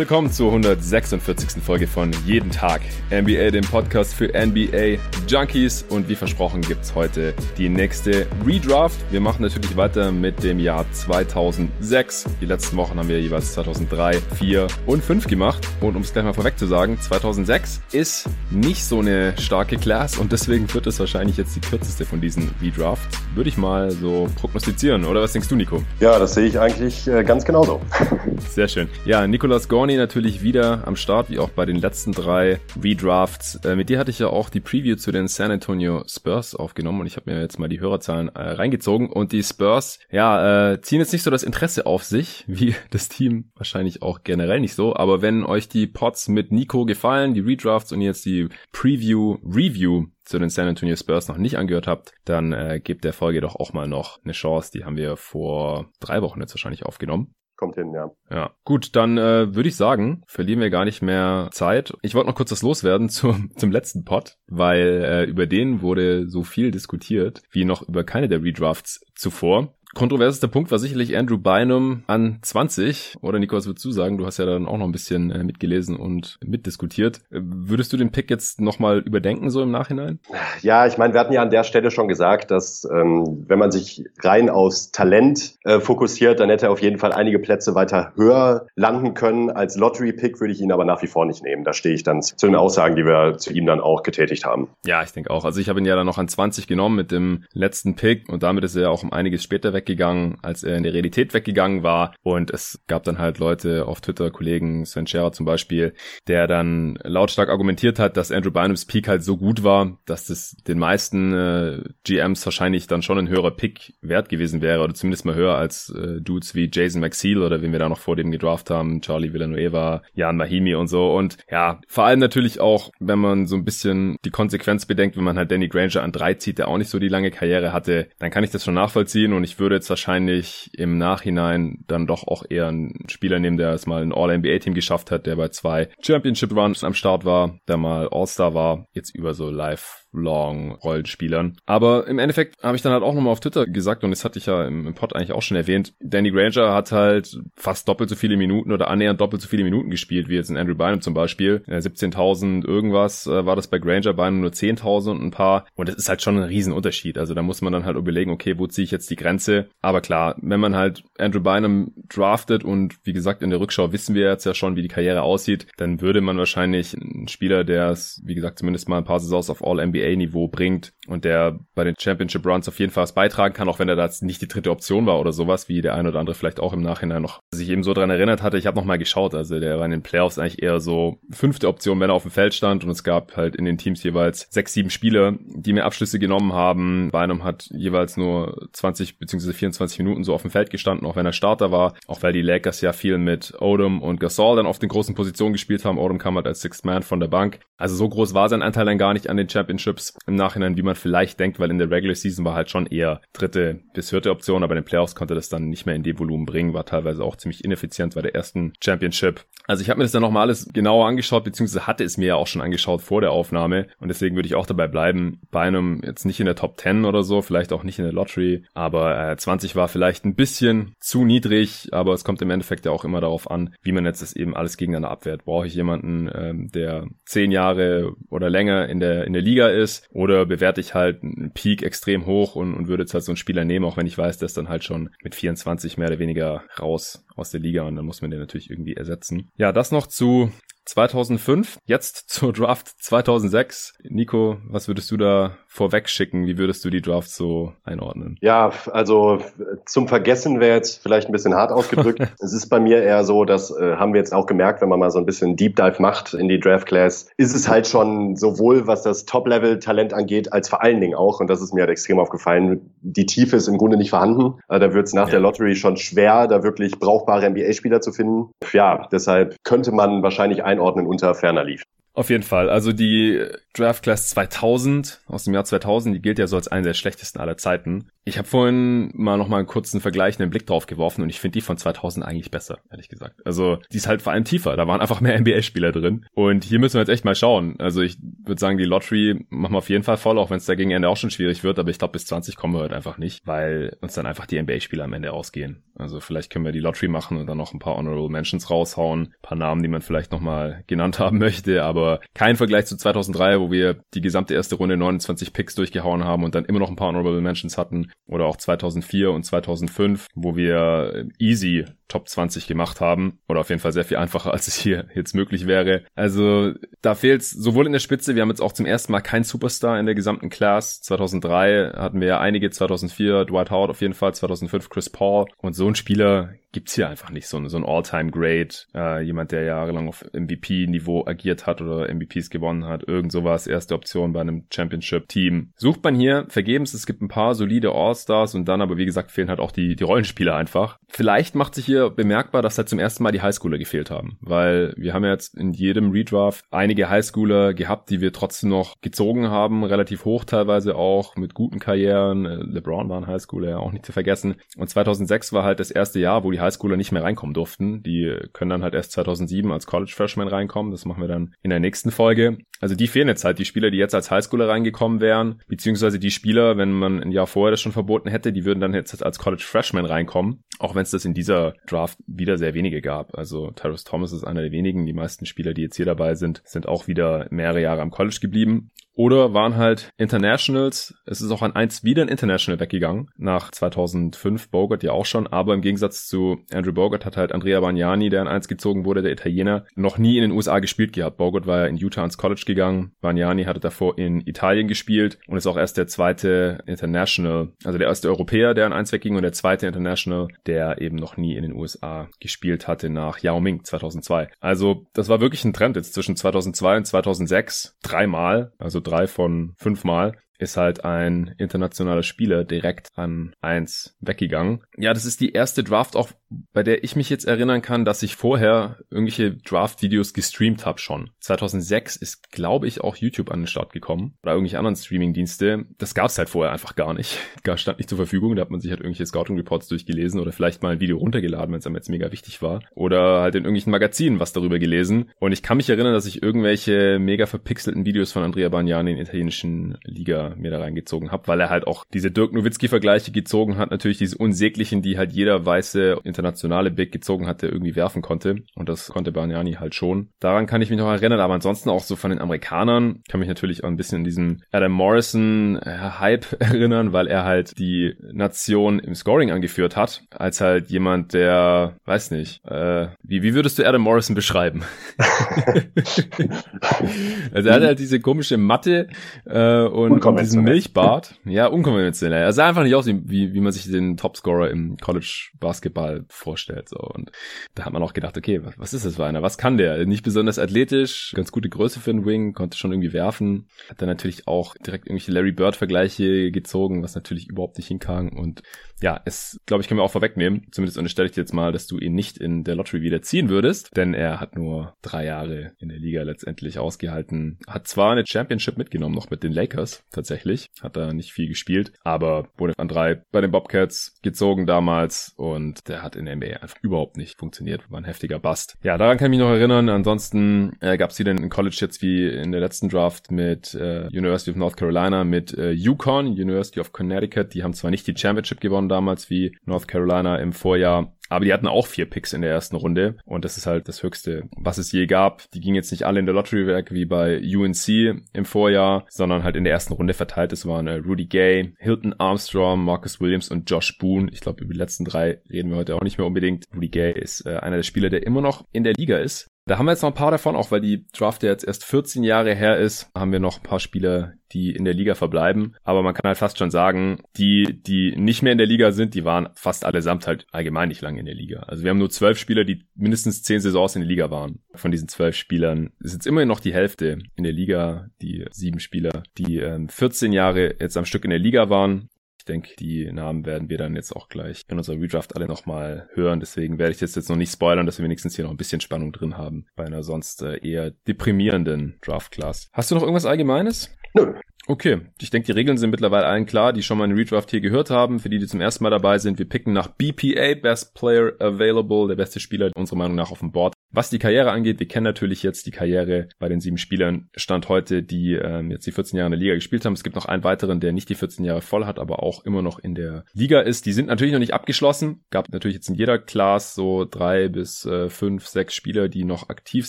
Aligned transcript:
Willkommen 0.00 0.32
zur 0.32 0.46
146. 0.46 1.62
Folge 1.62 1.86
von 1.86 2.10
Jeden 2.24 2.50
Tag 2.50 2.80
NBA, 3.10 3.50
dem 3.50 3.64
Podcast 3.64 4.14
für 4.14 4.28
NBA 4.28 4.98
Junkies. 5.28 5.84
Und 5.90 6.08
wie 6.08 6.14
versprochen 6.14 6.62
gibt's 6.62 6.94
heute 6.94 7.34
die 7.58 7.68
nächste 7.68 8.26
Redraft. 8.46 8.96
Wir 9.10 9.20
machen 9.20 9.42
natürlich 9.42 9.76
weiter 9.76 10.10
mit 10.10 10.42
dem 10.42 10.58
Jahr 10.58 10.90
2006. 10.90 12.24
Die 12.40 12.46
letzten 12.46 12.78
Wochen 12.78 12.98
haben 12.98 13.10
wir 13.10 13.20
jeweils 13.20 13.52
2003, 13.52 14.22
4 14.36 14.68
und 14.86 15.04
5 15.04 15.26
gemacht. 15.26 15.68
Und 15.82 15.96
um 15.96 16.00
es 16.00 16.14
gleich 16.14 16.24
mal 16.24 16.32
vorweg 16.32 16.58
zu 16.58 16.66
sagen, 16.66 16.98
2006 16.98 17.82
ist 17.92 18.26
nicht 18.50 18.82
so 18.82 19.00
eine 19.00 19.34
starke 19.38 19.76
Class 19.76 20.16
und 20.16 20.32
deswegen 20.32 20.72
wird 20.72 20.86
es 20.86 20.98
wahrscheinlich 20.98 21.36
jetzt 21.36 21.54
die 21.56 21.60
kürzeste 21.60 22.06
von 22.06 22.22
diesen 22.22 22.50
Redrafts. 22.62 23.18
Würde 23.34 23.50
ich 23.50 23.58
mal 23.58 23.90
so 23.90 24.30
prognostizieren. 24.40 25.04
Oder 25.04 25.20
was 25.20 25.34
denkst 25.34 25.48
du, 25.48 25.56
Nico? 25.56 25.82
Ja, 26.00 26.18
das 26.18 26.32
sehe 26.32 26.46
ich 26.46 26.58
eigentlich 26.58 27.06
äh, 27.06 27.22
ganz 27.22 27.44
genauso. 27.44 27.82
Sehr 28.48 28.66
schön. 28.66 28.88
Ja, 29.04 29.26
Nicolas 29.26 29.68
Gorn 29.68 29.89
Gorni 29.90 29.98
natürlich 29.98 30.40
wieder 30.40 30.86
am 30.86 30.94
Start, 30.94 31.30
wie 31.30 31.40
auch 31.40 31.48
bei 31.48 31.66
den 31.66 31.74
letzten 31.74 32.12
drei 32.12 32.60
Redrafts. 32.80 33.56
Äh, 33.64 33.74
mit 33.74 33.88
dir 33.88 33.98
hatte 33.98 34.12
ich 34.12 34.20
ja 34.20 34.28
auch 34.28 34.48
die 34.48 34.60
Preview 34.60 34.94
zu 34.94 35.10
den 35.10 35.26
San 35.26 35.50
Antonio 35.50 36.04
Spurs 36.06 36.54
aufgenommen 36.54 37.00
und 37.00 37.08
ich 37.08 37.16
habe 37.16 37.28
mir 37.28 37.40
jetzt 37.40 37.58
mal 37.58 37.68
die 37.68 37.80
Hörerzahlen 37.80 38.28
äh, 38.28 38.40
reingezogen 38.40 39.10
und 39.10 39.32
die 39.32 39.42
Spurs, 39.42 39.98
ja, 40.08 40.74
äh, 40.74 40.80
ziehen 40.80 41.00
jetzt 41.00 41.12
nicht 41.12 41.24
so 41.24 41.30
das 41.32 41.42
Interesse 41.42 41.86
auf 41.86 42.04
sich, 42.04 42.44
wie 42.46 42.76
das 42.90 43.08
Team 43.08 43.50
wahrscheinlich 43.56 44.00
auch 44.00 44.22
generell 44.22 44.60
nicht 44.60 44.74
so, 44.74 44.94
aber 44.94 45.22
wenn 45.22 45.42
euch 45.42 45.68
die 45.68 45.88
Pots 45.88 46.28
mit 46.28 46.52
Nico 46.52 46.84
gefallen, 46.84 47.34
die 47.34 47.40
Redrafts 47.40 47.90
und 47.90 48.00
jetzt 48.00 48.24
die 48.26 48.48
Preview, 48.70 49.38
Review 49.42 50.06
zu 50.24 50.38
den 50.38 50.50
San 50.50 50.68
Antonio 50.68 50.94
Spurs 50.94 51.26
noch 51.26 51.38
nicht 51.38 51.58
angehört 51.58 51.88
habt, 51.88 52.12
dann 52.24 52.52
äh, 52.52 52.78
gebt 52.78 53.02
der 53.02 53.12
Folge 53.12 53.40
doch 53.40 53.56
auch 53.56 53.72
mal 53.72 53.88
noch 53.88 54.20
eine 54.22 54.34
Chance. 54.34 54.70
Die 54.72 54.84
haben 54.84 54.96
wir 54.96 55.16
vor 55.16 55.90
drei 55.98 56.22
Wochen 56.22 56.40
jetzt 56.40 56.54
wahrscheinlich 56.54 56.86
aufgenommen. 56.86 57.34
Kommt 57.60 57.74
hin, 57.74 57.92
ja. 57.92 58.10
Ja, 58.30 58.52
gut, 58.64 58.96
dann 58.96 59.18
äh, 59.18 59.54
würde 59.54 59.68
ich 59.68 59.76
sagen, 59.76 60.22
verlieren 60.26 60.60
wir 60.60 60.70
gar 60.70 60.86
nicht 60.86 61.02
mehr 61.02 61.50
Zeit. 61.52 61.92
Ich 62.00 62.14
wollte 62.14 62.30
noch 62.30 62.34
kurz 62.34 62.48
das 62.48 62.62
loswerden 62.62 63.08
zum, 63.10 63.54
zum 63.54 63.70
letzten 63.70 64.02
Pod, 64.02 64.38
weil 64.46 65.04
äh, 65.04 65.24
über 65.24 65.46
den 65.46 65.82
wurde 65.82 66.26
so 66.26 66.42
viel 66.42 66.70
diskutiert 66.70 67.42
wie 67.50 67.66
noch 67.66 67.86
über 67.86 68.02
keine 68.02 68.28
der 68.28 68.42
Redrafts 68.42 69.04
zuvor. 69.14 69.74
Kontroversester 69.94 70.46
Punkt 70.46 70.70
war 70.70 70.78
sicherlich 70.78 71.16
Andrew 71.16 71.36
Bynum 71.36 72.04
an 72.06 72.38
20. 72.42 73.16
Oder 73.22 73.38
Nico, 73.38 73.56
was 73.56 73.66
würdest 73.66 73.84
du 73.84 73.90
sagen? 73.90 74.18
Du 74.18 74.26
hast 74.26 74.38
ja 74.38 74.46
dann 74.46 74.66
auch 74.66 74.78
noch 74.78 74.86
ein 74.86 74.92
bisschen 74.92 75.30
äh, 75.30 75.42
mitgelesen 75.42 75.96
und 75.96 76.38
mitdiskutiert. 76.44 77.20
Würdest 77.30 77.92
du 77.92 77.96
den 77.96 78.12
Pick 78.12 78.30
jetzt 78.30 78.60
nochmal 78.60 78.98
überdenken, 78.98 79.50
so 79.50 79.62
im 79.62 79.72
Nachhinein? 79.72 80.20
Ja, 80.62 80.86
ich 80.86 80.96
meine, 80.96 81.12
wir 81.12 81.20
hatten 81.20 81.32
ja 81.32 81.42
an 81.42 81.50
der 81.50 81.64
Stelle 81.64 81.90
schon 81.90 82.06
gesagt, 82.06 82.50
dass 82.50 82.88
ähm, 82.90 83.44
wenn 83.48 83.58
man 83.58 83.72
sich 83.72 84.04
rein 84.22 84.48
aus 84.48 84.92
Talent 84.92 85.56
äh, 85.64 85.80
fokussiert, 85.80 86.38
dann 86.38 86.50
hätte 86.50 86.66
er 86.66 86.72
auf 86.72 86.82
jeden 86.82 86.98
Fall 86.98 87.12
einige 87.12 87.40
Plätze 87.40 87.74
weiter 87.74 88.12
höher 88.14 88.66
landen 88.76 89.14
können. 89.14 89.50
Als 89.50 89.76
Lottery-Pick 89.76 90.40
würde 90.40 90.52
ich 90.52 90.60
ihn 90.60 90.70
aber 90.70 90.84
nach 90.84 91.02
wie 91.02 91.08
vor 91.08 91.26
nicht 91.26 91.42
nehmen. 91.42 91.64
Da 91.64 91.72
stehe 91.72 91.94
ich 91.94 92.04
dann 92.04 92.22
zu 92.22 92.46
den 92.46 92.54
Aussagen, 92.54 92.94
die 92.94 93.04
wir 93.04 93.38
zu 93.38 93.52
ihm 93.52 93.66
dann 93.66 93.80
auch 93.80 94.04
getätigt 94.04 94.44
haben. 94.44 94.68
Ja, 94.86 95.02
ich 95.02 95.12
denke 95.12 95.30
auch. 95.30 95.44
Also 95.44 95.60
ich 95.60 95.68
habe 95.68 95.80
ihn 95.80 95.86
ja 95.86 95.96
dann 95.96 96.06
noch 96.06 96.18
an 96.18 96.28
20 96.28 96.68
genommen 96.68 96.94
mit 96.94 97.10
dem 97.10 97.44
letzten 97.52 97.96
Pick 97.96 98.28
und 98.28 98.44
damit 98.44 98.62
ist 98.62 98.76
er 98.76 98.82
ja 98.82 98.88
auch 98.90 99.02
um 99.02 99.12
einiges 99.12 99.42
später 99.42 99.72
weg 99.72 99.79
weggegangen, 99.80 100.36
als 100.42 100.62
er 100.62 100.76
in 100.76 100.82
der 100.82 100.92
Realität 100.92 101.32
weggegangen 101.32 101.82
war. 101.82 102.14
Und 102.22 102.50
es 102.50 102.80
gab 102.86 103.04
dann 103.04 103.18
halt 103.18 103.38
Leute 103.38 103.86
auf 103.86 104.00
Twitter, 104.00 104.30
Kollegen, 104.30 104.84
Sven 104.84 105.06
Scherer 105.06 105.32
zum 105.32 105.46
Beispiel, 105.46 105.94
der 106.28 106.46
dann 106.46 106.98
lautstark 107.02 107.48
argumentiert 107.48 107.98
hat, 107.98 108.16
dass 108.16 108.30
Andrew 108.30 108.50
Bynums 108.50 108.84
Peak 108.84 109.08
halt 109.08 109.24
so 109.24 109.36
gut 109.36 109.64
war, 109.64 109.98
dass 110.06 110.26
das 110.26 110.56
den 110.68 110.78
meisten 110.78 111.32
äh, 111.32 111.82
GMs 112.04 112.44
wahrscheinlich 112.44 112.86
dann 112.86 113.02
schon 113.02 113.18
ein 113.18 113.28
höherer 113.28 113.50
Pick 113.50 113.94
wert 114.02 114.28
gewesen 114.28 114.60
wäre 114.60 114.82
oder 114.82 114.94
zumindest 114.94 115.24
mal 115.24 115.34
höher 115.34 115.56
als 115.56 115.90
äh, 115.90 116.20
Dudes 116.20 116.54
wie 116.54 116.70
Jason 116.72 117.00
McSeal 117.00 117.42
oder 117.42 117.62
wen 117.62 117.72
wir 117.72 117.78
da 117.78 117.88
noch 117.88 117.98
vor 117.98 118.16
dem 118.16 118.30
gedraft 118.30 118.70
haben, 118.70 119.00
Charlie 119.00 119.32
Villanueva, 119.32 120.02
Jan 120.14 120.36
Mahimi 120.36 120.74
und 120.74 120.88
so. 120.88 121.14
Und 121.14 121.38
ja, 121.50 121.80
vor 121.88 122.04
allem 122.04 122.20
natürlich 122.20 122.60
auch, 122.60 122.90
wenn 123.00 123.18
man 123.18 123.46
so 123.46 123.56
ein 123.56 123.64
bisschen 123.64 124.16
die 124.24 124.30
Konsequenz 124.30 124.86
bedenkt, 124.86 125.16
wenn 125.16 125.24
man 125.24 125.38
halt 125.38 125.50
Danny 125.50 125.68
Granger 125.68 126.02
an 126.02 126.12
drei 126.12 126.34
zieht, 126.34 126.58
der 126.58 126.68
auch 126.68 126.78
nicht 126.78 126.90
so 126.90 126.98
die 126.98 127.08
lange 127.08 127.30
Karriere 127.30 127.72
hatte, 127.72 128.08
dann 128.18 128.30
kann 128.30 128.44
ich 128.44 128.50
das 128.50 128.64
schon 128.64 128.74
nachvollziehen 128.74 129.32
und 129.32 129.44
ich 129.44 129.58
würde 129.58 129.69
würde 129.70 129.76
jetzt 129.76 129.88
wahrscheinlich 129.88 130.68
im 130.74 130.98
Nachhinein 130.98 131.84
dann 131.86 132.08
doch 132.08 132.26
auch 132.26 132.42
eher 132.48 132.66
einen 132.66 133.08
Spieler 133.08 133.38
nehmen, 133.38 133.56
der 133.56 133.70
es 133.70 133.86
mal 133.86 134.02
ein 134.02 134.12
All-NBA-Team 134.12 134.74
geschafft 134.74 135.12
hat, 135.12 135.26
der 135.26 135.36
bei 135.36 135.48
zwei 135.48 135.88
Championship-Runs 136.02 136.82
am 136.82 136.94
Start 136.94 137.24
war, 137.24 137.56
der 137.68 137.76
mal 137.76 138.08
All-Star 138.10 138.52
war, 138.52 138.86
jetzt 138.92 139.14
über 139.14 139.32
so 139.32 139.48
live 139.48 139.99
Long-Rollenspielern. 140.12 141.56
Aber 141.66 142.06
im 142.06 142.18
Endeffekt 142.18 142.62
habe 142.62 142.76
ich 142.76 142.82
dann 142.82 142.92
halt 142.92 143.02
auch 143.02 143.14
nochmal 143.14 143.32
auf 143.32 143.40
Twitter 143.40 143.66
gesagt, 143.66 144.04
und 144.04 144.10
das 144.10 144.24
hatte 144.24 144.38
ich 144.38 144.46
ja 144.46 144.66
im, 144.66 144.86
im 144.86 144.94
Pod 144.94 145.14
eigentlich 145.14 145.32
auch 145.32 145.42
schon 145.42 145.56
erwähnt, 145.56 145.94
Danny 146.00 146.30
Granger 146.30 146.74
hat 146.74 146.92
halt 146.92 147.40
fast 147.54 147.88
doppelt 147.88 148.10
so 148.10 148.16
viele 148.16 148.36
Minuten 148.36 148.72
oder 148.72 148.88
annähernd 148.88 149.20
doppelt 149.20 149.42
so 149.42 149.48
viele 149.48 149.64
Minuten 149.64 149.90
gespielt, 149.90 150.28
wie 150.28 150.34
jetzt 150.34 150.50
in 150.50 150.56
Andrew 150.56 150.74
Bynum 150.74 151.00
zum 151.00 151.14
Beispiel. 151.14 151.62
17.000 151.68 152.66
irgendwas 152.66 153.26
äh, 153.26 153.46
war 153.46 153.56
das 153.56 153.68
bei 153.68 153.78
Granger, 153.78 154.14
Bynum 154.14 154.40
nur 154.40 154.50
10.000 154.50 155.10
und 155.10 155.22
ein 155.22 155.30
paar. 155.30 155.66
Und 155.74 155.88
das 155.88 155.96
ist 155.96 156.08
halt 156.08 156.22
schon 156.22 156.36
ein 156.36 156.44
Riesenunterschied. 156.44 157.18
Also 157.18 157.34
da 157.34 157.42
muss 157.42 157.62
man 157.62 157.72
dann 157.72 157.84
halt 157.84 157.96
überlegen, 157.96 158.30
okay, 158.30 158.58
wo 158.58 158.66
ziehe 158.66 158.84
ich 158.84 158.90
jetzt 158.90 159.10
die 159.10 159.16
Grenze? 159.16 159.68
Aber 159.80 160.00
klar, 160.00 160.36
wenn 160.40 160.60
man 160.60 160.74
halt 160.76 161.04
Andrew 161.18 161.40
Bynum 161.40 161.92
draftet 162.08 162.64
und 162.64 162.96
wie 163.04 163.12
gesagt, 163.12 163.42
in 163.42 163.50
der 163.50 163.60
Rückschau 163.60 163.92
wissen 163.92 164.14
wir 164.14 164.28
jetzt 164.28 164.44
ja 164.44 164.54
schon, 164.54 164.76
wie 164.76 164.82
die 164.82 164.88
Karriere 164.88 165.22
aussieht, 165.22 165.66
dann 165.76 166.00
würde 166.00 166.20
man 166.20 166.38
wahrscheinlich 166.38 166.94
einen 166.94 167.28
Spieler, 167.28 167.64
der 167.64 167.90
es, 167.90 168.20
wie 168.24 168.34
gesagt, 168.34 168.58
zumindest 168.58 168.88
mal 168.88 168.98
ein 168.98 169.04
paar 169.04 169.20
Saisons 169.20 169.50
auf 169.50 169.64
All-NBA 169.64 169.99
NBA-Niveau 170.00 170.48
bringt 170.48 170.92
und 171.06 171.24
der 171.24 171.58
bei 171.74 171.84
den 171.84 171.94
Championship 171.98 172.46
Runs 172.46 172.68
auf 172.68 172.78
jeden 172.78 172.92
Fall 172.92 173.02
was 173.02 173.14
beitragen 173.14 173.54
kann, 173.54 173.68
auch 173.68 173.78
wenn 173.78 173.88
er 173.88 173.96
da 173.96 174.08
nicht 174.20 174.42
die 174.42 174.48
dritte 174.48 174.70
Option 174.70 175.06
war 175.06 175.18
oder 175.18 175.32
sowas, 175.32 175.68
wie 175.68 175.80
der 175.80 175.94
ein 175.94 176.06
oder 176.06 176.20
andere 176.20 176.34
vielleicht 176.34 176.60
auch 176.60 176.72
im 176.72 176.82
Nachhinein 176.82 177.22
noch 177.22 177.40
sich 177.52 177.68
eben 177.68 177.82
so 177.82 177.94
dran 177.94 178.10
erinnert 178.10 178.42
hatte. 178.42 178.58
Ich 178.58 178.66
habe 178.66 178.76
noch 178.76 178.84
mal 178.84 178.98
geschaut, 178.98 179.34
also 179.34 179.58
der 179.58 179.78
war 179.78 179.84
in 179.84 179.90
den 179.90 180.02
Playoffs 180.02 180.38
eigentlich 180.38 180.62
eher 180.62 180.80
so 180.80 181.18
fünfte 181.30 181.68
Option, 181.68 182.00
wenn 182.00 182.10
er 182.10 182.14
auf 182.14 182.22
dem 182.22 182.30
Feld 182.30 182.54
stand 182.54 182.84
und 182.84 182.90
es 182.90 183.04
gab 183.04 183.36
halt 183.36 183.56
in 183.56 183.64
den 183.64 183.78
Teams 183.78 184.02
jeweils 184.02 184.46
sechs, 184.50 184.72
sieben 184.72 184.90
Spieler, 184.90 185.34
die 185.40 185.72
mir 185.72 185.84
Abschlüsse 185.84 186.18
genommen 186.18 186.52
haben. 186.52 187.10
Bynum 187.10 187.44
hat 187.44 187.68
jeweils 187.70 188.16
nur 188.16 188.68
20 188.72 189.18
bzw. 189.18 189.52
24 189.52 189.98
Minuten 189.98 190.24
so 190.24 190.34
auf 190.34 190.42
dem 190.42 190.50
Feld 190.50 190.70
gestanden, 190.70 191.06
auch 191.06 191.16
wenn 191.16 191.26
er 191.26 191.32
Starter 191.32 191.72
war, 191.72 191.94
auch 192.06 192.22
weil 192.22 192.32
die 192.32 192.42
Lakers 192.42 192.80
ja 192.80 192.92
viel 192.92 193.18
mit 193.18 193.54
Odom 193.60 194.02
und 194.02 194.20
Gasol 194.20 194.56
dann 194.56 194.66
auf 194.66 194.78
den 194.78 194.88
großen 194.88 195.14
Positionen 195.14 195.52
gespielt 195.52 195.84
haben. 195.84 195.98
Odom 195.98 196.18
kam 196.18 196.36
halt 196.36 196.46
als 196.46 196.60
Sixth 196.60 196.84
Man 196.84 197.02
von 197.02 197.20
der 197.20 197.28
Bank. 197.28 197.60
Also 197.76 197.96
so 197.96 198.08
groß 198.08 198.34
war 198.34 198.48
sein 198.48 198.62
Anteil 198.62 198.84
dann 198.84 198.98
gar 198.98 199.12
nicht 199.12 199.28
an 199.28 199.36
den 199.36 199.48
Championship 199.48 199.89
Championships 199.90 200.16
im 200.26 200.34
Nachhinein, 200.34 200.76
wie 200.76 200.82
man 200.82 200.94
vielleicht 200.94 201.40
denkt, 201.40 201.58
weil 201.58 201.70
in 201.70 201.78
der 201.78 201.90
Regular 201.90 202.14
Season 202.14 202.44
war 202.44 202.54
halt 202.54 202.70
schon 202.70 202.86
eher 202.86 203.20
dritte 203.32 203.80
bis 203.94 204.10
vierte 204.10 204.30
Option, 204.30 204.62
aber 204.62 204.74
in 204.74 204.82
den 204.82 204.86
Playoffs 204.86 205.14
konnte 205.14 205.34
das 205.34 205.48
dann 205.48 205.68
nicht 205.68 205.86
mehr 205.86 205.94
in 205.94 206.02
dem 206.02 206.18
Volumen 206.18 206.46
bringen, 206.46 206.74
war 206.74 206.86
teilweise 206.86 207.24
auch 207.24 207.36
ziemlich 207.36 207.64
ineffizient 207.64 208.14
bei 208.14 208.22
der 208.22 208.34
ersten 208.34 208.72
Championship. 208.82 209.44
Also 209.66 209.82
ich 209.82 209.90
habe 209.90 209.98
mir 209.98 210.04
das 210.04 210.12
dann 210.12 210.22
nochmal 210.22 210.42
alles 210.42 210.68
genauer 210.72 211.06
angeschaut, 211.06 211.44
beziehungsweise 211.44 211.86
hatte 211.86 212.04
es 212.04 212.16
mir 212.16 212.28
ja 212.28 212.34
auch 212.36 212.46
schon 212.46 212.62
angeschaut 212.62 213.02
vor 213.02 213.20
der 213.20 213.32
Aufnahme 213.32 213.86
und 213.98 214.08
deswegen 214.08 214.36
würde 214.36 214.46
ich 214.46 214.54
auch 214.54 214.66
dabei 214.66 214.88
bleiben, 214.88 215.40
bei 215.50 215.62
einem 215.62 216.00
jetzt 216.04 216.24
nicht 216.24 216.40
in 216.40 216.46
der 216.46 216.56
Top 216.56 216.78
10 216.80 217.04
oder 217.04 217.22
so, 217.22 217.42
vielleicht 217.42 217.72
auch 217.72 217.82
nicht 217.82 217.98
in 217.98 218.04
der 218.04 218.14
Lottery, 218.14 218.64
aber 218.74 219.32
äh, 219.32 219.36
20 219.36 219.76
war 219.76 219.88
vielleicht 219.88 220.24
ein 220.24 220.34
bisschen 220.34 220.94
zu 221.00 221.24
niedrig, 221.24 221.88
aber 221.92 222.14
es 222.14 222.24
kommt 222.24 222.42
im 222.42 222.50
Endeffekt 222.50 222.86
ja 222.86 222.92
auch 222.92 223.04
immer 223.04 223.20
darauf 223.20 223.50
an, 223.50 223.74
wie 223.82 223.92
man 223.92 224.04
jetzt 224.04 224.22
das 224.22 224.34
eben 224.34 224.56
alles 224.56 224.76
gegeneinander 224.76 225.10
abwehrt. 225.10 225.44
Brauche 225.44 225.66
ich 225.66 225.74
jemanden, 225.74 226.30
ähm, 226.34 226.70
der 226.72 227.06
zehn 227.24 227.52
Jahre 227.52 228.14
oder 228.28 228.50
länger 228.50 228.88
in 228.88 229.00
der 229.00 229.24
in 229.24 229.32
der 229.32 229.42
Liga 229.42 229.68
ist, 229.68 229.79
ist. 229.80 230.06
Oder 230.10 230.46
bewerte 230.46 230.80
ich 230.80 230.94
halt 230.94 231.22
einen 231.22 231.52
Peak 231.52 231.82
extrem 231.82 232.26
hoch 232.26 232.54
und, 232.54 232.74
und 232.74 232.88
würde 232.88 233.02
jetzt 233.02 233.14
halt 233.14 233.24
so 233.24 233.32
einen 233.32 233.36
Spieler 233.36 233.64
nehmen, 233.64 233.84
auch 233.84 233.96
wenn 233.96 234.06
ich 234.06 234.18
weiß, 234.18 234.40
ist 234.42 234.56
dann 234.56 234.68
halt 234.68 234.84
schon 234.84 235.10
mit 235.22 235.34
24 235.34 235.98
mehr 235.98 236.08
oder 236.08 236.18
weniger 236.18 236.64
raus 236.78 237.24
aus 237.36 237.50
der 237.50 237.60
Liga 237.60 237.82
und 237.82 237.96
dann 237.96 238.04
muss 238.04 238.22
man 238.22 238.30
den 238.30 238.40
natürlich 238.40 238.70
irgendwie 238.70 238.94
ersetzen. 238.94 239.50
Ja, 239.56 239.72
das 239.72 239.92
noch 239.92 240.06
zu 240.06 240.50
2005, 240.86 241.78
jetzt 241.84 242.30
zur 242.30 242.52
Draft 242.52 242.88
2006. 243.02 243.94
Nico, 244.04 244.58
was 244.68 244.88
würdest 244.88 245.10
du 245.10 245.16
da 245.16 245.56
vorweg 245.70 246.08
schicken? 246.08 246.46
Wie 246.46 246.58
würdest 246.58 246.84
du 246.84 246.90
die 246.90 247.00
Draft 247.00 247.30
so 247.30 247.72
einordnen? 247.84 248.36
Ja, 248.40 248.72
also 248.90 249.38
zum 249.86 250.08
Vergessen 250.08 250.58
wäre 250.58 250.74
jetzt 250.74 251.00
vielleicht 251.00 251.28
ein 251.28 251.32
bisschen 251.32 251.54
hart 251.54 251.70
ausgedrückt. 251.70 252.20
es 252.40 252.52
ist 252.52 252.68
bei 252.68 252.80
mir 252.80 253.02
eher 253.02 253.24
so, 253.24 253.44
das 253.44 253.70
äh, 253.70 253.94
haben 253.96 254.12
wir 254.12 254.18
jetzt 254.18 254.34
auch 254.34 254.46
gemerkt, 254.46 254.82
wenn 254.82 254.88
man 254.88 254.98
mal 254.98 255.10
so 255.10 255.20
ein 255.20 255.26
bisschen 255.26 255.54
Deep 255.54 255.76
Dive 255.76 256.02
macht 256.02 256.34
in 256.34 256.48
die 256.48 256.58
Draft 256.58 256.86
Class, 256.86 257.28
ist 257.36 257.54
es 257.54 257.68
halt 257.68 257.86
schon 257.86 258.34
sowohl 258.34 258.88
was 258.88 259.02
das 259.02 259.26
Top-Level-Talent 259.26 260.12
angeht, 260.12 260.52
als 260.52 260.68
vor 260.68 260.82
allen 260.82 261.00
Dingen 261.00 261.14
auch, 261.14 261.38
und 261.38 261.48
das 261.48 261.62
ist 261.62 261.72
mir 261.72 261.82
halt 261.82 261.90
extrem 261.90 262.18
aufgefallen, 262.18 262.92
die 263.00 263.26
Tiefe 263.26 263.56
ist 263.56 263.68
im 263.68 263.78
Grunde 263.78 263.96
nicht 263.96 264.10
vorhanden. 264.10 264.58
Äh, 264.68 264.80
da 264.80 264.92
wird 264.92 265.06
es 265.06 265.14
nach 265.14 265.28
ja. 265.28 265.32
der 265.32 265.40
Lottery 265.40 265.76
schon 265.76 265.96
schwer, 265.96 266.48
da 266.48 266.64
wirklich 266.64 266.98
brauchbare 266.98 267.48
NBA-Spieler 267.48 268.00
zu 268.00 268.10
finden. 268.10 268.50
Ja, 268.72 269.06
deshalb 269.12 269.54
könnte 269.62 269.92
man 269.92 270.24
wahrscheinlich 270.24 270.64
einordnen 270.64 271.06
unter 271.06 271.32
ferner 271.34 271.62
lief. 271.62 271.84
Auf 272.12 272.28
jeden 272.28 272.42
Fall. 272.42 272.68
Also 272.68 272.92
die 272.92 273.46
Draft 273.72 274.02
Class 274.02 274.30
2000 274.30 275.22
aus 275.26 275.44
dem 275.44 275.54
Jahr 275.54 275.64
2000, 275.64 276.16
die 276.16 276.20
gilt 276.20 276.38
ja 276.38 276.48
so 276.48 276.56
als 276.56 276.68
eine 276.68 276.82
der 276.82 276.94
schlechtesten 276.94 277.38
aller 277.38 277.56
Zeiten. 277.56 278.08
Ich 278.24 278.36
habe 278.36 278.46
vorhin 278.46 279.10
mal 279.14 279.38
noch 279.38 279.48
mal 279.48 279.58
einen 279.58 279.66
kurzen 279.66 280.00
vergleichenden 280.00 280.50
Blick 280.50 280.66
drauf 280.66 280.86
geworfen 280.86 281.22
und 281.22 281.30
ich 281.30 281.40
finde 281.40 281.54
die 281.54 281.62
von 281.62 281.78
2000 281.78 282.24
eigentlich 282.24 282.50
besser, 282.50 282.78
ehrlich 282.90 283.08
gesagt. 283.08 283.40
Also 283.46 283.78
die 283.92 283.96
ist 283.96 284.06
halt 284.06 284.20
vor 284.20 284.32
allem 284.32 284.44
tiefer. 284.44 284.76
Da 284.76 284.86
waren 284.86 285.00
einfach 285.00 285.22
mehr 285.22 285.40
NBA-Spieler 285.40 285.90
drin. 285.90 286.26
Und 286.34 286.64
hier 286.64 286.78
müssen 286.78 286.94
wir 286.94 287.00
jetzt 287.00 287.08
echt 287.08 287.24
mal 287.24 287.34
schauen. 287.34 287.76
Also 287.78 288.02
ich 288.02 288.18
würde 288.44 288.60
sagen, 288.60 288.76
die 288.76 288.84
Lottery 288.84 289.46
machen 289.48 289.72
wir 289.72 289.78
auf 289.78 289.88
jeden 289.88 290.04
Fall 290.04 290.18
voll, 290.18 290.38
auch 290.38 290.50
wenn 290.50 290.58
es 290.58 290.66
da 290.66 290.74
gegen 290.74 290.90
Ende 290.90 291.08
auch 291.08 291.16
schon 291.16 291.30
schwierig 291.30 291.64
wird. 291.64 291.78
Aber 291.78 291.88
ich 291.90 291.98
glaube, 291.98 292.12
bis 292.12 292.26
20 292.26 292.56
kommen 292.56 292.74
wir 292.74 292.80
heute 292.80 292.96
einfach 292.96 293.16
nicht, 293.16 293.46
weil 293.46 293.96
uns 294.02 294.14
dann 294.14 294.26
einfach 294.26 294.46
die 294.46 294.60
NBA-Spieler 294.60 295.04
am 295.04 295.14
Ende 295.14 295.32
ausgehen. 295.32 295.82
Also 295.96 296.20
vielleicht 296.20 296.52
können 296.52 296.64
wir 296.64 296.72
die 296.72 296.80
Lottery 296.80 297.08
machen 297.08 297.38
und 297.38 297.46
dann 297.46 297.58
noch 297.58 297.72
ein 297.72 297.78
paar 297.78 297.96
Honorable 297.96 298.28
Mentions 298.28 298.70
raushauen. 298.70 299.28
Ein 299.28 299.34
paar 299.42 299.58
Namen, 299.58 299.82
die 299.82 299.88
man 299.88 300.02
vielleicht 300.02 300.30
noch 300.30 300.40
mal 300.40 300.84
genannt 300.86 301.18
haben 301.18 301.38
möchte. 301.38 301.84
Aber 301.84 302.20
kein 302.34 302.56
Vergleich 302.56 302.84
zu 302.84 302.98
2003, 302.98 303.60
wo 303.60 303.70
wir 303.70 304.02
die 304.12 304.20
gesamte 304.20 304.54
erste 304.54 304.76
Runde 304.76 304.98
29 304.98 305.54
Picks 305.54 305.74
durchgehauen 305.74 306.24
haben 306.24 306.44
und 306.44 306.54
dann 306.54 306.66
immer 306.66 306.80
noch 306.80 306.90
ein 306.90 306.96
paar 306.96 307.08
Honorable 307.08 307.40
Mentions 307.40 307.78
hatten 307.78 308.09
oder 308.26 308.46
auch 308.46 308.56
2004 308.56 309.30
und 309.30 309.44
2005, 309.44 310.26
wo 310.34 310.56
wir 310.56 311.26
easy 311.38 311.84
Top 312.10 312.28
20 312.28 312.66
gemacht 312.66 313.00
haben. 313.00 313.38
Oder 313.48 313.60
auf 313.60 313.70
jeden 313.70 313.80
Fall 313.80 313.92
sehr 313.92 314.04
viel 314.04 314.18
einfacher, 314.18 314.52
als 314.52 314.68
es 314.68 314.74
hier 314.74 315.06
jetzt 315.14 315.34
möglich 315.34 315.66
wäre. 315.66 316.02
Also 316.14 316.72
da 317.02 317.14
fehlt 317.14 317.42
sowohl 317.42 317.86
in 317.86 317.92
der 317.92 318.00
Spitze, 318.00 318.34
wir 318.34 318.42
haben 318.42 318.50
jetzt 318.50 318.60
auch 318.60 318.72
zum 318.72 318.86
ersten 318.86 319.12
Mal 319.12 319.20
keinen 319.20 319.44
Superstar 319.44 319.98
in 319.98 320.06
der 320.06 320.14
gesamten 320.14 320.50
Class. 320.50 321.00
2003 321.02 321.92
hatten 321.94 322.20
wir 322.20 322.28
ja 322.28 322.40
einige, 322.40 322.70
2004 322.70 323.46
Dwight 323.46 323.70
Howard 323.70 323.90
auf 323.90 324.00
jeden 324.00 324.14
Fall, 324.14 324.34
2005 324.34 324.90
Chris 324.90 325.08
Paul. 325.08 325.46
Und 325.56 325.74
so 325.74 325.86
ein 325.86 325.94
Spieler 325.94 326.54
gibt's 326.72 326.94
hier 326.94 327.08
einfach 327.08 327.30
nicht. 327.30 327.48
So, 327.48 327.56
ein 327.56 327.68
so 327.68 327.76
ein 327.76 327.84
All-Time-Great, 327.84 328.88
äh, 328.94 329.22
jemand, 329.22 329.52
der 329.52 329.62
jahrelang 329.64 330.08
auf 330.08 330.24
MVP-Niveau 330.32 331.26
agiert 331.26 331.66
hat 331.66 331.80
oder 331.80 332.12
MVPs 332.12 332.50
gewonnen 332.50 332.84
hat. 332.84 333.06
Irgend 333.06 333.32
sowas, 333.32 333.66
erste 333.66 333.94
Option 333.94 334.32
bei 334.32 334.40
einem 334.40 334.64
Championship-Team. 334.72 335.72
Sucht 335.76 336.04
man 336.04 336.14
hier 336.14 336.46
vergebens, 336.48 336.94
es 336.94 337.06
gibt 337.06 337.22
ein 337.22 337.28
paar 337.28 337.54
solide 337.54 337.92
All-Stars 337.92 338.54
und 338.54 338.66
dann 338.66 338.82
aber, 338.82 338.96
wie 338.96 339.06
gesagt, 339.06 339.30
fehlen 339.30 339.48
halt 339.48 339.60
auch 339.60 339.72
die, 339.72 339.96
die 339.96 340.04
Rollenspieler 340.04 340.54
einfach. 340.54 340.98
Vielleicht 341.08 341.54
macht 341.54 341.74
sich 341.74 341.86
hier 341.86 342.10
bemerkbar, 342.10 342.62
dass 342.62 342.78
halt 342.78 342.88
zum 342.88 342.98
ersten 342.98 343.22
Mal 343.22 343.32
die 343.32 343.42
Highschooler 343.42 343.78
gefehlt 343.78 344.10
haben, 344.10 344.38
weil 344.40 344.94
wir 344.96 345.12
haben 345.12 345.24
ja 345.24 345.30
jetzt 345.30 345.56
in 345.56 345.72
jedem 345.72 346.12
Redraft 346.12 346.64
einige 346.70 347.10
Highschooler 347.10 347.74
gehabt, 347.74 348.10
die 348.10 348.20
wir 348.20 348.32
trotzdem 348.32 348.70
noch 348.70 349.00
gezogen 349.00 349.50
haben, 349.50 349.84
relativ 349.84 350.24
hoch 350.24 350.44
teilweise 350.44 350.94
auch, 350.94 351.36
mit 351.36 351.54
guten 351.54 351.78
Karrieren. 351.78 352.46
Äh, 352.46 352.56
LeBron 352.56 353.08
war 353.08 353.20
ein 353.20 353.26
Highschooler, 353.26 353.80
auch 353.80 353.92
nicht 353.92 354.06
zu 354.06 354.12
vergessen. 354.12 354.56
Und 354.76 354.88
2006 354.88 355.52
war 355.52 355.64
halt 355.64 355.80
das 355.80 355.90
erste 355.90 356.20
Jahr, 356.20 356.44
wo 356.44 356.50
die 356.50 356.59
Highschooler 356.60 356.96
nicht 356.96 357.12
mehr 357.12 357.22
reinkommen 357.22 357.54
durften. 357.54 358.02
Die 358.02 358.36
können 358.52 358.70
dann 358.70 358.82
halt 358.82 358.94
erst 358.94 359.12
2007 359.12 359.70
als 359.72 359.86
College 359.86 360.12
Freshman 360.14 360.48
reinkommen. 360.48 360.92
Das 360.92 361.04
machen 361.04 361.20
wir 361.20 361.28
dann 361.28 361.54
in 361.62 361.70
der 361.70 361.80
nächsten 361.80 362.10
Folge. 362.10 362.58
Also 362.80 362.94
die 362.94 363.06
fehlen 363.06 363.28
jetzt 363.28 363.44
halt, 363.44 363.58
die 363.58 363.64
Spieler, 363.64 363.90
die 363.90 363.98
jetzt 363.98 364.14
als 364.14 364.30
Highschooler 364.30 364.68
reingekommen 364.68 365.20
wären, 365.20 365.60
beziehungsweise 365.68 366.18
die 366.18 366.30
Spieler, 366.30 366.76
wenn 366.76 366.92
man 366.92 367.22
ein 367.22 367.30
Jahr 367.30 367.46
vorher 367.46 367.70
das 367.70 367.80
schon 367.80 367.92
verboten 367.92 368.30
hätte, 368.30 368.52
die 368.52 368.64
würden 368.64 368.80
dann 368.80 368.94
jetzt 368.94 369.22
als 369.22 369.38
College 369.38 369.62
Freshman 369.64 370.06
reinkommen. 370.06 370.64
Auch 370.78 370.94
wenn 370.94 371.02
es 371.02 371.10
das 371.10 371.26
in 371.26 371.34
dieser 371.34 371.74
Draft 371.86 372.18
wieder 372.26 372.56
sehr 372.56 372.72
wenige 372.72 373.02
gab. 373.02 373.36
Also 373.36 373.70
Tyrus 373.72 374.04
Thomas 374.04 374.32
ist 374.32 374.44
einer 374.44 374.62
der 374.62 374.72
wenigen. 374.72 375.04
Die 375.04 375.12
meisten 375.12 375.44
Spieler, 375.44 375.74
die 375.74 375.82
jetzt 375.82 375.96
hier 375.96 376.06
dabei 376.06 376.34
sind, 376.34 376.62
sind 376.64 376.88
auch 376.88 377.06
wieder 377.06 377.46
mehrere 377.50 377.82
Jahre 377.82 378.00
am 378.00 378.10
College 378.10 378.38
geblieben. 378.40 378.90
Oder 379.20 379.52
waren 379.52 379.76
halt 379.76 380.12
Internationals. 380.16 381.14
Es 381.26 381.42
ist 381.42 381.50
auch 381.50 381.60
an 381.60 381.76
eins 381.76 382.04
wieder 382.04 382.22
ein 382.22 382.28
International 382.28 382.80
weggegangen. 382.80 383.28
Nach 383.36 383.70
2005 383.70 384.70
Bogart 384.70 385.02
ja 385.02 385.12
auch 385.12 385.26
schon. 385.26 385.46
Aber 385.46 385.74
im 385.74 385.82
Gegensatz 385.82 386.26
zu 386.26 386.60
Andrew 386.72 386.92
Bogart 386.92 387.26
hat 387.26 387.36
halt 387.36 387.52
Andrea 387.52 387.80
Bagnani, 387.80 388.30
der 388.30 388.40
an 388.40 388.48
eins 388.48 388.66
gezogen 388.66 389.04
wurde, 389.04 389.20
der 389.20 389.32
Italiener, 389.32 389.84
noch 389.94 390.16
nie 390.16 390.36
in 390.36 390.42
den 390.42 390.52
USA 390.52 390.78
gespielt 390.78 391.12
gehabt. 391.12 391.36
Bogart 391.36 391.66
war 391.66 391.80
ja 391.80 391.86
in 391.86 391.98
Utah 391.98 392.22
ans 392.22 392.38
College 392.38 392.62
gegangen. 392.74 393.12
Bagnani 393.20 393.64
hatte 393.64 393.80
davor 393.80 394.18
in 394.18 394.40
Italien 394.46 394.88
gespielt 394.88 395.38
und 395.46 395.56
ist 395.56 395.66
auch 395.66 395.76
erst 395.76 395.96
der 395.96 396.06
zweite 396.06 396.78
International, 396.86 397.72
also 397.84 397.98
der 397.98 398.08
erste 398.08 398.28
Europäer, 398.28 398.74
der 398.74 398.86
an 398.86 398.92
eins 398.92 399.12
wegging 399.12 399.36
und 399.36 399.42
der 399.42 399.52
zweite 399.52 399.86
International, 399.86 400.48
der 400.66 401.00
eben 401.00 401.16
noch 401.16 401.36
nie 401.36 401.56
in 401.56 401.62
den 401.62 401.74
USA 401.74 402.28
gespielt 402.40 402.88
hatte 402.88 403.10
nach 403.10 403.38
Yao 403.38 403.60
Ming 403.60 403.84
2002. 403.84 404.48
Also 404.60 405.06
das 405.12 405.28
war 405.28 405.40
wirklich 405.40 405.64
ein 405.64 405.72
Trend 405.72 405.96
jetzt 405.96 406.14
zwischen 406.14 406.36
2002 406.36 406.96
und 406.96 407.04
2006. 407.06 407.96
Dreimal, 408.02 408.72
also 408.78 409.00
drei 409.00 409.26
von 409.26 409.74
fünf 409.76 410.04
Mal 410.04 410.36
ist 410.60 410.76
halt 410.76 411.04
ein 411.04 411.54
internationaler 411.58 412.22
Spieler 412.22 412.64
direkt 412.64 413.08
an 413.14 413.54
eins 413.60 414.16
weggegangen. 414.20 414.84
Ja, 414.96 415.14
das 415.14 415.24
ist 415.24 415.40
die 415.40 415.52
erste 415.52 415.82
Draft 415.82 416.16
auch, 416.16 416.30
bei 416.72 416.82
der 416.82 417.02
ich 417.02 417.16
mich 417.16 417.30
jetzt 417.30 417.46
erinnern 417.46 417.80
kann, 417.80 418.04
dass 418.04 418.22
ich 418.22 418.36
vorher 418.36 418.98
irgendwelche 419.10 419.54
Draft-Videos 419.56 420.34
gestreamt 420.34 420.84
habe 420.84 420.98
schon. 420.98 421.30
2006 421.40 422.16
ist, 422.16 422.50
glaube 422.50 422.86
ich, 422.86 423.00
auch 423.00 423.16
YouTube 423.16 423.50
an 423.50 423.62
den 423.62 423.66
Start 423.66 423.92
gekommen 423.92 424.34
oder 424.42 424.52
irgendwelche 424.52 424.78
anderen 424.78 424.96
Streaming-Dienste. 424.96 425.86
Das 425.98 426.14
gab 426.14 426.26
es 426.26 426.38
halt 426.38 426.50
vorher 426.50 426.72
einfach 426.72 426.94
gar 426.94 427.14
nicht. 427.14 427.38
Gar 427.62 427.76
stand 427.76 427.98
nicht 427.98 428.08
zur 428.08 428.16
Verfügung. 428.16 428.56
Da 428.56 428.62
hat 428.62 428.70
man 428.70 428.80
sich 428.80 428.90
halt 428.90 429.00
irgendwelche 429.00 429.26
Scouting-Reports 429.26 429.88
durchgelesen 429.88 430.40
oder 430.40 430.52
vielleicht 430.52 430.82
mal 430.82 430.92
ein 430.92 431.00
Video 431.00 431.18
runtergeladen, 431.18 431.72
wenn 431.72 431.78
es 431.78 431.86
einem 431.86 431.96
jetzt 431.96 432.08
mega 432.08 432.32
wichtig 432.32 432.62
war. 432.62 432.80
Oder 432.94 433.42
halt 433.42 433.54
in 433.54 433.64
irgendwelchen 433.64 433.90
Magazinen 433.90 434.40
was 434.40 434.52
darüber 434.52 434.78
gelesen. 434.78 435.30
Und 435.38 435.52
ich 435.52 435.62
kann 435.62 435.76
mich 435.76 435.90
erinnern, 435.90 436.14
dass 436.14 436.26
ich 436.26 436.42
irgendwelche 436.42 437.18
mega 437.18 437.46
verpixelten 437.46 438.04
Videos 438.04 438.32
von 438.32 438.42
Andrea 438.42 438.68
Bagnani 438.68 439.10
in 439.10 439.16
der 439.16 439.26
italienischen 439.26 439.98
Liga 440.04 440.49
mir 440.56 440.70
da 440.70 440.80
reingezogen 440.80 441.30
habe, 441.30 441.48
weil 441.48 441.60
er 441.60 441.70
halt 441.70 441.86
auch 441.86 442.04
diese 442.12 442.30
Dirk 442.30 442.52
Nowitzki-Vergleiche 442.52 443.32
gezogen 443.32 443.78
hat, 443.78 443.90
natürlich 443.90 444.18
diese 444.18 444.36
unsäglichen, 444.36 445.02
die 445.02 445.18
halt 445.18 445.32
jeder 445.32 445.64
weiße 445.64 446.18
internationale 446.24 446.90
Big 446.90 447.12
gezogen 447.12 447.46
hat, 447.46 447.62
der 447.62 447.72
irgendwie 447.72 447.96
werfen 447.96 448.22
konnte. 448.22 448.56
Und 448.74 448.88
das 448.88 449.08
konnte 449.08 449.32
Bargnani 449.32 449.74
halt 449.74 449.94
schon. 449.94 450.28
Daran 450.40 450.66
kann 450.66 450.82
ich 450.82 450.90
mich 450.90 450.98
noch 450.98 451.10
erinnern, 451.10 451.40
aber 451.40 451.54
ansonsten 451.54 451.90
auch 451.90 452.02
so 452.02 452.16
von 452.16 452.30
den 452.30 452.40
Amerikanern 452.40 453.22
kann 453.28 453.40
mich 453.40 453.48
natürlich 453.48 453.84
auch 453.84 453.88
ein 453.88 453.96
bisschen 453.96 454.18
an 454.18 454.24
diesen 454.24 454.64
Adam 454.72 454.92
Morrison-Hype 454.92 456.52
äh, 456.52 456.56
erinnern, 456.64 457.12
weil 457.12 457.26
er 457.26 457.44
halt 457.44 457.78
die 457.78 458.14
Nation 458.32 458.98
im 458.98 459.14
Scoring 459.14 459.50
angeführt 459.50 459.96
hat, 459.96 460.22
als 460.30 460.60
halt 460.60 460.90
jemand, 460.90 461.34
der, 461.34 461.96
weiß 462.04 462.30
nicht, 462.30 462.64
äh, 462.64 463.08
wie, 463.22 463.42
wie 463.42 463.54
würdest 463.54 463.78
du 463.78 463.86
Adam 463.86 464.02
Morrison 464.02 464.34
beschreiben? 464.34 464.82
also 467.52 467.68
er 467.68 467.74
hat 467.74 467.82
halt 467.82 467.98
diese 467.98 468.20
komische 468.20 468.56
Matte 468.56 469.08
äh, 469.46 469.82
und, 469.82 470.12
und 470.12 470.20
diesen 470.40 470.62
Milchbart. 470.62 471.34
Ja, 471.44 471.66
unkonventionell. 471.66 472.42
Er 472.42 472.52
sah 472.52 472.68
einfach 472.68 472.82
nicht 472.82 472.94
aus, 472.94 473.06
wie, 473.06 473.54
wie 473.54 473.60
man 473.60 473.72
sich 473.72 473.90
den 473.90 474.16
Topscorer 474.16 474.70
im 474.70 474.96
College 474.98 475.50
Basketball 475.58 476.24
vorstellt. 476.28 476.88
So. 476.88 476.98
Und 476.98 477.30
da 477.74 477.84
hat 477.84 477.92
man 477.92 478.02
auch 478.02 478.12
gedacht, 478.12 478.36
okay, 478.36 478.64
was, 478.64 478.78
was 478.78 478.94
ist 478.94 479.04
das 479.04 479.16
für 479.16 479.26
einer? 479.26 479.42
Was 479.42 479.58
kann 479.58 479.78
der? 479.78 480.06
Nicht 480.06 480.22
besonders 480.22 480.58
athletisch, 480.58 481.32
ganz 481.34 481.52
gute 481.52 481.68
Größe 481.68 482.00
für 482.00 482.10
einen 482.10 482.26
Wing, 482.26 482.52
konnte 482.52 482.76
schon 482.76 482.92
irgendwie 482.92 483.12
werfen. 483.12 483.68
Hat 483.88 484.00
dann 484.00 484.08
natürlich 484.08 484.48
auch 484.48 484.74
direkt 484.76 485.06
irgendwelche 485.06 485.32
Larry 485.32 485.52
Bird-Vergleiche 485.52 486.50
gezogen, 486.50 487.02
was 487.02 487.14
natürlich 487.14 487.48
überhaupt 487.48 487.78
nicht 487.78 487.88
hinkam. 487.88 488.28
Und 488.30 488.62
ja, 489.02 489.20
es, 489.24 489.58
glaube 489.66 489.82
ich, 489.82 489.88
können 489.88 489.98
wir 489.98 490.04
auch 490.04 490.10
vorwegnehmen. 490.10 490.66
Zumindest 490.70 490.98
unterstelle 490.98 491.26
ich 491.26 491.32
dir 491.32 491.40
jetzt 491.40 491.54
mal, 491.54 491.72
dass 491.72 491.86
du 491.86 491.98
ihn 491.98 492.14
nicht 492.14 492.38
in 492.38 492.64
der 492.64 492.74
Lottery 492.74 493.02
wieder 493.02 493.22
ziehen 493.22 493.48
würdest, 493.48 493.96
denn 493.96 494.14
er 494.14 494.40
hat 494.40 494.56
nur 494.56 494.94
drei 495.02 495.24
Jahre 495.24 495.72
in 495.78 495.88
der 495.88 495.98
Liga 495.98 496.22
letztendlich 496.22 496.78
ausgehalten. 496.78 497.58
Hat 497.66 497.88
zwar 497.88 498.12
eine 498.12 498.26
Championship 498.26 498.76
mitgenommen, 498.76 499.14
noch 499.14 499.30
mit 499.30 499.42
den 499.42 499.52
Lakers 499.52 500.04
tatsächlich, 500.12 500.68
hat 500.82 500.96
da 500.96 501.12
nicht 501.12 501.32
viel 501.32 501.48
gespielt, 501.48 501.92
aber 502.04 502.48
wurde 502.56 502.74
an 502.76 502.88
drei 502.88 503.22
bei 503.32 503.40
den 503.40 503.50
Bobcats 503.50 504.18
gezogen 504.22 504.66
damals 504.66 505.32
und 505.36 505.88
der 505.88 506.02
hat 506.02 506.16
in 506.16 506.26
der 506.26 506.36
NBA 506.36 506.58
einfach 506.60 506.76
überhaupt 506.82 507.16
nicht 507.16 507.38
funktioniert, 507.38 507.90
war 507.90 508.00
ein 508.00 508.04
heftiger 508.04 508.38
Bust. 508.38 508.76
Ja, 508.82 508.98
daran 508.98 509.16
kann 509.16 509.32
ich 509.32 509.38
mich 509.38 509.46
noch 509.46 509.54
erinnern. 509.54 509.88
Ansonsten 509.88 510.76
äh, 510.80 510.96
gab 510.96 511.10
es 511.10 511.18
wieder 511.18 511.30
in 511.30 511.48
College 511.48 511.76
jetzt 511.80 512.02
wie 512.02 512.28
in 512.28 512.52
der 512.52 512.60
letzten 512.60 512.88
Draft 512.88 513.30
mit 513.30 513.74
äh, 513.74 514.06
University 514.12 514.50
of 514.50 514.56
North 514.56 514.76
Carolina, 514.76 515.24
mit 515.24 515.56
äh, 515.56 515.74
UConn, 515.74 516.26
University 516.26 516.80
of 516.80 516.92
Connecticut. 516.92 517.54
Die 517.54 517.62
haben 517.62 517.72
zwar 517.72 517.90
nicht 517.90 518.06
die 518.06 518.16
Championship 518.16 518.60
gewonnen 518.60 518.89
damals 518.90 519.30
wie 519.30 519.56
North 519.64 519.88
Carolina 519.88 520.36
im 520.36 520.52
Vorjahr, 520.52 521.14
aber 521.30 521.44
die 521.44 521.52
hatten 521.52 521.68
auch 521.68 521.86
vier 521.86 522.06
Picks 522.06 522.32
in 522.32 522.42
der 522.42 522.50
ersten 522.50 522.74
Runde 522.74 523.16
und 523.24 523.44
das 523.44 523.56
ist 523.56 523.66
halt 523.66 523.88
das 523.88 524.02
Höchste, 524.02 524.48
was 524.56 524.78
es 524.78 524.90
je 524.90 525.06
gab. 525.06 525.48
Die 525.52 525.60
gingen 525.60 525.76
jetzt 525.76 525.92
nicht 525.92 526.02
alle 526.02 526.18
in 526.18 526.26
der 526.26 526.34
Lottery 526.34 526.66
weg 526.66 526.90
wie 526.90 527.06
bei 527.06 527.38
UNC 527.38 528.22
im 528.32 528.44
Vorjahr, 528.44 529.06
sondern 529.08 529.44
halt 529.44 529.54
in 529.54 529.62
der 529.62 529.72
ersten 529.72 529.94
Runde 529.94 530.12
verteilt. 530.12 530.52
Es 530.52 530.66
waren 530.66 530.88
äh, 530.88 530.94
Rudy 530.94 531.26
Gay, 531.26 531.72
Hilton 531.78 532.14
Armstrong, 532.18 532.84
Marcus 532.84 533.20
Williams 533.20 533.48
und 533.48 533.70
Josh 533.70 533.96
Boone. 533.98 534.28
Ich 534.32 534.40
glaube, 534.40 534.64
über 534.64 534.74
die 534.74 534.78
letzten 534.78 535.04
drei 535.04 535.40
reden 535.48 535.70
wir 535.70 535.76
heute 535.76 535.94
auch 535.94 536.02
nicht 536.02 536.18
mehr 536.18 536.26
unbedingt. 536.26 536.66
Rudy 536.74 536.88
Gay 536.88 537.12
ist 537.12 537.46
äh, 537.46 537.56
einer 537.58 537.76
der 537.76 537.84
Spieler, 537.84 538.10
der 538.10 538.26
immer 538.26 538.40
noch 538.40 538.64
in 538.72 538.82
der 538.82 538.94
Liga 538.94 539.18
ist. 539.18 539.48
Da 539.70 539.78
haben 539.78 539.86
wir 539.86 539.92
jetzt 539.92 540.02
noch 540.02 540.10
ein 540.10 540.14
paar 540.14 540.32
davon, 540.32 540.56
auch 540.56 540.72
weil 540.72 540.80
die 540.80 541.06
Draft 541.12 541.44
ja 541.44 541.50
jetzt 541.50 541.62
erst 541.62 541.84
14 541.84 542.24
Jahre 542.24 542.56
her 542.56 542.78
ist, 542.78 543.08
haben 543.14 543.30
wir 543.30 543.38
noch 543.38 543.58
ein 543.58 543.62
paar 543.62 543.78
Spieler, 543.78 544.32
die 544.50 544.74
in 544.74 544.84
der 544.84 544.94
Liga 544.94 545.14
verbleiben. 545.14 545.76
Aber 545.84 546.02
man 546.02 546.12
kann 546.12 546.26
halt 546.26 546.38
fast 546.38 546.58
schon 546.58 546.72
sagen, 546.72 547.22
die, 547.36 547.80
die 547.80 548.16
nicht 548.16 548.42
mehr 548.42 548.50
in 548.50 548.58
der 548.58 548.66
Liga 548.66 548.90
sind, 548.90 549.14
die 549.14 549.24
waren 549.24 549.50
fast 549.54 549.84
allesamt 549.84 550.26
halt 550.26 550.44
allgemein 550.50 550.88
nicht 550.88 551.02
lange 551.02 551.20
in 551.20 551.26
der 551.26 551.36
Liga. 551.36 551.60
Also 551.68 551.84
wir 551.84 551.90
haben 551.90 551.98
nur 551.98 552.10
zwölf 552.10 552.36
Spieler, 552.36 552.64
die 552.64 552.84
mindestens 552.96 553.44
zehn 553.44 553.60
Saisons 553.60 553.94
in 553.94 554.02
der 554.02 554.08
Liga 554.08 554.28
waren. 554.32 554.58
Von 554.74 554.90
diesen 554.90 555.06
zwölf 555.06 555.36
Spielern 555.36 555.92
ist 556.00 556.14
jetzt 556.14 556.26
immerhin 556.26 556.48
noch 556.48 556.58
die 556.58 556.74
Hälfte 556.74 557.18
in 557.36 557.44
der 557.44 557.52
Liga, 557.52 558.08
die 558.22 558.46
sieben 558.50 558.80
Spieler, 558.80 559.22
die 559.38 559.58
ähm, 559.58 559.88
14 559.88 560.32
Jahre 560.32 560.74
jetzt 560.80 560.96
am 560.96 561.04
Stück 561.04 561.22
in 561.22 561.30
der 561.30 561.38
Liga 561.38 561.70
waren. 561.70 562.08
Ich 562.40 562.46
denke, 562.46 562.70
die 562.78 563.12
Namen 563.12 563.44
werden 563.44 563.68
wir 563.68 563.76
dann 563.76 563.94
jetzt 563.94 564.16
auch 564.16 564.30
gleich 564.30 564.62
in 564.68 564.78
unserer 564.78 564.98
Redraft 564.98 565.36
alle 565.36 565.46
nochmal 565.46 566.08
hören. 566.14 566.40
Deswegen 566.40 566.78
werde 566.78 566.92
ich 566.92 566.98
das 566.98 567.14
jetzt 567.14 567.28
noch 567.28 567.36
nicht 567.36 567.52
spoilern, 567.52 567.84
dass 567.84 567.98
wir 567.98 568.04
wenigstens 568.04 568.34
hier 568.34 568.46
noch 568.46 568.50
ein 568.50 568.56
bisschen 568.56 568.80
Spannung 568.80 569.12
drin 569.12 569.36
haben 569.36 569.66
bei 569.76 569.84
einer 569.84 570.02
sonst 570.02 570.40
äh, 570.40 570.56
eher 570.66 570.90
deprimierenden 571.06 571.98
Draft-Class. 572.00 572.70
Hast 572.72 572.90
du 572.90 572.94
noch 572.94 573.02
irgendwas 573.02 573.26
Allgemeines? 573.26 573.94
Nö. 574.14 574.32
Okay, 574.66 575.02
ich 575.20 575.28
denke, 575.28 575.46
die 575.46 575.52
Regeln 575.52 575.76
sind 575.76 575.90
mittlerweile 575.90 576.24
allen 576.24 576.46
klar, 576.46 576.72
die 576.72 576.82
schon 576.82 576.96
mal 576.96 577.04
einen 577.04 577.18
Redraft 577.18 577.50
hier 577.50 577.60
gehört 577.60 577.90
haben. 577.90 578.20
Für 578.20 578.30
die, 578.30 578.38
die 578.38 578.46
zum 578.46 578.62
ersten 578.62 578.84
Mal 578.84 578.90
dabei 578.90 579.18
sind, 579.18 579.38
wir 579.38 579.46
picken 579.46 579.74
nach 579.74 579.88
BPA, 579.88 580.54
Best 580.54 580.94
Player 580.94 581.32
Available, 581.40 582.08
der 582.08 582.16
beste 582.16 582.40
Spieler 582.40 582.70
unserer 582.74 582.96
Meinung 582.96 583.16
nach 583.16 583.32
auf 583.32 583.40
dem 583.40 583.52
Board. 583.52 583.74
Was 583.92 584.08
die 584.08 584.20
Karriere 584.20 584.52
angeht, 584.52 584.78
wir 584.78 584.86
kennen 584.86 585.04
natürlich 585.04 585.42
jetzt 585.42 585.66
die 585.66 585.72
Karriere 585.72 586.28
bei 586.38 586.48
den 586.48 586.60
sieben 586.60 586.78
Spielern 586.78 587.28
Stand 587.34 587.68
heute, 587.68 588.04
die 588.04 588.34
ähm, 588.34 588.70
jetzt 588.70 588.86
die 588.86 588.92
14 588.92 589.16
Jahre 589.16 589.26
in 589.26 589.32
der 589.32 589.40
Liga 589.40 589.54
gespielt 589.54 589.84
haben. 589.84 589.94
Es 589.94 590.04
gibt 590.04 590.14
noch 590.14 590.26
einen 590.26 590.44
weiteren, 590.44 590.78
der 590.78 590.92
nicht 590.92 591.08
die 591.08 591.16
14 591.16 591.44
Jahre 591.44 591.60
voll 591.60 591.86
hat, 591.86 591.98
aber 591.98 592.22
auch 592.22 592.44
immer 592.44 592.62
noch 592.62 592.78
in 592.78 592.94
der 592.94 593.24
Liga 593.32 593.60
ist. 593.60 593.86
Die 593.86 593.92
sind 593.92 594.06
natürlich 594.06 594.32
noch 594.32 594.38
nicht 594.38 594.54
abgeschlossen. 594.54 595.24
Gab 595.30 595.48
natürlich 595.52 595.74
jetzt 595.74 595.88
in 595.88 595.96
jeder 595.96 596.18
Class 596.18 596.76
so 596.76 597.04
drei 597.04 597.48
bis 597.48 597.84
äh, 597.84 598.08
fünf, 598.08 598.46
sechs 598.46 598.74
Spieler, 598.74 599.08
die 599.08 599.24
noch 599.24 599.48
aktiv 599.48 599.88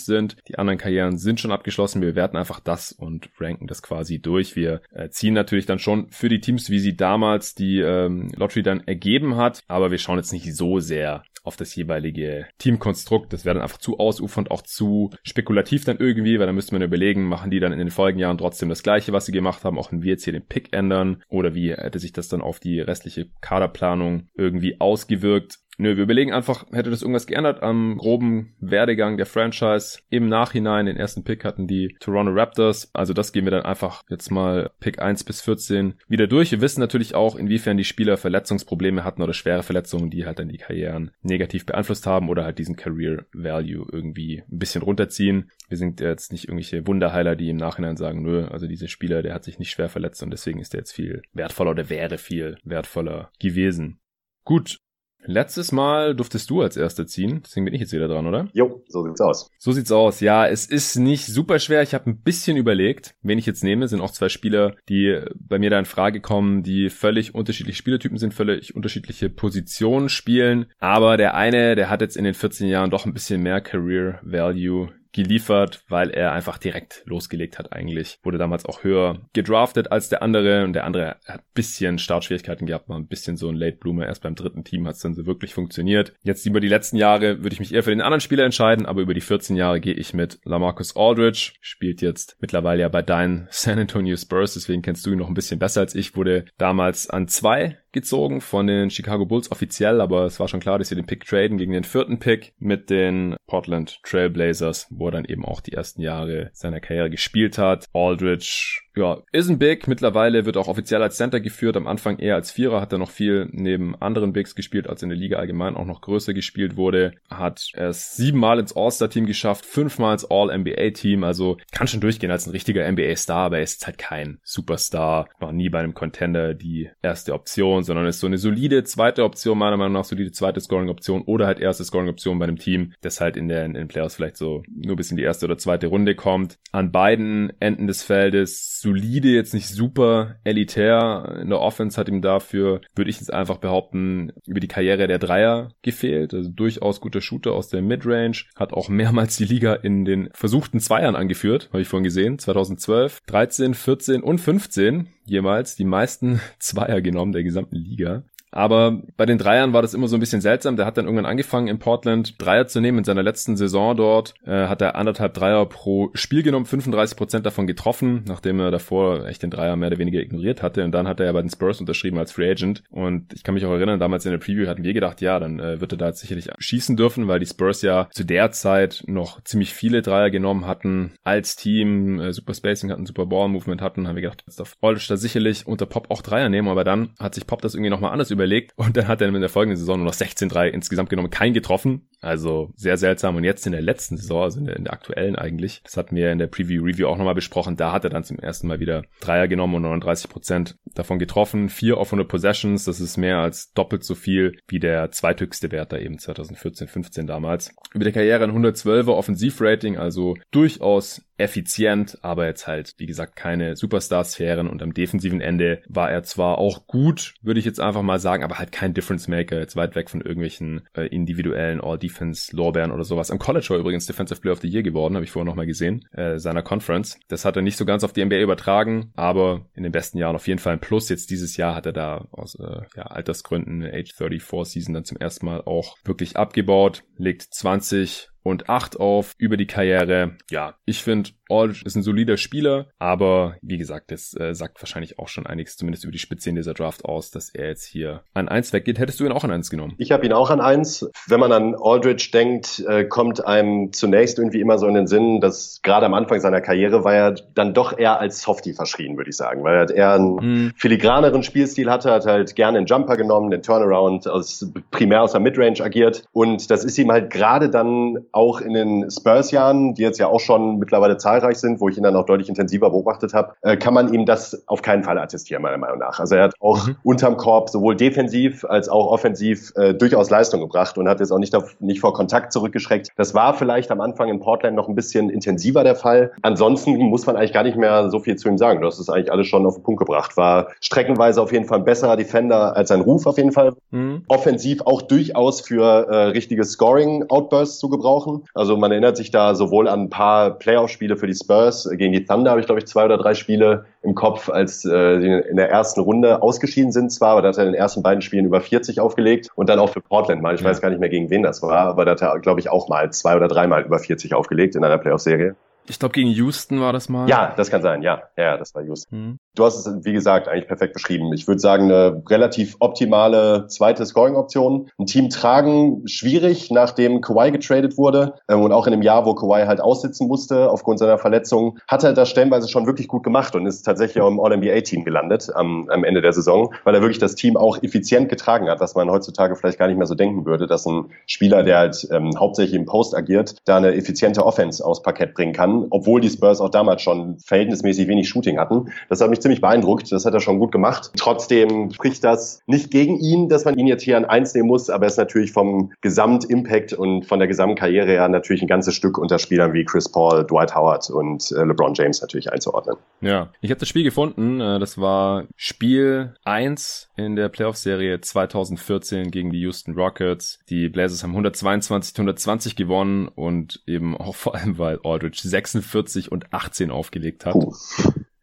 sind. 0.00 0.36
Die 0.48 0.58
anderen 0.58 0.78
Karrieren 0.78 1.16
sind 1.16 1.38
schon 1.38 1.52
abgeschlossen. 1.52 2.02
Wir 2.02 2.10
bewerten 2.10 2.36
einfach 2.36 2.58
das 2.58 2.90
und 2.90 3.30
ranken 3.38 3.68
das 3.68 3.82
quasi 3.82 4.20
durch. 4.20 4.56
Wir 4.56 4.82
äh, 4.90 5.10
ziehen 5.10 5.34
natürlich 5.34 5.66
dann 5.66 5.78
schon 5.78 6.08
für 6.10 6.28
die 6.28 6.40
Teams, 6.40 6.70
wie 6.70 6.80
sie 6.80 6.96
damals 6.96 7.54
die 7.54 7.78
ähm, 7.78 8.32
Lottery 8.34 8.64
dann 8.64 8.80
ergeben 8.86 9.36
hat, 9.36 9.62
aber 9.68 9.92
wir 9.92 9.98
schauen 9.98 10.18
jetzt 10.18 10.32
nicht 10.32 10.52
so 10.56 10.80
sehr 10.80 11.22
auf 11.42 11.56
das 11.56 11.74
jeweilige 11.74 12.46
Teamkonstrukt. 12.58 13.32
Das 13.32 13.44
wäre 13.44 13.54
dann 13.54 13.62
einfach 13.62 13.78
zu 13.78 13.98
ausufernd, 13.98 14.50
auch 14.50 14.62
zu 14.62 15.10
spekulativ 15.22 15.84
dann 15.84 15.98
irgendwie, 15.98 16.38
weil 16.38 16.46
dann 16.46 16.54
müsste 16.54 16.74
man 16.74 16.82
überlegen, 16.82 17.24
machen 17.24 17.50
die 17.50 17.60
dann 17.60 17.72
in 17.72 17.78
den 17.78 17.90
folgenden 17.90 18.22
Jahren 18.22 18.38
trotzdem 18.38 18.68
das 18.68 18.82
gleiche, 18.82 19.12
was 19.12 19.26
sie 19.26 19.32
gemacht 19.32 19.64
haben, 19.64 19.78
auch 19.78 19.92
wenn 19.92 20.02
wir 20.02 20.10
jetzt 20.10 20.24
hier 20.24 20.32
den 20.32 20.46
Pick 20.46 20.72
ändern 20.72 21.22
oder 21.28 21.54
wie 21.54 21.72
hätte 21.72 21.98
sich 21.98 22.12
das 22.12 22.28
dann 22.28 22.40
auf 22.40 22.60
die 22.60 22.80
restliche 22.80 23.28
Kaderplanung 23.40 24.28
irgendwie 24.34 24.80
ausgewirkt. 24.80 25.58
Nö, 25.78 25.96
wir 25.96 26.02
überlegen 26.02 26.32
einfach, 26.32 26.66
hätte 26.72 26.90
das 26.90 27.00
irgendwas 27.00 27.26
geändert 27.26 27.62
am 27.62 27.96
groben 27.96 28.54
Werdegang 28.60 29.16
der 29.16 29.26
Franchise. 29.26 30.00
Im 30.10 30.28
Nachhinein, 30.28 30.86
den 30.86 30.98
ersten 30.98 31.24
Pick 31.24 31.44
hatten 31.44 31.66
die 31.66 31.96
Toronto 31.98 32.30
Raptors. 32.32 32.90
Also 32.92 33.14
das 33.14 33.32
gehen 33.32 33.44
wir 33.44 33.50
dann 33.50 33.64
einfach 33.64 34.02
jetzt 34.10 34.30
mal 34.30 34.70
Pick 34.80 35.00
1 35.00 35.24
bis 35.24 35.40
14 35.40 35.94
wieder 36.08 36.26
durch. 36.26 36.52
Wir 36.52 36.60
wissen 36.60 36.80
natürlich 36.80 37.14
auch, 37.14 37.36
inwiefern 37.36 37.78
die 37.78 37.84
Spieler 37.84 38.18
Verletzungsprobleme 38.18 39.02
hatten 39.02 39.22
oder 39.22 39.32
schwere 39.32 39.62
Verletzungen, 39.62 40.10
die 40.10 40.26
halt 40.26 40.38
dann 40.38 40.50
die 40.50 40.58
Karrieren 40.58 41.10
negativ 41.22 41.64
beeinflusst 41.64 42.06
haben 42.06 42.28
oder 42.28 42.44
halt 42.44 42.58
diesen 42.58 42.76
Career 42.76 43.24
Value 43.32 43.86
irgendwie 43.90 44.42
ein 44.50 44.58
bisschen 44.58 44.82
runterziehen. 44.82 45.50
Wir 45.68 45.78
sind 45.78 46.00
jetzt 46.00 46.32
nicht 46.32 46.48
irgendwelche 46.48 46.86
Wunderheiler, 46.86 47.34
die 47.34 47.48
im 47.48 47.56
Nachhinein 47.56 47.96
sagen, 47.96 48.22
nö, 48.22 48.44
also 48.46 48.66
dieser 48.66 48.88
Spieler, 48.88 49.22
der 49.22 49.34
hat 49.34 49.44
sich 49.44 49.58
nicht 49.58 49.70
schwer 49.70 49.88
verletzt 49.88 50.22
und 50.22 50.30
deswegen 50.30 50.60
ist 50.60 50.74
der 50.74 50.80
jetzt 50.80 50.92
viel 50.92 51.22
wertvoller 51.32 51.70
oder 51.70 51.88
wäre 51.88 52.18
viel 52.18 52.56
wertvoller 52.62 53.30
gewesen. 53.38 53.98
Gut, 54.44 54.78
Letztes 55.24 55.72
Mal 55.72 56.14
durftest 56.14 56.50
du 56.50 56.62
als 56.62 56.76
Erster 56.76 57.06
ziehen, 57.06 57.42
deswegen 57.44 57.64
bin 57.64 57.74
ich 57.74 57.80
jetzt 57.80 57.92
wieder 57.92 58.08
dran, 58.08 58.26
oder? 58.26 58.48
Jo, 58.52 58.82
so 58.88 59.04
sieht's 59.04 59.20
aus. 59.20 59.50
So 59.58 59.72
sieht's 59.72 59.92
aus. 59.92 60.20
Ja, 60.20 60.46
es 60.46 60.66
ist 60.66 60.96
nicht 60.96 61.26
super 61.26 61.58
schwer. 61.58 61.82
Ich 61.82 61.94
habe 61.94 62.10
ein 62.10 62.18
bisschen 62.18 62.56
überlegt, 62.56 63.14
wen 63.22 63.38
ich 63.38 63.46
jetzt 63.46 63.62
nehme. 63.62 63.84
Es 63.84 63.90
sind 63.90 64.00
auch 64.00 64.10
zwei 64.10 64.28
Spieler, 64.28 64.74
die 64.88 65.20
bei 65.34 65.58
mir 65.58 65.70
da 65.70 65.78
in 65.78 65.84
Frage 65.84 66.20
kommen, 66.20 66.62
die 66.62 66.90
völlig 66.90 67.34
unterschiedliche 67.34 67.78
Spielertypen 67.78 68.18
sind, 68.18 68.34
völlig 68.34 68.74
unterschiedliche 68.74 69.30
Positionen 69.30 70.08
spielen. 70.08 70.66
Aber 70.78 71.16
der 71.16 71.34
eine, 71.34 71.76
der 71.76 71.90
hat 71.90 72.00
jetzt 72.00 72.16
in 72.16 72.24
den 72.24 72.34
14 72.34 72.68
Jahren 72.68 72.90
doch 72.90 73.06
ein 73.06 73.14
bisschen 73.14 73.42
mehr 73.42 73.60
Career 73.60 74.20
Value 74.22 74.90
geliefert, 75.12 75.84
weil 75.88 76.10
er 76.10 76.32
einfach 76.32 76.58
direkt 76.58 77.02
losgelegt 77.06 77.58
hat 77.58 77.72
eigentlich. 77.72 78.18
Wurde 78.22 78.38
damals 78.38 78.64
auch 78.64 78.82
höher 78.82 79.20
gedraftet 79.32 79.92
als 79.92 80.08
der 80.08 80.22
andere 80.22 80.64
und 80.64 80.72
der 80.72 80.84
andere 80.84 81.16
hat 81.26 81.42
bisschen 81.54 81.98
Startschwierigkeiten 81.98 82.66
gehabt, 82.66 82.88
war 82.88 82.98
ein 82.98 83.06
bisschen 83.06 83.36
so 83.36 83.48
ein 83.48 83.56
Late 83.56 83.76
Bloomer. 83.76 84.06
Erst 84.06 84.22
beim 84.22 84.34
dritten 84.34 84.64
Team 84.64 84.86
hat 84.86 84.94
es 84.94 85.00
dann 85.00 85.14
so 85.14 85.26
wirklich 85.26 85.54
funktioniert. 85.54 86.14
Jetzt 86.22 86.46
über 86.46 86.60
die 86.60 86.68
letzten 86.68 86.96
Jahre 86.96 87.42
würde 87.42 87.54
ich 87.54 87.60
mich 87.60 87.74
eher 87.74 87.82
für 87.82 87.90
den 87.90 88.00
anderen 88.00 88.20
Spieler 88.20 88.44
entscheiden, 88.44 88.86
aber 88.86 89.02
über 89.02 89.14
die 89.14 89.20
14 89.20 89.56
Jahre 89.56 89.80
gehe 89.80 89.94
ich 89.94 90.14
mit 90.14 90.38
Lamarcus 90.44 90.96
Aldridge. 90.96 91.52
Spielt 91.60 92.02
jetzt 92.02 92.36
mittlerweile 92.40 92.82
ja 92.82 92.88
bei 92.88 93.02
deinen 93.02 93.48
San 93.50 93.78
Antonio 93.78 94.16
Spurs, 94.16 94.54
deswegen 94.54 94.82
kennst 94.82 95.04
du 95.06 95.12
ihn 95.12 95.18
noch 95.18 95.28
ein 95.28 95.34
bisschen 95.34 95.58
besser 95.58 95.80
als 95.80 95.94
ich. 95.94 96.16
Wurde 96.16 96.46
damals 96.58 97.10
an 97.10 97.28
zwei 97.28 97.78
gezogen 97.92 98.40
von 98.40 98.66
den 98.66 98.90
Chicago 98.90 99.26
Bulls 99.26 99.50
offiziell, 99.50 100.00
aber 100.00 100.24
es 100.24 100.40
war 100.40 100.48
schon 100.48 100.60
klar, 100.60 100.78
dass 100.78 100.88
sie 100.88 100.94
den 100.94 101.06
Pick 101.06 101.24
traden 101.24 101.58
gegen 101.58 101.72
den 101.72 101.84
vierten 101.84 102.18
Pick 102.18 102.54
mit 102.58 102.90
den 102.90 103.36
Portland 103.46 104.00
Trailblazers, 104.02 104.88
wo 104.90 105.08
er 105.08 105.12
dann 105.12 105.24
eben 105.24 105.44
auch 105.44 105.60
die 105.60 105.72
ersten 105.72 106.00
Jahre 106.02 106.50
seiner 106.52 106.80
Karriere 106.80 107.10
gespielt 107.10 107.58
hat. 107.58 107.86
Aldridge 107.92 108.82
ja, 108.94 109.22
ist 109.32 109.48
ein 109.48 109.58
Big. 109.58 109.88
Mittlerweile 109.88 110.44
wird 110.44 110.58
auch 110.58 110.68
offiziell 110.68 111.02
als 111.02 111.16
Center 111.16 111.40
geführt. 111.40 111.76
Am 111.76 111.86
Anfang 111.86 112.18
eher 112.18 112.34
als 112.34 112.50
Vierer. 112.50 112.80
Hat 112.80 112.92
er 112.92 112.98
noch 112.98 113.10
viel 113.10 113.48
neben 113.50 113.94
anderen 113.96 114.32
Bigs 114.32 114.54
gespielt, 114.54 114.86
als 114.86 115.02
in 115.02 115.08
der 115.08 115.16
Liga 115.16 115.38
allgemein 115.38 115.76
auch 115.76 115.86
noch 115.86 116.02
größer 116.02 116.34
gespielt 116.34 116.76
wurde. 116.76 117.12
Hat 117.30 117.68
es 117.74 118.16
siebenmal 118.16 118.58
ins 118.58 118.76
All-Star-Team 118.76 119.26
geschafft, 119.26 119.64
fünfmal 119.64 120.12
ins 120.12 120.30
All-NBA-Team. 120.30 121.24
Also 121.24 121.56
kann 121.70 121.86
schon 121.86 122.00
durchgehen 122.00 122.30
als 122.30 122.46
ein 122.46 122.50
richtiger 122.50 122.90
NBA-Star, 122.90 123.46
aber 123.46 123.58
er 123.58 123.62
ist 123.62 123.86
halt 123.86 123.96
kein 123.96 124.40
Superstar. 124.42 125.28
War 125.38 125.52
nie 125.52 125.70
bei 125.70 125.78
einem 125.78 125.94
Contender 125.94 126.52
die 126.52 126.90
erste 127.00 127.32
Option, 127.32 127.81
sondern 127.84 128.06
ist 128.06 128.20
so 128.20 128.26
eine 128.26 128.38
solide 128.38 128.84
zweite 128.84 129.24
Option, 129.24 129.58
meiner 129.58 129.76
Meinung 129.76 129.94
nach 129.94 130.04
solide 130.04 130.32
zweite 130.32 130.60
Scoring-Option 130.60 131.22
oder 131.22 131.46
halt 131.46 131.60
erste 131.60 131.84
Scoring-Option 131.84 132.38
bei 132.38 132.44
einem 132.44 132.58
Team, 132.58 132.92
das 133.00 133.20
halt 133.20 133.36
in, 133.36 133.48
der, 133.48 133.64
in 133.64 133.74
den 133.74 133.88
Playoffs 133.88 134.16
vielleicht 134.16 134.36
so 134.36 134.62
nur 134.68 134.96
bis 134.96 135.10
in 135.10 135.16
die 135.16 135.22
erste 135.22 135.46
oder 135.46 135.58
zweite 135.58 135.86
Runde 135.86 136.14
kommt. 136.14 136.58
An 136.72 136.92
beiden 136.92 137.52
Enden 137.60 137.86
des 137.86 138.02
Feldes 138.02 138.80
solide, 138.80 139.28
jetzt 139.28 139.54
nicht 139.54 139.68
super 139.68 140.36
elitär. 140.44 141.38
In 141.40 141.50
der 141.50 141.60
Offense 141.60 141.98
hat 141.98 142.08
ihm 142.08 142.22
dafür, 142.22 142.80
würde 142.94 143.10
ich 143.10 143.18
jetzt 143.18 143.32
einfach 143.32 143.58
behaupten, 143.58 144.32
über 144.46 144.60
die 144.60 144.68
Karriere 144.68 145.06
der 145.06 145.18
Dreier 145.18 145.70
gefehlt. 145.82 146.34
Also 146.34 146.50
durchaus 146.50 147.00
guter 147.00 147.20
Shooter 147.20 147.52
aus 147.52 147.68
der 147.68 147.82
Midrange. 147.82 148.44
Hat 148.56 148.72
auch 148.72 148.88
mehrmals 148.88 149.36
die 149.36 149.44
Liga 149.44 149.74
in 149.74 150.04
den 150.04 150.28
versuchten 150.32 150.80
Zweiern 150.80 151.16
angeführt, 151.16 151.68
habe 151.72 151.82
ich 151.82 151.88
vorhin 151.88 152.04
gesehen. 152.04 152.38
2012, 152.38 153.20
13, 153.26 153.74
14 153.74 154.22
und 154.22 154.38
15 154.38 155.08
jemals 155.24 155.76
die 155.76 155.84
meisten 155.84 156.40
Zweier 156.58 157.00
genommen 157.00 157.32
der 157.32 157.42
gesamten 157.42 157.76
Liga. 157.76 158.24
Aber 158.52 159.00
bei 159.16 159.26
den 159.26 159.38
Dreiern 159.38 159.72
war 159.72 159.82
das 159.82 159.94
immer 159.94 160.08
so 160.08 160.16
ein 160.16 160.20
bisschen 160.20 160.40
seltsam. 160.40 160.76
Der 160.76 160.86
hat 160.86 160.98
dann 160.98 161.06
irgendwann 161.06 161.26
angefangen 161.26 161.68
in 161.68 161.78
Portland 161.78 162.40
Dreier 162.40 162.66
zu 162.66 162.80
nehmen. 162.80 162.98
In 162.98 163.04
seiner 163.04 163.22
letzten 163.22 163.56
Saison 163.56 163.96
dort 163.96 164.34
äh, 164.44 164.66
hat 164.66 164.82
er 164.82 164.94
anderthalb 164.94 165.34
Dreier 165.34 165.64
pro 165.66 166.10
Spiel 166.14 166.42
genommen, 166.42 166.66
35 166.66 167.16
Prozent 167.16 167.46
davon 167.46 167.66
getroffen, 167.66 168.24
nachdem 168.28 168.60
er 168.60 168.70
davor 168.70 169.26
echt 169.26 169.42
den 169.42 169.50
Dreier 169.50 169.76
mehr 169.76 169.88
oder 169.88 169.98
weniger 169.98 170.20
ignoriert 170.20 170.62
hatte. 170.62 170.84
Und 170.84 170.92
dann 170.92 171.08
hat 171.08 171.18
er 171.18 171.26
ja 171.26 171.32
bei 171.32 171.40
den 171.40 171.50
Spurs 171.50 171.80
unterschrieben 171.80 172.18
als 172.18 172.32
Free 172.32 172.50
Agent. 172.50 172.82
Und 172.90 173.32
ich 173.32 173.42
kann 173.42 173.54
mich 173.54 173.64
auch 173.64 173.72
erinnern, 173.72 173.98
damals 173.98 174.26
in 174.26 174.32
der 174.32 174.38
Preview 174.38 174.66
hatten 174.68 174.84
wir 174.84 174.92
gedacht, 174.92 175.22
ja, 175.22 175.40
dann 175.40 175.58
äh, 175.58 175.80
wird 175.80 175.92
er 175.92 175.98
da 175.98 176.08
jetzt 176.08 176.20
sicherlich 176.20 176.48
schießen 176.58 176.96
dürfen, 176.96 177.28
weil 177.28 177.40
die 177.40 177.46
Spurs 177.46 177.80
ja 177.80 178.08
zu 178.10 178.24
der 178.24 178.50
Zeit 178.50 179.02
noch 179.06 179.42
ziemlich 179.44 179.72
viele 179.72 180.02
Dreier 180.02 180.30
genommen 180.30 180.66
hatten 180.66 181.12
als 181.24 181.56
Team, 181.56 182.20
äh, 182.20 182.32
super 182.32 182.52
Spacing 182.52 182.90
hatten, 182.90 183.06
super 183.06 183.24
Ball 183.24 183.48
Movement 183.48 183.80
hatten. 183.80 184.06
Haben 184.06 184.16
wir 184.16 184.22
gedacht, 184.22 184.44
jetzt 184.46 184.60
darf 184.60 184.76
Aldridge 184.82 185.06
da 185.08 185.16
sicherlich 185.16 185.66
unter 185.66 185.86
Pop 185.86 186.10
auch 186.10 186.20
Dreier 186.20 186.50
nehmen. 186.50 186.68
Aber 186.68 186.84
dann 186.84 187.14
hat 187.18 187.34
sich 187.34 187.46
Pop 187.46 187.62
das 187.62 187.74
irgendwie 187.74 187.90
nochmal 187.90 188.12
anders 188.12 188.30
über 188.30 188.41
überlegt 188.42 188.72
und 188.76 188.96
dann 188.96 189.08
hat 189.08 189.20
er 189.20 189.28
in 189.28 189.40
der 189.40 189.48
folgenden 189.48 189.78
Saison 189.78 189.98
nur 189.98 190.06
noch 190.06 190.14
16-3 190.14 190.68
insgesamt 190.68 191.10
genommen, 191.10 191.30
kein 191.30 191.54
getroffen. 191.54 192.08
Also 192.20 192.70
sehr 192.76 192.96
seltsam. 192.96 193.34
Und 193.34 193.42
jetzt 193.42 193.66
in 193.66 193.72
der 193.72 193.82
letzten 193.82 194.16
Saison, 194.16 194.42
also 194.44 194.60
in 194.60 194.66
der, 194.66 194.76
in 194.76 194.84
der 194.84 194.92
aktuellen 194.92 195.34
eigentlich, 195.34 195.80
das 195.82 195.96
hatten 195.96 196.14
wir 196.14 196.30
in 196.30 196.38
der 196.38 196.46
Preview-Review 196.46 197.08
auch 197.08 197.18
nochmal 197.18 197.34
besprochen, 197.34 197.76
da 197.76 197.90
hat 197.90 198.04
er 198.04 198.10
dann 198.10 198.22
zum 198.22 198.38
ersten 198.38 198.68
Mal 198.68 198.78
wieder 198.78 199.02
Dreier 199.20 199.48
genommen 199.48 199.74
und 199.74 199.82
39 199.82 200.30
Prozent 200.30 200.76
davon 200.94 201.18
getroffen. 201.18 201.68
Vier 201.68 201.98
offene 201.98 202.24
Possessions, 202.24 202.84
das 202.84 203.00
ist 203.00 203.16
mehr 203.16 203.38
als 203.38 203.72
doppelt 203.72 204.04
so 204.04 204.14
viel 204.14 204.56
wie 204.68 204.78
der 204.78 205.10
zweithöchste 205.10 205.72
Wert 205.72 205.92
da 205.92 205.98
eben 205.98 206.18
2014, 206.18 206.86
15 206.86 207.26
damals. 207.26 207.74
Über 207.92 208.04
die 208.04 208.12
Karriere 208.12 208.44
ein 208.44 208.52
112er 208.52 209.10
Offensivrating, 209.10 209.98
also 209.98 210.36
durchaus 210.52 211.22
effizient, 211.38 212.18
aber 212.22 212.46
jetzt 212.46 212.66
halt, 212.68 212.94
wie 212.98 213.06
gesagt, 213.06 213.34
keine 213.34 213.74
Superstar-Sphären 213.74 214.68
und 214.68 214.80
am 214.80 214.94
defensiven 214.94 215.40
Ende 215.40 215.82
war 215.88 216.10
er 216.10 216.22
zwar 216.22 216.58
auch 216.58 216.86
gut, 216.86 217.34
würde 217.42 217.58
ich 217.58 217.66
jetzt 217.66 217.80
einfach 217.80 218.02
mal 218.02 218.20
sagen, 218.20 218.31
aber 218.40 218.58
halt 218.58 218.72
kein 218.72 218.94
Difference 218.94 219.28
Maker, 219.28 219.58
jetzt 219.58 219.76
weit 219.76 219.94
weg 219.94 220.08
von 220.08 220.20
irgendwelchen 220.20 220.88
äh, 220.96 221.06
individuellen 221.06 221.80
All-Defense-Lorbeeren 221.80 222.90
oder 222.90 223.04
sowas. 223.04 223.30
Am 223.30 223.38
College 223.38 223.66
war 223.70 223.78
übrigens 223.78 224.06
Defensive 224.06 224.40
Player 224.40 224.52
of 224.52 224.60
the 224.60 224.68
Year 224.68 224.82
geworden, 224.82 225.14
habe 225.14 225.24
ich 225.24 225.30
vorher 225.30 225.46
nochmal 225.46 225.66
gesehen, 225.66 226.06
äh, 226.12 226.38
seiner 226.38 226.62
Conference. 226.62 227.18
Das 227.28 227.44
hat 227.44 227.56
er 227.56 227.62
nicht 227.62 227.76
so 227.76 227.84
ganz 227.84 228.04
auf 228.04 228.12
die 228.12 228.24
NBA 228.24 228.40
übertragen, 228.40 229.12
aber 229.14 229.66
in 229.74 229.82
den 229.82 229.92
besten 229.92 230.18
Jahren 230.18 230.36
auf 230.36 230.48
jeden 230.48 230.58
Fall 230.58 230.72
ein 230.72 230.80
Plus. 230.80 231.08
Jetzt 231.08 231.30
dieses 231.30 231.56
Jahr 231.56 231.74
hat 231.74 231.86
er 231.86 231.92
da 231.92 232.28
aus 232.32 232.54
äh, 232.54 232.80
ja, 232.96 233.02
Altersgründen 233.04 233.82
Age 233.84 234.12
34 234.14 234.72
Season 234.72 234.94
dann 234.94 235.04
zum 235.04 235.18
ersten 235.18 235.46
Mal 235.46 235.62
auch 235.62 235.96
wirklich 236.04 236.36
abgebaut, 236.36 237.04
legt 237.16 237.42
20 237.42 238.31
und 238.42 238.68
8 238.68 238.98
auf 238.98 239.34
über 239.38 239.56
die 239.56 239.66
Karriere. 239.66 240.36
Ja, 240.50 240.74
ich 240.84 241.02
finde, 241.02 241.30
Aldridge 241.52 241.82
ist 241.84 241.96
ein 241.96 242.02
solider 242.02 242.36
Spieler, 242.36 242.86
aber 242.98 243.56
wie 243.62 243.78
gesagt, 243.78 244.10
das 244.10 244.34
äh, 244.38 244.54
sagt 244.54 244.80
wahrscheinlich 244.80 245.18
auch 245.18 245.28
schon 245.28 245.46
einiges, 245.46 245.76
zumindest 245.76 246.04
über 246.04 246.12
die 246.12 246.18
Spitze 246.18 246.50
in 246.50 246.56
dieser 246.56 246.74
Draft 246.74 247.04
aus, 247.04 247.30
dass 247.30 247.50
er 247.50 247.68
jetzt 247.68 247.84
hier 247.84 248.22
an 248.34 248.48
1 248.48 248.72
weggeht. 248.72 248.98
Hättest 248.98 249.20
du 249.20 249.24
ihn 249.24 249.32
auch 249.32 249.44
an 249.44 249.50
1 249.50 249.70
genommen? 249.70 249.94
Ich 249.98 250.12
habe 250.12 250.24
ihn 250.24 250.32
auch 250.32 250.50
an 250.50 250.60
1. 250.60 251.10
Wenn 251.26 251.40
man 251.40 251.52
an 251.52 251.74
Aldridge 251.78 252.30
denkt, 252.32 252.84
äh, 252.88 253.04
kommt 253.04 253.44
einem 253.44 253.92
zunächst 253.92 254.38
irgendwie 254.38 254.60
immer 254.60 254.78
so 254.78 254.86
in 254.86 254.94
den 254.94 255.06
Sinn, 255.06 255.40
dass 255.40 255.80
gerade 255.82 256.06
am 256.06 256.14
Anfang 256.14 256.40
seiner 256.40 256.60
Karriere 256.60 257.04
war 257.04 257.14
er 257.14 257.34
dann 257.54 257.74
doch 257.74 257.96
eher 257.96 258.18
als 258.20 258.40
Softie 258.40 258.72
verschrien, 258.72 259.16
würde 259.16 259.30
ich 259.30 259.36
sagen, 259.36 259.62
weil 259.62 259.76
er 259.76 259.94
eher 259.94 260.12
einen 260.12 260.40
hm. 260.40 260.72
filigraneren 260.76 261.42
Spielstil 261.42 261.90
hatte, 261.90 262.10
hat 262.10 262.26
halt 262.26 262.54
gerne 262.56 262.78
einen 262.78 262.86
Jumper 262.86 263.16
genommen, 263.16 263.50
den 263.50 263.62
Turnaround 263.62 264.28
aus, 264.28 264.66
primär 264.90 265.22
aus 265.22 265.32
der 265.32 265.40
Midrange 265.40 265.80
agiert 265.80 266.24
und 266.32 266.70
das 266.70 266.84
ist 266.84 266.98
ihm 266.98 267.10
halt 267.10 267.30
gerade 267.30 267.68
dann 267.68 268.24
auch 268.32 268.60
in 268.60 268.72
den 268.72 269.10
Spurs-Jahren, 269.10 269.94
die 269.94 270.02
jetzt 270.02 270.18
ja 270.18 270.26
auch 270.26 270.40
schon 270.40 270.78
mittlerweile 270.78 271.16
zahlreich 271.16 271.58
sind, 271.58 271.80
wo 271.80 271.88
ich 271.88 271.96
ihn 271.96 272.02
dann 272.02 272.16
auch 272.16 272.26
deutlich 272.26 272.48
intensiver 272.48 272.90
beobachtet 272.90 273.34
habe, 273.34 273.54
äh, 273.62 273.76
kann 273.76 273.94
man 273.94 274.12
ihm 274.12 274.26
das 274.26 274.66
auf 274.66 274.82
keinen 274.82 275.04
Fall 275.04 275.18
attestieren, 275.18 275.62
meiner 275.62 275.78
Meinung 275.78 275.98
nach. 275.98 276.18
Also 276.18 276.36
er 276.36 276.44
hat 276.44 276.54
auch 276.60 276.86
mhm. 276.86 276.96
unterm 277.02 277.36
Korb 277.36 277.68
sowohl 277.68 277.96
defensiv 277.96 278.64
als 278.64 278.88
auch 278.88 279.10
offensiv 279.10 279.72
äh, 279.76 279.94
durchaus 279.94 280.30
Leistung 280.30 280.60
gebracht 280.60 280.98
und 280.98 281.08
hat 281.08 281.20
jetzt 281.20 281.30
auch 281.30 281.38
nicht, 281.38 281.54
auf, 281.54 281.76
nicht 281.80 282.00
vor 282.00 282.14
Kontakt 282.14 282.52
zurückgeschreckt. 282.52 283.08
Das 283.16 283.34
war 283.34 283.54
vielleicht 283.54 283.90
am 283.90 284.00
Anfang 284.00 284.28
in 284.28 284.40
Portland 284.40 284.76
noch 284.76 284.88
ein 284.88 284.94
bisschen 284.94 285.30
intensiver 285.30 285.84
der 285.84 285.96
Fall. 285.96 286.32
Ansonsten 286.42 286.96
muss 286.96 287.26
man 287.26 287.36
eigentlich 287.36 287.52
gar 287.52 287.64
nicht 287.64 287.76
mehr 287.76 288.10
so 288.10 288.18
viel 288.18 288.36
zu 288.36 288.48
ihm 288.48 288.58
sagen. 288.58 288.80
Du 288.80 288.86
hast 288.86 288.98
es 288.98 289.08
eigentlich 289.08 289.30
alles 289.30 289.46
schon 289.46 289.66
auf 289.66 289.74
den 289.74 289.82
Punkt 289.82 289.98
gebracht. 289.98 290.36
War 290.36 290.68
streckenweise 290.80 291.40
auf 291.42 291.52
jeden 291.52 291.66
Fall 291.66 291.78
ein 291.78 291.84
besserer 291.84 292.16
Defender 292.16 292.76
als 292.76 292.88
sein 292.88 293.00
Ruf 293.00 293.26
auf 293.26 293.36
jeden 293.36 293.52
Fall. 293.52 293.74
Mhm. 293.90 294.24
Offensiv 294.28 294.82
auch 294.82 295.02
durchaus 295.02 295.60
für 295.60 296.08
äh, 296.08 296.16
richtige 296.26 296.64
Scoring-Outbursts 296.64 297.78
zu 297.78 297.88
gebrauchen. 297.88 298.21
Also 298.54 298.76
man 298.76 298.90
erinnert 298.90 299.16
sich 299.16 299.30
da 299.30 299.54
sowohl 299.54 299.88
an 299.88 300.02
ein 300.02 300.10
paar 300.10 300.58
Playoff-Spiele 300.58 301.16
für 301.16 301.26
die 301.26 301.34
Spurs. 301.34 301.88
Gegen 301.92 302.12
die 302.12 302.24
Thunder 302.24 302.50
habe 302.50 302.60
ich, 302.60 302.66
glaube 302.66 302.80
ich, 302.80 302.86
zwei 302.86 303.04
oder 303.04 303.18
drei 303.18 303.34
Spiele 303.34 303.86
im 304.02 304.14
Kopf, 304.14 304.48
als 304.48 304.84
äh, 304.84 305.20
die 305.20 305.48
in 305.48 305.56
der 305.56 305.70
ersten 305.70 306.00
Runde 306.00 306.42
ausgeschieden 306.42 306.92
sind 306.92 307.10
zwar, 307.10 307.32
aber 307.32 307.42
da 307.42 307.48
hat 307.48 307.58
er 307.58 307.64
in 307.64 307.72
den 307.72 307.80
ersten 307.80 308.02
beiden 308.02 308.22
Spielen 308.22 308.46
über 308.46 308.60
40 308.60 309.00
aufgelegt 309.00 309.48
und 309.54 309.68
dann 309.68 309.78
auch 309.78 309.90
für 309.90 310.00
Portland 310.00 310.42
mal. 310.42 310.54
Ich 310.54 310.64
weiß 310.64 310.80
gar 310.80 310.90
nicht 310.90 311.00
mehr, 311.00 311.08
gegen 311.08 311.30
wen 311.30 311.42
das 311.42 311.62
war, 311.62 311.86
aber 311.86 312.04
da 312.04 312.12
hat 312.12 312.22
er, 312.22 312.38
glaube 312.40 312.60
ich, 312.60 312.70
auch 312.70 312.88
mal 312.88 313.12
zwei 313.12 313.36
oder 313.36 313.48
dreimal 313.48 313.82
über 313.82 313.98
40 313.98 314.34
aufgelegt 314.34 314.76
in 314.76 314.84
einer 314.84 314.98
Playoff-Serie. 314.98 315.56
Ich 315.88 315.98
glaube, 315.98 316.12
gegen 316.12 316.30
Houston 316.30 316.80
war 316.80 316.92
das 316.92 317.08
mal. 317.08 317.28
Ja, 317.28 317.54
das 317.56 317.70
kann 317.70 317.82
sein, 317.82 318.02
ja. 318.02 318.22
Ja, 318.36 318.56
das 318.56 318.74
war 318.74 318.82
Houston. 318.82 319.16
Mhm. 319.16 319.38
Du 319.54 319.64
hast 319.64 319.84
es, 319.84 320.04
wie 320.04 320.12
gesagt, 320.12 320.48
eigentlich 320.48 320.66
perfekt 320.66 320.94
beschrieben. 320.94 321.32
Ich 321.34 321.46
würde 321.46 321.58
sagen, 321.58 321.84
eine 321.84 322.22
relativ 322.30 322.76
optimale 322.78 323.66
zweite 323.66 324.06
Scoring-Option. 324.06 324.88
Ein 324.98 325.06
Team 325.06 325.28
tragen, 325.28 326.06
schwierig, 326.06 326.70
nachdem 326.70 327.20
Kawhi 327.20 327.50
getradet 327.50 327.98
wurde 327.98 328.34
ähm, 328.48 328.62
und 328.62 328.72
auch 328.72 328.86
in 328.86 328.92
dem 328.92 329.02
Jahr, 329.02 329.26
wo 329.26 329.34
Kawhi 329.34 329.66
halt 329.66 329.80
aussitzen 329.80 330.28
musste 330.28 330.70
aufgrund 330.70 331.00
seiner 331.00 331.18
Verletzung, 331.18 331.78
hat 331.86 332.04
er 332.04 332.14
das 332.14 332.30
stellenweise 332.30 332.68
schon 332.68 332.86
wirklich 332.86 333.08
gut 333.08 333.24
gemacht 333.24 333.54
und 333.54 333.66
ist 333.66 333.82
tatsächlich 333.82 334.22
auch 334.22 334.28
im 334.28 334.40
All-NBA-Team 334.40 335.04
gelandet 335.04 335.50
am, 335.54 335.88
am 335.90 336.04
Ende 336.04 336.22
der 336.22 336.32
Saison, 336.32 336.72
weil 336.84 336.94
er 336.94 337.02
wirklich 337.02 337.18
das 337.18 337.34
Team 337.34 337.56
auch 337.56 337.82
effizient 337.82 338.30
getragen 338.30 338.70
hat, 338.70 338.80
was 338.80 338.94
man 338.94 339.10
heutzutage 339.10 339.56
vielleicht 339.56 339.78
gar 339.78 339.88
nicht 339.88 339.98
mehr 339.98 340.06
so 340.06 340.14
denken 340.14 340.46
würde, 340.46 340.66
dass 340.66 340.86
ein 340.86 341.10
Spieler, 341.26 341.62
der 341.62 341.78
halt 341.78 342.08
ähm, 342.10 342.30
hauptsächlich 342.38 342.74
im 342.78 342.86
Post 342.86 343.14
agiert, 343.14 343.56
da 343.66 343.76
eine 343.76 343.94
effiziente 343.94 344.46
Offense 344.46 344.82
aufs 344.82 345.02
Parkett 345.02 345.34
bringen 345.34 345.52
kann, 345.52 345.71
obwohl 345.90 346.20
die 346.20 346.30
Spurs 346.30 346.60
auch 346.60 346.70
damals 346.70 347.02
schon 347.02 347.38
verhältnismäßig 347.38 348.08
wenig 348.08 348.28
Shooting 348.28 348.58
hatten. 348.58 348.92
Das 349.08 349.20
hat 349.20 349.30
mich 349.30 349.40
ziemlich 349.40 349.60
beeindruckt. 349.60 350.10
Das 350.12 350.24
hat 350.24 350.34
er 350.34 350.40
schon 350.40 350.58
gut 350.58 350.72
gemacht. 350.72 351.10
Trotzdem 351.16 351.90
spricht 351.92 352.24
das 352.24 352.60
nicht 352.66 352.90
gegen 352.90 353.18
ihn, 353.18 353.48
dass 353.48 353.64
man 353.64 353.76
ihn 353.76 353.86
jetzt 353.86 354.02
hier 354.02 354.16
an 354.16 354.24
eins 354.24 354.54
nehmen 354.54 354.68
muss, 354.68 354.90
aber 354.90 355.04
er 355.04 355.08
ist 355.08 355.18
natürlich 355.18 355.52
vom 355.52 355.92
Gesamtimpact 356.00 356.92
und 356.92 357.26
von 357.26 357.38
der 357.38 357.48
Gesamtkarriere 357.48 358.06
her 358.06 358.28
natürlich 358.28 358.62
ein 358.62 358.68
ganzes 358.68 358.94
Stück 358.94 359.18
unter 359.18 359.38
Spielern 359.38 359.72
wie 359.72 359.84
Chris 359.84 360.10
Paul, 360.10 360.44
Dwight 360.44 360.74
Howard 360.74 361.10
und 361.10 361.50
äh, 361.52 361.64
LeBron 361.64 361.94
James 361.94 362.20
natürlich 362.20 362.52
einzuordnen. 362.52 362.96
Ja, 363.20 363.50
ich 363.60 363.70
habe 363.70 363.80
das 363.80 363.88
Spiel 363.88 364.04
gefunden. 364.04 364.60
Äh, 364.60 364.78
das 364.78 364.98
war 364.98 365.44
Spiel 365.56 366.34
1 366.44 367.10
in 367.16 367.36
der 367.36 367.48
Playoff-Serie 367.48 368.20
2014 368.20 369.30
gegen 369.30 369.50
die 369.50 369.60
Houston 369.60 369.94
Rockets. 369.94 370.58
Die 370.68 370.88
Blazers 370.88 371.22
haben 371.22 371.30
122 371.30 372.14
120 372.16 372.76
gewonnen 372.76 373.28
und 373.28 373.82
eben 373.86 374.16
auch 374.16 374.34
vor 374.34 374.54
allem, 374.54 374.78
weil 374.78 374.98
Aldridge 375.04 375.40
46 375.66 376.30
und 376.32 376.52
18 376.52 376.90
aufgelegt 376.90 377.46
hat. 377.46 377.54
Puh. 377.54 377.72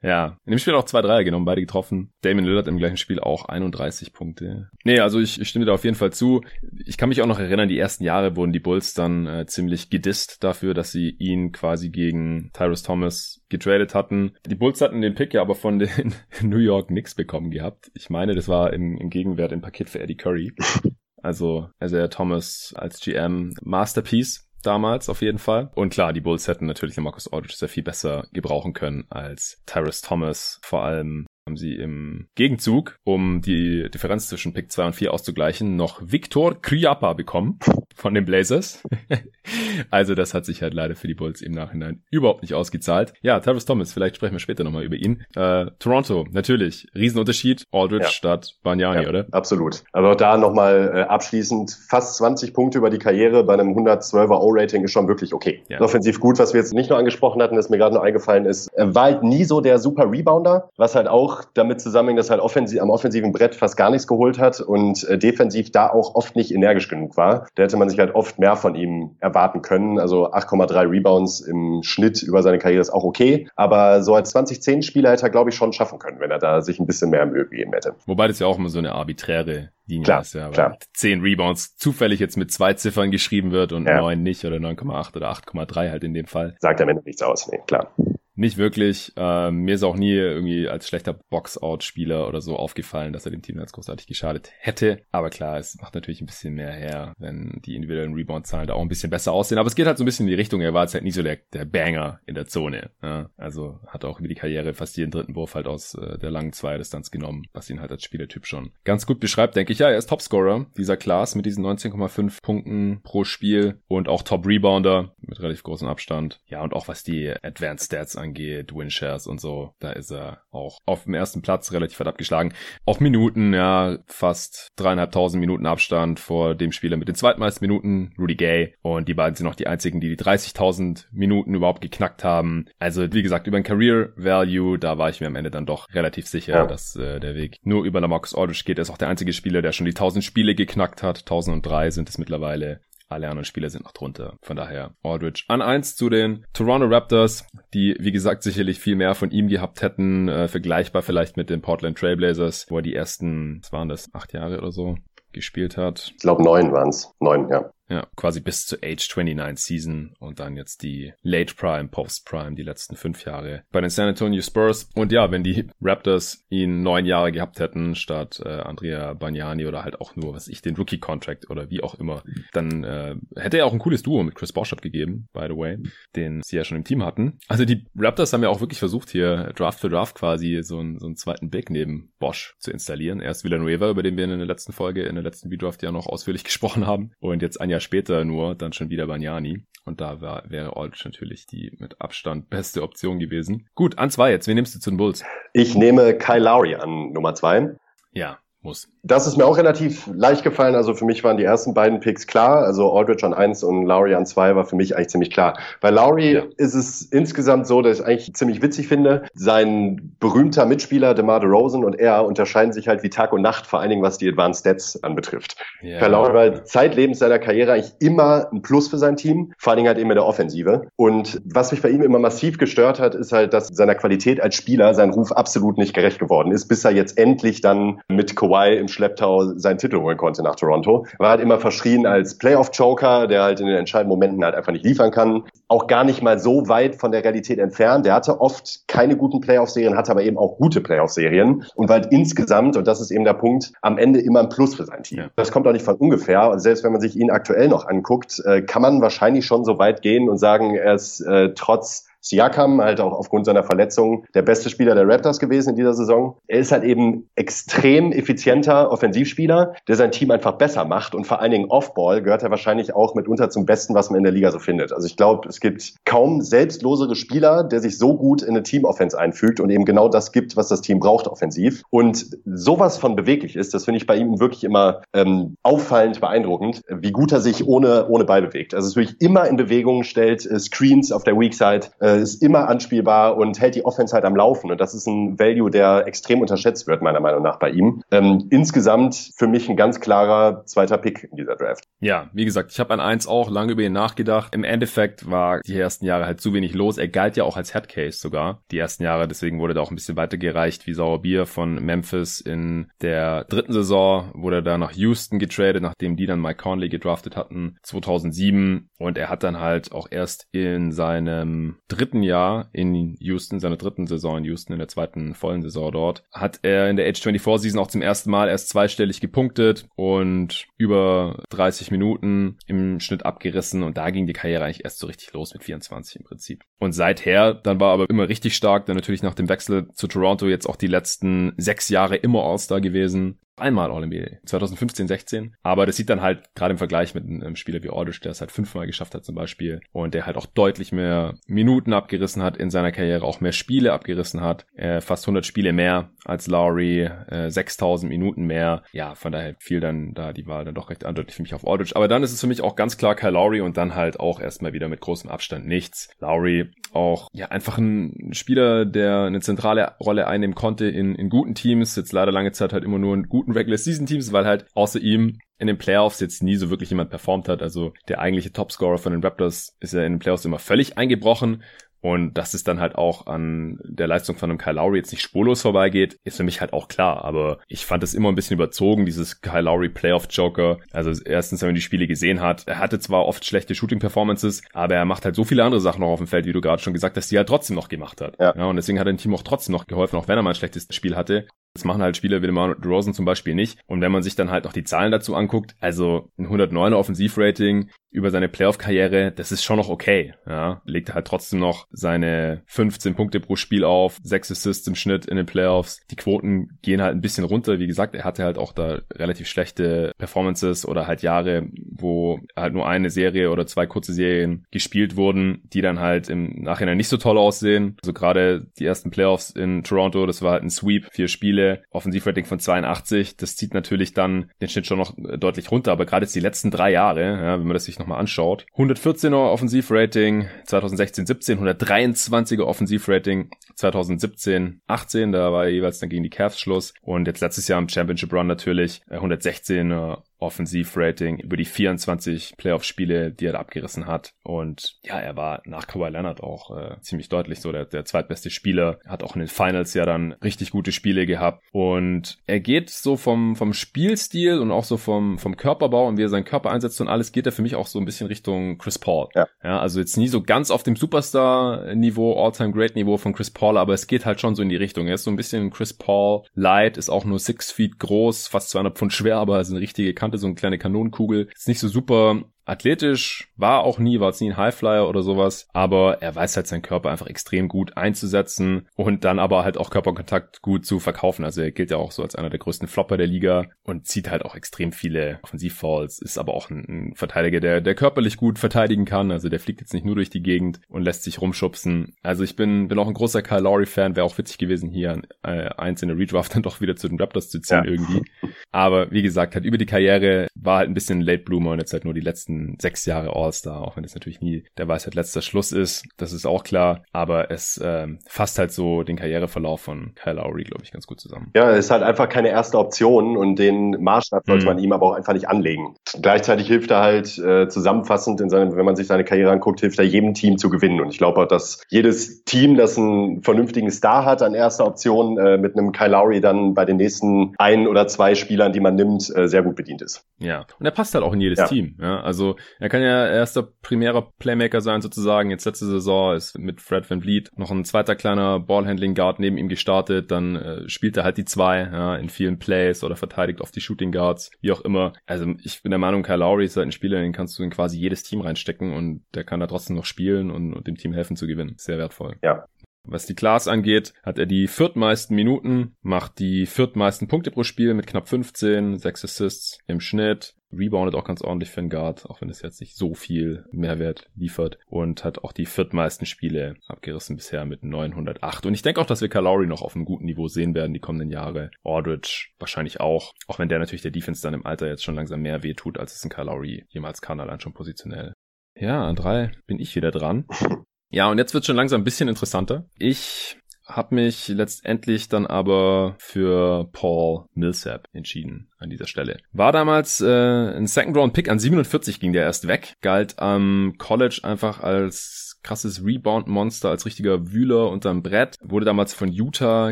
Ja, 0.02 0.38
in 0.46 0.52
dem 0.52 0.60
Spiel 0.60 0.76
auch 0.76 0.86
zwei 0.86 1.02
Dreier 1.02 1.24
genommen, 1.24 1.46
beide 1.46 1.62
getroffen. 1.62 2.14
Damon 2.22 2.46
Lillard 2.46 2.68
im 2.68 2.78
gleichen 2.78 2.98
Spiel 2.98 3.20
auch 3.20 3.46
31 3.46 4.14
Punkte. 4.14 4.70
Nee, 4.86 5.00
also 5.00 5.20
ich, 5.20 5.42
ich 5.42 5.50
stimme 5.50 5.66
da 5.66 5.74
auf 5.74 5.84
jeden 5.84 5.98
Fall 5.98 6.14
zu. 6.14 6.42
Ich 6.86 6.98
kann 6.98 7.10
mich 7.10 7.22
auch 7.22 7.28
noch 7.28 7.40
erinnern, 7.40 7.68
die 7.68 7.78
ersten 7.78 8.06
Jahre 8.06 8.36
wurden 8.36 8.54
die 8.54 8.62
Bulls 8.62 8.94
dann 8.94 9.28
äh, 9.28 9.46
ziemlich 9.46 9.90
gedisst 9.90 10.44
dafür, 10.44 10.74
dass 10.74 10.92
sie 10.92 11.10
ihn 11.10 11.52
quasi 11.52 11.90
gegen 11.90 12.50
Tyrus 12.54 12.84
Thomas 12.84 13.42
getradet 13.50 13.94
hatten. 13.94 14.36
Die 14.46 14.56
Bulls 14.56 14.80
hatten 14.80 15.02
den 15.02 15.16
Pick 15.16 15.34
ja 15.34 15.42
aber 15.42 15.56
von 15.56 15.80
den 15.80 16.14
New 16.42 16.58
York 16.58 16.88
Knicks 16.88 17.16
bekommen 17.16 17.52
gehabt. 17.52 17.92
Ich 17.94 18.10
meine, 18.10 18.36
das 18.36 18.48
war 18.48 18.72
im, 18.72 18.98
im 18.98 19.10
Gegenwert 19.10 19.52
im 19.52 19.62
Paket 19.62 19.90
für 19.90 20.00
Eddie 20.00 20.18
Curry. 20.18 20.54
Also, 21.22 21.68
also 21.80 22.08
Thomas 22.08 22.74
als 22.78 23.02
GM 23.02 23.54
Masterpiece 23.62 24.49
damals 24.62 25.10
auf 25.10 25.22
jeden 25.22 25.40
Fall. 25.40 25.72
Und 25.76 25.94
klar, 25.94 26.14
die 26.14 26.22
Bulls 26.22 26.48
hätten 26.48 26.66
natürlich 26.66 26.96
den 26.96 27.04
Marcus 27.04 27.32
Aldridge 27.32 27.56
sehr 27.58 27.70
viel 27.70 27.84
besser 27.84 28.28
gebrauchen 28.32 28.74
können 28.74 29.06
als 29.10 29.62
Tyrus 29.66 30.02
Thomas. 30.02 30.60
Vor 30.64 30.84
allem 30.84 31.26
haben 31.50 31.58
sie 31.58 31.74
im 31.74 32.28
Gegenzug, 32.36 33.00
um 33.04 33.42
die 33.42 33.90
Differenz 33.90 34.28
zwischen 34.28 34.54
Pick 34.54 34.72
2 34.72 34.86
und 34.86 34.94
4 34.94 35.12
auszugleichen, 35.12 35.76
noch 35.76 36.00
Victor 36.00 36.62
Kriapa 36.62 37.14
bekommen 37.14 37.58
von 37.96 38.14
den 38.14 38.24
Blazers. 38.24 38.84
also 39.90 40.14
das 40.14 40.36
hat 40.36 40.46
sich 40.46 40.62
halt 40.62 40.76
leider 40.76 40.96
für 40.96 41.08
die 41.08 41.16
Bulls 41.16 41.42
im 41.42 41.54
Nachhinein 41.54 42.04
überhaupt 42.12 42.44
nicht 42.44 42.54
ausgezahlt. 42.54 43.14
Ja, 43.24 43.40
Travis 43.40 43.66
Thomas, 43.66 43.92
vielleicht 43.92 44.18
sprechen 44.18 44.34
wir 44.34 44.40
später 44.40 44.64
nochmal 44.64 44.84
über 44.84 44.96
ihn. 44.96 45.24
Äh, 45.36 45.66
Toronto, 45.80 46.28
natürlich, 46.30 46.88
Riesenunterschied, 46.94 47.66
Aldridge 47.72 48.04
ja. 48.06 48.12
statt 48.12 48.54
Banyani, 48.62 49.02
ja, 49.02 49.10
oder? 49.10 49.26
Absolut. 49.32 49.84
Aber 49.92 50.16
da 50.16 50.38
nochmal 50.38 50.92
äh, 50.94 51.02
abschließend, 51.02 51.72
fast 51.90 52.18
20 52.18 52.54
Punkte 52.54 52.78
über 52.78 52.92
die 52.92 53.00
Karriere 53.00 53.44
bei 53.44 53.54
einem 53.54 53.76
112er 53.76 54.40
O-Rating 54.40 54.84
ist 54.84 54.92
schon 54.92 55.08
wirklich 55.08 55.34
okay. 55.34 55.64
Ja. 55.68 55.82
Offensiv 55.82 56.20
gut, 56.20 56.38
was 56.38 56.54
wir 56.54 56.62
jetzt 56.62 56.76
nicht 56.76 56.92
nur 56.92 57.00
angesprochen 57.00 57.42
hatten, 57.42 57.56
das 57.56 57.72
mir 57.72 57.80
gerade 57.80 57.96
noch 57.96 58.04
eingefallen 58.04 58.46
ist, 58.46 58.68
er 58.68 58.94
war 58.94 59.06
halt 59.06 59.24
nie 59.24 59.46
so 59.46 59.62
der 59.62 59.80
super 59.80 60.12
Rebounder, 60.12 60.70
was 60.78 60.94
halt 60.94 61.08
auch 61.08 61.39
damit 61.54 61.82
zusammenhängt, 61.82 62.20
dass 62.20 62.30
er 62.30 62.34
halt 62.34 62.42
offensiv, 62.42 62.82
am 62.82 62.90
offensiven 62.90 63.32
Brett 63.32 63.56
fast 63.56 63.78
gar 63.78 63.90
nichts 63.90 64.08
geholt 64.08 64.40
hat 64.40 64.60
und 64.60 65.04
äh, 65.06 65.18
defensiv 65.18 65.72
da 65.72 65.90
auch 65.90 66.16
oft 66.16 66.36
nicht 66.36 66.52
energisch 66.52 66.88
genug 66.88 67.18
war. 67.18 67.48
Da 67.56 67.64
hätte 67.64 67.78
man 67.78 67.90
sich 67.90 68.00
halt 68.00 68.16
oft 68.16 68.40
mehr 68.40 68.56
von 68.56 68.76
ihm 68.76 69.16
erwarten 69.20 69.62
können. 69.62 70.00
Also 70.00 70.32
8,3 70.32 70.90
Rebounds 70.90 71.42
im 71.42 71.82
Schnitt 71.84 72.22
über 72.24 72.44
seine 72.44 72.60
Karriere 72.60 72.82
ist 72.82 72.90
auch 72.90 73.04
okay. 73.04 73.48
Aber 73.56 74.04
so 74.04 74.16
als 74.16 74.36
2010-Spieler 74.36 75.12
hätte 75.12 75.24
er, 75.24 75.30
glaube 75.30 75.50
ich, 75.50 75.56
schon 75.56 75.74
schaffen 75.74 76.00
können, 76.00 76.20
wenn 76.20 76.32
er 76.32 76.40
da 76.40 76.62
sich 76.62 76.80
ein 76.80 76.86
bisschen 76.86 77.10
mehr 77.10 77.26
Mühe 77.26 77.46
gegeben 77.46 77.74
hätte. 77.74 77.96
Wobei 78.06 78.28
das 78.28 78.40
ja 78.40 78.48
auch 78.48 78.58
immer 78.58 78.70
so 78.70 78.80
eine 78.80 78.94
arbitäre 78.94 79.70
Linie 79.88 80.06
klar, 80.06 80.22
ist, 80.22 80.34
ja. 80.34 80.50
Klar. 80.50 80.78
10 80.94 81.22
Rebounds 81.22 81.76
zufällig 81.78 82.20
jetzt 82.20 82.38
mit 82.38 82.52
zwei 82.52 82.74
Ziffern 82.74 83.12
geschrieben 83.12 83.52
wird 83.52 83.74
und 83.74 83.88
ja. 83.88 84.00
9 84.00 84.22
nicht 84.22 84.46
oder 84.46 84.58
9,8 84.58 85.16
oder 85.16 85.32
8,3 85.32 85.90
halt 85.90 86.04
in 86.04 86.14
dem 86.14 86.28
Fall. 86.28 86.56
Sagt 86.60 86.80
am 86.82 86.90
Ende 86.90 87.02
nichts 87.04 87.22
aus, 87.22 87.50
nee, 87.52 87.60
klar. 87.66 87.92
Nicht 88.40 88.58
wirklich. 88.58 89.12
Ähm, 89.18 89.64
mir 89.64 89.76
ist 89.76 89.84
auch 89.84 89.98
nie 89.98 90.14
irgendwie 90.14 90.70
als 90.70 90.88
schlechter 90.88 91.12
Box-Out-Spieler 91.12 92.26
oder 92.26 92.40
so 92.40 92.56
aufgefallen, 92.56 93.12
dass 93.12 93.26
er 93.26 93.32
dem 93.32 93.42
Team 93.42 93.58
ganz 93.58 93.74
großartig 93.74 94.08
geschadet 94.08 94.54
hätte. 94.60 95.02
Aber 95.12 95.30
klar, 95.30 95.58
es 95.58 95.76
macht 95.82 95.94
natürlich 95.94 96.22
ein 96.22 96.26
bisschen 96.26 96.54
mehr 96.54 96.72
her, 96.72 97.16
wenn 97.20 97.60
die 97.66 97.76
individuellen 97.76 98.14
Rebound-Zahlen 98.14 98.68
da 98.68 98.76
auch 98.76 98.82
ein 98.82 98.88
bisschen 98.88 99.10
besser 99.10 99.34
aussehen. 99.34 99.58
Aber 99.58 99.68
es 99.68 99.76
geht 99.76 99.88
halt 99.88 99.98
so 99.98 100.06
ein 100.06 100.06
bisschen 100.06 100.26
in 100.26 100.30
die 100.30 100.38
Richtung. 100.38 100.62
Er 100.62 100.74
war 100.74 100.84
jetzt 100.84 100.94
halt 100.94 101.04
nie 101.04 101.12
so 101.12 101.22
der, 101.22 101.36
der 101.52 101.66
Banger 101.66 102.22
in 102.28 102.36
der 102.36 102.48
Zone. 102.48 102.92
Ja? 103.04 103.30
Also 103.36 103.82
hat 103.88 104.06
auch 104.06 104.20
über 104.20 104.30
die 104.30 104.36
Karriere 104.36 104.74
fast 104.74 104.96
jeden 104.96 105.12
dritten 105.12 105.36
Wurf 105.36 105.56
halt 105.56 105.68
aus 105.68 105.96
äh, 105.96 106.18
der 106.18 106.32
langen 106.32 106.54
Zweierdistanz 106.54 107.12
genommen, 107.12 107.44
was 107.52 107.70
ihn 107.70 107.82
halt 107.82 107.92
als 107.92 108.06
Spielertyp 108.06 108.46
schon 108.46 108.72
ganz 108.86 109.06
gut 109.06 109.20
beschreibt, 109.20 109.58
denke 109.58 109.74
ich. 109.74 109.80
Ja, 109.80 109.90
er 109.90 109.98
ist 109.98 110.08
Topscorer 110.08 110.66
dieser 110.78 110.96
Class 110.96 111.36
mit 111.36 111.46
diesen 111.46 111.66
19,5 111.66 112.42
Punkten 112.42 113.02
pro 113.04 113.26
Spiel 113.26 113.82
und 113.90 114.08
auch 114.08 114.24
Top-Rebounder 114.24 115.14
mit 115.20 115.42
relativ 115.42 115.64
großem 115.64 115.90
Abstand. 115.90 116.40
Ja, 116.48 116.64
und 116.64 116.72
auch 116.72 116.88
was 116.88 117.04
die 117.04 117.34
Advanced 117.44 117.88
Stats 117.88 118.16
angeht 118.16 118.29
angeht, 118.30 118.74
Winshares 118.74 119.28
und 119.28 119.42
so, 119.42 119.74
da 119.80 119.92
ist 119.92 120.12
er 120.12 120.42
auch 120.52 120.80
auf 120.86 121.04
dem 121.04 121.14
ersten 121.14 121.42
Platz 121.42 121.72
relativ 121.72 122.00
weit 122.00 122.08
abgeschlagen. 122.08 122.54
Auf 122.86 123.00
Minuten, 123.00 123.54
ja, 123.54 123.98
fast 124.06 124.70
dreieinhalbtausend 124.76 125.40
Minuten 125.40 125.66
Abstand 125.66 126.20
vor 126.20 126.56
dem 126.56 126.72
Spieler 126.72 126.98
mit 126.98 127.08
den 127.08 127.16
zweitmeisten 127.16 127.68
Minuten, 127.68 128.14
Rudy 128.18 128.36
Gay. 128.36 128.74
Und 128.82 129.08
die 129.08 129.14
beiden 129.14 129.36
sind 129.36 129.46
noch 129.46 129.56
die 129.56 129.68
einzigen, 129.68 130.00
die 130.00 130.16
die 130.16 130.24
30.000 130.24 131.06
Minuten 131.12 131.54
überhaupt 131.54 131.82
geknackt 131.82 132.24
haben. 132.24 132.66
Also, 132.78 133.12
wie 133.12 133.24
gesagt, 133.24 133.48
über 133.48 133.58
ein 133.58 133.64
Career 133.64 134.14
Value, 134.16 134.80
da 134.80 134.98
war 134.98 135.10
ich 135.10 135.20
mir 135.20 135.28
am 135.28 135.36
Ende 135.36 135.52
dann 135.52 135.66
doch 135.66 135.88
relativ 135.94 136.28
sicher, 136.28 136.54
ja. 136.54 136.68
dass 136.68 136.96
äh, 136.96 137.20
der 137.20 137.36
Weg 137.36 137.58
nur 137.64 137.84
über 137.84 138.00
Lamarcus 138.00 138.36
Aldridge 138.36 138.64
geht. 138.66 138.78
Er 138.78 138.84
ist 138.84 138.90
auch 138.90 138.98
der 138.98 139.10
einzige 139.10 139.34
Spieler, 139.34 139.62
der 139.62 139.72
schon 139.72 139.86
die 139.86 139.92
1000 139.92 140.24
Spiele 140.24 140.56
geknackt 140.56 141.04
hat. 141.04 141.20
1003 141.20 141.92
sind 141.92 142.10
es 142.10 142.18
mittlerweile. 142.18 142.82
Alle 143.10 143.28
anderen 143.28 143.46
Spieler 143.46 143.72
sind 143.72 143.86
noch 143.86 143.92
drunter. 143.92 144.38
Von 144.44 144.56
daher 144.56 144.92
Aldridge 145.04 145.44
an 145.48 145.64
eins 145.64 145.96
zu 145.96 146.10
den 146.10 146.46
Toronto 146.54 146.86
Raptors, 146.86 147.48
die 147.74 147.98
wie 148.00 148.12
gesagt 148.12 148.44
sicherlich 148.44 148.80
viel 148.80 148.96
mehr 148.96 149.16
von 149.16 149.32
ihm 149.32 149.48
gehabt 149.48 149.82
hätten, 149.82 150.30
äh, 150.30 150.48
vergleichbar 150.48 151.02
vielleicht 151.02 151.36
mit 151.36 151.50
den 151.50 151.62
Portland 151.62 151.98
Trailblazers, 151.98 152.68
wo 152.70 152.78
er 152.78 152.82
die 152.84 152.94
ersten, 152.94 153.62
was 153.64 153.72
waren 153.72 153.90
das, 153.90 154.14
acht 154.14 154.34
Jahre 154.34 154.60
oder 154.60 154.72
so 154.72 154.96
gespielt 155.32 155.76
hat. 155.76 156.14
Ich 156.16 156.22
glaube 156.22 156.44
neun 156.44 156.72
waren 156.72 156.90
es. 156.90 157.12
Neun, 157.20 157.50
ja. 157.50 157.72
Ja, 157.90 158.08
quasi 158.16 158.40
bis 158.40 158.68
zur 158.68 158.80
Age 158.84 159.08
29 159.16 159.66
Season 159.66 160.14
und 160.20 160.40
dann 160.40 160.56
jetzt 160.56 160.84
die 160.84 161.14
Late 161.24 161.56
Prime, 161.56 161.90
Post 161.90 162.26
Prime, 162.26 162.56
die 162.56 162.64
letzten 162.64 162.96
fünf 162.96 163.26
Jahre 163.26 163.64
bei 163.72 163.82
den 163.82 163.90
San 163.90 164.08
Antonio 164.08 164.42
Spurs. 164.42 164.90
Und 164.96 165.12
ja, 165.12 165.32
wenn 165.32 165.44
die 165.44 165.68
Raptors 165.82 166.46
ihn 166.50 166.82
neun 166.82 167.06
Jahre 167.06 167.32
gehabt 167.32 167.60
hätten, 167.60 167.96
statt 167.96 168.42
äh, 168.46 168.50
Andrea 168.50 169.14
Bagnani 169.14 169.66
oder 169.66 169.84
halt 169.84 170.00
auch 170.02 170.16
nur, 170.16 170.34
was 170.34 170.48
ich, 170.48 170.62
den 170.62 170.76
Rookie 170.76 171.00
Contract 171.00 171.50
oder 171.50 171.70
wie 171.70 171.82
auch 171.82 171.96
immer, 171.96 172.24
dann 172.54 172.84
äh, 172.84 173.16
hätte 173.36 173.58
er 173.58 173.66
auch 173.66 173.74
ein 173.74 173.80
cooles 173.80 174.04
Duo 174.04 174.24
mit 174.24 174.36
Chris 174.36 174.54
Bosh 174.54 174.70
gegeben, 174.70 175.28
by 175.34 175.48
the 175.48 175.56
way, 175.56 175.78
den 176.16 176.42
sie 176.44 176.58
ja 176.58 176.64
schon 176.64 176.78
im 176.78 176.84
Team 176.84 177.04
hatten. 177.04 177.40
Also 177.48 177.66
die 177.66 177.88
Raptors 177.96 178.34
haben 178.34 178.44
ja 178.44 178.50
auch 178.50 178.62
wirklich 178.62 178.78
versucht, 178.78 179.10
hier 179.10 179.52
Draft 179.56 179.80
für 179.80 179.90
Draft 179.90 180.16
quasi 180.16 180.60
so 180.62 180.80
einen, 180.80 181.00
so 181.00 181.08
einen 181.08 181.16
zweiten 181.16 181.50
Big 181.50 181.72
neben 181.72 182.12
Bosch 182.20 182.56
zu 182.60 182.70
installieren. 182.70 183.20
Erst 183.20 183.44
Villanueva, 183.44 183.90
über 183.90 184.04
den 184.04 184.16
wir 184.16 184.26
in 184.26 184.38
der 184.38 184.46
letzten 184.46 184.74
Folge, 184.74 185.04
in 185.04 185.16
der 185.16 185.24
letzten 185.24 185.50
V-Draft 185.50 185.82
ja 185.82 185.92
noch 185.92 186.06
ausführlich 186.06 186.44
gesprochen 186.50 186.86
haben. 186.86 187.12
Und 187.20 187.42
jetzt 187.42 187.60
Jahr 187.70 187.79
Jahr 187.80 187.82
später 187.82 188.26
nur 188.26 188.56
dann 188.56 188.74
schon 188.74 188.90
wieder 188.90 189.08
Banyani. 189.08 189.66
Und 189.86 190.02
da 190.02 190.22
war, 190.22 190.44
wäre 190.50 190.76
Aldridge 190.76 191.04
natürlich 191.06 191.48
die 191.48 191.72
mit 191.80 192.00
Abstand 192.00 192.50
beste 192.50 192.84
Option 192.84 193.18
gewesen. 193.18 193.68
Gut, 193.74 193.98
an 193.98 194.12
zwei 194.12 194.32
jetzt. 194.32 194.48
Wen 194.48 194.56
nimmst 194.56 194.76
du 194.76 194.80
zu 194.80 194.92
den 194.92 194.98
Bulls? 194.98 195.24
Ich 195.54 195.74
nehme 195.74 196.16
Kyle 196.18 196.44
Lowry 196.44 196.76
an 196.76 197.12
Nummer 197.12 197.34
zwei. 197.34 197.76
Ja, 198.12 198.40
muss. 198.62 198.92
Das 199.10 199.26
ist 199.26 199.38
mir 199.38 199.46
auch 199.46 199.58
relativ 199.58 200.08
leicht 200.14 200.44
gefallen. 200.44 200.76
Also 200.76 200.94
für 200.94 201.04
mich 201.04 201.24
waren 201.24 201.36
die 201.38 201.44
ersten 201.44 201.74
beiden 201.74 202.00
Picks 202.00 202.28
klar. 202.28 202.64
Also 202.64 202.94
Aldridge 202.94 203.26
an 203.26 203.34
eins 203.34 203.64
und 203.64 203.88
Lowry 203.88 204.14
an 204.14 204.28
zwei 204.28 204.56
war 204.56 204.66
für 204.66 204.76
mich 204.76 204.96
eigentlich 204.96 205.10
ziemlich 205.10 205.32
klar. 205.32 205.58
Bei 205.82 205.90
Lowry 205.90 206.34
ja. 206.34 206.44
ist 206.58 206.76
es 206.76 207.02
insgesamt 207.02 207.66
so, 207.66 207.82
dass 207.82 208.00
ich 208.00 208.06
eigentlich 208.06 208.34
ziemlich 208.36 208.62
witzig 208.62 208.88
finde. 208.88 209.24
Sein 209.34 210.16
berühmter 210.20 210.68
Mitspieler 210.68 211.16
DeMar 211.16 211.40
DeRozan 211.40 211.84
und 211.84 212.00
er 212.00 212.24
unterscheiden 212.24 212.72
sich 212.72 212.88
halt 212.88 213.02
wie 213.02 213.10
Tag 213.10 213.34
und 213.34 213.42
Nacht, 213.42 213.66
vor 213.66 213.80
allen 213.80 213.90
Dingen 213.90 214.04
was 214.04 214.20
die 214.20 214.30
Advanced 214.30 214.60
Stats 214.60 215.04
anbetrifft. 215.04 215.56
Ja. 215.82 215.98
Kyle 215.98 216.12
Lowry 216.12 216.34
war 216.34 216.64
zeitlebens 216.66 217.18
seiner 217.18 217.40
Karriere 217.40 217.74
eigentlich 217.74 217.94
immer 218.00 218.48
ein 218.52 218.62
Plus 218.62 218.90
für 218.90 219.00
sein 219.00 219.16
Team, 219.16 219.54
vor 219.58 219.72
allen 219.72 219.78
Dingen 219.78 219.88
halt 219.88 219.98
eben 219.98 220.12
in 220.12 220.16
der 220.18 220.26
Offensive. 220.26 220.84
Und 220.98 221.42
was 221.46 221.72
mich 221.72 221.82
bei 221.82 221.90
ihm 221.90 222.04
immer 222.04 222.20
massiv 222.20 222.60
gestört 222.60 223.00
hat, 223.00 223.16
ist 223.16 223.32
halt, 223.32 223.54
dass 223.54 223.70
seiner 223.70 223.96
Qualität 223.96 224.40
als 224.40 224.54
Spieler 224.54 224.94
sein 224.94 225.10
Ruf 225.10 225.32
absolut 225.32 225.80
nicht 225.80 225.96
gerecht 225.96 226.20
geworden 226.20 226.52
ist, 226.52 226.68
bis 226.68 226.86
er 226.86 226.92
jetzt 226.92 227.18
endlich 227.18 227.62
dann 227.62 228.02
mit 228.08 228.36
Kawhi 228.36 228.78
im 228.78 228.88
Schlepptau 229.00 229.54
seinen 229.56 229.78
Titel 229.78 229.98
holen 229.98 230.18
konnte 230.18 230.44
nach 230.44 230.56
Toronto. 230.56 231.06
War 231.20 231.30
halt 231.30 231.42
immer 231.42 231.58
verschrien 231.58 232.06
als 232.06 232.38
Playoff-Joker, 232.38 233.28
der 233.28 233.44
halt 233.44 233.62
in 233.62 233.68
den 233.68 233.78
entscheidenden 233.78 234.10
Momenten 234.10 234.44
halt 234.44 234.56
einfach 234.56 234.74
nicht 234.74 234.84
liefern 234.84 235.12
kann. 235.12 235.44
Auch 235.70 235.88
gar 235.88 236.04
nicht 236.04 236.22
mal 236.22 236.38
so 236.38 236.68
weit 236.68 236.96
von 236.98 237.14
der 237.14 237.24
Realität 237.24 237.60
entfernt. 237.60 238.06
Der 238.06 238.14
hatte 238.14 238.42
oft 238.42 238.88
keine 238.88 239.16
guten 239.16 239.40
Playoff-Serien, 239.40 239.96
hatte 239.96 240.12
aber 240.12 240.24
eben 240.24 240.38
auch 240.38 240.58
gute 240.58 240.82
Playoff-Serien 240.82 241.64
und 241.76 241.88
war 241.88 242.02
halt 242.02 242.12
insgesamt, 242.12 242.76
und 242.76 242.88
das 242.88 243.00
ist 243.00 243.12
eben 243.12 243.24
der 243.24 243.36
Punkt, 243.36 243.72
am 243.82 243.98
Ende 243.98 244.20
immer 244.20 244.42
ein 244.42 244.50
Plus 244.50 244.76
für 244.76 244.84
sein 244.84 245.04
Team. 245.04 245.20
Ja. 245.20 245.28
Das 245.38 245.52
kommt 245.52 245.66
auch 245.66 245.72
nicht 245.72 245.86
von 245.86 245.96
ungefähr. 245.96 246.50
Und 246.50 246.60
selbst 246.60 246.84
wenn 246.84 246.92
man 246.92 247.00
sich 247.00 247.16
ihn 247.16 247.32
aktuell 247.32 247.70
noch 247.70 247.88
anguckt, 247.88 248.42
äh, 248.46 248.62
kann 248.62 248.82
man 248.82 249.02
wahrscheinlich 249.02 249.46
schon 249.46 249.64
so 249.64 249.80
weit 249.80 250.02
gehen 250.02 250.28
und 250.28 250.38
sagen, 250.38 250.76
er 250.76 250.96
ist 250.96 251.22
äh, 251.22 251.54
trotz 251.56 252.09
Siakam, 252.22 252.82
halt 252.82 253.00
auch 253.00 253.14
aufgrund 253.14 253.46
seiner 253.46 253.64
Verletzung, 253.64 254.26
der 254.36 254.42
beste 254.42 254.70
Spieler 254.70 254.96
der 254.96 255.08
Raptors 255.08 255.40
gewesen 255.40 255.72
in 255.72 255.76
dieser 255.76 255.94
Saison. 255.94 256.38
Er 256.48 256.60
ist 256.60 256.72
halt 256.72 256.84
eben 256.84 257.30
extrem 257.36 258.12
effizienter 258.12 258.92
Offensivspieler, 258.92 259.74
der 259.88 259.96
sein 259.96 260.12
Team 260.12 260.32
einfach 260.32 260.54
besser 260.54 260.86
macht 260.86 261.16
und 261.16 261.26
vor 261.26 261.42
allen 261.42 261.52
Dingen 261.52 261.70
Offball 261.70 262.22
gehört 262.22 262.44
er 262.44 262.52
wahrscheinlich 262.52 262.94
auch 262.94 263.16
mitunter 263.16 263.50
zum 263.50 263.66
Besten, 263.66 263.94
was 263.94 264.10
man 264.10 264.18
in 264.18 264.24
der 264.24 264.34
Liga 264.34 264.52
so 264.52 264.60
findet. 264.60 264.92
Also 264.92 265.08
ich 265.08 265.16
glaube, 265.16 265.48
es 265.48 265.60
gibt 265.60 265.94
kaum 266.06 266.42
selbstlosere 266.42 267.16
Spieler, 267.16 267.64
der 267.64 267.80
sich 267.80 267.98
so 267.98 268.16
gut 268.16 268.42
in 268.42 268.50
eine 268.50 268.64
Team-Offense 268.64 269.18
einfügt 269.18 269.60
und 269.60 269.70
eben 269.70 269.86
genau 269.86 270.10
das 270.10 270.32
gibt, 270.32 270.58
was 270.58 270.68
das 270.68 270.82
Team 270.82 271.00
braucht 271.00 271.28
offensiv. 271.28 271.84
Und 271.90 272.38
sowas 272.46 272.98
von 272.98 273.16
beweglich 273.16 273.56
ist, 273.56 273.74
das 273.74 273.86
finde 273.86 273.98
ich 273.98 274.08
bei 274.08 274.16
ihm 274.16 274.40
wirklich 274.40 274.64
immer 274.64 275.02
ähm, 275.14 275.56
auffallend 275.64 276.20
beeindruckend, 276.20 276.82
wie 276.90 277.12
gut 277.12 277.32
er 277.32 277.42
sich 277.42 277.66
ohne, 277.66 278.08
ohne 278.10 278.26
Ball 278.26 278.42
bewegt. 278.42 278.74
Also 278.74 278.88
es 278.88 278.96
wirklich 278.96 279.22
immer 279.22 279.48
in 279.48 279.58
Bewegung, 279.58 280.04
stellt 280.04 280.46
äh, 280.46 280.60
Screens 280.60 281.12
auf 281.12 281.24
der 281.24 281.40
Weak 281.40 281.54
Side, 281.54 281.88
äh, 282.00 282.09
äh, 282.10 282.22
ist 282.22 282.42
immer 282.42 282.68
anspielbar 282.68 283.38
und 283.38 283.60
hält 283.60 283.76
die 283.76 283.86
Offense 283.86 284.14
halt 284.14 284.26
am 284.26 284.36
Laufen. 284.36 284.72
Und 284.72 284.80
das 284.80 284.94
ist 284.94 285.08
ein 285.08 285.40
Value, 285.40 285.70
der 285.70 286.08
extrem 286.08 286.42
unterschätzt 286.42 286.88
wird, 286.88 287.02
meiner 287.02 287.20
Meinung 287.20 287.44
nach, 287.44 287.60
bei 287.60 287.70
ihm. 287.70 288.04
Ähm, 288.12 288.48
insgesamt 288.50 289.32
für 289.38 289.48
mich 289.48 289.70
ein 289.70 289.76
ganz 289.76 290.00
klarer 290.00 290.66
zweiter 290.66 290.98
Pick 290.98 291.28
in 291.30 291.38
dieser 291.38 291.56
Draft. 291.56 291.84
Ja, 292.00 292.30
wie 292.34 292.46
gesagt, 292.46 292.72
ich 292.72 292.80
habe 292.80 292.94
an 292.94 293.00
eins 293.00 293.28
auch 293.28 293.50
lange 293.50 293.74
über 293.74 293.84
ihn 293.84 293.94
nachgedacht. 293.94 294.54
Im 294.54 294.64
Endeffekt 294.64 295.30
war 295.30 295.62
die 295.62 295.78
ersten 295.78 296.06
Jahre 296.06 296.26
halt 296.26 296.42
zu 296.42 296.54
wenig 296.54 296.74
los. 296.74 296.98
Er 296.98 297.08
galt 297.08 297.38
ja 297.38 297.44
auch 297.44 297.58
als 297.58 297.74
Headcase 297.74 298.18
sogar, 298.18 298.62
die 298.72 298.78
ersten 298.78 299.04
Jahre. 299.04 299.28
Deswegen 299.28 299.60
wurde 299.60 299.74
da 299.74 299.82
auch 299.82 299.92
ein 299.92 299.96
bisschen 299.96 300.18
weitergereicht 300.18 300.88
wie 300.88 300.94
Sauerbier 300.94 301.46
von 301.46 301.76
Memphis 301.76 302.42
in 302.42 302.90
der 303.02 303.46
dritten 303.46 303.74
Saison. 303.74 304.32
Wurde 304.34 304.64
da 304.64 304.78
nach 304.78 304.92
Houston 304.92 305.40
getradet, 305.40 305.82
nachdem 305.82 306.16
die 306.16 306.26
dann 306.26 306.42
Mike 306.42 306.62
Conley 306.62 306.90
gedraftet 306.90 307.36
hatten, 307.36 307.78
2007. 307.84 308.90
Und 308.98 309.18
er 309.18 309.30
hat 309.30 309.44
dann 309.44 309.60
halt 309.60 309.92
auch 309.92 310.08
erst 310.10 310.48
in 310.52 310.92
seinem 310.92 311.78
dritten 311.88 311.99
Jahr 312.24 312.70
in 312.74 313.16
Houston, 313.20 313.60
seiner 313.60 313.78
dritten 313.78 314.08
Saison 314.08 314.38
in 314.38 314.44
Houston, 314.46 314.74
in 314.74 314.80
der 314.80 314.88
zweiten 314.88 315.34
vollen 315.34 315.62
Saison 315.62 315.92
dort, 315.92 316.24
hat 316.32 316.60
er 316.64 316.90
in 316.90 316.96
der 316.96 317.08
Age 317.08 317.20
24 317.20 317.64
Season 317.64 317.80
auch 317.80 317.88
zum 317.88 318.02
ersten 318.02 318.30
Mal 318.32 318.50
erst 318.50 318.70
zweistellig 318.70 319.22
gepunktet 319.22 319.86
und 319.96 320.68
über 320.78 321.44
30 321.50 321.92
Minuten 321.92 322.58
im 322.68 323.00
Schnitt 323.00 323.26
abgerissen 323.26 323.84
und 323.84 323.98
da 323.98 324.10
ging 324.10 324.28
die 324.28 324.34
Karriere 324.34 324.66
eigentlich 324.66 324.84
erst 324.84 325.00
so 325.00 325.08
richtig 325.08 325.34
los 325.34 325.54
mit 325.54 325.64
24 325.64 326.18
im 326.18 326.24
Prinzip. 326.24 326.64
Und 326.80 326.94
seither, 326.94 327.54
dann 327.54 327.80
war 327.80 327.94
aber 327.94 328.10
immer 328.10 328.30
richtig 328.30 328.56
stark, 328.56 328.86
dann 328.86 328.96
natürlich 328.96 329.24
nach 329.24 329.36
dem 329.36 329.50
Wechsel 329.50 329.90
zu 329.94 330.08
Toronto 330.08 330.48
jetzt 330.48 330.68
auch 330.68 330.76
die 330.76 330.88
letzten 330.88 331.54
sechs 331.58 331.90
Jahre 331.90 332.16
immer 332.16 332.44
All-Star 332.44 332.82
gewesen 332.82 333.40
einmal 333.62 333.92
All-NBA, 333.92 334.38
2015, 334.46 335.08
16. 335.08 335.56
Aber 335.64 335.86
das 335.86 335.96
sieht 335.98 336.10
dann 336.10 336.22
halt 336.22 336.54
gerade 336.56 336.72
im 336.72 336.78
Vergleich 336.78 337.16
mit 337.16 337.26
einem 337.26 337.56
Spieler 337.56 337.84
wie 337.84 337.90
Aldridge, 337.90 338.22
der 338.24 338.32
es 338.32 338.42
halt 338.42 338.52
fünfmal 338.52 338.88
geschafft 338.88 339.16
hat 339.16 339.26
zum 339.26 339.36
Beispiel 339.36 339.82
und 339.92 340.14
der 340.14 340.26
halt 340.26 340.38
auch 340.38 340.46
deutlich 340.46 340.92
mehr 340.92 341.36
Minuten 341.48 341.94
abgerissen 341.94 342.44
hat 342.44 342.58
in 342.58 342.70
seiner 342.70 342.92
Karriere, 342.92 343.26
auch 343.26 343.42
mehr 343.42 343.52
Spiele 343.52 343.94
abgerissen 343.94 344.42
hat, 344.42 344.66
äh, 344.76 345.02
fast 345.02 345.26
100 345.26 345.46
Spiele 345.46 345.74
mehr 345.74 346.12
als 346.26 346.48
Lowry, 346.48 347.10
äh, 347.28 347.50
6000 347.50 348.10
Minuten 348.10 348.46
mehr. 348.46 348.84
Ja, 348.92 349.16
von 349.16 349.32
daher 349.32 349.56
fiel 349.60 349.80
dann 349.80 350.14
da 350.14 350.34
die 350.34 350.48
Wahl 350.48 350.66
dann 350.66 350.76
doch 350.76 350.90
recht 350.90 351.06
eindeutig 351.06 351.36
für 351.36 351.42
mich 351.42 351.54
auf 351.54 351.68
Aldridge. 351.68 351.96
Aber 351.96 352.08
dann 352.08 352.24
ist 352.24 352.34
es 352.34 352.42
für 352.42 352.48
mich 352.48 352.62
auch 352.62 352.76
ganz 352.76 352.98
klar 352.98 353.16
Kyle 353.16 353.32
Lowry 353.32 353.62
und 353.62 353.78
dann 353.78 353.96
halt 353.96 354.20
auch 354.20 354.40
erstmal 354.40 354.74
wieder 354.74 354.88
mit 354.88 355.02
großem 355.02 355.30
Abstand 355.30 355.66
nichts. 355.66 356.10
Lowry 356.20 356.72
auch 356.94 357.30
ja 357.34 357.48
einfach 357.48 357.78
ein 357.78 358.34
Spieler, 358.34 358.86
der 358.86 359.24
eine 359.24 359.42
zentrale 359.42 359.94
Rolle 360.00 360.28
einnehmen 360.28 360.56
konnte 360.56 360.86
in, 360.86 361.16
in 361.16 361.30
guten 361.30 361.56
Teams, 361.56 361.96
jetzt 361.96 362.14
leider 362.14 362.32
lange 362.32 362.52
Zeit 362.52 362.74
halt 362.74 362.84
immer 362.84 363.00
nur 363.00 363.14
in 363.14 363.30
guten 363.30 363.49
Regular 363.52 363.78
Season 363.78 364.06
Teams, 364.06 364.32
weil 364.32 364.46
halt 364.46 364.66
außer 364.74 365.00
ihm 365.00 365.40
in 365.58 365.68
den 365.68 365.78
Playoffs 365.78 366.20
jetzt 366.20 366.42
nie 366.42 366.56
so 366.56 366.70
wirklich 366.70 366.90
jemand 366.90 367.10
performt 367.10 367.50
hat. 367.50 367.62
Also 367.62 367.94
der 368.08 368.20
eigentliche 368.20 368.54
Topscorer 368.54 368.98
von 368.98 369.12
den 369.12 369.24
Raptors 369.24 369.76
ist 369.80 369.94
ja 369.94 370.04
in 370.04 370.14
den 370.14 370.20
Playoffs 370.20 370.46
immer 370.46 370.60
völlig 370.60 370.98
eingebrochen 370.98 371.64
und 372.02 372.38
dass 372.38 372.54
es 372.54 372.64
dann 372.64 372.80
halt 372.80 372.96
auch 372.96 373.28
an 373.28 373.78
der 373.84 374.08
Leistung 374.08 374.38
von 374.38 374.50
einem 374.50 374.58
Kyle 374.58 374.76
Lowry 374.76 374.98
jetzt 375.00 375.12
nicht 375.12 375.22
spurlos 375.22 375.62
vorbeigeht, 375.62 376.18
ist 376.24 376.38
für 376.38 376.44
mich 376.44 376.62
halt 376.62 376.72
auch 376.72 376.88
klar. 376.88 377.26
Aber 377.26 377.60
ich 377.68 377.86
fand 377.86 378.04
es 378.04 378.14
immer 378.14 378.30
ein 378.30 378.36
bisschen 378.36 378.56
überzogen, 378.56 379.06
dieses 379.06 379.42
Kyle 379.42 379.62
Lowry 379.62 379.90
Playoff 379.90 380.28
Joker. 380.30 380.80
Also 380.92 381.12
erstens, 381.24 381.62
wenn 381.62 381.70
man 381.70 381.76
die 381.76 381.82
Spiele 381.82 382.08
gesehen 382.08 382.40
hat, 382.40 382.68
er 382.68 382.80
hatte 382.80 383.00
zwar 383.00 383.26
oft 383.26 383.46
schlechte 383.46 383.76
Shooting 383.76 384.00
Performances, 384.00 384.62
aber 384.74 384.96
er 384.96 385.06
macht 385.06 385.26
halt 385.26 385.36
so 385.36 385.44
viele 385.44 385.64
andere 385.64 385.82
Sachen 385.82 386.02
noch 386.02 386.08
auf 386.08 386.20
dem 386.20 386.28
Feld, 386.28 386.46
wie 386.46 386.54
du 386.54 386.62
gerade 386.62 386.82
schon 386.82 386.94
gesagt 386.94 387.18
hast, 387.18 387.32
die 387.32 387.36
er 387.36 387.46
trotzdem 387.46 387.76
noch 387.76 387.90
gemacht 387.90 388.22
hat. 388.22 388.38
Ja. 388.40 388.56
ja 388.56 388.66
und 388.66 388.78
deswegen 388.78 389.00
hat 389.00 389.08
er 389.08 389.14
dem 389.14 389.18
Team 389.18 389.36
auch 389.36 389.44
trotzdem 389.44 389.74
noch 389.74 389.88
geholfen, 389.88 390.16
auch 390.16 390.28
wenn 390.28 390.38
er 390.38 390.44
mal 390.44 390.52
ein 390.52 390.56
schlechtes 390.56 390.88
Spiel 390.92 391.16
hatte. 391.16 391.48
Das 391.74 391.86
machen 391.86 392.02
halt 392.02 392.18
Spieler 392.18 392.42
wie 392.42 392.48
DeMar 392.48 392.76
Rosen 392.84 393.14
zum 393.14 393.26
Beispiel 393.26 393.56
nicht. 393.56 393.80
Und 393.86 394.02
wenn 394.02 394.12
man 394.12 394.24
sich 394.24 394.36
dann 394.36 394.50
halt 394.50 394.66
noch 394.66 394.74
die 394.74 394.84
Zahlen 394.84 395.12
dazu 395.12 395.36
anguckt, 395.36 395.76
also 395.80 396.32
ein 396.38 396.48
109er 396.48 396.96
Offensivrating 396.96 397.90
über 398.12 398.32
seine 398.32 398.50
Playoff-Karriere, 398.50 399.32
das 399.32 399.52
ist 399.52 399.64
schon 399.64 399.78
noch 399.78 399.90
okay. 399.90 400.34
Ja, 400.48 400.82
legt 400.86 401.14
halt 401.14 401.28
trotzdem 401.28 401.60
noch 401.60 401.86
seine 401.92 402.64
15 402.66 403.14
Punkte 403.14 403.40
pro 403.40 403.56
Spiel 403.56 403.84
auf, 403.84 404.18
6 404.24 404.52
Assists 404.52 404.88
im 404.88 404.96
Schnitt 404.96 405.28
in 405.28 405.38
den 405.38 405.46
Playoffs. 405.46 406.02
Die 406.10 406.16
Quoten 406.16 406.80
gehen 406.82 407.04
halt 407.04 407.16
ein 407.16 407.22
bisschen 407.22 407.44
runter. 407.44 407.78
Wie 407.78 407.86
gesagt, 407.86 408.16
er 408.16 408.24
hatte 408.24 408.44
halt 408.44 408.58
auch 408.58 408.74
da 408.74 409.02
relativ 409.14 409.48
schlechte 409.48 410.12
Performances 410.18 410.88
oder 410.88 411.06
halt 411.06 411.22
Jahre, 411.22 411.68
wo 411.92 412.40
halt 412.56 412.74
nur 412.74 412.88
eine 412.88 413.12
Serie 413.12 413.52
oder 413.52 413.68
zwei 413.68 413.86
kurze 413.86 414.14
Serien 414.14 414.66
gespielt 414.72 415.16
wurden, 415.16 415.62
die 415.72 415.82
dann 415.82 416.00
halt 416.00 416.30
im 416.30 416.64
Nachhinein 416.64 416.98
nicht 416.98 417.10
so 417.10 417.18
toll 417.18 417.38
aussehen. 417.38 417.96
Also 418.02 418.14
gerade 418.14 418.66
die 418.80 418.86
ersten 418.86 419.12
Playoffs 419.12 419.52
in 419.52 419.84
Toronto, 419.84 420.26
das 420.26 420.42
war 420.42 420.54
halt 420.54 420.64
ein 420.64 420.72
Sweep, 420.72 421.10
vier 421.12 421.28
Spiele 421.28 421.59
Spiele, 421.60 421.84
Offensivrating 421.92 422.46
von 422.46 422.60
82, 422.60 423.38
das 423.38 423.56
zieht 423.56 423.74
natürlich 423.74 424.14
dann 424.14 424.50
den 424.62 424.70
Schnitt 424.70 424.88
schon 424.88 424.98
noch 424.98 425.18
äh, 425.18 425.38
deutlich 425.38 425.72
runter, 425.72 425.92
aber 425.92 426.06
gerade 426.06 426.26
jetzt 426.26 426.36
die 426.36 426.40
letzten 426.40 426.72
drei 426.72 426.92
Jahre, 426.92 427.22
ja, 427.22 427.60
wenn 427.60 427.68
man 427.68 427.74
das 427.74 427.86
sich 427.86 428.00
nochmal 428.00 428.20
anschaut, 428.20 428.66
114er 428.76 429.52
Offensivrating 429.52 430.48
2016, 430.66 431.26
17, 431.26 431.60
123er 431.60 432.64
Offensivrating 432.64 433.50
2017, 433.76 434.82
18, 434.88 435.32
da 435.32 435.52
war 435.52 435.68
jeweils 435.68 436.00
dann 436.00 436.10
gegen 436.10 436.24
die 436.24 436.30
Cavs 436.30 436.60
Schluss. 436.60 436.94
Und 437.02 437.28
jetzt 437.28 437.42
letztes 437.42 437.68
Jahr 437.68 437.80
im 437.80 437.90
Championship 437.90 438.34
Run 438.34 438.48
natürlich 438.48 439.02
116er 439.10 440.14
äh, 440.14 440.18
Offensivrating 440.40 441.40
über 441.40 441.58
die 441.58 441.66
24 441.66 442.56
Playoff-Spiele, 442.58 443.32
die 443.32 443.46
er 443.46 443.54
da 443.54 443.60
abgerissen 443.60 444.08
hat. 444.08 444.34
Und 444.44 444.98
ja, 445.04 445.20
er 445.20 445.36
war 445.36 445.62
nach 445.66 445.88
Kawhi 445.88 446.10
Leonard 446.10 446.42
auch 446.42 446.76
äh, 446.76 447.00
ziemlich 447.02 447.30
deutlich 447.30 447.62
so 447.62 447.72
der, 447.72 447.86
der 447.86 448.06
zweitbeste 448.06 448.50
Spieler. 448.50 449.00
Hat 449.08 449.24
auch 449.24 449.36
in 449.36 449.40
den 449.40 449.48
Finals 449.48 449.94
ja 449.94 450.06
dann 450.06 450.34
richtig 450.44 450.72
gute 450.72 450.92
Spiele 450.92 451.26
gehabt. 451.26 451.64
Und 451.72 452.38
er 452.48 452.60
geht 452.60 452.90
so 452.90 453.18
vom, 453.18 453.56
vom 453.56 453.74
Spielstil 453.74 454.60
und 454.60 454.72
auch 454.72 454.84
so 454.84 454.98
vom, 454.98 455.38
vom 455.38 455.58
Körperbau 455.58 456.08
und 456.08 456.18
wie 456.18 456.24
er 456.24 456.30
seinen 456.30 456.46
Körper 456.46 456.72
einsetzt 456.72 457.02
und 457.02 457.08
alles, 457.08 457.32
geht 457.32 457.46
er 457.46 457.52
für 457.52 457.62
mich 457.62 457.76
auch 457.76 457.88
so 457.88 458.00
ein 458.00 458.06
bisschen 458.06 458.28
Richtung 458.28 458.78
Chris 458.78 459.00
Paul. 459.00 459.28
Ja. 459.36 459.48
ja 459.64 459.80
also 459.80 460.00
jetzt 460.00 460.18
nie 460.18 460.28
so 460.28 460.42
ganz 460.42 460.72
auf 460.72 460.84
dem 460.84 460.96
Superstar-Niveau, 460.96 462.44
All-Time-Great-Niveau 462.44 463.18
von 463.18 463.34
Chris 463.34 463.52
Paul, 463.52 463.78
aber 463.78 463.94
es 463.94 464.08
geht 464.08 464.26
halt 464.26 464.40
schon 464.40 464.56
so 464.56 464.62
in 464.62 464.70
die 464.70 464.76
Richtung. 464.76 465.08
Er 465.08 465.16
ist 465.16 465.24
so 465.24 465.32
ein 465.32 465.36
bisschen 465.36 465.70
Chris 465.70 465.94
Paul 465.94 466.44
light, 466.54 466.98
ist 466.98 467.10
auch 467.10 467.26
nur 467.26 467.40
six 467.40 467.72
feet 467.72 468.00
groß, 468.00 468.48
fast 468.48 468.70
200 468.70 468.98
Pfund 468.98 469.14
schwer, 469.14 469.38
aber 469.38 469.60
ist 469.60 469.72
eine 469.72 469.80
richtige 469.80 470.14
Kante 470.14 470.29
Kante, 470.30 470.38
so 470.38 470.48
eine 470.48 470.56
kleine 470.56 470.78
Kanonenkugel. 470.78 471.50
Ist 471.56 471.68
nicht 471.68 471.80
so 471.80 471.88
super 471.88 472.44
athletisch, 472.70 473.52
war 473.58 473.84
auch 473.84 473.98
nie, 473.98 474.20
war 474.20 474.30
es 474.30 474.40
nie 474.40 474.52
ein 474.52 474.58
Highflyer 474.58 475.10
oder 475.10 475.24
sowas, 475.24 475.68
aber 475.74 476.22
er 476.22 476.36
weiß 476.36 476.56
halt 476.56 476.68
seinen 476.68 476.84
Körper 476.84 477.10
einfach 477.10 477.26
extrem 477.26 477.68
gut 477.68 477.98
einzusetzen 477.98 478.88
und 478.96 479.24
dann 479.26 479.40
aber 479.40 479.64
halt 479.64 479.78
auch 479.78 479.90
Körperkontakt 479.90 480.62
gut 480.62 480.86
zu 480.86 481.00
verkaufen. 481.00 481.44
Also 481.44 481.62
er 481.62 481.72
gilt 481.72 481.90
ja 481.90 481.98
auch 481.98 482.12
so 482.12 482.22
als 482.22 482.36
einer 482.36 482.52
der 482.52 482.60
größten 482.60 482.88
Flopper 482.88 483.18
der 483.18 483.28
Liga 483.28 483.66
und 483.84 484.06
zieht 484.06 484.30
halt 484.30 484.46
auch 484.46 484.56
extrem 484.56 484.92
viele 484.92 485.40
Offensivfalls, 485.42 486.20
ist 486.22 486.38
aber 486.38 486.54
auch 486.54 486.70
ein, 486.70 486.86
ein 486.88 487.16
Verteidiger, 487.16 487.60
der, 487.60 487.82
der 487.82 487.96
körperlich 487.96 488.38
gut 488.38 488.60
verteidigen 488.60 489.06
kann. 489.06 489.32
Also 489.32 489.50
der 489.50 489.60
fliegt 489.60 489.82
jetzt 489.82 489.94
nicht 489.94 490.06
nur 490.06 490.16
durch 490.16 490.30
die 490.30 490.44
Gegend 490.44 490.80
und 490.90 491.02
lässt 491.02 491.24
sich 491.24 491.42
rumschubsen. 491.42 492.14
Also 492.22 492.44
ich 492.44 492.56
bin, 492.56 492.88
bin 492.88 493.00
auch 493.00 493.08
ein 493.08 493.14
großer 493.16 493.42
Kyle 493.42 493.62
Lowry-Fan, 493.62 494.16
wäre 494.16 494.26
auch 494.26 494.38
witzig 494.38 494.60
gewesen, 494.60 494.90
hier 494.90 495.22
äh, 495.44 495.70
eins 495.70 496.04
in 496.04 496.10
der 496.10 496.18
Redraft 496.18 496.56
dann 496.56 496.64
doch 496.64 496.82
wieder 496.82 496.96
zu 496.96 497.08
den 497.10 497.20
Raptors 497.20 497.50
zu 497.50 497.60
ziehen 497.60 497.84
ja. 497.84 497.92
irgendwie. 497.92 498.22
Aber 498.72 499.12
wie 499.12 499.22
gesagt, 499.22 499.56
halt 499.56 499.66
über 499.66 499.78
die 499.78 499.86
Karriere 499.86 500.48
war 500.56 500.80
halt 500.80 500.90
ein 500.90 500.94
bisschen 500.94 501.22
Late 501.22 501.44
Bloomer 501.44 501.72
und 501.72 501.80
jetzt 501.80 501.94
halt 501.94 502.06
nur 502.06 502.14
die 502.14 502.22
letzten 502.22 502.78
sechs 502.80 503.06
Jahre 503.06 503.36
All-Star, 503.36 503.82
auch 503.82 503.98
wenn 503.98 504.04
es 504.04 504.14
natürlich 504.14 504.42
nie 504.42 504.64
der 504.78 504.88
Weisheit 504.88 505.16
letzter 505.16 505.42
Schluss 505.42 505.72
ist, 505.72 506.06
das 506.18 506.34
ist 506.34 506.46
auch 506.46 506.64
klar, 506.64 507.04
aber 507.12 507.52
es 507.52 507.80
ähm, 507.84 508.20
fasst 508.28 508.60
halt 508.60 508.72
so 508.72 509.04
den 509.04 509.18
Karriereverlauf 509.18 509.82
von 509.82 510.14
Kyle 510.16 510.36
Lowry, 510.36 510.64
glaube 510.64 510.84
ich, 510.84 510.92
ganz 510.92 511.08
gut 511.08 511.20
zusammen. 511.20 511.52
Ja, 511.56 511.72
es 511.72 511.86
ist 511.86 511.92
halt 511.92 512.04
einfach 512.04 512.30
keine 512.30 512.50
erste 512.50 512.78
Option 512.78 513.38
und 513.38 513.58
den 513.58 513.92
Maßstab 514.02 514.46
sollte 514.46 514.66
mhm. 514.66 514.70
man 514.70 514.80
ihm 514.80 514.92
aber 514.92 515.08
auch 515.08 515.14
einfach 515.14 515.34
nicht 515.34 515.50
anlegen. 515.50 515.96
Gleichzeitig 516.22 516.68
hilft 516.68 516.92
er 516.92 517.00
halt 517.00 517.38
äh, 517.40 517.68
zusammenfassend, 517.68 518.42
in 518.42 518.50
seinem, 518.50 518.76
wenn 518.76 518.86
man 518.86 518.96
sich 518.96 519.08
seine 519.08 519.24
Karriere 519.24 519.52
anguckt, 519.52 519.80
hilft 519.80 520.00
er 520.00 520.06
jedem 520.06 520.34
Team 520.34 520.58
zu 520.58 520.70
gewinnen 520.70 521.02
und 521.02 521.10
ich 521.10 521.18
glaube 521.18 521.42
auch, 521.42 521.48
dass 521.48 521.82
jedes 521.90 522.44
Team, 522.44 522.76
das 522.76 522.98
einen 522.98 523.42
vernünftigen 523.42 523.92
Star 523.92 524.26
hat 524.26 524.42
an 524.42 524.54
erster 524.54 524.86
Option, 524.86 525.38
äh, 525.38 525.58
mit 525.58 525.78
einem 525.78 525.92
Kyle 525.92 526.12
Lowry 526.12 526.42
dann 526.42 526.74
bei 526.74 526.86
den 526.86 526.98
nächsten 526.98 527.54
ein 527.58 527.88
oder 527.88 528.08
zwei 528.08 528.36
Spielern, 528.60 528.74
die 528.74 528.80
man 528.82 528.96
nimmt, 528.96 529.34
äh, 529.36 529.48
sehr 529.48 529.64
gut 529.64 529.76
bedient 529.76 530.02
ist. 530.02 530.26
Ja, 530.38 530.66
und 530.80 530.86
er 530.86 530.92
passt 530.92 531.14
halt 531.14 531.24
auch 531.24 531.34
in 531.34 531.40
jedes 531.40 531.60
ja. 531.60 531.68
Team. 531.68 531.96
Ja, 532.02 532.20
also 532.20 532.58
er 532.80 532.90
kann 532.90 533.02
ja 533.02 533.26
erster 533.28 533.64
primärer 533.82 534.34
Playmaker 534.38 534.82
sein 534.82 535.02
sozusagen. 535.02 535.50
Jetzt 535.50 535.66
letzte 535.66 535.86
Saison 535.86 536.36
ist 536.36 536.58
mit 536.58 536.82
Fred 536.82 537.10
Van 537.10 537.22
Vliet 537.22 537.52
noch 537.56 537.72
ein 537.72 537.86
zweiter 537.86 538.16
kleiner 538.16 538.60
Ballhandling 538.60 539.16
Guard 539.16 539.40
neben 539.40 539.58
ihm 539.58 539.70
gestartet. 539.70 540.30
Dann 540.32 540.58
äh, 540.58 540.90
spielt 540.90 541.16
er 541.16 541.24
halt 541.24 541.38
die 541.38 541.46
zwei 541.46 541.80
ja, 541.80 542.16
in 542.18 542.28
vielen 542.28 542.60
Plays 542.60 543.04
oder 543.04 543.16
verteidigt 543.16 543.62
auf 543.62 543.72
die 543.72 543.82
Shooting 543.82 544.12
Guards, 544.12 544.52
wie 544.60 544.74
auch 544.74 544.82
immer. 544.82 545.14
Also 545.26 545.46
ich 545.64 545.82
bin 545.82 545.92
der 545.92 546.00
Meinung, 546.00 546.24
Kyle 546.24 546.38
Lowry 546.38 546.66
ist 546.66 546.76
halt 546.76 546.88
ein 546.88 546.92
Spieler, 546.92 547.22
den 547.22 547.32
kannst 547.32 547.58
du 547.58 547.64
in 547.64 547.70
quasi 547.70 547.98
jedes 547.98 548.24
Team 548.24 548.42
reinstecken 548.42 548.94
und 548.94 549.24
der 549.36 549.46
kann 549.46 549.62
da 549.62 549.68
trotzdem 549.68 549.96
noch 549.96 550.06
spielen 550.06 550.52
und, 550.52 550.74
und 550.74 550.88
dem 550.88 550.96
Team 550.98 551.14
helfen 551.14 551.38
zu 551.38 551.48
gewinnen. 551.48 551.76
Sehr 551.78 551.98
wertvoll. 551.98 552.36
Ja, 552.44 552.66
was 553.04 553.26
die 553.26 553.36
Class 553.36 553.68
angeht, 553.68 554.14
hat 554.24 554.38
er 554.38 554.46
die 554.46 554.68
viertmeisten 554.68 555.36
Minuten, 555.36 555.96
macht 556.02 556.40
die 556.40 556.66
viertmeisten 556.66 557.28
Punkte 557.28 557.52
pro 557.52 557.64
Spiel 557.64 557.94
mit 557.94 558.08
knapp 558.08 558.28
15, 558.28 558.98
6 558.98 559.24
Assists 559.26 559.80
im 559.88 560.00
Schnitt, 560.00 560.56
reboundet 560.72 561.16
auch 561.16 561.24
ganz 561.24 561.42
ordentlich 561.42 561.72
für 561.72 561.80
einen 561.80 561.90
Guard, 561.90 562.26
auch 562.30 562.42
wenn 562.42 562.50
es 562.50 562.62
jetzt 562.62 562.80
nicht 562.80 562.96
so 562.96 563.14
viel 563.14 563.66
Mehrwert 563.72 564.30
liefert 564.36 564.78
und 564.86 565.24
hat 565.24 565.44
auch 565.44 565.52
die 565.52 565.66
viertmeisten 565.66 566.26
Spiele 566.26 566.76
abgerissen 566.88 567.36
bisher 567.36 567.66
mit 567.66 567.84
908. 567.84 568.66
Und 568.66 568.74
ich 568.74 568.82
denke 568.82 569.02
auch, 569.02 569.06
dass 569.06 569.22
wir 569.22 569.30
Kalori 569.30 569.66
noch 569.66 569.82
auf 569.82 569.96
einem 569.96 570.06
guten 570.06 570.26
Niveau 570.26 570.48
sehen 570.48 570.76
werden 570.76 570.94
die 570.94 571.00
kommenden 571.00 571.32
Jahre. 571.32 571.72
Aldridge 571.84 572.50
wahrscheinlich 572.60 573.00
auch, 573.00 573.34
auch 573.48 573.60
wenn 573.60 573.70
der 573.70 573.80
natürlich 573.80 574.04
der 574.04 574.12
Defense 574.12 574.42
dann 574.42 574.54
im 574.54 574.66
Alter 574.66 574.88
jetzt 574.88 575.04
schon 575.04 575.16
langsam 575.16 575.42
mehr 575.42 575.64
wehtut, 575.64 575.98
als 575.98 576.16
es 576.16 576.24
ein 576.24 576.30
Kalori 576.30 576.86
jemals 576.90 577.22
kann, 577.22 577.40
allein 577.40 577.60
schon 577.60 577.74
positionell. 577.74 578.34
Ja, 578.76 579.06
an 579.06 579.16
drei 579.16 579.52
bin 579.66 579.80
ich 579.80 579.96
wieder 579.96 580.12
dran. 580.12 580.46
Ja, 581.10 581.30
und 581.30 581.38
jetzt 581.38 581.54
wird 581.54 581.66
schon 581.66 581.76
langsam 581.76 582.02
ein 582.02 582.06
bisschen 582.06 582.30
interessanter. 582.30 582.86
Ich 582.98 583.58
habe 583.90 584.16
mich 584.16 584.48
letztendlich 584.48 585.30
dann 585.30 585.48
aber 585.48 586.16
für 586.20 586.90
Paul 586.92 587.46
Millsap 587.56 588.08
entschieden 588.14 588.70
an 588.78 588.90
dieser 588.90 589.08
Stelle. 589.08 589.40
War 589.52 589.72
damals 589.72 590.22
äh, 590.22 590.28
ein 590.28 590.86
Second 590.86 591.18
Round 591.18 591.34
Pick 591.34 591.50
an 591.50 591.60
47 591.60 592.20
ging 592.20 592.34
der 592.34 592.44
erst 592.44 592.68
weg, 592.68 592.94
galt 593.02 593.40
am 593.40 593.96
College 593.98 594.42
einfach 594.44 594.82
als 594.82 595.49
krasses 595.64 596.04
Rebound-Monster 596.04 596.90
als 596.90 597.06
richtiger 597.06 597.52
Wühler 597.52 597.90
unterm 597.90 598.24
Brett. 598.24 598.56
Wurde 598.62 598.86
damals 598.86 599.14
von 599.14 599.30
Utah 599.30 599.92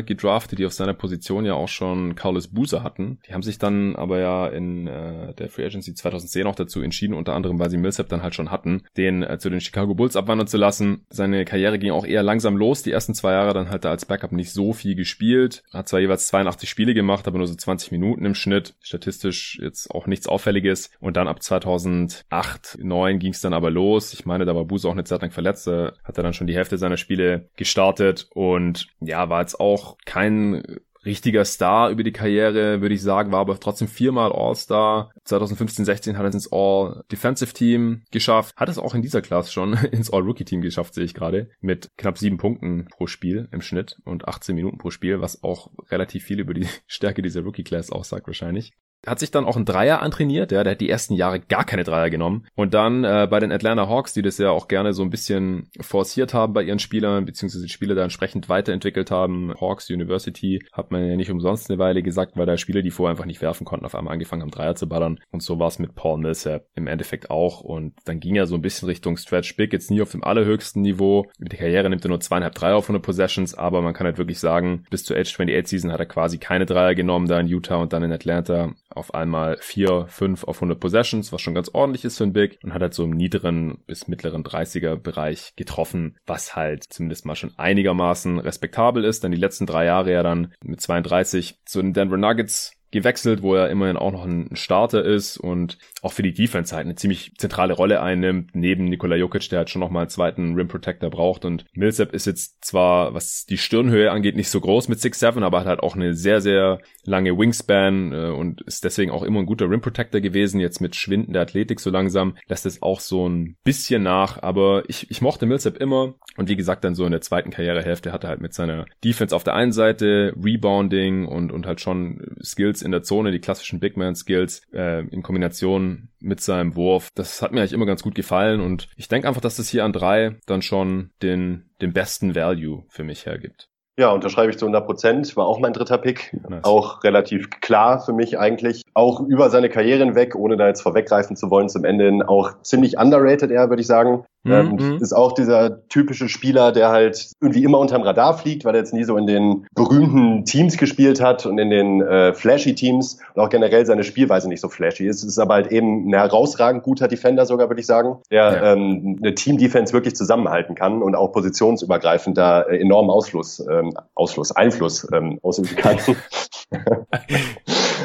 gedraftet, 0.00 0.58
die 0.58 0.66
auf 0.66 0.72
seiner 0.72 0.94
Position 0.94 1.44
ja 1.44 1.54
auch 1.54 1.68
schon 1.68 2.14
Carlos 2.14 2.48
Boozer 2.48 2.82
hatten. 2.82 3.18
Die 3.26 3.34
haben 3.34 3.42
sich 3.42 3.58
dann 3.58 3.96
aber 3.96 4.18
ja 4.18 4.48
in 4.48 4.86
äh, 4.86 5.34
der 5.34 5.48
Free 5.48 5.66
Agency 5.66 5.94
2010 5.94 6.46
auch 6.46 6.54
dazu 6.54 6.80
entschieden, 6.80 7.14
unter 7.14 7.34
anderem, 7.34 7.58
weil 7.58 7.70
sie 7.70 7.76
Millsap 7.76 8.08
dann 8.08 8.22
halt 8.22 8.34
schon 8.34 8.50
hatten, 8.50 8.82
den 8.96 9.22
äh, 9.22 9.38
zu 9.38 9.50
den 9.50 9.60
Chicago 9.60 9.94
Bulls 9.94 10.16
abwandern 10.16 10.46
zu 10.46 10.56
lassen. 10.56 11.06
Seine 11.10 11.44
Karriere 11.44 11.78
ging 11.78 11.92
auch 11.92 12.06
eher 12.06 12.22
langsam 12.22 12.56
los. 12.56 12.82
Die 12.82 12.92
ersten 12.92 13.14
zwei 13.14 13.32
Jahre 13.32 13.54
dann 13.54 13.70
halt 13.70 13.84
da 13.84 13.90
als 13.90 14.04
Backup 14.04 14.32
nicht 14.32 14.52
so 14.52 14.72
viel 14.72 14.94
gespielt. 14.94 15.62
Hat 15.72 15.88
zwar 15.88 16.00
jeweils 16.00 16.26
82 16.28 16.68
Spiele 16.68 16.94
gemacht, 16.94 17.26
aber 17.28 17.38
nur 17.38 17.46
so 17.46 17.54
20 17.54 17.92
Minuten 17.92 18.24
im 18.24 18.34
Schnitt. 18.34 18.74
Statistisch 18.80 19.58
jetzt 19.60 19.90
auch 19.90 20.06
nichts 20.06 20.26
Auffälliges. 20.26 20.90
Und 21.00 21.16
dann 21.16 21.28
ab 21.28 21.42
2008, 21.42 22.78
2009 22.78 23.18
ging 23.18 23.32
es 23.32 23.40
dann 23.40 23.52
aber 23.52 23.70
los. 23.70 24.12
Ich 24.12 24.26
meine, 24.26 24.44
da 24.44 24.54
war 24.54 24.64
Boozer 24.64 24.88
auch 24.88 24.92
eine 24.92 25.04
Zeit 25.04 25.22
lang 25.22 25.30
verletzt 25.30 25.57
Platz. 25.58 25.66
Äh, 25.66 25.92
hat 26.04 26.16
er 26.16 26.22
dann 26.22 26.32
schon 26.32 26.46
die 26.46 26.54
Hälfte 26.54 26.78
seiner 26.78 26.96
Spiele 26.96 27.48
gestartet 27.56 28.28
und 28.30 28.88
ja, 29.00 29.28
war 29.28 29.40
jetzt 29.40 29.60
auch 29.60 29.96
kein 30.04 30.62
richtiger 31.04 31.44
Star 31.44 31.90
über 31.90 32.02
die 32.02 32.12
Karriere, 32.12 32.80
würde 32.80 32.94
ich 32.94 33.00
sagen, 33.00 33.30
war 33.32 33.40
aber 33.40 33.58
trotzdem 33.58 33.88
viermal 33.88 34.32
All-Star. 34.32 35.10
2015, 35.24 35.84
16 35.84 36.18
hat 36.18 36.24
er 36.24 36.28
es 36.28 36.34
ins 36.34 36.52
All-Defensive-Team 36.52 38.02
geschafft. 38.10 38.54
Hat 38.56 38.68
es 38.68 38.78
auch 38.78 38.94
in 38.94 39.00
dieser 39.00 39.22
Klasse 39.22 39.52
schon 39.52 39.72
ins 39.92 40.12
All-Rookie-Team 40.12 40.60
geschafft, 40.60 40.94
sehe 40.94 41.04
ich 41.04 41.14
gerade. 41.14 41.50
Mit 41.60 41.88
knapp 41.96 42.18
sieben 42.18 42.36
Punkten 42.36 42.88
pro 42.90 43.06
Spiel 43.06 43.48
im 43.52 43.62
Schnitt 43.62 43.96
und 44.04 44.26
18 44.26 44.54
Minuten 44.54 44.78
pro 44.78 44.90
Spiel, 44.90 45.20
was 45.20 45.42
auch 45.42 45.70
relativ 45.90 46.24
viel 46.24 46.40
über 46.40 46.52
die 46.52 46.66
Stärke 46.86 47.22
dieser 47.22 47.42
Rookie-Class 47.42 47.90
aussagt 47.90 48.26
wahrscheinlich 48.26 48.72
hat 49.06 49.20
sich 49.20 49.30
dann 49.30 49.44
auch 49.44 49.56
ein 49.56 49.64
Dreier 49.64 50.02
antrainiert, 50.02 50.52
ja, 50.52 50.64
der 50.64 50.72
hat 50.72 50.80
die 50.80 50.90
ersten 50.90 51.14
Jahre 51.14 51.40
gar 51.40 51.64
keine 51.64 51.84
Dreier 51.84 52.10
genommen. 52.10 52.46
Und 52.54 52.74
dann 52.74 53.04
äh, 53.04 53.28
bei 53.30 53.38
den 53.38 53.52
Atlanta 53.52 53.88
Hawks, 53.88 54.12
die 54.12 54.22
das 54.22 54.38
ja 54.38 54.50
auch 54.50 54.68
gerne 54.68 54.92
so 54.92 55.02
ein 55.02 55.10
bisschen 55.10 55.70
forciert 55.80 56.34
haben 56.34 56.52
bei 56.52 56.62
ihren 56.62 56.78
Spielern, 56.78 57.24
beziehungsweise 57.24 57.64
die 57.64 57.72
Spieler 57.72 57.94
da 57.94 58.02
entsprechend 58.02 58.48
weiterentwickelt 58.48 59.10
haben. 59.10 59.54
Hawks 59.60 59.88
University 59.90 60.64
hat 60.72 60.90
man 60.90 61.06
ja 61.06 61.16
nicht 61.16 61.30
umsonst 61.30 61.70
eine 61.70 61.78
Weile 61.78 62.02
gesagt, 62.02 62.36
weil 62.36 62.46
da 62.46 62.56
Spieler, 62.56 62.82
die 62.82 62.90
vorher 62.90 63.12
einfach 63.12 63.24
nicht 63.24 63.40
werfen 63.40 63.64
konnten, 63.64 63.86
auf 63.86 63.94
einmal 63.94 64.14
angefangen 64.14 64.42
haben, 64.42 64.50
Dreier 64.50 64.74
zu 64.74 64.88
ballern. 64.88 65.20
Und 65.30 65.42
so 65.42 65.58
war 65.58 65.68
es 65.68 65.78
mit 65.78 65.94
Paul 65.94 66.18
Millsap 66.18 66.66
im 66.74 66.86
Endeffekt 66.86 67.30
auch. 67.30 67.60
Und 67.60 67.94
dann 68.04 68.20
ging 68.20 68.34
er 68.34 68.46
so 68.46 68.56
ein 68.56 68.62
bisschen 68.62 68.88
Richtung 68.88 69.16
Stretch 69.16 69.56
Big, 69.56 69.72
jetzt 69.72 69.90
nie 69.90 70.02
auf 70.02 70.10
dem 70.10 70.24
allerhöchsten 70.24 70.82
Niveau. 70.82 71.26
Mit 71.38 71.52
der 71.52 71.58
Karriere 71.60 71.88
nimmt 71.88 72.04
er 72.04 72.08
nur 72.08 72.20
zweieinhalb 72.20 72.54
Dreier 72.54 72.76
auf 72.76 72.84
100 72.84 73.02
Possessions, 73.02 73.54
aber 73.54 73.80
man 73.80 73.94
kann 73.94 74.06
halt 74.06 74.18
wirklich 74.18 74.40
sagen, 74.40 74.84
bis 74.90 75.04
zur 75.04 75.16
Age 75.16 75.32
28 75.32 75.68
Season 75.68 75.92
hat 75.92 76.00
er 76.00 76.06
quasi 76.06 76.38
keine 76.38 76.66
Dreier 76.66 76.94
genommen, 76.94 77.28
da 77.28 77.38
in 77.38 77.46
Utah 77.46 77.76
und 77.76 77.92
dann 77.92 78.02
in 78.02 78.12
Atlanta 78.12 78.72
auf 78.98 79.14
einmal 79.14 79.56
4, 79.60 80.06
5 80.08 80.44
auf 80.44 80.56
100 80.58 80.78
Possessions, 80.78 81.32
was 81.32 81.40
schon 81.40 81.54
ganz 81.54 81.70
ordentlich 81.72 82.04
ist 82.04 82.18
für 82.18 82.24
ein 82.24 82.32
Big 82.32 82.58
und 82.62 82.74
hat 82.74 82.82
halt 82.82 82.94
so 82.94 83.04
im 83.04 83.10
niederen 83.10 83.78
bis 83.86 84.08
mittleren 84.08 84.44
30er 84.44 84.96
Bereich 84.96 85.54
getroffen, 85.56 86.18
was 86.26 86.56
halt 86.56 86.84
zumindest 86.84 87.24
mal 87.24 87.36
schon 87.36 87.52
einigermaßen 87.56 88.38
respektabel 88.38 89.04
ist. 89.04 89.24
Dann 89.24 89.32
die 89.32 89.38
letzten 89.38 89.66
drei 89.66 89.84
Jahre 89.86 90.12
ja 90.12 90.22
dann 90.22 90.52
mit 90.62 90.80
32 90.80 91.58
zu 91.64 91.80
den 91.80 91.92
Denver 91.92 92.16
Nuggets 92.16 92.77
gewechselt, 92.90 93.42
wo 93.42 93.54
er 93.54 93.70
immerhin 93.70 93.96
auch 93.96 94.12
noch 94.12 94.24
ein 94.24 94.50
Starter 94.54 95.04
ist 95.04 95.36
und 95.36 95.78
auch 96.02 96.12
für 96.12 96.22
die 96.22 96.32
Defense 96.32 96.74
halt 96.74 96.86
eine 96.86 96.94
ziemlich 96.94 97.34
zentrale 97.36 97.74
Rolle 97.74 98.00
einnimmt, 98.00 98.50
neben 98.54 98.84
Nikola 98.84 99.16
Jokic, 99.16 99.48
der 99.50 99.58
halt 99.58 99.70
schon 99.70 99.80
nochmal 99.80 100.02
einen 100.02 100.10
zweiten 100.10 100.54
Rim 100.54 100.68
Protector 100.68 101.10
braucht. 101.10 101.44
Und 101.44 101.64
Millsap 101.72 102.12
ist 102.12 102.26
jetzt 102.26 102.64
zwar, 102.64 103.14
was 103.14 103.46
die 103.46 103.58
Stirnhöhe 103.58 104.10
angeht, 104.10 104.36
nicht 104.36 104.50
so 104.50 104.60
groß 104.60 104.88
mit 104.88 104.98
6'7, 104.98 105.42
aber 105.42 105.60
hat 105.60 105.66
halt 105.66 105.80
auch 105.80 105.96
eine 105.96 106.14
sehr, 106.14 106.40
sehr 106.40 106.80
lange 107.04 107.36
Wingspan 107.36 108.12
äh, 108.12 108.30
und 108.30 108.60
ist 108.62 108.84
deswegen 108.84 109.10
auch 109.10 109.22
immer 109.22 109.40
ein 109.40 109.46
guter 109.46 109.68
Rim 109.68 109.80
Protector 109.80 110.20
gewesen, 110.20 110.60
jetzt 110.60 110.80
mit 110.80 110.96
schwindender 110.96 111.40
Athletik 111.40 111.80
so 111.80 111.90
langsam 111.90 112.36
lässt 112.46 112.66
es 112.66 112.82
auch 112.82 113.00
so 113.00 113.28
ein 113.28 113.56
bisschen 113.64 114.02
nach, 114.02 114.42
aber 114.42 114.84
ich, 114.88 115.10
ich 115.10 115.20
mochte 115.20 115.46
Millsap 115.46 115.76
immer. 115.78 116.14
Und 116.36 116.48
wie 116.48 116.56
gesagt 116.56 116.84
dann 116.84 116.94
so 116.94 117.04
in 117.04 117.10
der 117.10 117.20
zweiten 117.20 117.50
Karrierehälfte 117.50 118.12
hat 118.12 118.24
er 118.24 118.30
halt 118.30 118.40
mit 118.40 118.54
seiner 118.54 118.86
Defense 119.04 119.34
auf 119.34 119.44
der 119.44 119.54
einen 119.54 119.72
Seite 119.72 120.32
Rebounding 120.40 121.26
und, 121.26 121.50
und 121.50 121.66
halt 121.66 121.80
schon 121.80 122.36
Skills 122.42 122.77
Skills 122.78 122.82
in 122.82 122.92
der 122.92 123.02
Zone, 123.02 123.30
die 123.30 123.40
klassischen 123.40 123.80
Big 123.80 123.96
Man 123.96 124.14
Skills 124.14 124.62
äh, 124.72 125.06
in 125.08 125.22
Kombination 125.22 126.08
mit 126.20 126.40
seinem 126.40 126.74
Wurf. 126.74 127.10
Das 127.14 127.42
hat 127.42 127.52
mir 127.52 127.60
eigentlich 127.60 127.72
immer 127.72 127.86
ganz 127.86 128.02
gut 128.02 128.14
gefallen 128.14 128.60
und 128.60 128.88
ich 128.96 129.08
denke 129.08 129.28
einfach, 129.28 129.40
dass 129.40 129.56
das 129.56 129.68
hier 129.68 129.84
an 129.84 129.92
drei 129.92 130.36
dann 130.46 130.62
schon 130.62 131.10
den, 131.22 131.70
den 131.80 131.92
besten 131.92 132.34
Value 132.34 132.84
für 132.88 133.04
mich 133.04 133.26
hergibt. 133.26 133.68
Ja, 133.98 134.10
unterschreibe 134.12 134.50
ich 134.50 134.58
zu 134.58 134.64
100 134.64 134.86
Prozent. 134.86 135.36
War 135.36 135.46
auch 135.46 135.58
mein 135.58 135.72
dritter 135.72 135.98
Pick. 135.98 136.32
Nice. 136.48 136.62
Auch 136.62 137.02
relativ 137.02 137.50
klar 137.60 138.00
für 138.00 138.12
mich 138.12 138.38
eigentlich. 138.38 138.82
Auch 138.94 139.18
über 139.20 139.50
seine 139.50 139.68
Karriere 139.68 140.04
hinweg, 140.04 140.36
ohne 140.36 140.56
da 140.56 140.68
jetzt 140.68 140.82
vorweggreifen 140.82 141.34
zu 141.34 141.50
wollen, 141.50 141.68
zum 141.68 141.84
Ende 141.84 142.04
hin 142.04 142.22
auch 142.22 142.52
ziemlich 142.62 142.96
underrated 142.96 143.50
er, 143.50 143.70
würde 143.70 143.80
ich 143.80 143.88
sagen. 143.88 144.24
Ähm, 144.46 144.76
mhm. 144.78 144.98
ist 145.00 145.12
auch 145.12 145.32
dieser 145.32 145.86
typische 145.88 146.28
Spieler, 146.28 146.72
der 146.72 146.90
halt 146.90 147.32
irgendwie 147.40 147.64
immer 147.64 147.78
unterm 147.78 148.02
Radar 148.02 148.38
fliegt, 148.38 148.64
weil 148.64 148.74
er 148.74 148.80
jetzt 148.80 148.94
nie 148.94 149.04
so 149.04 149.16
in 149.16 149.26
den 149.26 149.66
berühmten 149.74 150.44
Teams 150.44 150.76
gespielt 150.76 151.20
hat 151.20 151.44
und 151.44 151.58
in 151.58 151.70
den 151.70 152.00
äh, 152.02 152.32
flashy 152.32 152.74
Teams 152.74 153.18
und 153.34 153.42
auch 153.42 153.48
generell 153.48 153.84
seine 153.84 154.04
Spielweise 154.04 154.48
nicht 154.48 154.60
so 154.60 154.68
flashy 154.68 155.06
ist. 155.06 155.24
Ist 155.24 155.38
aber 155.38 155.54
halt 155.54 155.72
eben 155.72 156.08
ein 156.08 156.14
herausragend 156.14 156.82
guter 156.82 157.08
Defender 157.08 157.46
sogar, 157.46 157.68
würde 157.68 157.80
ich 157.80 157.86
sagen, 157.86 158.18
der 158.30 158.52
ja. 158.52 158.72
ähm, 158.72 159.18
eine 159.20 159.34
Team-Defense 159.34 159.92
wirklich 159.92 160.14
zusammenhalten 160.14 160.74
kann 160.74 161.02
und 161.02 161.14
auch 161.14 161.32
positionsübergreifend 161.32 162.38
da 162.38 162.62
äh, 162.62 162.80
enormen 162.80 163.10
Ausfluss, 163.10 163.60
ähm, 163.68 163.87
Ausfluss, 164.14 164.52
Einfluss 164.52 165.06
ähm, 165.12 165.38
ausüben 165.42 165.76
kann. 165.76 165.98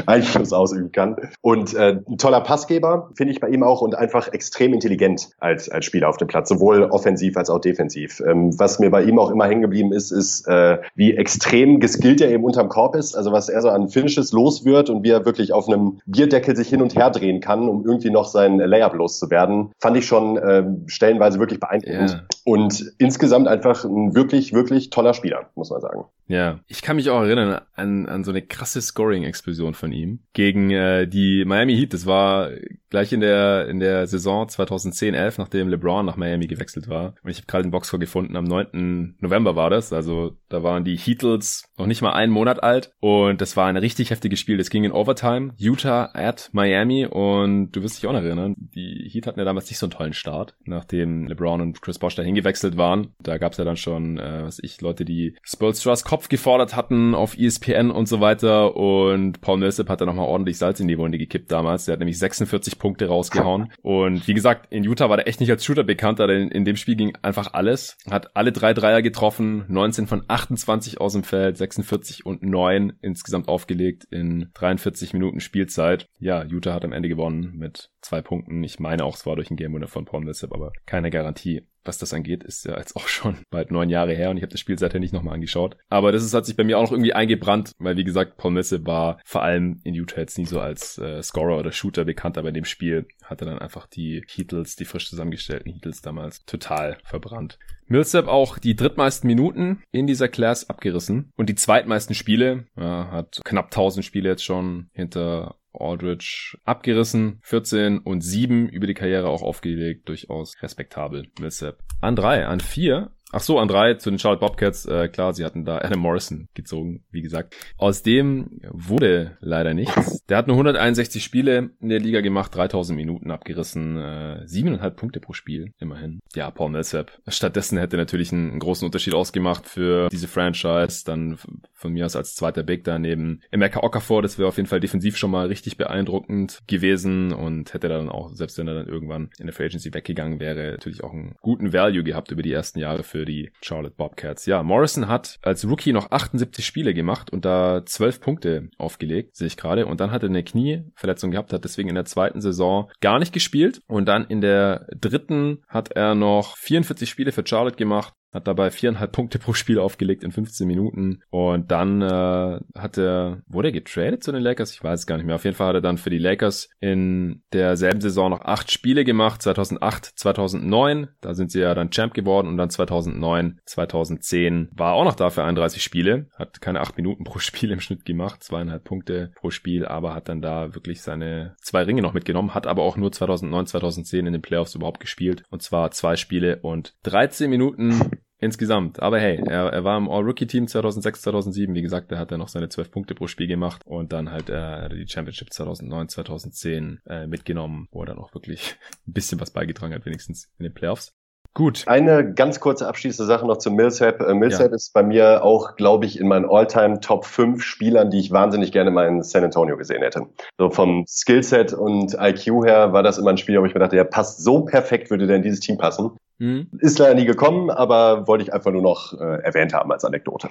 Einfluss 0.06 0.54
ausüben 0.54 0.91
kann. 0.91 1.15
Und 1.41 1.74
äh, 1.74 2.00
ein 2.08 2.17
toller 2.17 2.41
Passgeber, 2.41 3.10
finde 3.15 3.34
ich 3.34 3.39
bei 3.39 3.50
ihm 3.50 3.63
auch, 3.63 3.82
und 3.82 3.96
einfach 3.96 4.28
extrem 4.30 4.74
intelligent 4.74 5.30
als, 5.39 5.69
als 5.69 5.86
Spieler 5.86 6.10
auf 6.10 6.17
dem 6.17 6.28
Platz, 6.28 6.50
sowohl 6.50 6.84
offensiv 6.84 7.38
als 7.38 7.50
auch 7.50 7.60
defensiv. 7.60 8.22
Ähm, 8.26 8.58
was 8.60 8.80
mir 8.80 8.89
bei 8.89 9.04
ihm 9.04 9.19
auch 9.19 9.30
immer 9.30 9.46
hängen 9.46 9.62
geblieben 9.62 9.93
ist, 9.93 10.12
ist, 10.12 10.48
äh, 10.48 10.78
wie 10.96 11.15
extrem 11.15 11.80
geskillt 11.80 12.22
er 12.22 12.32
eben 12.32 12.43
unterm 12.43 12.69
Korb 12.69 12.96
ist, 12.96 13.15
also 13.15 13.32
was 13.32 13.50
er 13.50 13.62
so 13.62 13.69
an 13.69 13.89
Finishes 13.89 14.32
los 14.32 14.65
wird 14.65 14.89
und 14.89 15.04
wie 15.04 15.10
er 15.10 15.26
wirklich 15.26 15.54
auf 15.54 15.67
einem 15.67 16.00
Bierdeckel 16.06 16.56
sich 16.56 16.69
hin 16.69 16.82
und 16.82 16.96
her 16.96 17.10
drehen 17.10 17.39
kann, 17.39 17.67
um 17.69 17.86
irgendwie 17.86 18.10
noch 18.10 18.26
sein 18.26 18.58
Layup 18.58 18.93
loszuwerden, 18.93 19.72
fand 19.80 19.98
ich 19.98 20.06
schon 20.06 20.38
äh, 20.38 20.63
stellenweise 20.88 21.39
wirklich 21.39 21.60
beeindruckend. 21.60 22.12
Yeah. 22.12 22.24
Und 22.46 22.93
insgesamt 22.98 23.48
einfach 23.48 23.86
ein 23.86 24.15
wirklich, 24.15 24.54
wirklich 24.54 24.89
toller 24.89 25.13
Spieler, 25.13 25.50
muss 25.56 25.69
man 25.69 25.72
sagen. 25.81 26.05
Ja, 26.27 26.59
ich 26.67 26.81
kann 26.81 26.95
mich 26.95 27.09
auch 27.09 27.21
erinnern 27.21 27.62
an, 27.73 28.07
an 28.07 28.23
so 28.23 28.31
eine 28.31 28.41
krasse 28.41 28.81
Scoring-Explosion 28.81 29.73
von 29.73 29.91
ihm 29.91 30.19
gegen 30.33 30.71
äh, 30.71 31.07
die 31.07 31.43
Miami 31.45 31.75
Heat. 31.75 31.93
Das 31.93 32.05
war 32.05 32.49
gleich 32.93 33.12
in 33.12 33.21
der 33.21 33.67
in 33.67 33.79
der 33.79 34.06
Saison 34.06 34.45
2010-11, 34.45 35.36
nachdem 35.39 35.67
LeBron 35.67 36.06
nach 36.06 36.15
Miami 36.15 36.45
gewechselt 36.45 36.88
war. 36.88 37.15
Und 37.23 37.32
ich 37.32 37.38
habe 37.38 37.47
gerade 37.47 37.63
den 37.63 37.71
Boxscore 37.71 37.99
gefunden. 37.99 38.36
Am 38.36 38.43
9. 38.43 39.15
November 39.19 39.56
war 39.56 39.71
das. 39.71 39.91
Also 39.91 40.38
da 40.47 40.62
waren 40.62 40.84
die 40.84 40.95
Heatles 40.95 41.65
noch 41.75 41.88
nicht 41.88 42.03
mal 42.03 42.13
einen 42.13 42.32
Monat 42.32 42.62
alt. 42.62 42.91
Und 42.99 43.41
das 43.41 43.58
war 43.58 43.65
ein 43.65 43.77
richtig 43.77 44.12
heftiges 44.12 44.39
Spiel. 44.39 44.60
Das 44.60 44.69
ging 44.69 44.84
in 44.84 44.91
Overtime. 44.91 45.53
Utah 45.58 46.12
at 46.13 46.51
Miami. 46.53 47.08
Und 47.08 47.71
du 47.71 47.82
wirst 47.82 47.97
dich 47.97 48.08
auch 48.08 48.13
noch 48.13 48.21
erinnern, 48.21 48.53
die 48.58 49.10
Heat 49.12 49.25
hatten 49.25 49.39
ja 49.39 49.45
damals 49.45 49.71
nicht 49.71 49.79
so 49.79 49.88
einen 49.88 49.91
tollen 49.91 50.13
Start, 50.13 50.56
nachdem 50.63 51.25
LeBron 51.25 51.62
und 51.62 51.82
Chris 51.82 51.97
Bosh 51.97 52.13
dahin 52.13 52.36
gewechselt 52.36 52.77
waren. 52.77 53.15
Da 53.23 53.39
gab 53.39 53.53
es 53.53 53.58
ja 53.58 53.65
dann 53.65 53.75
schon, 53.75 54.19
äh, 54.19 54.43
was 54.43 54.60
ich, 54.62 54.79
Leute, 54.82 55.03
die 55.03 55.36
Spolstras 55.41 56.03
Kopf 56.03 56.29
gefordert 56.29 56.75
hatten 56.75 57.15
auf 57.15 57.36
ESPN 57.36 57.89
und 57.89 58.08
so 58.08 58.21
weiter. 58.21 58.75
Und 58.75 59.41
Paul 59.41 59.58
Millsap 59.58 59.89
hat 59.89 60.01
da 60.01 60.06
nochmal 60.06 60.27
ordentlich 60.27 60.60
Salz 60.60 60.79
in 60.79 60.88
die 60.88 60.99
Wunde 60.99 61.17
gekippt 61.17 61.51
damals. 61.51 61.86
Der 61.86 61.93
hat 61.93 61.99
nämlich 61.99 62.19
46 62.19 62.83
Punkte 62.84 63.08
rausgehauen. 63.08 63.72
Und 63.82 64.28
wie 64.28 64.34
gesagt, 64.34 64.67
in 64.69 64.84
Utah 64.84 65.08
war 65.10 65.15
der 65.15 65.30
echt 65.30 65.39
nicht 65.39 65.50
als 65.50 65.63
Shooter 65.63 65.86
bekannt, 65.86 66.19
aber 66.19 66.34
in, 66.34 66.52
in 66.52 66.65
dem 66.65 66.76
Spiel 66.76 66.98
ging 66.98 67.15
einfach 67.22 67.54
alles. 67.54 67.98
Hat 68.12 68.36
alle 68.36 68.52
drei 68.52 68.74
Dreier 68.74 69.02
getroffen, 69.02 69.63
19 69.69 70.06
von 70.06 70.24
28 70.28 71.00
aus 71.00 71.13
dem 71.13 71.24
Feld, 71.24 71.56
46 71.56 72.26
und 72.26 72.43
9 72.43 72.91
insgesamt 73.02 73.48
aufgelegt 73.48 74.04
in 74.12 74.50
43 74.56 75.13
Minuten 75.13 75.39
Spielzeit. 75.39 76.08
Ja, 76.19 76.43
Utah 76.43 76.74
hat 76.74 76.84
am 76.84 76.91
Ende 76.91 77.08
gewonnen 77.08 77.54
mit 77.56 77.89
zwei 78.04 78.22
Punkten. 78.22 78.63
Ich 78.63 78.80
meine 78.80 79.04
auch, 79.04 79.16
es 79.16 79.26
war 79.26 79.36
durch 79.36 79.52
ein 79.52 79.58
Game 79.58 79.74
Winner 79.74 79.88
von 79.88 80.06
Paul 80.06 80.22
Millsap, 80.22 80.54
aber 80.54 80.72
keine 80.86 81.10
Garantie 81.10 81.63
was 81.86 81.98
das 81.98 82.13
angeht, 82.13 82.44
ist 82.44 82.66
ja 82.66 82.78
jetzt 82.78 82.96
auch 82.96 83.08
schon 83.08 83.38
bald 83.50 83.72
neun 83.72 83.89
Jahre 83.89 84.13
her 84.13 84.30
und 84.30 84.38
ich 84.38 84.44
habe 84.44 84.52
das 84.52 84.60
Spiel 84.60 84.78
seither 84.78 85.00
nicht 85.00 85.13
nochmal 85.13 85.36
angeschaut. 85.36 85.78
Aber 85.89 86.12
das 86.12 86.24
ist, 86.24 86.34
hat 86.34 86.46
sich 86.46 86.56
bei 86.56 86.63
mir 86.63 86.78
auch 86.78 86.84
noch 86.84 86.92
irgendwie 86.92 87.13
eingebrannt, 87.13 87.74
weil 87.80 87.98
wie 87.98 88.04
gesagt, 88.04 88.38
Paul 88.38 88.52
Messe 88.52 88.86
war 88.86 89.20
vor 89.26 89.44
allem 89.44 89.80
in 89.84 89.94
Utah 89.94 90.22
jetzt 90.22 90.38
nie 90.38 90.46
so 90.46 90.60
als 90.60 90.98
äh, 90.98 91.22
Scorer 91.22 91.58
oder 91.58 91.72
Shooter 91.72 92.06
bekannt, 92.06 92.38
aber 92.38 92.50
in 92.50 92.54
dem 92.54 92.66
Spiel 92.66 93.08
hat 93.24 93.42
er 93.42 93.48
dann 93.48 93.60
einfach 93.60 93.88
die 93.88 94.24
Heatles, 94.28 94.76
die 94.76 94.86
frisch 94.86 95.10
zusammengestellten 95.10 95.72
Heatles 95.72 96.02
damals 96.02 96.46
total 96.46 96.98
verbrannt. 97.04 97.60
Millsap 97.88 98.28
auch 98.28 98.58
die 98.58 98.76
drittmeisten 98.76 99.28
Minuten 99.28 99.84
in 99.92 100.08
dieser 100.08 100.30
Class 100.30 100.70
abgerissen 100.70 101.32
und 101.36 101.50
die 101.50 101.56
zweitmeisten 101.56 102.16
Spiele, 102.16 102.66
ja, 102.78 103.12
hat 103.12 103.42
knapp 103.44 103.66
1000 103.66 104.06
Spiele 104.06 104.30
jetzt 104.30 104.44
schon 104.44 104.89
hinter 104.94 105.58
Aldridge 105.73 106.57
abgerissen. 106.65 107.39
14 107.43 107.99
und 107.99 108.21
7 108.21 108.69
über 108.69 108.88
die 108.88 108.93
Karriere 108.93 109.27
auch 109.27 109.41
aufgelegt. 109.41 110.07
Durchaus 110.09 110.62
respektabel. 110.62 111.27
Millsap. 111.39 111.79
An 112.01 112.15
3, 112.15 112.45
an 112.45 112.59
4 112.59 113.12
Ach 113.36 113.41
so, 113.41 113.58
an 113.58 113.67
drei 113.67 113.96
zu 113.96 114.12
den 114.12 114.19
Charlotte 114.19 114.41
Bobcats. 114.41 114.86
Äh, 114.86 115.08
klar, 115.08 115.34
sie 115.34 115.43
hatten 115.43 115.65
da 115.65 115.80
Adam 115.80 116.00
Morrison 116.00 116.50
gezogen, 116.54 117.04
wie 117.10 117.24
gesagt. 117.24 117.56
Aus 117.78 118.04
dem 118.04 118.62
wurde 118.69 119.38
leider 119.39 119.74
nichts. 119.74 120.24
Der 120.28 120.38
hat 120.38 120.48
nur 120.48 120.56
161 120.56 121.24
Spiele 121.24 121.72
in 121.82 121.89
der 121.89 122.00
Liga 122.00 122.22
gemacht, 122.22 122.54
3000 122.54 122.96
Minuten 122.96 123.32
abgerissen, 123.32 123.98
äh, 123.98 124.43
7,5 124.46 124.91
Punkte 124.91 125.19
pro 125.19 125.34
Spiel, 125.34 125.72
immerhin. 125.80 126.19
Ja, 126.36 126.52
Paul 126.52 126.69
Millsap. 126.69 127.12
Stattdessen 127.28 127.80
hätte 127.80 127.98
natürlich 127.98 128.32
einen, 128.32 128.52
einen, 128.52 128.60
großen 128.60 128.86
Unterschied 128.86 129.15
ausgemacht 129.15 129.67
für 129.67 130.10
diese 130.10 130.28
Franchise. 130.28 131.04
Dann 131.04 131.39
von 131.74 131.91
mir 131.91 132.06
aus 132.06 132.15
als 132.15 132.36
zweiter 132.36 132.62
Big 132.62 132.84
daneben 132.84 133.41
Emeka 133.50 133.82
Okafor. 133.82 134.22
Das 134.22 134.38
wäre 134.38 134.48
auf 134.48 134.58
jeden 134.58 134.69
Fall 134.69 134.80
defensiv 134.80 135.17
schon 135.17 135.32
mal 135.32 135.48
richtig 135.48 135.78
beeindruckend 135.78 136.60
gewesen 136.67 137.34
und 137.34 137.74
hätte 137.74 137.89
dann 137.89 138.10
auch, 138.10 138.32
selbst 138.34 138.60
wenn 138.60 138.67
er 138.67 138.76
dann 138.76 138.88
irgendwann 138.88 139.32
in 139.39 139.48
der 139.48 139.54
Free 139.54 139.65
Agency 139.65 139.91
weggegangen 139.91 140.39
wäre, 140.39 140.72
natürlich 140.72 141.04
auch 141.04 141.13
einen 141.13 141.36
guten 141.41 141.74
Value 141.74 142.04
gehabt 142.04 142.32
über 142.32 142.43
die 142.43 142.54
ersten 142.54 142.78
Jahre 142.78 143.02
für 143.04 143.22
für 143.23 143.25
die 143.25 143.53
Charlotte 143.62 143.95
Bobcats. 143.95 144.45
Ja, 144.45 144.63
Morrison 144.63 145.07
hat 145.07 145.39
als 145.41 145.65
Rookie 145.65 145.93
noch 145.93 146.12
78 146.12 146.65
Spiele 146.65 146.93
gemacht 146.93 147.31
und 147.31 147.45
da 147.45 147.86
12 147.86 148.19
Punkte 148.19 148.69
aufgelegt, 148.77 149.38
sehe 149.38 149.47
ich 149.47 149.55
gerade. 149.55 149.86
Und 149.86 150.01
dann 150.01 150.12
hat 150.12 150.23
er 150.23 150.29
eine 150.29 150.43
Knieverletzung 150.43 151.31
gehabt, 151.31 151.53
hat 151.53 151.63
deswegen 151.63 151.88
in 151.88 151.95
der 151.95 152.03
zweiten 152.03 152.41
Saison 152.41 152.91
gar 152.99 153.19
nicht 153.19 153.31
gespielt. 153.31 153.79
Und 153.88 154.09
dann 154.09 154.25
in 154.25 154.41
der 154.41 154.88
dritten 154.93 155.63
hat 155.69 155.93
er 155.93 156.15
noch 156.15 156.57
44 156.57 157.09
Spiele 157.09 157.31
für 157.31 157.47
Charlotte 157.47 157.77
gemacht, 157.77 158.13
hat 158.34 158.48
dabei 158.48 158.72
viereinhalb 158.72 159.12
Punkte 159.12 159.39
pro 159.39 159.54
Spiel 159.54 159.80
aufgelegt 159.80 160.24
in 160.24 160.32
15 160.32 160.67
Minuten. 160.67 161.22
Und 161.30 161.72
dann 161.72 162.02
äh, 162.02 162.60
hat 162.78 162.98
er, 162.98 163.41
wurde 163.48 163.69
er 163.69 163.74
getradet 163.74 164.24
zu 164.24 164.32
den 164.32 164.41
Lakers? 164.41 164.74
Ich 164.74 164.84
weiß 164.84 165.02
es 165.02 165.08
gar 165.08 165.17
nicht 165.17 165.26
mehr. 165.26 165.36
Auf 165.36 165.43
jeden 165.43 165.56
Fall 165.56 165.67
hat 165.67 165.76
er 165.76 165.82
dann 165.82 165.98
für 165.98 166.10
die 166.10 166.17
Lakers 166.17 166.69
in 166.80 167.43
derselben 167.54 168.02
Saison 168.02 168.32
noch 168.32 168.41
acht 168.41 168.72
Spiele 168.72 169.04
gemacht, 169.04 169.41
2008, 169.41 170.06
2009, 170.06 171.10
da 171.22 171.34
sind 171.34 171.52
sie 171.52 171.62
ja 171.62 171.74
dann 171.76 171.91
Champ 171.91 172.13
geworden. 172.13 172.48
Und 172.48 172.58
dann 172.58 172.69
2009, 172.69 173.60
2010 173.65 174.69
war 174.74 174.93
auch 174.93 175.06
noch 175.06 175.15
da 175.15 175.30
für 175.30 175.43
31 175.43 175.84
Spiele, 175.84 176.28
hat 176.36 176.62
keine 176.62 176.82
acht 176.82 176.98
Minuten 176.98 177.24
pro 177.24 177.39
Spiel 177.39 177.72
im 177.72 177.80
Schnitt 177.80 178.06
gemacht, 178.06 178.43
zweieinhalb 178.43 178.84
Punkte 178.84 179.32
pro 179.36 179.52
Spiel, 179.52 179.86
aber 179.86 180.15
hat 180.15 180.30
dann 180.30 180.41
da 180.41 180.74
wirklich 180.74 181.02
seine 181.02 181.56
zwei 181.62 181.84
Ringe 181.84 182.02
noch 182.02 182.13
mitgenommen, 182.13 182.54
hat 182.54 182.67
aber 182.67 182.84
auch 182.84 182.98
nur 182.98 183.12
2009, 183.12 183.67
2010 183.67 184.26
in 184.26 184.34
den 184.34 184.41
Playoffs 184.41 184.76
überhaupt 184.76 185.00
gespielt. 185.00 185.43
Und 185.50 185.62
zwar 185.62 185.91
zwei 185.91 186.15
Spiele 186.15 186.60
und 186.62 186.96
13 187.04 187.50
Minuten 187.50 188.12
insgesamt. 188.43 189.01
Aber 189.01 189.19
hey, 189.19 189.41
er, 189.47 189.71
er 189.73 189.84
war 189.84 189.97
im 189.97 190.10
All-Rookie-Team 190.10 190.67
2006, 190.67 191.21
2007. 191.23 191.75
Wie 191.75 191.82
gesagt, 191.82 192.12
er 192.12 192.19
hat 192.19 192.32
dann 192.32 192.39
noch 192.39 192.47
seine 192.47 192.69
12 192.69 192.91
Punkte 192.91 193.15
pro 193.15 193.27
Spiel 193.27 193.47
gemacht 193.47 193.82
und 193.86 194.13
dann 194.13 194.32
halt 194.32 194.49
äh, 194.49 194.89
die 194.89 195.08
Championship 195.08 195.51
2009, 195.51 196.10
2010 196.10 197.01
äh, 197.08 197.27
mitgenommen, 197.27 197.88
wo 197.91 198.01
er 198.01 198.08
dann 198.08 198.19
auch 198.19 198.34
wirklich 198.34 198.75
ein 199.08 199.13
bisschen 199.13 199.39
was 199.39 199.51
beigetragen 199.51 199.93
hat, 199.93 200.06
wenigstens 200.06 200.49
in 200.58 200.63
den 200.63 200.73
Playoffs. 200.73 201.13
Gut. 201.56 201.84
Eine 201.86 202.34
ganz 202.34 202.60
kurze 202.60 202.88
abschließende 202.88 203.28
Sache 203.28 203.46
noch 203.46 203.58
zu 203.58 203.70
Millsap. 203.70 204.22
Äh, 204.22 204.34
Millsap 204.34 204.70
ja. 204.70 204.76
ist 204.76 204.92
bei 204.92 205.04
mir 205.04 205.44
auch, 205.44 205.76
glaube 205.76 206.06
ich, 206.06 206.20
in 206.20 206.28
meinen 206.28 206.50
All-Time 206.50 207.00
Top 207.00 207.26
5 207.26 207.62
Spielern, 207.63 208.10
die 208.10 208.20
ich 208.20 208.32
wahnsinnig 208.32 208.72
gerne 208.72 208.89
mal 208.89 209.08
in 209.08 209.22
San 209.22 209.44
Antonio 209.44 209.78
gesehen 209.78 210.02
hätte. 210.02 210.26
So 210.58 210.72
vom 210.72 211.06
Skillset 211.08 211.74
und 211.74 212.16
IQ 212.20 212.66
her 212.66 212.92
war 212.94 213.04
das 213.04 213.20
immer 213.20 213.30
ein 213.30 213.38
Spieler, 213.38 213.62
wo 213.62 213.66
ich 213.66 213.74
mir 213.76 213.80
dachte, 213.80 213.96
der 213.96 214.04
passt 214.04 214.44
so 214.44 214.62
perfekt, 214.62 215.12
würde 215.12 215.28
der 215.28 215.36
in 215.36 215.44
dieses 215.44 215.60
Team 215.60 215.78
passen. 215.78 216.12
Mhm. 216.39 216.68
Ist 216.80 216.98
leider 216.98 217.13
nie 217.13 217.26
gekommen, 217.26 217.70
aber 217.70 218.28
wollte 218.28 218.44
ich 218.44 218.52
einfach 218.52 218.72
nur 218.72 218.82
noch 218.82 219.13
äh, 219.13 219.44
erwähnt 219.44 219.74
haben 219.74 219.92
als 219.92 220.04
Anekdote. 220.04 220.50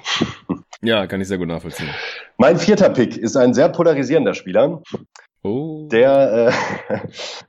Ja, 0.84 1.06
kann 1.06 1.20
ich 1.20 1.28
sehr 1.28 1.38
gut 1.38 1.46
nachvollziehen. 1.46 1.88
Mein 2.38 2.58
vierter 2.58 2.90
Pick 2.90 3.16
ist 3.16 3.36
ein 3.36 3.54
sehr 3.54 3.68
polarisierender 3.68 4.34
Spieler. 4.34 4.82
Oh. 5.44 5.71
Der, 5.88 6.52
äh, 6.88 6.94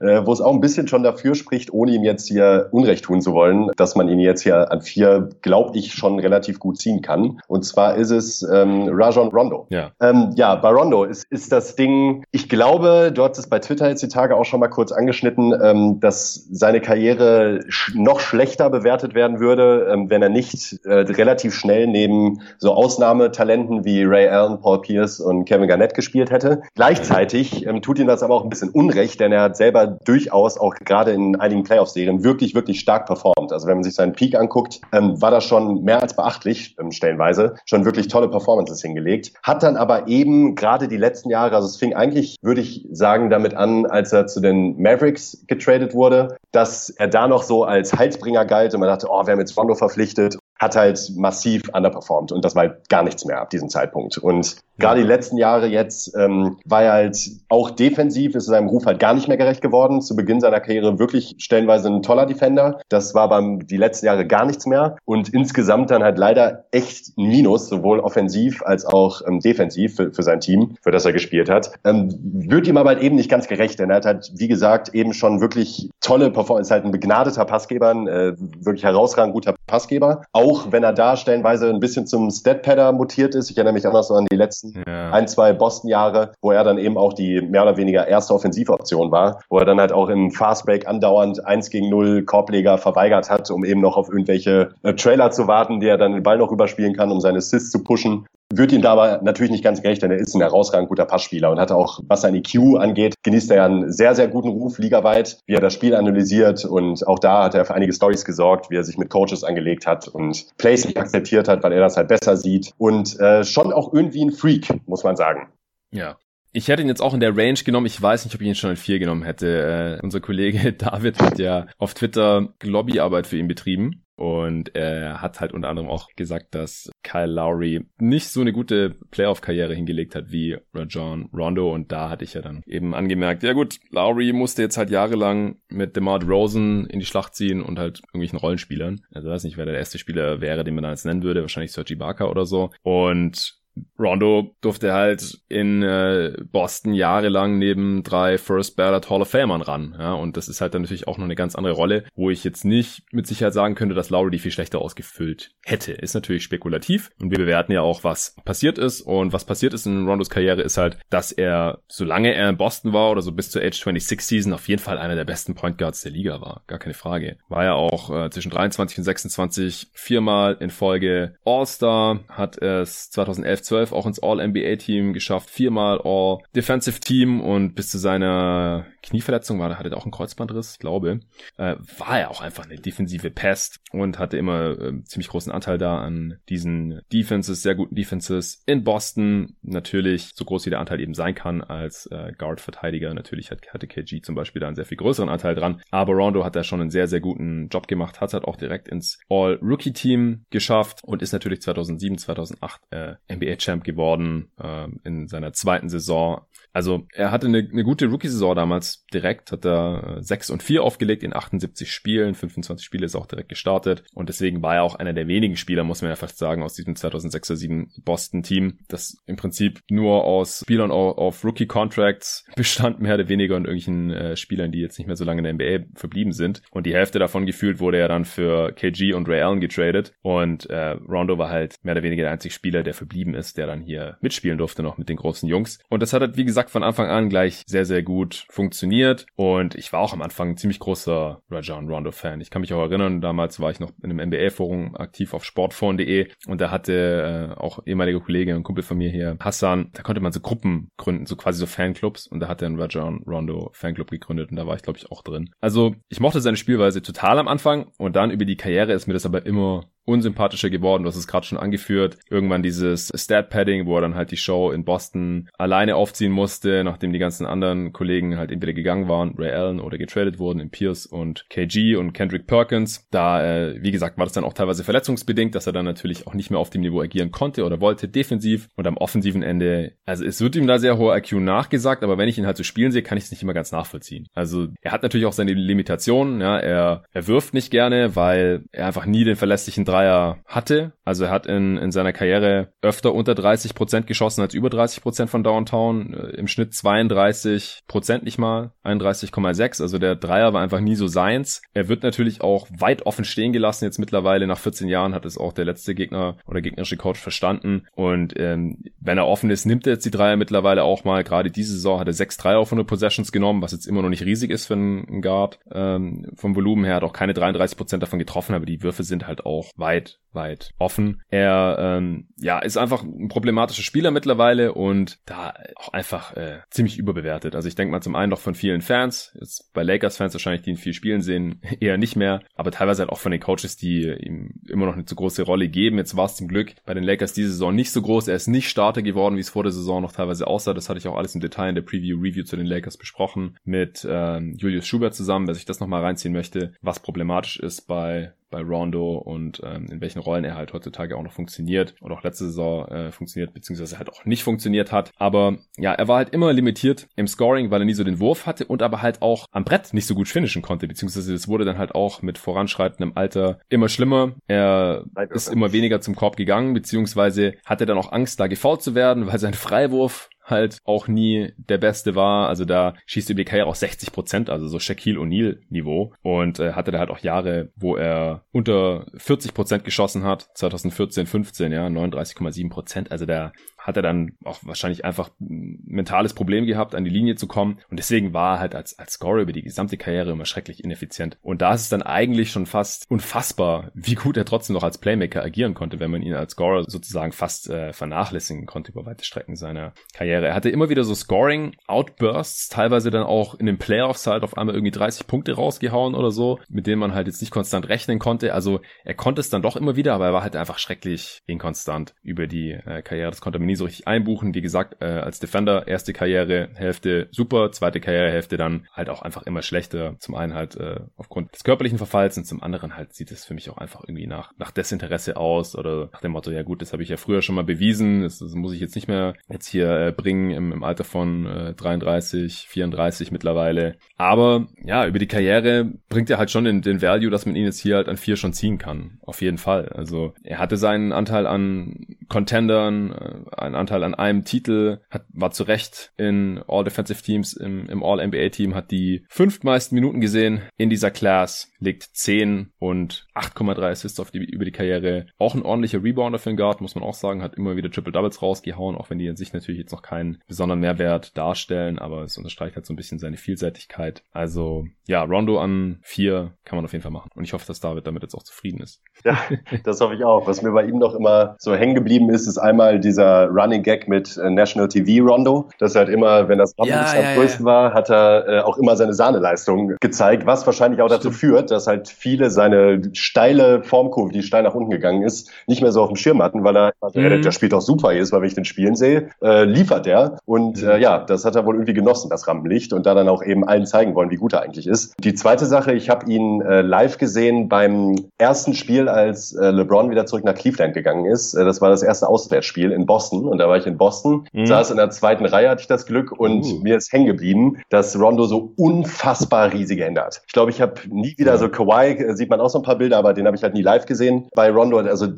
äh, 0.04 0.26
wo 0.26 0.32
es 0.32 0.40
auch 0.40 0.52
ein 0.52 0.60
bisschen 0.60 0.88
schon 0.88 1.02
dafür 1.02 1.34
spricht, 1.34 1.72
ohne 1.72 1.92
ihm 1.92 2.04
jetzt 2.04 2.28
hier 2.28 2.68
Unrecht 2.72 3.04
tun 3.04 3.20
zu 3.20 3.32
wollen, 3.32 3.70
dass 3.76 3.94
man 3.94 4.08
ihn 4.08 4.18
jetzt 4.18 4.42
hier 4.42 4.70
an 4.70 4.82
vier, 4.82 5.30
glaube 5.42 5.76
ich, 5.78 5.92
schon 5.92 6.18
relativ 6.18 6.58
gut 6.58 6.78
ziehen 6.78 7.02
kann. 7.02 7.40
Und 7.48 7.64
zwar 7.64 7.96
ist 7.96 8.10
es 8.10 8.42
ähm, 8.42 8.88
Rajon 8.90 9.28
Rondo. 9.28 9.66
Ja, 9.70 9.92
ähm, 10.00 10.32
ja 10.36 10.54
bei 10.56 10.70
Rondo 10.70 11.04
ist, 11.04 11.24
ist 11.30 11.52
das 11.52 11.76
Ding, 11.76 12.24
ich 12.30 12.48
glaube, 12.48 13.12
du 13.14 13.22
hast 13.24 13.38
es 13.38 13.48
bei 13.48 13.58
Twitter 13.58 13.88
jetzt 13.88 14.02
die 14.02 14.08
Tage 14.08 14.36
auch 14.36 14.44
schon 14.44 14.60
mal 14.60 14.68
kurz 14.68 14.92
angeschnitten, 14.92 15.54
ähm, 15.62 16.00
dass 16.00 16.46
seine 16.50 16.80
Karriere 16.80 17.60
sch 17.68 17.94
noch 17.94 18.20
schlechter 18.20 18.70
bewertet 18.70 19.14
werden 19.14 19.40
würde, 19.40 19.88
ähm, 19.90 20.10
wenn 20.10 20.22
er 20.22 20.28
nicht 20.28 20.80
äh, 20.84 20.92
relativ 20.92 21.54
schnell 21.54 21.86
neben 21.86 22.40
so 22.58 22.72
Ausnahmetalenten 22.72 23.84
wie 23.84 24.04
Ray 24.04 24.28
Allen, 24.28 24.60
Paul 24.60 24.80
Pierce 24.80 25.20
und 25.20 25.44
Kevin 25.44 25.68
Garnett 25.68 25.94
gespielt 25.94 26.30
hätte. 26.30 26.62
Gleichzeitig 26.74 27.66
ähm, 27.66 27.82
tut 27.82 27.98
ihm 27.98 28.06
das 28.06 28.22
aber 28.24 28.34
auch 28.34 28.42
ein 28.42 28.50
bisschen 28.50 28.70
Unrecht, 28.70 29.20
denn 29.20 29.32
er 29.32 29.42
hat 29.42 29.56
selber 29.56 29.86
durchaus 29.86 30.58
auch 30.58 30.74
gerade 30.74 31.12
in 31.12 31.36
einigen 31.36 31.62
Playoff-Serien 31.62 32.24
wirklich, 32.24 32.54
wirklich 32.54 32.80
stark 32.80 33.06
performt. 33.06 33.52
Also 33.52 33.66
wenn 33.66 33.76
man 33.76 33.84
sich 33.84 33.94
seinen 33.94 34.12
Peak 34.12 34.34
anguckt, 34.34 34.80
ähm, 34.92 35.20
war 35.20 35.30
das 35.30 35.44
schon 35.44 35.82
mehr 35.84 36.02
als 36.02 36.16
beachtlich, 36.16 36.76
ähm, 36.80 36.90
stellenweise, 36.90 37.54
schon 37.66 37.84
wirklich 37.84 38.08
tolle 38.08 38.28
Performances 38.28 38.82
hingelegt. 38.82 39.32
Hat 39.42 39.62
dann 39.62 39.76
aber 39.76 40.08
eben 40.08 40.54
gerade 40.54 40.88
die 40.88 40.96
letzten 40.96 41.30
Jahre, 41.30 41.54
also 41.54 41.68
es 41.68 41.76
fing 41.76 41.94
eigentlich, 41.94 42.36
würde 42.42 42.60
ich 42.60 42.86
sagen, 42.90 43.30
damit 43.30 43.54
an, 43.54 43.86
als 43.86 44.12
er 44.12 44.26
zu 44.26 44.40
den 44.40 44.80
Mavericks 44.80 45.44
getradet 45.46 45.94
wurde, 45.94 46.36
dass 46.52 46.90
er 46.90 47.08
da 47.08 47.28
noch 47.28 47.42
so 47.42 47.64
als 47.64 47.92
Heilsbringer 47.92 48.44
galt 48.44 48.74
und 48.74 48.80
man 48.80 48.88
dachte, 48.88 49.08
oh, 49.10 49.26
wir 49.26 49.32
haben 49.32 49.40
jetzt 49.40 49.56
Rondo 49.56 49.74
verpflichtet 49.74 50.38
hat 50.58 50.76
halt 50.76 51.12
massiv 51.16 51.62
underperformed 51.72 52.32
und 52.32 52.44
das 52.44 52.54
war 52.54 52.62
halt 52.62 52.88
gar 52.88 53.02
nichts 53.02 53.24
mehr 53.24 53.40
ab 53.40 53.50
diesem 53.50 53.68
Zeitpunkt. 53.68 54.18
Und 54.18 54.56
Gerade 54.78 55.02
die 55.02 55.06
letzten 55.06 55.36
Jahre 55.36 55.68
jetzt 55.68 56.16
ähm, 56.16 56.56
war 56.64 56.82
er 56.82 56.92
halt 56.92 57.16
auch 57.48 57.70
defensiv, 57.70 58.34
ist 58.34 58.46
seinem 58.46 58.68
Ruf 58.68 58.86
halt 58.86 58.98
gar 58.98 59.14
nicht 59.14 59.28
mehr 59.28 59.36
gerecht 59.36 59.60
geworden. 59.60 60.02
Zu 60.02 60.16
Beginn 60.16 60.40
seiner 60.40 60.58
Karriere 60.58 60.98
wirklich 60.98 61.36
stellenweise 61.38 61.88
ein 61.88 62.02
toller 62.02 62.26
Defender. 62.26 62.80
Das 62.88 63.14
war 63.14 63.28
beim 63.28 63.64
die 63.66 63.76
letzten 63.76 64.06
Jahre 64.06 64.26
gar 64.26 64.44
nichts 64.44 64.66
mehr. 64.66 64.96
Und 65.04 65.28
insgesamt 65.28 65.92
dann 65.92 66.02
halt 66.02 66.18
leider 66.18 66.64
echt 66.72 67.16
ein 67.16 67.28
Minus, 67.28 67.68
sowohl 67.68 68.00
offensiv 68.00 68.62
als 68.64 68.84
auch 68.84 69.22
ähm, 69.28 69.38
defensiv 69.38 69.94
für, 69.94 70.12
für 70.12 70.24
sein 70.24 70.40
Team, 70.40 70.74
für 70.82 70.90
das 70.90 71.04
er 71.04 71.12
gespielt 71.12 71.48
hat. 71.48 71.70
Ähm, 71.84 72.12
wird 72.20 72.66
ihm 72.66 72.76
aber 72.76 72.90
halt 72.90 73.02
eben 73.02 73.14
nicht 73.14 73.30
ganz 73.30 73.46
gerecht, 73.46 73.78
denn 73.78 73.90
er 73.90 73.96
hat 73.96 74.06
halt, 74.06 74.32
wie 74.34 74.48
gesagt, 74.48 74.88
eben 74.92 75.12
schon 75.12 75.40
wirklich 75.40 75.88
tolle 76.00 76.32
Performance, 76.32 76.72
halt 76.72 76.84
ein 76.84 76.90
begnadeter 76.90 77.44
Passgeber, 77.44 77.92
äh, 77.92 78.34
wirklich 78.36 78.82
herausragend 78.82 79.34
guter 79.34 79.54
Passgeber. 79.68 80.22
Auch 80.32 80.43
wenn 80.70 80.82
er 80.82 80.92
da 80.92 81.16
stellenweise 81.16 81.68
ein 81.70 81.80
bisschen 81.80 82.06
zum 82.06 82.30
Statpadder 82.30 82.92
mutiert 82.92 83.34
ist. 83.34 83.50
Ich 83.50 83.56
erinnere 83.56 83.74
mich 83.74 83.86
auch 83.86 83.92
noch 83.92 84.02
so 84.02 84.14
an 84.14 84.26
die 84.30 84.36
letzten 84.36 84.82
ja. 84.86 85.10
ein, 85.10 85.26
zwei 85.26 85.52
Boston-Jahre, 85.52 86.32
wo 86.42 86.50
er 86.50 86.64
dann 86.64 86.78
eben 86.78 86.98
auch 86.98 87.12
die 87.12 87.40
mehr 87.40 87.62
oder 87.62 87.76
weniger 87.76 88.06
erste 88.06 88.34
Offensivoption 88.34 89.10
war, 89.10 89.40
wo 89.48 89.58
er 89.58 89.64
dann 89.64 89.80
halt 89.80 89.92
auch 89.92 90.08
im 90.08 90.30
Fastbreak 90.30 90.86
andauernd 90.86 91.44
eins 91.46 91.70
gegen 91.70 91.88
null 91.88 92.24
Korbleger 92.24 92.78
verweigert 92.78 93.30
hat, 93.30 93.50
um 93.50 93.64
eben 93.64 93.80
noch 93.80 93.96
auf 93.96 94.08
irgendwelche 94.08 94.74
äh, 94.82 94.94
Trailer 94.94 95.30
zu 95.30 95.46
warten, 95.46 95.80
die 95.80 95.88
er 95.88 95.98
dann 95.98 96.12
den 96.12 96.22
Ball 96.22 96.38
noch 96.38 96.50
rüberspielen 96.50 96.94
kann, 96.94 97.10
um 97.10 97.20
seine 97.20 97.38
Assists 97.38 97.70
zu 97.70 97.82
pushen 97.82 98.26
wird 98.52 98.72
ihm 98.72 98.82
dabei 98.82 99.18
natürlich 99.22 99.50
nicht 99.50 99.64
ganz 99.64 99.82
gerecht, 99.82 100.02
denn 100.02 100.10
er 100.10 100.18
ist 100.18 100.34
ein 100.34 100.40
herausragend 100.40 100.88
guter 100.88 101.06
Passspieler 101.06 101.50
und 101.50 101.58
hat 101.58 101.72
auch, 101.72 102.00
was 102.06 102.20
sein 102.20 102.34
IQ 102.34 102.78
angeht, 102.78 103.14
genießt 103.22 103.50
er 103.50 103.64
einen 103.64 103.92
sehr, 103.92 104.14
sehr 104.14 104.28
guten 104.28 104.48
Ruf 104.48 104.78
ligaweit, 104.78 105.38
wie 105.46 105.54
er 105.54 105.60
das 105.60 105.74
Spiel 105.74 105.94
analysiert 105.94 106.64
und 106.64 107.06
auch 107.06 107.18
da 107.18 107.44
hat 107.44 107.54
er 107.54 107.64
für 107.64 107.74
einige 107.74 107.92
Stories 107.92 108.24
gesorgt, 108.24 108.70
wie 108.70 108.76
er 108.76 108.84
sich 108.84 108.98
mit 108.98 109.10
Coaches 109.10 109.44
angelegt 109.44 109.86
hat 109.86 110.08
und 110.08 110.46
Plays 110.58 110.84
nicht 110.84 110.98
akzeptiert 110.98 111.48
hat, 111.48 111.62
weil 111.62 111.72
er 111.72 111.80
das 111.80 111.96
halt 111.96 112.08
besser 112.08 112.36
sieht 112.36 112.72
und 112.78 113.18
äh, 113.18 113.44
schon 113.44 113.72
auch 113.72 113.92
irgendwie 113.92 114.24
ein 114.24 114.32
Freak, 114.32 114.68
muss 114.86 115.04
man 115.04 115.16
sagen. 115.16 115.48
Ja, 115.90 116.16
ich 116.56 116.68
hätte 116.68 116.82
ihn 116.82 116.88
jetzt 116.88 117.02
auch 117.02 117.14
in 117.14 117.20
der 117.20 117.36
Range 117.36 117.58
genommen. 117.64 117.86
Ich 117.86 118.00
weiß 118.00 118.24
nicht, 118.24 118.34
ob 118.34 118.40
ich 118.40 118.46
ihn 118.46 118.54
schon 118.54 118.70
in 118.70 118.76
vier 118.76 119.00
genommen 119.00 119.24
hätte. 119.24 119.98
Äh, 120.00 120.04
unser 120.04 120.20
Kollege 120.20 120.72
David 120.78 121.20
hat 121.20 121.38
ja 121.40 121.66
auf 121.78 121.94
Twitter 121.94 122.54
Lobbyarbeit 122.62 123.26
für 123.26 123.36
ihn 123.36 123.48
betrieben. 123.48 124.03
Und 124.16 124.74
er 124.76 125.20
hat 125.20 125.40
halt 125.40 125.52
unter 125.52 125.68
anderem 125.68 125.88
auch 125.88 126.08
gesagt, 126.16 126.54
dass 126.54 126.90
Kyle 127.02 127.26
Lowry 127.26 127.84
nicht 127.98 128.28
so 128.28 128.40
eine 128.40 128.52
gute 128.52 128.96
Playoff-Karriere 129.10 129.74
hingelegt 129.74 130.14
hat 130.14 130.30
wie 130.30 130.56
Rajon 130.72 131.30
Rondo. 131.32 131.72
Und 131.72 131.90
da 131.90 132.10
hatte 132.10 132.24
ich 132.24 132.34
ja 132.34 132.42
dann 132.42 132.62
eben 132.66 132.94
angemerkt, 132.94 133.42
ja 133.42 133.52
gut, 133.52 133.78
Lowry 133.90 134.32
musste 134.32 134.62
jetzt 134.62 134.76
halt 134.76 134.90
jahrelang 134.90 135.56
mit 135.68 135.96
DeMar 135.96 136.22
Rosen 136.22 136.86
in 136.86 137.00
die 137.00 137.06
Schlacht 137.06 137.34
ziehen 137.34 137.60
und 137.60 137.78
halt 137.78 138.00
irgendwelchen 138.08 138.38
Rollenspielern. 138.38 139.00
Also 139.12 139.30
weiß 139.30 139.44
nicht, 139.44 139.56
wer 139.56 139.66
der 139.66 139.78
erste 139.78 139.98
Spieler 139.98 140.40
wäre, 140.40 140.64
den 140.64 140.74
man 140.74 140.84
da 140.84 140.90
jetzt 140.90 141.06
nennen 141.06 141.22
würde. 141.22 141.40
Wahrscheinlich 141.40 141.72
Sergi 141.72 141.96
Barker 141.96 142.30
oder 142.30 142.46
so. 142.46 142.70
Und 142.82 143.63
Rondo 143.98 144.56
durfte 144.60 144.92
halt 144.92 145.38
in 145.48 145.82
äh, 145.82 146.36
Boston 146.50 146.94
jahrelang 146.94 147.58
neben 147.58 148.02
drei 148.02 148.38
First 148.38 148.76
Ballot 148.76 149.08
Hall 149.10 149.22
of 149.22 149.30
Famern 149.30 149.62
ran. 149.62 149.96
Ja, 149.98 150.14
und 150.14 150.36
das 150.36 150.48
ist 150.48 150.60
halt 150.60 150.74
dann 150.74 150.82
natürlich 150.82 151.08
auch 151.08 151.18
noch 151.18 151.24
eine 151.24 151.36
ganz 151.36 151.54
andere 151.54 151.74
Rolle, 151.74 152.04
wo 152.14 152.30
ich 152.30 152.44
jetzt 152.44 152.64
nicht 152.64 153.04
mit 153.12 153.26
Sicherheit 153.26 153.54
sagen 153.54 153.74
könnte, 153.74 153.94
dass 153.94 154.10
Lowry 154.10 154.30
die 154.30 154.38
viel 154.38 154.50
schlechter 154.50 154.80
ausgefüllt 154.80 155.52
hätte. 155.64 155.92
Ist 155.92 156.14
natürlich 156.14 156.42
spekulativ 156.42 157.10
und 157.20 157.30
wir 157.30 157.38
bewerten 157.38 157.72
ja 157.72 157.82
auch, 157.82 158.04
was 158.04 158.36
passiert 158.44 158.78
ist. 158.78 159.00
Und 159.00 159.32
was 159.32 159.44
passiert 159.44 159.74
ist 159.74 159.86
in 159.86 160.08
Rondos 160.08 160.30
Karriere 160.30 160.62
ist 160.62 160.76
halt, 160.76 160.98
dass 161.10 161.32
er, 161.32 161.80
solange 161.88 162.34
er 162.34 162.48
in 162.50 162.56
Boston 162.56 162.92
war 162.92 163.10
oder 163.10 163.22
so 163.22 163.32
bis 163.32 163.50
zur 163.50 163.62
Age 163.62 163.74
26 163.74 164.20
Season, 164.20 164.52
auf 164.52 164.68
jeden 164.68 164.82
Fall 164.82 164.98
einer 164.98 165.14
der 165.14 165.24
besten 165.24 165.54
Point 165.54 165.78
Guards 165.78 166.02
der 166.02 166.12
Liga 166.12 166.40
war. 166.40 166.62
Gar 166.66 166.78
keine 166.78 166.94
Frage. 166.94 167.38
War 167.48 167.64
ja 167.64 167.74
auch 167.74 168.10
äh, 168.10 168.30
zwischen 168.30 168.50
23 168.50 168.98
und 168.98 169.04
26 169.04 169.88
viermal 169.92 170.56
in 170.60 170.70
Folge 170.70 171.36
All-Star, 171.44 172.20
hat 172.28 172.60
es 172.60 173.10
2011 173.10 173.63
12 173.64 173.92
auch 173.92 174.06
ins 174.06 174.22
All-NBA-Team 174.22 175.12
geschafft, 175.12 175.50
viermal 175.50 176.00
All-Defensive 176.02 177.00
Team 177.00 177.40
und 177.40 177.74
bis 177.74 177.90
zu 177.90 177.98
seiner 177.98 178.86
Knieverletzung 179.02 179.58
war, 179.58 179.78
hatte 179.78 179.90
er 179.90 179.96
auch 179.96 180.04
einen 180.04 180.12
Kreuzbandriss, 180.12 180.78
glaube, 180.78 181.20
äh, 181.58 181.76
war 181.98 182.18
er 182.18 182.30
auch 182.30 182.40
einfach 182.40 182.64
eine 182.64 182.76
defensive 182.76 183.30
Pest 183.30 183.80
und 183.92 184.18
hatte 184.18 184.38
immer 184.38 184.78
äh, 184.78 185.04
ziemlich 185.04 185.28
großen 185.28 185.52
Anteil 185.52 185.78
da 185.78 185.98
an 185.98 186.38
diesen 186.48 187.00
Defenses, 187.12 187.62
sehr 187.62 187.74
guten 187.74 187.94
Defenses 187.94 188.62
in 188.66 188.82
Boston. 188.82 189.56
Natürlich, 189.62 190.30
so 190.34 190.44
groß 190.44 190.66
wie 190.66 190.70
der 190.70 190.80
Anteil 190.80 191.00
eben 191.00 191.14
sein 191.14 191.34
kann 191.34 191.62
als 191.62 192.06
äh, 192.06 192.32
Guard-Verteidiger. 192.36 193.12
Natürlich 193.14 193.50
hat, 193.50 193.66
hatte 193.72 193.86
KG 193.86 194.22
zum 194.22 194.34
Beispiel 194.34 194.60
da 194.60 194.66
einen 194.68 194.76
sehr 194.76 194.86
viel 194.86 194.96
größeren 194.96 195.28
Anteil 195.28 195.54
dran. 195.54 195.82
Aber 195.90 196.14
Rondo 196.14 196.44
hat 196.44 196.56
da 196.56 196.64
schon 196.64 196.80
einen 196.80 196.90
sehr, 196.90 197.06
sehr 197.06 197.20
guten 197.20 197.68
Job 197.68 197.88
gemacht, 197.88 198.20
hat 198.20 198.32
halt 198.32 198.44
auch 198.44 198.56
direkt 198.56 198.88
ins 198.88 199.18
All-Rookie-Team 199.28 200.46
geschafft 200.50 201.00
und 201.04 201.22
ist 201.22 201.32
natürlich 201.32 201.60
2007, 201.62 202.18
2008 202.18 202.80
äh, 202.90 203.14
NBA-Champ 203.54 203.84
geworden 203.84 204.50
äh, 204.60 204.86
in 205.04 205.28
seiner 205.28 205.52
zweiten 205.52 205.88
Saison. 205.88 206.42
Also 206.74 207.06
er 207.14 207.30
hatte 207.30 207.46
eine, 207.46 207.58
eine 207.58 207.84
gute 207.84 208.06
Rookie-Saison 208.06 208.56
damals 208.56 209.06
direkt, 209.14 209.52
hat 209.52 209.64
er 209.64 210.18
6 210.20 210.50
und 210.50 210.62
4 210.62 210.82
aufgelegt 210.82 211.22
in 211.22 211.34
78 211.34 211.90
Spielen, 211.90 212.34
25 212.34 212.84
Spiele 212.84 213.06
ist 213.06 213.14
auch 213.14 213.26
direkt 213.26 213.48
gestartet. 213.48 214.02
Und 214.12 214.28
deswegen 214.28 214.60
war 214.60 214.74
er 214.74 214.82
auch 214.82 214.96
einer 214.96 215.12
der 215.12 215.28
wenigen 215.28 215.56
Spieler, 215.56 215.84
muss 215.84 216.02
man 216.02 216.10
ja 216.10 216.16
fast 216.16 216.36
sagen, 216.36 216.64
aus 216.64 216.74
diesem 216.74 216.94
2006er 216.94 217.54
7 217.54 217.92
Boston-Team, 218.04 218.80
das 218.88 219.16
im 219.26 219.36
Prinzip 219.36 219.80
nur 219.88 220.24
aus 220.24 220.60
Spielern 220.62 220.90
auf 220.90 221.44
Rookie-Contracts 221.44 222.46
bestand, 222.56 223.00
mehr 223.00 223.14
oder 223.14 223.28
weniger 223.28 223.54
und 223.54 223.66
irgendwelchen 223.66 224.10
äh, 224.10 224.36
Spielern, 224.36 224.72
die 224.72 224.80
jetzt 224.80 224.98
nicht 224.98 225.06
mehr 225.06 225.16
so 225.16 225.24
lange 225.24 225.48
in 225.48 225.58
der 225.58 225.68
NBA 225.68 225.86
verblieben 225.94 226.32
sind. 226.32 226.62
Und 226.72 226.86
die 226.86 226.94
Hälfte 226.94 227.20
davon 227.20 227.46
gefühlt 227.46 227.78
wurde 227.78 228.00
ja 228.00 228.08
dann 228.08 228.24
für 228.24 228.72
KG 228.72 229.14
und 229.14 229.28
Ray 229.28 229.42
Allen 229.42 229.60
getradet. 229.60 230.12
Und 230.22 230.68
äh, 230.70 230.96
Rondo 231.08 231.38
war 231.38 231.50
halt 231.50 231.76
mehr 231.84 231.92
oder 231.92 232.02
weniger 232.02 232.24
der 232.24 232.32
einzige 232.32 232.52
Spieler, 232.52 232.82
der 232.82 232.94
verblieben 232.94 233.34
ist, 233.34 233.58
der 233.58 233.68
dann 233.68 233.80
hier 233.80 234.18
mitspielen 234.20 234.58
durfte 234.58 234.82
noch 234.82 234.98
mit 234.98 235.08
den 235.08 235.18
großen 235.18 235.48
Jungs. 235.48 235.78
Und 235.88 236.02
das 236.02 236.12
hat 236.12 236.22
halt 236.22 236.36
wie 236.36 236.44
gesagt 236.44 236.63
gesagt, 236.64 236.70
von 236.70 236.82
Anfang 236.82 237.06
an 237.08 237.28
gleich 237.28 237.62
sehr, 237.66 237.84
sehr 237.84 238.02
gut 238.02 238.46
funktioniert. 238.50 239.26
Und 239.36 239.74
ich 239.74 239.92
war 239.92 240.00
auch 240.00 240.12
am 240.12 240.22
Anfang 240.22 240.50
ein 240.50 240.56
ziemlich 240.56 240.78
großer 240.78 241.40
Rajon 241.50 241.88
Rondo-Fan. 241.88 242.40
Ich 242.40 242.50
kann 242.50 242.60
mich 242.60 242.72
auch 242.72 242.82
erinnern, 242.82 243.20
damals 243.20 243.60
war 243.60 243.70
ich 243.70 243.80
noch 243.80 243.92
in 244.02 244.10
einem 244.10 244.28
NBA-Forum 244.28 244.96
aktiv 244.96 245.34
auf 245.34 245.44
sportforen.de 245.44 246.28
und 246.46 246.60
da 246.60 246.70
hatte 246.70 247.54
äh, 247.56 247.60
auch 247.60 247.80
ehemaliger 247.86 248.20
Kollege 248.20 248.56
und 248.56 248.62
Kumpel 248.62 248.82
von 248.82 248.98
mir 248.98 249.10
hier, 249.10 249.36
Hassan, 249.40 249.90
da 249.92 250.02
konnte 250.02 250.20
man 250.20 250.32
so 250.32 250.40
Gruppen 250.40 250.88
gründen, 250.96 251.26
so 251.26 251.36
quasi 251.36 251.58
so 251.58 251.66
Fanclubs. 251.66 252.26
Und 252.26 252.40
da 252.40 252.48
hat 252.48 252.62
er 252.62 252.66
einen 252.66 252.80
Rajon 252.80 253.22
Rondo 253.26 253.70
Fanclub 253.74 254.10
gegründet 254.10 254.50
und 254.50 254.56
da 254.56 254.66
war 254.66 254.76
ich, 254.76 254.82
glaube 254.82 254.98
ich, 254.98 255.10
auch 255.10 255.22
drin. 255.22 255.50
Also 255.60 255.94
ich 256.08 256.20
mochte 256.20 256.40
seine 256.40 256.56
Spielweise 256.56 257.02
total 257.02 257.38
am 257.38 257.48
Anfang 257.48 257.90
und 257.98 258.16
dann 258.16 258.30
über 258.30 258.44
die 258.44 258.56
Karriere 258.56 258.92
ist 258.92 259.06
mir 259.06 259.14
das 259.14 259.26
aber 259.26 259.46
immer 259.46 259.84
unsympathischer 260.04 260.70
geworden. 260.70 261.02
Du 261.02 261.08
hast 261.08 261.16
es 261.16 261.26
gerade 261.26 261.46
schon 261.46 261.58
angeführt. 261.58 262.18
Irgendwann 262.28 262.62
dieses 262.62 263.10
Stat-Padding, 263.14 263.86
wo 263.86 263.96
er 263.96 264.02
dann 264.02 264.14
halt 264.14 264.30
die 264.30 264.36
Show 264.36 264.70
in 264.70 264.84
Boston 264.84 265.48
alleine 265.58 265.96
aufziehen 265.96 266.32
musste, 266.32 266.84
nachdem 266.84 267.12
die 267.12 267.18
ganzen 267.18 267.46
anderen 267.46 267.92
Kollegen 267.92 268.36
halt 268.36 268.50
entweder 268.50 268.72
gegangen 268.72 269.08
waren, 269.08 269.34
Ray 269.38 269.52
Allen 269.52 269.80
oder 269.80 269.98
getradet 269.98 270.38
wurden 270.38 270.60
in 270.60 270.70
Pierce 270.70 271.06
und 271.06 271.46
KG 271.48 271.96
und 271.96 272.12
Kendrick 272.12 272.46
Perkins. 272.46 273.06
Da, 273.10 273.44
äh, 273.44 273.82
wie 273.82 273.90
gesagt, 273.90 274.18
war 274.18 274.26
das 274.26 274.32
dann 274.32 274.44
auch 274.44 274.52
teilweise 274.52 274.84
verletzungsbedingt, 274.84 275.54
dass 275.54 275.66
er 275.66 275.72
dann 275.72 275.84
natürlich 275.84 276.26
auch 276.26 276.34
nicht 276.34 276.50
mehr 276.50 276.60
auf 276.60 276.70
dem 276.70 276.82
Niveau 276.82 277.00
agieren 277.00 277.30
konnte 277.30 277.64
oder 277.64 277.80
wollte, 277.80 278.08
defensiv 278.08 278.68
und 278.76 278.86
am 278.86 278.96
offensiven 278.96 279.42
Ende. 279.42 279.92
Also 280.04 280.24
es 280.24 280.40
wird 280.40 280.56
ihm 280.56 280.66
da 280.66 280.78
sehr 280.78 280.98
hoher 280.98 281.16
IQ 281.16 281.32
nachgesagt, 281.34 282.02
aber 282.02 282.18
wenn 282.18 282.28
ich 282.28 282.38
ihn 282.38 282.46
halt 282.46 282.56
so 282.56 282.62
spielen 282.62 282.92
sehe, 282.92 283.02
kann 283.02 283.18
ich 283.18 283.24
es 283.24 283.30
nicht 283.30 283.42
immer 283.42 283.54
ganz 283.54 283.72
nachvollziehen. 283.72 284.26
Also 284.34 284.68
er 284.82 284.92
hat 284.92 285.02
natürlich 285.02 285.26
auch 285.26 285.32
seine 285.32 285.52
Limitationen, 285.52 286.40
ja, 286.40 286.58
er, 286.58 287.04
er 287.12 287.26
wirft 287.26 287.54
nicht 287.54 287.70
gerne, 287.70 288.16
weil 288.16 288.64
er 288.72 288.86
einfach 288.86 289.06
nie 289.06 289.24
den 289.24 289.36
verlässlichen 289.36 289.84
Dreier 289.94 290.38
hatte. 290.46 290.92
Also 291.04 291.24
er 291.24 291.30
hat 291.30 291.46
in, 291.46 291.76
in 291.76 291.92
seiner 291.92 292.12
Karriere 292.12 292.72
öfter 292.82 293.14
unter 293.14 293.34
30 293.34 293.74
Prozent 293.74 294.06
geschossen 294.06 294.40
als 294.40 294.54
über 294.54 294.70
30 294.70 295.02
Prozent 295.02 295.30
von 295.30 295.44
Downtown. 295.44 296.14
Äh, 296.14 296.36
Im 296.36 296.48
Schnitt 296.48 296.74
32 296.74 297.82
Prozent 297.86 298.24
nicht 298.24 298.38
mal, 298.38 298.72
31,6. 298.84 299.82
Also 299.82 299.98
der 299.98 300.16
Dreier 300.16 300.52
war 300.52 300.62
einfach 300.62 300.80
nie 300.80 300.96
so 300.96 301.06
seins. 301.06 301.62
Er 301.74 301.88
wird 301.88 302.02
natürlich 302.02 302.40
auch 302.40 302.66
weit 302.76 303.06
offen 303.06 303.24
stehen 303.24 303.52
gelassen. 303.52 303.84
Jetzt 303.84 303.98
mittlerweile 303.98 304.46
nach 304.46 304.58
14 304.58 304.88
Jahren 304.88 305.14
hat 305.14 305.26
es 305.26 305.38
auch 305.38 305.52
der 305.52 305.64
letzte 305.64 305.94
Gegner 305.94 306.38
oder 306.46 306.60
gegnerische 306.60 306.96
Coach 306.96 307.20
verstanden. 307.20 307.86
Und 307.94 308.34
ähm, 308.36 308.82
wenn 309.00 309.18
er 309.18 309.28
offen 309.28 309.50
ist, 309.50 309.66
nimmt 309.66 309.86
er 309.86 309.94
jetzt 309.94 310.06
die 310.06 310.10
Dreier 310.10 310.36
mittlerweile 310.36 310.82
auch 310.82 311.04
mal. 311.04 311.22
Gerade 311.22 311.50
diese 311.50 311.74
Saison 311.74 312.00
hat 312.00 312.08
er 312.08 312.14
sechs 312.14 312.36
Dreier 312.36 312.58
auf 312.58 312.68
100 312.68 312.86
Possessions 312.86 313.30
genommen, 313.30 313.62
was 313.62 313.72
jetzt 313.72 313.86
immer 313.86 314.02
noch 314.02 314.08
nicht 314.08 314.24
riesig 314.24 314.50
ist 314.50 314.66
für 314.66 314.74
einen 314.74 315.22
Guard. 315.22 315.60
Ähm, 315.70 316.26
vom 316.34 316.56
Volumen 316.56 316.84
her 316.84 316.96
hat 316.96 317.04
auch 317.04 317.12
keine 317.12 317.34
33 317.34 317.76
Prozent 317.76 318.02
davon 318.02 318.18
getroffen, 318.18 318.54
aber 318.54 318.66
die 318.66 318.82
Würfe 318.82 319.04
sind 319.04 319.26
halt 319.26 319.44
auch 319.46 319.70
weit, 319.84 320.18
weit 320.32 320.72
offen. 320.78 321.22
Er 321.28 321.76
ähm, 321.78 322.28
ja 322.36 322.58
ist 322.58 322.78
einfach 322.78 323.02
ein 323.02 323.28
problematischer 323.28 323.82
Spieler 323.82 324.10
mittlerweile 324.10 324.72
und 324.72 325.18
da 325.26 325.52
auch 325.76 325.92
einfach 325.92 326.34
äh, 326.36 326.60
ziemlich 326.70 326.98
überbewertet. 326.98 327.54
Also 327.54 327.68
ich 327.68 327.74
denke 327.74 327.92
mal 327.92 328.00
zum 328.00 328.16
einen 328.16 328.30
noch 328.30 328.40
von 328.40 328.54
vielen 328.54 328.80
Fans, 328.80 329.36
jetzt 329.38 329.72
bei 329.74 329.82
Lakers-Fans 329.82 330.32
wahrscheinlich, 330.32 330.62
die 330.62 330.70
ihn 330.70 330.76
viel 330.78 330.94
spielen 330.94 331.20
sehen, 331.20 331.60
eher 331.80 331.98
nicht 331.98 332.16
mehr, 332.16 332.42
aber 332.56 332.70
teilweise 332.70 333.02
halt 333.02 333.10
auch 333.10 333.18
von 333.18 333.30
den 333.30 333.42
Coaches, 333.42 333.76
die 333.76 334.08
ihm 334.08 334.54
immer 334.68 334.86
noch 334.86 334.94
eine 334.94 335.04
zu 335.04 335.14
große 335.14 335.42
Rolle 335.42 335.68
geben. 335.68 335.98
Jetzt 335.98 336.16
war 336.16 336.24
es 336.24 336.36
zum 336.36 336.48
Glück 336.48 336.74
bei 336.86 336.94
den 336.94 337.04
Lakers 337.04 337.34
diese 337.34 337.50
Saison 337.50 337.74
nicht 337.74 337.92
so 337.92 338.00
groß. 338.00 338.28
Er 338.28 338.36
ist 338.36 338.48
nicht 338.48 338.70
Starter 338.70 339.02
geworden, 339.02 339.36
wie 339.36 339.40
es 339.40 339.50
vor 339.50 339.64
der 339.64 339.72
Saison 339.72 340.00
noch 340.00 340.12
teilweise 340.12 340.46
aussah. 340.46 340.72
Das 340.72 340.88
hatte 340.88 340.98
ich 340.98 341.08
auch 341.08 341.16
alles 341.16 341.34
im 341.34 341.42
Detail 341.42 341.68
in 341.68 341.74
der 341.74 341.82
Preview-Review 341.82 342.44
zu 342.44 342.56
den 342.56 342.66
Lakers 342.66 342.96
besprochen 342.96 343.58
mit 343.64 344.06
ähm, 344.08 344.54
Julius 344.56 344.86
Schubert 344.86 345.14
zusammen, 345.14 345.46
wer 345.46 345.54
sich 345.54 345.66
das 345.66 345.80
nochmal 345.80 346.02
reinziehen 346.02 346.32
möchte, 346.32 346.72
was 346.80 347.00
problematisch 347.00 347.58
ist 347.58 347.82
bei 347.82 348.32
bei 348.54 348.62
Rondo 348.62 349.16
und 349.16 349.60
ähm, 349.64 349.88
in 349.90 350.00
welchen 350.00 350.20
Rollen 350.20 350.44
er 350.44 350.54
halt 350.54 350.72
heutzutage 350.72 351.16
auch 351.16 351.24
noch 351.24 351.32
funktioniert 351.32 351.96
und 352.00 352.12
auch 352.12 352.22
letzte 352.22 352.44
Saison 352.44 352.86
äh, 352.86 353.10
funktioniert, 353.10 353.52
beziehungsweise 353.52 353.98
halt 353.98 354.08
auch 354.10 354.24
nicht 354.24 354.44
funktioniert 354.44 354.92
hat. 354.92 355.10
Aber 355.16 355.58
ja, 355.76 355.92
er 355.92 356.06
war 356.06 356.18
halt 356.18 356.30
immer 356.30 356.52
limitiert 356.52 357.08
im 357.16 357.26
Scoring, 357.26 357.72
weil 357.72 357.82
er 357.82 357.84
nie 357.84 357.94
so 357.94 358.04
den 358.04 358.20
Wurf 358.20 358.46
hatte 358.46 358.66
und 358.66 358.80
aber 358.80 359.02
halt 359.02 359.22
auch 359.22 359.46
am 359.50 359.64
Brett 359.64 359.92
nicht 359.92 360.06
so 360.06 360.14
gut 360.14 360.28
finishen 360.28 360.62
konnte, 360.62 360.86
beziehungsweise 360.86 361.32
das 361.32 361.48
wurde 361.48 361.64
dann 361.64 361.78
halt 361.78 361.96
auch 361.96 362.22
mit 362.22 362.38
voranschreitendem 362.38 363.16
Alter 363.16 363.58
immer 363.68 363.88
schlimmer. 363.88 364.34
Er 364.46 365.04
ist 365.30 365.48
immer 365.48 365.72
weniger 365.72 366.00
zum 366.00 366.14
Korb 366.14 366.36
gegangen, 366.36 366.74
beziehungsweise 366.74 367.54
hatte 367.64 367.86
dann 367.86 367.98
auch 367.98 368.12
Angst, 368.12 368.38
da 368.38 368.46
gefault 368.46 368.82
zu 368.82 368.94
werden, 368.94 369.26
weil 369.26 369.40
sein 369.40 369.54
Freiwurf 369.54 370.30
halt 370.44 370.78
auch 370.84 371.08
nie 371.08 371.52
der 371.56 371.78
Beste 371.78 372.14
war. 372.14 372.48
Also 372.48 372.64
da 372.64 372.94
schießt 373.06 373.30
die 373.30 373.44
Karriere 373.44 373.66
auch 373.66 373.74
60 373.74 374.12
Prozent, 374.12 374.50
also 374.50 374.68
so 374.68 374.78
Shaquille 374.78 375.18
O'Neal 375.18 375.58
Niveau. 375.70 376.12
Und 376.22 376.60
äh, 376.60 376.72
hatte 376.72 376.92
da 376.92 376.98
halt 376.98 377.10
auch 377.10 377.18
Jahre, 377.18 377.72
wo 377.76 377.96
er 377.96 378.44
unter 378.52 379.06
40 379.16 379.54
Prozent 379.54 379.84
geschossen 379.84 380.24
hat. 380.24 380.50
2014, 380.54 381.26
15, 381.26 381.72
ja, 381.72 381.86
39,7 381.86 382.70
Prozent. 382.70 383.10
Also 383.10 383.26
der 383.26 383.52
hat 383.84 383.98
er 383.98 384.02
dann 384.02 384.32
auch 384.44 384.60
wahrscheinlich 384.62 385.04
einfach 385.04 385.30
ein 385.40 385.78
mentales 385.84 386.32
Problem 386.32 386.64
gehabt, 386.64 386.94
an 386.94 387.04
die 387.04 387.10
Linie 387.10 387.34
zu 387.36 387.46
kommen. 387.46 387.78
Und 387.90 387.98
deswegen 387.98 388.32
war 388.32 388.56
er 388.56 388.60
halt 388.60 388.74
als, 388.74 388.98
als 388.98 389.12
Scorer 389.12 389.42
über 389.42 389.52
die 389.52 389.62
gesamte 389.62 389.98
Karriere 389.98 390.30
immer 390.30 390.46
schrecklich 390.46 390.82
ineffizient. 390.82 391.36
Und 391.42 391.60
da 391.60 391.74
ist 391.74 391.82
es 391.82 391.88
dann 391.90 392.02
eigentlich 392.02 392.50
schon 392.50 392.64
fast 392.64 393.04
unfassbar, 393.10 393.90
wie 393.92 394.14
gut 394.14 394.38
er 394.38 394.46
trotzdem 394.46 394.72
noch 394.72 394.82
als 394.82 394.96
Playmaker 394.96 395.42
agieren 395.42 395.74
konnte, 395.74 396.00
wenn 396.00 396.10
man 396.10 396.22
ihn 396.22 396.32
als 396.32 396.52
Scorer 396.52 396.84
sozusagen 396.84 397.32
fast 397.32 397.68
äh, 397.68 397.92
vernachlässigen 397.92 398.64
konnte 398.64 398.92
über 398.92 399.04
weite 399.04 399.24
Strecken 399.24 399.54
seiner 399.54 399.92
Karriere. 400.14 400.46
Er 400.46 400.54
hatte 400.54 400.70
immer 400.70 400.88
wieder 400.88 401.04
so 401.04 401.14
Scoring-Outbursts, 401.14 402.70
teilweise 402.70 403.10
dann 403.10 403.24
auch 403.24 403.54
in 403.54 403.66
den 403.66 403.76
Playoffs 403.76 404.26
halt 404.26 404.44
auf 404.44 404.56
einmal 404.56 404.74
irgendwie 404.74 404.92
30 404.92 405.26
Punkte 405.26 405.52
rausgehauen 405.52 406.14
oder 406.14 406.30
so, 406.30 406.58
mit 406.70 406.86
denen 406.86 407.00
man 407.00 407.12
halt 407.12 407.26
jetzt 407.26 407.42
nicht 407.42 407.50
konstant 407.50 407.90
rechnen 407.90 408.18
konnte. 408.18 408.54
Also 408.54 408.80
er 409.04 409.14
konnte 409.14 409.40
es 409.40 409.50
dann 409.50 409.60
doch 409.60 409.76
immer 409.76 409.94
wieder, 409.94 410.14
aber 410.14 410.26
er 410.26 410.32
war 410.32 410.42
halt 410.42 410.56
einfach 410.56 410.78
schrecklich 410.78 411.42
inkonstant 411.46 412.14
über 412.22 412.46
die 412.46 412.70
äh, 412.70 413.02
Karriere. 413.02 413.30
Das 413.30 413.42
konnte 413.42 413.58
man 413.58 413.66
nie 413.66 413.73
so 413.76 413.84
richtig 413.84 414.06
einbuchen. 414.08 414.54
Wie 414.54 414.60
gesagt, 414.60 415.02
äh, 415.02 415.06
als 415.06 415.40
Defender 415.40 415.86
erste 415.86 416.12
Karrierehälfte 416.12 417.28
super, 417.30 417.72
zweite 417.72 418.00
Karrierehälfte 418.00 418.56
dann 418.56 418.86
halt 418.92 419.08
auch 419.10 419.22
einfach 419.22 419.44
immer 419.44 419.62
schlechter. 419.62 420.16
Zum 420.18 420.34
einen 420.34 420.54
halt 420.54 420.76
äh, 420.76 421.00
aufgrund 421.16 421.54
des 421.54 421.64
körperlichen 421.64 421.98
Verfalls 421.98 422.36
und 422.36 422.44
zum 422.44 422.62
anderen 422.62 422.96
halt 422.96 423.14
sieht 423.14 423.30
es 423.30 423.44
für 423.44 423.54
mich 423.54 423.70
auch 423.70 423.78
einfach 423.78 424.02
irgendwie 424.04 424.26
nach, 424.26 424.52
nach 424.56 424.70
Desinteresse 424.70 425.36
aus 425.36 425.76
oder 425.76 426.10
nach 426.12 426.20
dem 426.20 426.32
Motto, 426.32 426.50
ja 426.50 426.62
gut, 426.62 426.82
das 426.82 426.92
habe 426.92 427.02
ich 427.02 427.08
ja 427.08 427.16
früher 427.16 427.42
schon 427.42 427.54
mal 427.54 427.64
bewiesen, 427.64 428.22
das, 428.22 428.38
das 428.38 428.54
muss 428.54 428.72
ich 428.72 428.80
jetzt 428.80 428.94
nicht 428.94 429.08
mehr 429.08 429.34
jetzt 429.48 429.68
hier 429.68 429.90
äh, 429.90 430.12
bringen 430.12 430.50
im, 430.50 430.72
im 430.72 430.84
Alter 430.84 431.04
von 431.04 431.46
äh, 431.46 431.74
33, 431.74 432.66
34 432.68 433.32
mittlerweile. 433.32 433.96
Aber 434.16 434.66
ja, 434.84 435.06
über 435.06 435.18
die 435.18 435.26
Karriere 435.26 435.90
bringt 436.08 436.30
er 436.30 436.38
halt 436.38 436.50
schon 436.50 436.64
den, 436.64 436.82
den 436.82 437.02
Value, 437.02 437.30
dass 437.30 437.46
man 437.46 437.56
ihn 437.56 437.64
jetzt 437.64 437.80
hier 437.80 437.96
halt 437.96 438.08
an 438.08 438.16
vier 438.16 438.36
schon 438.36 438.52
ziehen 438.52 438.78
kann. 438.78 439.18
Auf 439.22 439.42
jeden 439.42 439.58
Fall. 439.58 439.88
Also 439.88 440.34
er 440.42 440.58
hatte 440.58 440.76
seinen 440.76 441.12
Anteil 441.12 441.46
an 441.46 442.06
Contendern, 442.28 443.12
äh, 443.12 443.56
einen 443.64 443.74
Anteil 443.74 444.04
an 444.04 444.14
einem 444.14 444.44
Titel, 444.44 445.00
hat, 445.10 445.24
war 445.32 445.50
zu 445.50 445.64
Recht 445.64 446.12
in 446.16 446.62
All 446.68 446.84
Defensive 446.84 447.22
Teams, 447.22 447.54
im, 447.54 447.86
im 447.88 448.02
All-NBA-Team, 448.02 448.74
hat 448.74 448.90
die 448.90 449.24
fünftmeisten 449.28 449.94
Minuten 449.94 450.20
gesehen 450.20 450.62
in 450.76 450.90
dieser 450.90 451.10
Class, 451.10 451.70
legt 451.78 452.02
10 452.02 452.72
und 452.78 453.26
8,3 453.34 453.90
Assists 453.90 454.20
auf 454.20 454.30
die, 454.30 454.38
über 454.38 454.64
die 454.64 454.72
Karriere. 454.72 455.26
Auch 455.38 455.54
ein 455.54 455.62
ordentlicher 455.62 456.02
Rebounder 456.02 456.38
für 456.38 456.50
den 456.50 456.56
Guard, 456.56 456.80
muss 456.80 456.94
man 456.94 457.04
auch 457.04 457.14
sagen, 457.14 457.42
hat 457.42 457.54
immer 457.54 457.76
wieder 457.76 457.90
Triple-Doubles 457.90 458.42
rausgehauen, 458.42 458.96
auch 458.96 459.10
wenn 459.10 459.18
die 459.18 459.26
in 459.26 459.36
sich 459.36 459.52
natürlich 459.52 459.80
jetzt 459.80 459.92
noch 459.92 460.02
keinen 460.02 460.38
besonderen 460.46 460.80
Mehrwert 460.80 461.36
darstellen, 461.36 461.98
aber 461.98 462.22
es 462.22 462.36
unterstreicht 462.36 462.76
halt 462.76 462.86
so 462.86 462.92
ein 462.92 462.96
bisschen 462.96 463.18
seine 463.18 463.36
Vielseitigkeit. 463.36 464.22
Also 464.32 464.86
ja, 465.06 465.22
Rondo 465.22 465.58
an 465.58 465.98
4 466.02 466.54
kann 466.64 466.76
man 466.76 466.84
auf 466.84 466.92
jeden 466.92 467.02
Fall 467.02 467.12
machen. 467.12 467.30
Und 467.34 467.44
ich 467.44 467.52
hoffe, 467.52 467.66
dass 467.66 467.80
David 467.80 468.06
damit 468.06 468.22
jetzt 468.22 468.34
auch 468.34 468.42
zufrieden 468.42 468.80
ist. 468.80 469.02
Ja, 469.24 469.38
das 469.84 470.00
hoffe 470.00 470.14
ich 470.14 470.24
auch. 470.24 470.46
Was 470.46 470.62
mir 470.62 470.72
bei 470.72 470.84
ihm 470.84 470.98
noch 470.98 471.14
immer 471.14 471.56
so 471.58 471.74
hängen 471.74 471.94
geblieben 471.94 472.30
ist, 472.30 472.46
ist 472.46 472.58
einmal 472.58 473.00
dieser 473.00 473.48
Running 473.54 473.82
Gag 473.82 474.08
mit 474.08 474.36
äh, 474.36 474.50
National 474.50 474.88
TV 474.88 475.24
Rondo. 475.24 475.68
Das 475.78 475.94
halt 475.94 476.08
immer, 476.08 476.48
wenn 476.48 476.58
das 476.58 476.74
Rampenlicht 476.78 477.14
ja, 477.14 477.20
am 477.20 477.36
größten 477.36 477.66
ja. 477.66 477.72
war, 477.72 477.94
hat 477.94 478.10
er 478.10 478.48
äh, 478.48 478.60
auch 478.60 478.78
immer 478.78 478.96
seine 478.96 479.14
Sahneleistung 479.14 479.96
gezeigt, 480.00 480.46
was 480.46 480.66
wahrscheinlich 480.66 481.00
auch 481.00 481.08
dazu 481.08 481.30
führt, 481.30 481.70
dass 481.70 481.86
halt 481.86 482.08
viele 482.08 482.50
seine 482.50 483.02
steile 483.12 483.82
Formkurve, 483.82 484.32
die 484.32 484.42
steil 484.42 484.62
nach 484.62 484.74
unten 484.74 484.90
gegangen 484.90 485.22
ist, 485.22 485.50
nicht 485.66 485.82
mehr 485.82 485.92
so 485.92 486.02
auf 486.02 486.08
dem 486.08 486.16
Schirm 486.16 486.42
hatten, 486.42 486.64
weil 486.64 486.76
er, 486.76 486.92
mhm. 487.14 487.42
der 487.42 487.52
spielt 487.52 487.74
auch 487.74 487.80
super 487.80 488.12
ist, 488.12 488.32
weil 488.32 488.40
wenn 488.40 488.48
ich 488.48 488.54
den 488.54 488.64
spielen 488.64 488.96
sehe, 488.96 489.30
äh, 489.42 489.64
liefert 489.64 490.06
er. 490.06 490.38
Und 490.44 490.82
mhm. 490.82 490.88
äh, 490.88 490.98
ja, 490.98 491.18
das 491.18 491.44
hat 491.44 491.56
er 491.56 491.66
wohl 491.66 491.74
irgendwie 491.74 491.94
genossen, 491.94 492.30
das 492.30 492.46
Rampenlicht, 492.46 492.92
und 492.92 493.06
da 493.06 493.14
dann 493.14 493.28
auch 493.28 493.42
eben 493.42 493.66
allen 493.66 493.86
zeigen 493.86 494.14
wollen, 494.14 494.30
wie 494.30 494.36
gut 494.36 494.52
er 494.52 494.62
eigentlich 494.62 494.86
ist. 494.86 495.14
Die 495.18 495.34
zweite 495.34 495.66
Sache, 495.66 495.92
ich 495.92 496.10
habe 496.10 496.30
ihn 496.30 496.60
äh, 496.62 496.80
live 496.82 497.18
gesehen 497.18 497.68
beim 497.68 498.16
ersten 498.38 498.74
Spiel, 498.74 499.08
als 499.08 499.54
äh, 499.54 499.70
LeBron 499.70 500.10
wieder 500.10 500.26
zurück 500.26 500.44
nach 500.44 500.54
Cleveland 500.54 500.94
gegangen 500.94 501.26
ist. 501.26 501.54
Äh, 501.54 501.64
das 501.64 501.80
war 501.80 501.90
das 501.90 502.02
erste 502.02 502.28
Auswärtsspiel 502.28 502.90
in 502.92 503.06
Boston 503.06 503.43
und 503.48 503.58
da 503.58 503.68
war 503.68 503.76
ich 503.76 503.86
in 503.86 503.96
Boston, 503.96 504.46
mhm. 504.52 504.66
saß 504.66 504.90
in 504.90 504.96
der 504.96 505.10
zweiten 505.10 505.46
Reihe, 505.46 505.68
hatte 505.68 505.82
ich 505.82 505.88
das 505.88 506.06
Glück 506.06 506.32
und 506.32 506.64
uh. 506.64 506.80
mir 506.82 506.96
ist 506.96 507.12
hängen 507.12 507.26
geblieben, 507.26 507.82
dass 507.90 508.18
Rondo 508.18 508.44
so 508.44 508.72
unfassbar 508.76 509.72
riesige 509.72 510.04
Hände 510.04 510.22
hat. 510.22 510.42
Ich 510.46 510.52
glaube, 510.52 510.70
ich 510.70 510.80
habe 510.80 510.94
nie 511.08 511.34
wieder 511.36 511.52
ja. 511.52 511.58
so 511.58 511.68
Kawhi, 511.68 512.12
äh, 512.12 512.34
sieht 512.34 512.50
man 512.50 512.60
auch 512.60 512.70
so 512.70 512.78
ein 512.78 512.84
paar 512.84 512.96
Bilder, 512.96 513.18
aber 513.18 513.34
den 513.34 513.46
habe 513.46 513.56
ich 513.56 513.62
halt 513.62 513.74
nie 513.74 513.82
live 513.82 514.06
gesehen 514.06 514.48
bei 514.54 514.70
Rondo. 514.70 514.98
Also 514.98 515.28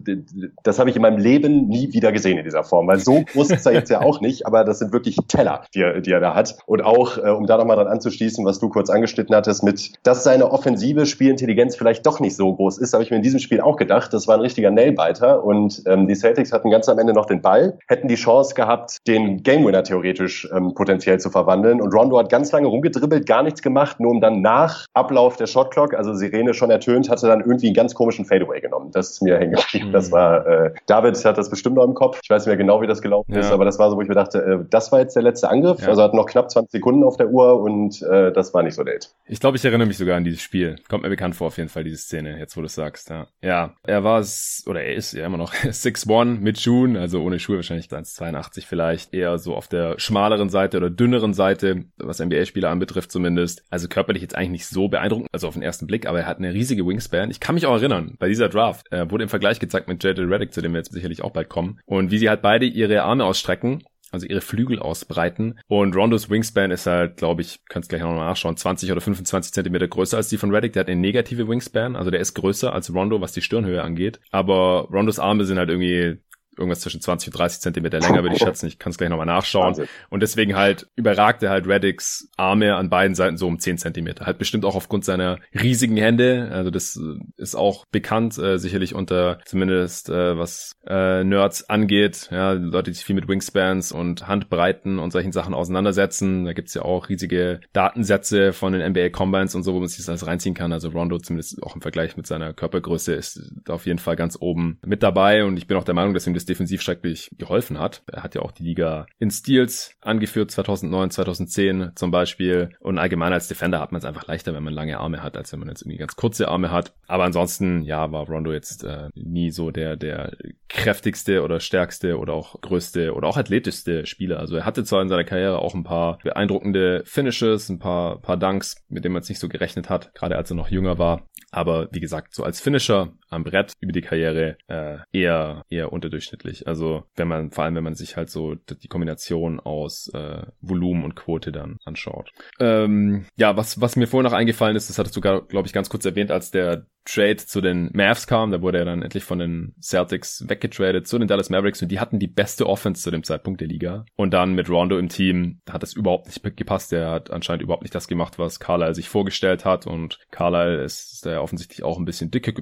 das 0.63 0.79
habe 0.79 0.91
ich 0.91 0.97
in 0.97 1.03
meinem 1.03 1.19
Leben 1.19 1.69
nie 1.69 1.93
wieder 1.93 2.13
gesehen 2.13 2.39
in 2.39 2.45
dieser 2.45 2.65
Form, 2.65 2.87
weil 2.87 2.99
so 2.99 3.25
groß 3.33 3.51
ist 3.51 3.67
er 3.67 3.73
jetzt 3.73 3.91
ja 3.91 4.01
auch 4.01 4.21
nicht, 4.21 4.47
aber 4.47 4.65
das 4.65 4.79
sind 4.79 4.93
wirklich 4.93 5.17
Teller, 5.29 5.63
die 5.75 5.81
er, 5.81 6.01
die 6.01 6.13
er 6.13 6.21
da 6.21 6.35
hat. 6.35 6.57
Und 6.67 6.83
auch, 6.83 7.19
äh, 7.19 7.31
um 7.31 7.47
da 7.47 7.57
nochmal 7.57 7.77
dran 7.77 7.89
anzuschließen, 7.89 8.45
was 8.45 8.59
du 8.59 8.69
kurz 8.69 8.91
angeschnitten 8.91 9.35
hattest, 9.35 9.63
mit, 9.63 9.93
dass 10.03 10.25
seine 10.25 10.51
offensive 10.51 11.07
Spielintelligenz 11.07 11.77
vielleicht 11.77 12.07
doch 12.07 12.21
nicht 12.21 12.37
so 12.37 12.55
groß 12.55 12.79
ist, 12.79 12.93
habe 12.93 13.03
ich 13.03 13.11
mir 13.11 13.17
in 13.17 13.23
diesem 13.23 13.41
Spiel 13.41 13.61
auch 13.61 13.77
gedacht. 13.77 14.13
Das 14.13 14.29
war 14.29 14.35
ein 14.35 14.41
richtiger 14.41 14.71
Nailbiter 14.71 15.45
und 15.45 15.83
ähm, 15.87 16.07
die 16.07 16.15
Celtics 16.15 16.53
hatten 16.53 16.71
ganz 16.71 16.89
am 16.89 16.99
Ende 16.99 17.13
noch 17.13 17.27
den 17.27 17.43
Ball, 17.43 17.79
hätten 17.89 18.09
die 18.09 18.17
Chance 18.17 18.55
gehabt, 18.55 18.99
den 19.07 19.43
Game 19.43 19.65
Winner 19.65 19.83
theoretisch 19.83 20.49
ähm, 20.53 20.75
potenziell 20.75 21.19
zu 21.21 21.31
verwandeln. 21.31 21.81
Und 21.81 21.95
Rondo 21.95 22.19
hat 22.19 22.29
ganz 22.29 22.53
lange 22.53 22.67
rumgedribbelt, 22.67 23.27
gar 23.27 23.43
nichts 23.43 23.63
gemacht, 23.63 24.01
nur 24.01 24.11
um 24.11 24.21
dann 24.21 24.41
nach 24.41 24.87
Ablauf 24.95 25.37
der 25.37 25.47
Shotclock, 25.47 25.95
also 25.95 26.15
Sirene 26.15 26.55
schon 26.55 26.71
ertönt, 26.71 27.09
hatte 27.09 27.27
dann 27.27 27.41
irgendwie 27.41 27.67
einen 27.67 27.75
ganz 27.75 27.95
komischen 27.95 28.25
Fadeaway 28.25 28.61
genommen. 28.61 28.91
Das 28.93 29.11
ist 29.11 29.23
mir 29.23 29.39
hängen 29.39 29.55
geblieben. 29.55 29.93
Das 29.93 30.11
war, 30.13 30.47
äh, 30.47 30.73
David 30.87 31.23
hat 31.25 31.39
das 31.39 31.51
bestimmt 31.51 31.77
noch 31.77 31.85
im 31.85 31.95
Kopf. 31.95 32.21
Ich 32.23 32.31
weiß 32.31 32.43
nicht 32.43 32.49
mehr 32.49 32.57
genau, 32.57 32.81
wie 32.83 32.87
das 32.87 33.03
gelaufen 33.03 33.33
ja. 33.33 33.41
ist, 33.41 33.53
aber 33.53 33.65
das 33.65 33.79
war 33.79 33.91
so, 33.91 33.97
wo 33.97 34.03
ich 34.03 34.09
mir 34.09 34.15
dachte, 34.15 34.39
äh, 34.39 34.65
das 34.71 34.93
war 34.93 35.01
jetzt 35.01 35.17
der 35.17 35.23
letzte 35.23 35.49
Angriff. 35.49 35.81
Ja. 35.81 35.89
Also 35.89 36.03
hat 36.03 36.15
noch 36.15 36.27
knapp 36.27 36.51
20 36.51 36.71
Sekunden 36.71 37.05
auf 37.05 37.17
der 37.17 37.29
Uhr 37.29 37.61
und 37.61 38.03
äh, 38.03 38.33
das 38.33 38.53
war 38.55 38.63
nicht 38.63 38.75
so 38.75 38.83
late. 38.83 39.09
Ich 39.27 39.41
glaube, 39.41 39.57
ich 39.57 39.65
erinnere 39.65 39.87
mich 39.87 39.99
sogar 39.99 40.17
an 40.17 40.25
dieses 40.25 40.43
Spiel. 40.43 40.77
Kommt 40.89 41.03
mir 41.03 41.09
bekannt 41.09 41.37
vor, 41.37 41.49
auf 41.49 41.57
jeden 41.57 41.69
Fall, 41.69 41.85
diese 41.85 41.99
Szene, 41.99 42.39
jetzt 42.39 42.57
wo 42.57 42.61
du 42.61 42.67
es 42.67 42.75
sagst. 42.75 43.11
Ja. 43.11 43.27
ja, 43.43 43.75
er 43.85 44.05
war, 44.05 44.25
oder 44.67 44.83
er 44.83 44.95
ist 44.95 45.13
ja 45.13 45.27
immer 45.27 45.39
noch 45.39 45.53
6'1 45.55 46.41
mit 46.41 46.61
Schuhen, 46.61 46.97
also 46.97 47.23
ohne 47.23 47.39
Schuhe 47.39 47.57
wahrscheinlich 47.57 47.76
1,82 47.77 48.67
vielleicht, 48.67 49.15
eher 49.15 49.39
so 49.39 49.55
auf 49.55 49.69
der 49.69 49.99
schmaleren 49.99 50.49
Seite 50.49 50.77
oder 50.77 50.91
dünneren 50.91 51.35
Seite, 51.35 51.85
was 51.99 52.21
NBA-Spieler 52.21 52.71
anbetrifft 52.71 53.13
zumindest. 53.13 53.65
Also 53.71 53.89
körperlich 53.89 54.23
jetzt 54.23 54.37
eigentlich 54.37 54.51
nicht 54.51 54.67
so 54.67 54.89
beeindruckend, 54.89 55.29
also 55.33 55.49
auf 55.49 55.55
den 55.55 55.63
ersten 55.63 55.87
Blick, 55.87 56.07
aber 56.07 56.21
er 56.21 56.27
hat 56.27 56.39
eine 56.39 56.53
riesige 56.53 56.87
Wingspan. 56.87 57.31
Ich 57.31 57.41
kann 57.41 57.55
mich 57.55 57.67
auch 57.67 57.75
erinnern, 57.75 58.17
bei 58.19 58.29
dieser 58.29 58.49
Draft 58.49 58.91
äh, 58.93 59.11
wurde 59.11 59.25
im 59.25 59.29
Vergleich 59.29 59.61
gezeigt 59.61 59.89
mit 59.89 60.03
JJ 60.03 60.21
Reddick, 60.23 60.53
zu 60.53 60.63
dem 60.63 60.73
wir 60.73 60.79
jetzt 60.79 60.93
sicherlich 60.93 61.23
auch 61.23 61.33
bald 61.33 61.49
kommen, 61.49 61.81
und 61.87 62.11
wie 62.11 62.19
sie 62.19 62.29
halt 62.29 62.43
beide 62.43 62.67
ihre 62.67 63.03
Arme 63.03 63.25
ausstrecken 63.25 63.83
also 64.13 64.27
ihre 64.27 64.41
Flügel 64.41 64.79
ausbreiten. 64.79 65.59
Und 65.69 65.95
Rondos 65.95 66.31
Wingspan 66.31 66.71
ist 66.71 66.87
halt, 66.87 67.17
glaube 67.17 67.43
ich, 67.43 67.61
kannst 67.69 67.89
gleich 67.89 68.03
nochmal 68.03 68.27
nachschauen, 68.27 68.57
20 68.57 68.91
oder 68.93 69.01
25 69.01 69.53
Zentimeter 69.53 69.89
größer 69.89 70.17
als 70.17 70.29
die 70.29 70.39
von 70.39 70.55
Reddick. 70.55 70.73
Der 70.73 70.81
hat 70.81 70.89
eine 70.89 71.01
negative 71.01 71.49
Wingspan, 71.49 71.97
also 71.97 72.11
der 72.11 72.21
ist 72.21 72.35
größer 72.35 72.73
als 72.73 72.93
Rondo, 72.93 73.21
was 73.21 73.33
die 73.33 73.43
Stirnhöhe 73.43 73.83
angeht. 73.83 74.21
Aber 74.31 74.89
Rondos 74.93 75.19
Arme 75.19 75.45
sind 75.45 75.59
halt 75.59 75.71
irgendwie 75.71 76.19
irgendwas 76.59 76.81
zwischen 76.81 77.01
20 77.01 77.29
und 77.29 77.39
30 77.39 77.61
Zentimeter 77.61 78.01
länger, 78.01 78.23
würde 78.23 78.37
ich 78.37 78.43
schätzen. 78.43 78.67
Ich 78.67 78.79
kann 78.79 78.91
es 78.91 78.99
gleich 78.99 79.11
nochmal 79.11 79.27
nachschauen. 79.27 79.69
Wahnsinn. 79.69 79.89
Und 80.11 80.21
deswegen 80.21 80.57
halt 80.57 80.89
überragte 80.97 81.51
halt 81.51 81.67
Reddicks 81.67 82.29
Arme 82.37 82.77
an 82.77 82.91
beiden 82.91 83.15
Seiten 83.15 83.37
so 83.37 83.47
um 83.47 83.59
10 83.59 83.79
Zentimeter. 83.79 84.27
Halt 84.27 84.39
bestimmt 84.39 84.65
auch 84.65 84.75
aufgrund 84.75 85.05
seiner 85.05 85.39
riesigen 85.55 85.97
Hände. 85.97 86.49
Also 86.53 86.71
das 86.71 86.97
äh, 86.97 87.19
ist 87.37 87.55
auch 87.55 87.85
bekannt, 87.91 88.39
äh, 88.39 88.59
sicherlich 88.59 88.95
unter 88.95 89.39
zumindest 89.45 90.09
äh, 90.09 90.37
was 90.39 90.73
äh, 90.87 91.25
Nerds 91.25 91.69
angeht. 91.69 92.29
Ja, 92.31 92.53
Leute, 92.53 92.91
die 92.91 92.95
sich 92.95 93.05
viel 93.05 93.15
mit 93.15 93.29
Wingspans 93.29 93.93
und 93.93 94.27
Handbreiten 94.27 94.99
und 94.99 95.11
solchen 95.13 95.33
Sachen 95.33 95.55
auseinandersetzen. 95.55 96.45
Da 96.45 96.53
gibt's 96.53 96.75
ja 96.75 96.83
auch 96.83 97.09
riesige 97.09 97.61
Datensätze 97.73 98.53
von 98.53 98.73
den 98.73 98.93
NBA 98.93 99.11
Combines 99.11 99.55
und 99.55 99.63
so, 99.63 99.75
wo 99.75 99.81
man 99.81 99.89
sich 99.89 99.99
das 99.99 100.09
alles 100.09 100.27
reinziehen 100.27 100.55
kann. 100.55 100.73
Also 100.73 100.89
Rondo 100.89 101.19
zumindest 101.19 101.63
auch 101.63 101.75
im 101.75 101.81
Vergleich 101.81 102.17
mit 102.17 102.27
seiner 102.27 102.53
Körpergröße 102.53 103.15
ist 103.15 103.53
da 103.65 103.75
auf 103.75 103.87
jeden 103.87 103.99
Fall 103.99 104.17
ganz 104.17 104.37
oben 104.41 104.79
mit 104.85 105.03
dabei. 105.03 105.45
Und 105.45 105.57
ich 105.57 105.67
bin 105.67 105.77
auch 105.77 105.85
der 105.85 105.95
Meinung, 105.95 106.15
dass 106.15 106.27
ihm 106.27 106.35
das 106.35 106.46
defensiv 106.49 106.83
schrecklich 106.83 107.31
geholfen 107.39 107.79
hat. 107.79 108.03
Er 108.11 108.23
hat 108.23 108.35
ja 108.35 108.43
auch 108.43 108.53
die 108.53 108.63
Liga 108.63 109.07
in 109.19 109.31
Steals 109.31 109.95
angeführt, 110.01 110.51
2009, 110.51 111.11
2010 111.11 111.93
zum 111.95 112.11
Beispiel. 112.11 112.71
Und 112.81 112.99
allgemein 112.99 113.33
als 113.33 113.49
Defender 113.49 113.81
hat 113.81 113.93
man 113.93 113.99
es 113.99 114.05
einfach 114.05 114.27
leichter, 114.27 114.55
wenn 114.55 114.63
man 114.63 114.75
lange 114.75 114.99
Arme 114.99 115.23
hat, 115.23 115.37
als 115.37 115.53
wenn 115.53 115.61
man 115.61 115.69
jetzt 115.69 115.83
irgendwie 115.83 115.99
ganz 115.99 116.17
kurze 116.17 116.49
Arme 116.49 116.71
hat. 116.71 116.95
Aber 117.07 117.25
ansonsten, 117.25 117.83
ja, 117.83 118.11
war 118.13 118.27
Rondo 118.27 118.53
jetzt 118.53 118.85
äh, 118.85 119.09
nie 119.15 119.51
so 119.51 119.71
der, 119.71 119.97
der 119.97 120.37
kräftigste 120.69 121.43
oder 121.43 121.61
stärkste 121.61 122.19
oder 122.19 122.35
auch 122.35 122.61
größte 122.61 123.15
oder 123.15 123.29
auch 123.29 123.37
athletischste 123.37 124.07
Spieler. 124.07 124.39
Also 124.39 124.57
er 124.57 124.65
hatte 124.65 124.85
zwar 124.85 125.03
in 125.03 125.09
seiner 125.09 125.25
Karriere 125.25 125.59
auch 125.59 125.75
ein 125.75 125.85
paar 125.85 126.19
beeindruckende 126.23 127.03
Finishes, 127.05 127.69
ein 127.69 127.79
paar, 127.79 128.21
paar 128.21 128.37
Dunks, 128.37 128.85
mit 128.89 129.05
denen 129.05 129.13
man 129.13 129.23
es 129.23 129.29
nicht 129.29 129.41
so 129.41 129.49
gerechnet 129.49 129.91
hat, 129.91 130.15
gerade 130.15 130.37
als 130.37 130.51
er 130.51 130.57
noch 130.57 130.71
jünger 130.71 130.99
war. 130.99 131.27
Aber 131.51 131.89
wie 131.93 132.01
gesagt, 132.01 132.35
so 132.35 132.43
als 132.43 132.61
Finisher 132.61 133.13
am 133.37 133.45
Brett 133.45 133.73
über 133.81 133.93
die 133.93 134.01
Karriere 134.01 134.57
äh, 134.67 134.99
eher 135.13 135.63
eher 135.71 135.93
unterdurchschnittlich. 135.93 136.67
Also 136.67 137.05
wenn 137.15 137.29
man 137.29 137.51
vor 137.51 137.65
allem 137.65 137.77
wenn 137.77 137.85
man 137.85 137.95
sich 137.95 138.17
halt 138.17 138.31
so 138.31 138.55
die 138.55 138.89
Kombination 138.89 139.61
aus 139.61 140.09
äh, 140.13 140.43
Volumen 140.61 141.05
und 141.05 141.15
Quote 141.15 141.53
dann 141.53 141.79
anschaut. 141.85 142.33
Ähm, 142.59 143.27
ja, 143.37 143.57
was 143.57 143.81
was 143.81 143.97
mir 143.97 144.07
vorhin 144.07 144.25
noch 144.25 144.37
eingefallen 144.37 144.77
ist, 144.77 144.91
das 144.91 144.99
hattest 144.99 145.17
du 145.17 145.21
glaube 145.21 145.67
ich 145.67 145.73
ganz 145.73 145.89
kurz 145.89 146.05
erwähnt, 146.05 146.31
als 146.31 146.51
der 146.51 146.87
Trade 147.07 147.37
zu 147.37 147.61
den 147.61 147.91
Mavs 147.95 148.27
kam, 148.27 148.51
da 148.51 148.61
wurde 148.61 148.79
er 148.79 148.85
dann 148.85 149.03
endlich 149.03 149.25
von 149.25 149.39
den 149.39 149.75
Celtics 149.81 150.45
weggetradet 150.49 151.07
zu 151.07 151.19
den 151.19 151.29
Dallas 151.29 151.51
Mavericks 151.51 151.81
und 151.81 151.89
die 151.89 152.01
hatten 152.01 152.19
die 152.19 152.27
beste 152.27 152.67
Offense 152.67 153.03
zu 153.03 153.11
dem 153.11 153.23
Zeitpunkt 153.23 153.61
der 153.61 153.69
Liga. 153.69 154.05
Und 154.17 154.35
dann 154.35 154.55
mit 154.55 154.69
Rondo 154.69 154.99
im 154.99 155.09
Team 155.09 155.61
hat 155.71 155.83
das 155.83 155.93
überhaupt 155.93 156.27
nicht 156.27 156.57
gepasst. 156.57 156.93
Der 156.93 157.11
hat 157.11 157.31
anscheinend 157.31 157.63
überhaupt 157.63 157.85
nicht 157.85 157.95
das 157.95 158.09
gemacht, 158.09 158.39
was 158.39 158.61
Carlisle 158.61 158.95
sich 158.95 159.09
vorgestellt 159.09 159.65
hat 159.65 159.87
und 159.87 160.19
Carlisle 160.31 160.83
ist 160.83 161.25
ja 161.25 161.41
offensichtlich 161.41 161.85
auch 161.85 161.99
ein 161.99 162.05
bisschen 162.05 162.31
dicke, 162.31 162.53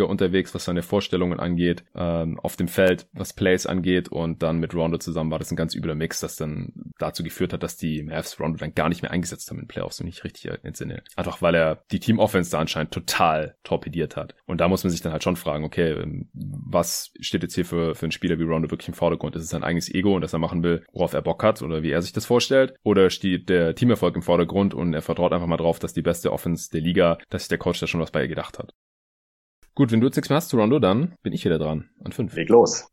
dickköpfiger 0.00 0.08
unterwegs, 0.08 0.54
was 0.54 0.64
seine 0.64 0.82
Vorstellungen 0.82 1.38
angeht, 1.38 1.84
ähm, 1.94 2.38
auf 2.40 2.56
dem 2.56 2.68
Feld, 2.68 3.06
was 3.12 3.32
Plays 3.32 3.66
angeht 3.66 4.08
und 4.08 4.42
dann 4.42 4.58
mit 4.58 4.74
Rondo 4.74 4.98
zusammen 4.98 5.30
war 5.30 5.38
das 5.38 5.50
ein 5.50 5.56
ganz 5.56 5.74
übler 5.74 5.94
Mix, 5.94 6.20
das 6.20 6.36
dann 6.36 6.72
dazu 6.98 7.22
geführt 7.22 7.52
hat, 7.52 7.62
dass 7.62 7.76
die 7.76 8.02
Mavs 8.02 8.38
Rondo 8.40 8.58
dann 8.58 8.74
gar 8.74 8.88
nicht 8.88 9.02
mehr 9.02 9.10
eingesetzt 9.10 9.50
haben 9.50 9.60
in 9.60 9.68
Playoffs, 9.68 10.00
wenn 10.00 10.06
ich 10.06 10.24
richtig 10.24 10.50
entsinne. 10.62 11.02
Einfach 11.16 11.42
weil 11.42 11.54
er 11.54 11.82
die 11.90 12.00
Team 12.00 12.18
Offense 12.18 12.50
da 12.50 12.58
anscheinend 12.58 12.92
total 12.92 13.56
torpediert 13.64 14.16
hat. 14.16 14.34
Und 14.46 14.60
da 14.60 14.68
muss 14.68 14.84
man 14.84 14.90
sich 14.90 15.02
dann 15.02 15.12
halt 15.12 15.22
schon 15.22 15.36
fragen, 15.36 15.64
okay, 15.64 15.92
ähm, 15.92 16.28
was 16.32 17.12
steht 17.20 17.42
jetzt 17.42 17.54
hier 17.54 17.64
für, 17.64 17.94
für 17.94 18.06
einen 18.06 18.12
Spieler 18.12 18.38
wie 18.38 18.44
Rondo 18.44 18.70
wirklich 18.70 18.88
im 18.88 18.94
Vordergrund? 18.94 19.36
Ist 19.36 19.44
es 19.44 19.50
sein 19.50 19.64
eigenes 19.64 19.92
Ego 19.92 20.14
und 20.14 20.22
dass 20.22 20.32
er 20.32 20.38
machen 20.38 20.62
will, 20.62 20.84
worauf 20.92 21.12
er 21.12 21.22
Bock 21.22 21.42
hat 21.42 21.62
oder 21.62 21.82
wie 21.82 21.90
er 21.90 22.02
sich 22.02 22.12
das 22.12 22.26
vorstellt? 22.26 22.74
Oder 22.82 23.10
steht 23.10 23.48
der 23.48 23.74
Teamerfolg 23.74 24.16
im 24.16 24.22
Vordergrund 24.22 24.74
und 24.74 24.94
er 24.94 25.02
vertraut 25.02 25.32
einfach 25.32 25.46
mal 25.46 25.56
drauf, 25.56 25.78
dass 25.78 25.92
die 25.92 26.02
beste 26.02 26.32
Offense 26.32 26.70
der 26.70 26.80
Liga, 26.80 27.18
dass 27.28 27.42
sich 27.42 27.48
der 27.48 27.58
Coach 27.58 27.80
da 27.80 27.86
schon 27.86 28.00
was 28.00 28.10
bei 28.10 28.22
ihr 28.22 28.28
gedacht 28.28 28.58
hat? 28.58 28.74
Gut, 29.80 29.92
wenn 29.92 30.00
du 30.02 30.08
jetzt 30.08 30.16
nichts 30.16 30.28
mehr 30.28 30.36
hast 30.36 30.50
zu 30.50 30.58
Rondo, 30.58 30.78
dann 30.78 31.14
bin 31.22 31.32
ich 31.32 31.42
wieder 31.42 31.58
dran. 31.58 31.88
An 32.04 32.12
fünf. 32.12 32.34
Leg 32.34 32.50
los. 32.50 32.86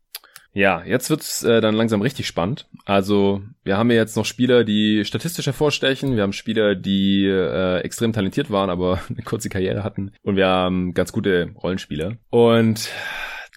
Ja, 0.54 0.82
jetzt 0.84 1.10
wird's 1.10 1.42
äh, 1.42 1.60
dann 1.60 1.74
langsam 1.74 2.00
richtig 2.00 2.26
spannend. 2.26 2.66
Also 2.86 3.42
wir 3.62 3.76
haben 3.76 3.90
ja 3.90 3.98
jetzt 3.98 4.16
noch 4.16 4.24
Spieler, 4.24 4.64
die 4.64 5.04
statistisch 5.04 5.44
hervorstechen. 5.44 6.16
Wir 6.16 6.22
haben 6.22 6.32
Spieler, 6.32 6.74
die 6.74 7.26
äh, 7.26 7.80
extrem 7.80 8.14
talentiert 8.14 8.50
waren, 8.50 8.70
aber 8.70 9.02
eine 9.10 9.20
kurze 9.22 9.50
Karriere 9.50 9.84
hatten. 9.84 10.12
Und 10.22 10.36
wir 10.36 10.46
haben 10.46 10.94
ganz 10.94 11.12
gute 11.12 11.50
Rollenspieler. 11.62 12.16
Und 12.30 12.88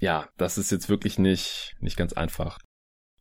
ja, 0.01 0.27
das 0.35 0.57
ist 0.57 0.69
jetzt 0.69 0.89
wirklich 0.89 1.17
nicht, 1.17 1.77
nicht 1.79 1.95
ganz 1.95 2.11
einfach. 2.11 2.57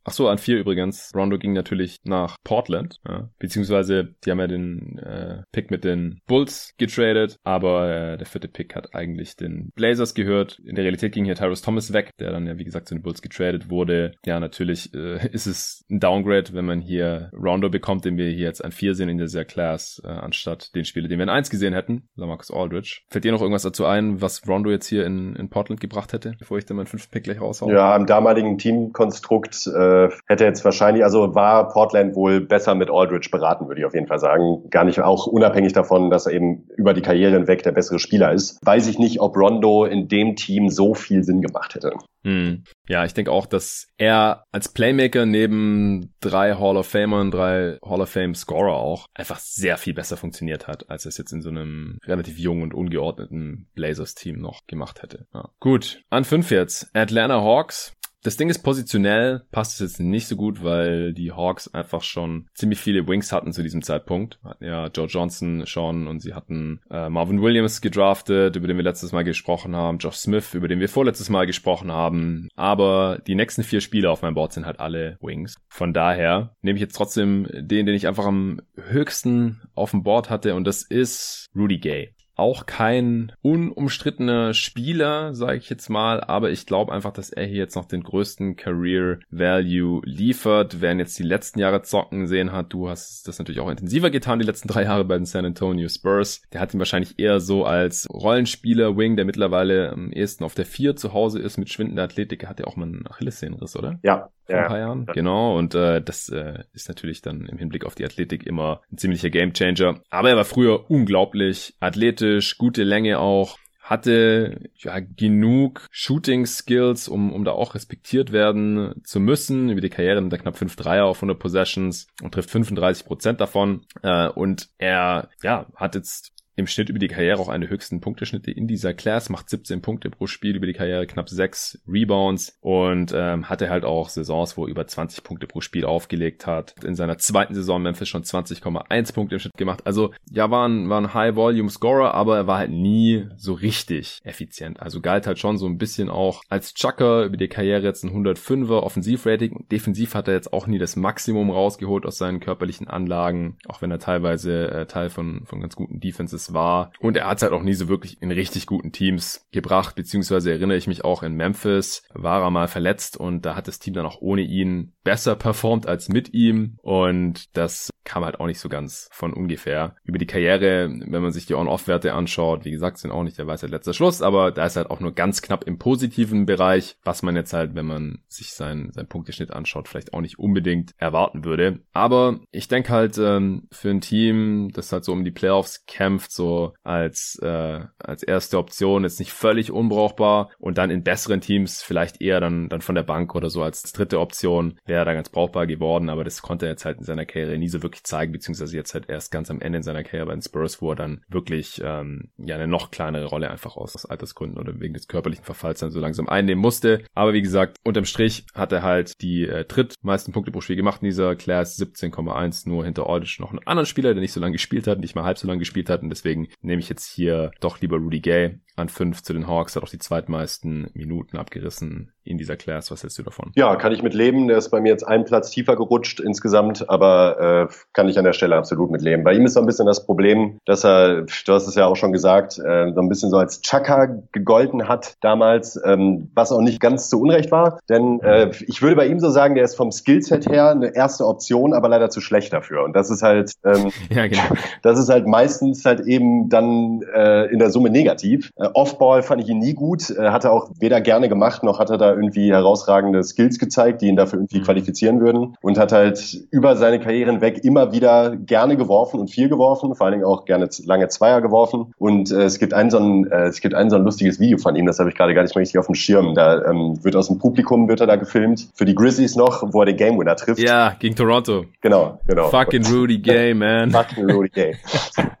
Ach 0.03 0.13
so, 0.13 0.27
an 0.27 0.37
vier 0.37 0.57
übrigens. 0.57 1.11
Rondo 1.15 1.37
ging 1.37 1.53
natürlich 1.53 1.99
nach 2.03 2.37
Portland, 2.43 2.99
ja. 3.07 3.29
beziehungsweise 3.37 4.15
die 4.25 4.31
haben 4.31 4.39
ja 4.39 4.47
den 4.47 4.97
äh, 4.97 5.43
Pick 5.51 5.69
mit 5.69 5.83
den 5.83 6.19
Bulls 6.25 6.73
getradet, 6.77 7.37
aber 7.43 7.89
äh, 7.89 8.17
der 8.17 8.25
vierte 8.25 8.47
Pick 8.47 8.75
hat 8.75 8.95
eigentlich 8.95 9.35
den 9.35 9.71
Blazers 9.75 10.15
gehört. 10.15 10.59
In 10.65 10.75
der 10.75 10.83
Realität 10.83 11.13
ging 11.13 11.25
hier 11.25 11.35
Tyrus 11.35 11.61
Thomas 11.61 11.93
weg, 11.93 12.11
der 12.19 12.31
dann 12.31 12.47
ja 12.47 12.57
wie 12.57 12.63
gesagt 12.63 12.87
zu 12.87 12.95
den 12.95 13.03
Bulls 13.03 13.21
getradet 13.21 13.69
wurde. 13.69 14.13
Ja, 14.25 14.39
natürlich 14.39 14.93
äh, 14.93 15.27
ist 15.31 15.45
es 15.45 15.85
ein 15.89 15.99
Downgrade, 15.99 16.53
wenn 16.53 16.65
man 16.65 16.81
hier 16.81 17.29
Rondo 17.33 17.69
bekommt, 17.69 18.05
den 18.05 18.17
wir 18.17 18.29
hier 18.29 18.45
jetzt 18.45 18.65
an 18.65 18.71
vier 18.71 18.95
sehen 18.95 19.09
in 19.09 19.19
dieser 19.19 19.45
Class, 19.45 20.01
äh, 20.03 20.07
anstatt 20.07 20.73
den 20.73 20.85
Spieler, 20.85 21.09
den 21.09 21.19
wir 21.19 21.23
in 21.23 21.29
eins 21.29 21.49
gesehen 21.49 21.73
hätten, 21.73 22.09
Marcus 22.15 22.51
Aldridge. 22.51 23.01
Fällt 23.09 23.23
dir 23.23 23.31
noch 23.31 23.41
irgendwas 23.41 23.63
dazu 23.63 23.85
ein, 23.85 24.21
was 24.21 24.47
Rondo 24.47 24.71
jetzt 24.71 24.87
hier 24.87 25.05
in, 25.05 25.35
in 25.35 25.49
Portland 25.49 25.79
gebracht 25.79 26.13
hätte, 26.13 26.33
bevor 26.39 26.57
ich 26.57 26.65
dann 26.65 26.77
meinen 26.77 26.87
fünften 26.87 27.11
Pick 27.11 27.25
gleich 27.25 27.39
raushaue? 27.39 27.73
Ja, 27.73 27.95
im 27.95 28.05
damaligen 28.05 28.57
Teamkonstrukt 28.57 29.67
äh 29.67 29.90
äh, 29.91 30.09
hätte 30.27 30.45
jetzt 30.45 30.63
wahrscheinlich, 30.65 31.03
also 31.03 31.35
war 31.35 31.69
Portland 31.69 32.15
wohl 32.15 32.41
besser 32.41 32.75
mit 32.75 32.89
Aldridge 32.89 33.29
beraten, 33.31 33.67
würde 33.67 33.81
ich 33.81 33.85
auf 33.85 33.93
jeden 33.93 34.07
Fall 34.07 34.19
sagen. 34.19 34.69
Gar 34.69 34.85
nicht 34.85 35.01
auch 35.01 35.27
unabhängig 35.27 35.73
davon, 35.73 36.09
dass 36.09 36.25
er 36.25 36.33
eben 36.33 36.67
über 36.77 36.93
die 36.93 37.01
Karriere 37.01 37.33
hinweg 37.33 37.63
der 37.63 37.71
bessere 37.71 37.99
Spieler 37.99 38.31
ist. 38.31 38.59
Weiß 38.63 38.87
ich 38.87 38.99
nicht, 38.99 39.19
ob 39.19 39.35
Rondo 39.35 39.85
in 39.85 40.07
dem 40.07 40.35
Team 40.35 40.69
so 40.69 40.93
viel 40.93 41.23
Sinn 41.23 41.41
gemacht 41.41 41.75
hätte. 41.75 41.93
Hm. 42.23 42.63
Ja, 42.87 43.03
ich 43.05 43.13
denke 43.13 43.31
auch, 43.31 43.45
dass 43.45 43.87
er 43.97 44.43
als 44.51 44.69
Playmaker 44.69 45.25
neben 45.25 46.13
drei 46.19 46.53
Hall 46.53 46.77
of 46.77 46.87
Famern, 46.87 47.31
drei 47.31 47.77
Hall 47.83 48.01
of 48.01 48.09
Fame 48.09 48.35
Scorer 48.35 48.75
auch 48.75 49.07
einfach 49.15 49.39
sehr 49.39 49.77
viel 49.77 49.93
besser 49.93 50.17
funktioniert 50.17 50.67
hat, 50.67 50.89
als 50.89 51.05
es 51.05 51.17
jetzt 51.17 51.31
in 51.31 51.41
so 51.41 51.49
einem 51.49 51.97
relativ 52.05 52.37
jungen 52.37 52.63
und 52.63 52.73
ungeordneten 52.73 53.67
Blazers 53.73 54.13
Team 54.13 54.39
noch 54.39 54.67
gemacht 54.67 55.01
hätte. 55.01 55.25
Ja. 55.33 55.49
Gut, 55.59 56.01
an 56.09 56.23
fünf 56.23 56.51
jetzt. 56.51 56.89
Atlanta 56.93 57.41
Hawks 57.41 57.93
das 58.23 58.37
Ding 58.37 58.49
ist 58.49 58.59
positionell, 58.59 59.43
passt 59.51 59.73
es 59.73 59.79
jetzt 59.79 59.99
nicht 59.99 60.27
so 60.27 60.35
gut, 60.35 60.63
weil 60.63 61.13
die 61.13 61.31
Hawks 61.31 61.73
einfach 61.73 62.03
schon 62.03 62.47
ziemlich 62.53 62.79
viele 62.79 63.07
Wings 63.07 63.31
hatten 63.31 63.51
zu 63.51 63.63
diesem 63.63 63.81
Zeitpunkt. 63.81 64.39
Hatten 64.43 64.65
ja 64.65 64.87
Joe 64.87 65.07
Johnson 65.07 65.65
schon 65.65 66.07
und 66.07 66.19
sie 66.19 66.33
hatten 66.33 66.81
äh, 66.91 67.09
Marvin 67.09 67.41
Williams 67.41 67.81
gedraftet, 67.81 68.55
über 68.55 68.67
den 68.67 68.77
wir 68.77 68.83
letztes 68.83 69.11
Mal 69.11 69.23
gesprochen 69.23 69.75
haben, 69.75 69.97
Josh 69.97 70.17
Smith, 70.17 70.53
über 70.53 70.67
den 70.67 70.79
wir 70.79 70.89
vorletztes 70.89 71.29
Mal 71.29 71.47
gesprochen 71.47 71.91
haben. 71.91 72.47
Aber 72.55 73.19
die 73.25 73.35
nächsten 73.35 73.63
vier 73.63 73.81
Spieler 73.81 74.11
auf 74.11 74.21
meinem 74.21 74.35
Board 74.35 74.53
sind 74.53 74.65
halt 74.65 74.79
alle 74.79 75.17
Wings. 75.21 75.55
Von 75.67 75.93
daher 75.93 76.55
nehme 76.61 76.77
ich 76.77 76.81
jetzt 76.81 76.95
trotzdem 76.95 77.47
den, 77.51 77.85
den 77.85 77.95
ich 77.95 78.07
einfach 78.07 78.25
am 78.25 78.61
höchsten 78.75 79.61
auf 79.73 79.91
dem 79.91 80.03
Board 80.03 80.29
hatte 80.29 80.53
und 80.55 80.65
das 80.65 80.83
ist 80.83 81.47
Rudy 81.55 81.79
Gay 81.79 82.13
auch 82.41 82.65
kein 82.65 83.31
unumstrittener 83.43 84.55
Spieler, 84.55 85.35
sage 85.35 85.57
ich 85.59 85.69
jetzt 85.69 85.89
mal, 85.89 86.21
aber 86.21 86.49
ich 86.49 86.65
glaube 86.65 86.91
einfach, 86.91 87.13
dass 87.13 87.29
er 87.29 87.45
hier 87.45 87.57
jetzt 87.57 87.75
noch 87.75 87.85
den 87.85 88.01
größten 88.01 88.55
Career 88.55 89.19
Value 89.29 90.01
liefert. 90.05 90.81
Wer 90.81 90.91
ihn 90.91 90.99
jetzt 90.99 91.19
die 91.19 91.23
letzten 91.23 91.59
Jahre 91.59 91.83
zocken 91.83 92.25
sehen 92.25 92.51
hat, 92.51 92.73
du 92.73 92.89
hast 92.89 93.27
das 93.27 93.37
natürlich 93.37 93.61
auch 93.61 93.69
intensiver 93.69 94.09
getan, 94.09 94.39
die 94.39 94.45
letzten 94.45 94.67
drei 94.67 94.83
Jahre 94.83 95.05
bei 95.05 95.17
den 95.17 95.25
San 95.25 95.45
Antonio 95.45 95.87
Spurs. 95.87 96.41
Der 96.51 96.61
hat 96.61 96.73
ihn 96.73 96.79
wahrscheinlich 96.79 97.19
eher 97.19 97.39
so 97.39 97.63
als 97.63 98.07
Rollenspieler, 98.11 98.97
Wing, 98.97 99.15
der 99.15 99.25
mittlerweile 99.25 99.91
am 99.91 100.11
ehesten 100.11 100.43
auf 100.43 100.55
der 100.55 100.65
4 100.65 100.95
zu 100.95 101.13
Hause 101.13 101.39
ist 101.39 101.59
mit 101.59 101.69
schwindender 101.69 102.03
Athletik. 102.03 102.43
Er 102.43 102.49
hat 102.49 102.59
ja 102.59 102.65
auch 102.65 102.75
mal 102.75 102.85
einen 102.85 103.05
Achillessehnenriss, 103.07 103.75
oder? 103.75 103.99
Ja, 104.01 104.29
vor 104.45 104.55
ja. 104.55 104.61
ein 104.63 104.67
paar 104.67 104.79
Jahren. 104.79 105.05
Genau, 105.07 105.57
und 105.57 105.75
äh, 105.75 106.01
das 106.01 106.29
äh, 106.29 106.63
ist 106.73 106.87
natürlich 106.87 107.21
dann 107.21 107.45
im 107.45 107.57
Hinblick 107.57 107.85
auf 107.85 107.95
die 107.95 108.05
Athletik 108.05 108.45
immer 108.45 108.81
ein 108.91 108.97
ziemlicher 108.97 109.29
Gamechanger. 109.29 110.01
Aber 110.09 110.29
er 110.29 110.37
war 110.37 110.45
früher 110.45 110.89
unglaublich 110.89 111.75
athletisch, 111.79 112.30
gute 112.57 112.83
Länge 112.83 113.19
auch 113.19 113.57
hatte 113.81 114.69
ja 114.77 114.99
genug 114.99 115.87
Shooting 115.91 116.45
Skills, 116.45 117.09
um, 117.09 117.33
um 117.33 117.43
da 117.43 117.51
auch 117.51 117.75
respektiert 117.75 118.31
werden 118.31 119.01
zu 119.03 119.19
müssen. 119.19 119.69
Über 119.69 119.81
die 119.81 119.89
Karriere 119.89 120.21
nimmt 120.21 120.31
er 120.31 120.39
knapp 120.39 120.55
5 120.55 120.75
Dreier 120.77 121.05
auf 121.05 121.17
100 121.17 121.37
Possessions 121.37 122.07
und 122.21 122.33
trifft 122.33 122.51
35 122.51 123.05
Prozent 123.05 123.41
davon. 123.41 123.85
Äh, 124.01 124.29
und 124.29 124.69
er 124.77 125.29
ja 125.43 125.65
hat 125.75 125.95
jetzt 125.95 126.31
im 126.61 126.67
Schnitt 126.67 126.89
über 126.89 126.99
die 126.99 127.07
Karriere 127.07 127.39
auch 127.39 127.49
eine 127.49 127.69
höchsten 127.69 127.99
Punkteschnitte 127.99 128.51
in 128.51 128.67
dieser 128.67 128.93
Class, 128.93 129.29
macht 129.29 129.49
17 129.49 129.81
Punkte 129.81 130.09
pro 130.09 130.27
Spiel 130.27 130.55
über 130.55 130.67
die 130.67 130.73
Karriere, 130.73 131.07
knapp 131.07 131.27
6 131.27 131.81
Rebounds 131.87 132.57
und 132.61 133.13
ähm, 133.13 133.49
hatte 133.49 133.69
halt 133.69 133.83
auch 133.83 134.09
Saisons, 134.09 134.55
wo 134.55 134.65
er 134.65 134.69
über 134.69 134.87
20 134.87 135.23
Punkte 135.23 135.47
pro 135.47 135.59
Spiel 135.59 135.85
aufgelegt 135.85 136.47
hat. 136.47 136.75
In 136.83 136.95
seiner 136.95 137.17
zweiten 137.17 137.53
Saison 137.53 137.81
Memphis 137.81 138.07
schon 138.07 138.23
20,1 138.23 139.13
Punkte 139.13 139.35
im 139.35 139.39
Schnitt 139.39 139.57
gemacht. 139.57 139.81
Also 139.85 140.11
ja, 140.31 140.49
war 140.51 140.67
ein, 140.67 140.89
war 140.89 141.01
ein 141.01 141.13
High-Volume-Scorer, 141.13 142.13
aber 142.13 142.37
er 142.37 142.47
war 142.47 142.59
halt 142.59 142.71
nie 142.71 143.27
so 143.35 143.53
richtig 143.53 144.19
effizient. 144.23 144.79
Also 144.79 145.01
galt 145.01 145.27
halt 145.27 145.39
schon 145.39 145.57
so 145.57 145.65
ein 145.65 145.77
bisschen 145.77 146.09
auch 146.09 146.43
als 146.49 146.73
Chucker 146.75 147.25
über 147.25 147.37
die 147.37 147.47
Karriere 147.47 147.83
jetzt 147.83 148.03
ein 148.03 148.11
105er 148.11 148.83
Offensivrating. 148.83 149.65
Defensiv 149.71 150.13
hat 150.13 150.27
er 150.27 150.35
jetzt 150.35 150.53
auch 150.53 150.67
nie 150.67 150.77
das 150.77 150.95
Maximum 150.95 151.49
rausgeholt 151.49 152.05
aus 152.05 152.17
seinen 152.17 152.39
körperlichen 152.39 152.87
Anlagen, 152.87 153.57
auch 153.67 153.81
wenn 153.81 153.91
er 153.91 153.99
teilweise 153.99 154.69
äh, 154.69 154.85
Teil 154.85 155.09
von, 155.09 155.45
von 155.45 155.59
ganz 155.59 155.75
guten 155.75 155.99
Defenses 155.99 156.50
war. 156.53 156.91
Und 156.99 157.17
er 157.17 157.27
hat 157.27 157.37
es 157.37 157.43
halt 157.43 157.53
auch 157.53 157.63
nie 157.63 157.73
so 157.73 157.87
wirklich 157.87 158.21
in 158.21 158.31
richtig 158.31 158.65
guten 158.65 158.91
Teams 158.91 159.47
gebracht, 159.51 159.95
beziehungsweise 159.95 160.51
erinnere 160.51 160.77
ich 160.77 160.87
mich 160.87 161.03
auch 161.03 161.23
in 161.23 161.35
Memphis, 161.35 162.03
war 162.13 162.41
er 162.41 162.51
mal 162.51 162.67
verletzt 162.67 163.17
und 163.17 163.45
da 163.45 163.55
hat 163.55 163.67
das 163.67 163.79
Team 163.79 163.93
dann 163.93 164.05
auch 164.05 164.21
ohne 164.21 164.41
ihn 164.41 164.93
besser 165.03 165.35
performt 165.35 165.87
als 165.87 166.09
mit 166.09 166.33
ihm. 166.33 166.77
Und 166.81 167.55
das 167.57 167.89
kam 168.03 168.25
halt 168.25 168.39
auch 168.39 168.47
nicht 168.47 168.59
so 168.59 168.69
ganz 168.69 169.09
von 169.11 169.33
ungefähr. 169.33 169.95
Über 170.03 170.17
die 170.17 170.25
Karriere, 170.25 170.89
wenn 170.89 171.21
man 171.21 171.31
sich 171.31 171.45
die 171.45 171.55
On-Off-Werte 171.55 172.13
anschaut, 172.13 172.65
wie 172.65 172.71
gesagt, 172.71 172.97
sind 172.97 173.11
auch 173.11 173.23
nicht 173.23 173.37
der 173.37 173.47
weiße 173.47 173.67
letzter 173.67 173.93
Schluss, 173.93 174.21
aber 174.21 174.51
da 174.51 174.65
ist 174.65 174.75
halt 174.75 174.89
auch 174.89 174.99
nur 174.99 175.13
ganz 175.13 175.41
knapp 175.41 175.65
im 175.65 175.77
positiven 175.77 176.45
Bereich, 176.45 176.97
was 177.03 177.23
man 177.23 177.35
jetzt 177.35 177.53
halt, 177.53 177.75
wenn 177.75 177.85
man 177.85 178.19
sich 178.27 178.53
seinen, 178.53 178.91
seinen 178.91 179.07
Punkteschnitt 179.07 179.51
anschaut, 179.51 179.87
vielleicht 179.87 180.13
auch 180.13 180.21
nicht 180.21 180.39
unbedingt 180.39 180.93
erwarten 180.97 181.45
würde. 181.45 181.79
Aber 181.93 182.39
ich 182.51 182.67
denke 182.67 182.89
halt, 182.89 183.17
ähm, 183.17 183.67
für 183.71 183.89
ein 183.89 184.01
Team, 184.01 184.71
das 184.73 184.91
halt 184.91 185.05
so 185.05 185.11
um 185.11 185.23
die 185.23 185.31
Playoffs 185.31 185.85
kämpft, 185.85 186.30
so 186.31 186.73
als, 186.83 187.39
äh, 187.41 187.81
als 187.99 188.23
erste 188.23 188.57
Option, 188.57 189.03
ist 189.03 189.19
nicht 189.19 189.33
völlig 189.33 189.71
unbrauchbar. 189.71 190.49
Und 190.59 190.77
dann 190.77 190.89
in 190.89 191.03
besseren 191.03 191.41
Teams 191.41 191.81
vielleicht 191.81 192.21
eher 192.21 192.39
dann, 192.39 192.69
dann 192.69 192.81
von 192.81 192.95
der 192.95 193.03
Bank 193.03 193.35
oder 193.35 193.49
so 193.49 193.63
als 193.63 193.83
dritte 193.91 194.19
Option 194.19 194.79
wäre 194.85 195.05
da 195.05 195.13
ganz 195.13 195.29
brauchbar 195.29 195.67
geworden, 195.67 196.09
aber 196.09 196.23
das 196.23 196.41
konnte 196.41 196.65
er 196.65 196.71
jetzt 196.71 196.85
halt 196.85 196.99
in 196.99 197.03
seiner 197.03 197.25
Karriere 197.25 197.57
nie 197.57 197.69
so 197.69 197.83
wirklich 197.83 198.03
zeigen, 198.03 198.31
beziehungsweise 198.31 198.75
jetzt 198.75 198.93
halt 198.93 199.09
erst 199.09 199.31
ganz 199.31 199.49
am 199.49 199.61
Ende 199.61 199.77
in 199.77 199.83
seiner 199.83 200.03
Karriere 200.03 200.27
bei 200.27 200.33
den 200.33 200.41
Spurs, 200.41 200.81
wo 200.81 200.91
er 200.91 200.95
dann 200.95 201.23
wirklich 201.27 201.81
ähm, 201.83 202.31
ja 202.37 202.55
eine 202.55 202.67
noch 202.67 202.91
kleinere 202.91 203.25
Rolle 203.25 203.49
einfach 203.49 203.75
aus, 203.75 203.95
aus 203.95 204.05
Altersgründen 204.05 204.59
oder 204.59 204.79
wegen 204.79 204.93
des 204.93 205.07
körperlichen 205.07 205.45
Verfalls 205.45 205.79
dann 205.79 205.91
so 205.91 205.99
langsam 205.99 206.27
einnehmen 206.29 206.61
musste. 206.61 207.03
Aber 207.13 207.33
wie 207.33 207.41
gesagt, 207.41 207.77
unterm 207.83 208.05
Strich 208.05 208.45
hat 208.53 208.71
er 208.71 208.83
halt 208.83 209.21
die 209.21 209.47
äh, 209.47 209.65
drittmeisten 209.65 210.33
Punkte 210.33 210.51
pro 210.51 210.61
Spiel 210.61 210.75
gemacht 210.75 211.01
in 211.01 211.07
dieser 211.07 211.35
Class. 211.35 211.79
17,1 211.79 212.67
nur 212.67 212.85
hinter 212.85 213.07
Aldridge 213.07 213.37
noch 213.39 213.51
einen 213.51 213.65
anderen 213.65 213.85
Spieler, 213.85 214.13
der 214.13 214.21
nicht 214.21 214.33
so 214.33 214.39
lange 214.39 214.53
gespielt 214.53 214.87
hat, 214.87 214.99
nicht 214.99 215.15
mal 215.15 215.23
halb 215.23 215.37
so 215.37 215.47
lange 215.47 215.59
gespielt 215.59 215.89
hat. 215.89 216.01
Und 216.01 216.09
deswegen 216.21 216.49
nehme 216.61 216.79
ich 216.79 216.89
jetzt 216.89 217.07
hier 217.07 217.51
doch 217.59 217.81
lieber 217.81 217.97
Rudy 217.97 218.19
Gay 218.19 218.59
an 218.75 218.89
fünf 218.89 219.23
zu 219.23 219.33
den 219.33 219.47
Hawks, 219.47 219.75
hat 219.75 219.83
auch 219.83 219.89
die 219.89 219.97
zweitmeisten 219.97 220.89
Minuten 220.93 221.37
abgerissen 221.37 222.11
in 222.23 222.37
dieser 222.37 222.55
Class. 222.55 222.91
Was 222.91 223.03
hältst 223.03 223.17
du 223.17 223.23
davon? 223.23 223.51
Ja, 223.55 223.75
kann 223.75 223.91
ich 223.91 224.03
mit 224.03 224.13
leben. 224.13 224.47
Der 224.47 224.57
ist 224.57 224.69
bei 224.69 224.79
mir 224.79 224.89
jetzt 224.89 225.03
einen 225.03 225.25
Platz 225.25 225.49
tiefer 225.49 225.75
gerutscht 225.75 226.19
insgesamt, 226.19 226.89
aber 226.89 227.67
äh, 227.69 227.73
kann 227.93 228.07
ich 228.07 228.17
an 228.19 228.25
der 228.25 228.33
Stelle 228.33 228.55
absolut 228.55 228.91
mit 228.91 229.01
leben. 229.01 229.23
Bei 229.23 229.33
ihm 229.33 229.45
ist 229.45 229.53
so 229.53 229.59
ein 229.59 229.65
bisschen 229.65 229.87
das 229.87 230.05
Problem, 230.05 230.59
dass 230.65 230.85
er, 230.85 231.21
du 231.23 231.53
hast 231.53 231.67
es 231.67 231.75
ja 231.75 231.87
auch 231.87 231.95
schon 231.95 232.11
gesagt, 232.11 232.59
äh, 232.59 232.91
so 232.93 233.01
ein 233.01 233.09
bisschen 233.09 233.31
so 233.31 233.37
als 233.37 233.61
Chaka 233.61 234.17
gegolten 234.31 234.87
hat 234.87 235.15
damals, 235.21 235.79
ähm, 235.83 236.29
was 236.35 236.51
auch 236.51 236.61
nicht 236.61 236.79
ganz 236.79 237.09
zu 237.09 237.21
Unrecht 237.21 237.51
war. 237.51 237.79
Denn 237.89 238.19
äh, 238.21 238.51
ich 238.67 238.81
würde 238.81 238.95
bei 238.95 239.07
ihm 239.07 239.19
so 239.19 239.29
sagen, 239.29 239.55
der 239.55 239.63
ist 239.63 239.75
vom 239.75 239.91
Skillset 239.91 240.47
her 240.47 240.69
eine 240.69 240.95
erste 240.95 241.25
Option, 241.25 241.73
aber 241.73 241.89
leider 241.89 242.09
zu 242.09 242.21
schlecht 242.21 242.53
dafür. 242.53 242.83
Und 242.83 242.95
das 242.95 243.09
ist 243.09 243.23
halt, 243.23 243.53
ähm, 243.65 243.91
ja, 244.09 244.27
genau. 244.27 244.43
das 244.83 244.99
ist 244.99 245.09
halt 245.09 245.25
meistens 245.25 245.85
halt 245.85 246.01
eben 246.01 246.49
dann 246.49 247.01
äh, 247.13 247.45
in 247.45 247.59
der 247.59 247.71
Summe 247.71 247.89
negativ. 247.89 248.51
Äh, 248.57 248.67
Offball 248.73 249.23
fand 249.23 249.41
ich 249.41 249.49
ihn 249.49 249.59
nie 249.59 249.73
gut, 249.73 250.09
äh, 250.11 250.29
hat 250.29 250.43
er 250.43 250.51
auch 250.51 250.69
weder 250.79 251.01
gerne 251.01 251.29
gemacht, 251.29 251.63
noch 251.63 251.79
hat 251.79 251.89
er 251.89 251.97
da 252.11 252.15
irgendwie 252.15 252.51
herausragende 252.51 253.23
Skills 253.23 253.59
gezeigt, 253.59 254.01
die 254.01 254.07
ihn 254.07 254.15
dafür 254.15 254.39
irgendwie 254.39 254.59
mhm. 254.59 254.63
qualifizieren 254.63 255.21
würden 255.21 255.55
und 255.61 255.77
hat 255.77 255.91
halt 255.91 256.41
über 256.51 256.75
seine 256.75 256.99
Karriere 256.99 257.31
hinweg 257.31 257.63
immer 257.63 257.91
wieder 257.91 258.35
gerne 258.35 258.77
geworfen 258.77 259.19
und 259.19 259.29
viel 259.29 259.49
geworfen, 259.49 259.95
vor 259.95 260.05
allen 260.05 260.13
Dingen 260.13 260.25
auch 260.25 260.45
gerne 260.45 260.69
lange 260.85 261.07
Zweier 261.07 261.41
geworfen 261.41 261.93
und 261.97 262.31
äh, 262.31 262.43
es 262.43 262.59
gibt 262.59 262.73
ein 262.73 262.89
so 262.89 262.97
ein 262.97 263.29
äh, 263.31 263.47
es 263.47 263.61
gibt 263.61 263.73
ein 263.73 263.89
so 263.89 263.95
ein 263.95 264.03
lustiges 264.03 264.39
Video 264.39 264.57
von 264.57 264.75
ihm, 264.75 264.85
das 264.85 264.99
habe 264.99 265.09
ich 265.09 265.15
gerade 265.15 265.33
gar 265.33 265.43
nicht 265.43 265.55
mehr 265.55 265.61
richtig 265.61 265.79
auf 265.79 265.87
dem 265.87 265.95
Schirm. 265.95 266.35
Da 266.35 266.63
ähm, 266.65 267.03
wird 267.03 267.15
aus 267.15 267.27
dem 267.27 267.39
Publikum 267.39 267.87
wird 267.87 268.01
er 268.01 268.07
da 268.07 268.15
gefilmt 268.15 268.69
für 268.73 268.85
die 268.85 268.95
Grizzlies 268.95 269.35
noch, 269.35 269.63
wo 269.73 269.81
er 269.81 269.85
den 269.85 269.97
Game 269.97 270.19
Winner 270.19 270.35
trifft. 270.35 270.59
Ja, 270.59 270.95
gegen 270.99 271.15
Toronto. 271.15 271.65
Genau, 271.81 272.19
genau. 272.27 272.49
Fucking 272.49 272.85
Rudy 272.85 273.19
Gay, 273.19 273.53
man. 273.53 273.91
Fucking 273.91 274.29
Rudy 274.29 274.49
Gay. 274.49 274.75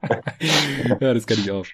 ja, 0.99 1.13
das 1.13 1.25
kann 1.25 1.37
ich 1.39 1.51
auch. 1.51 1.65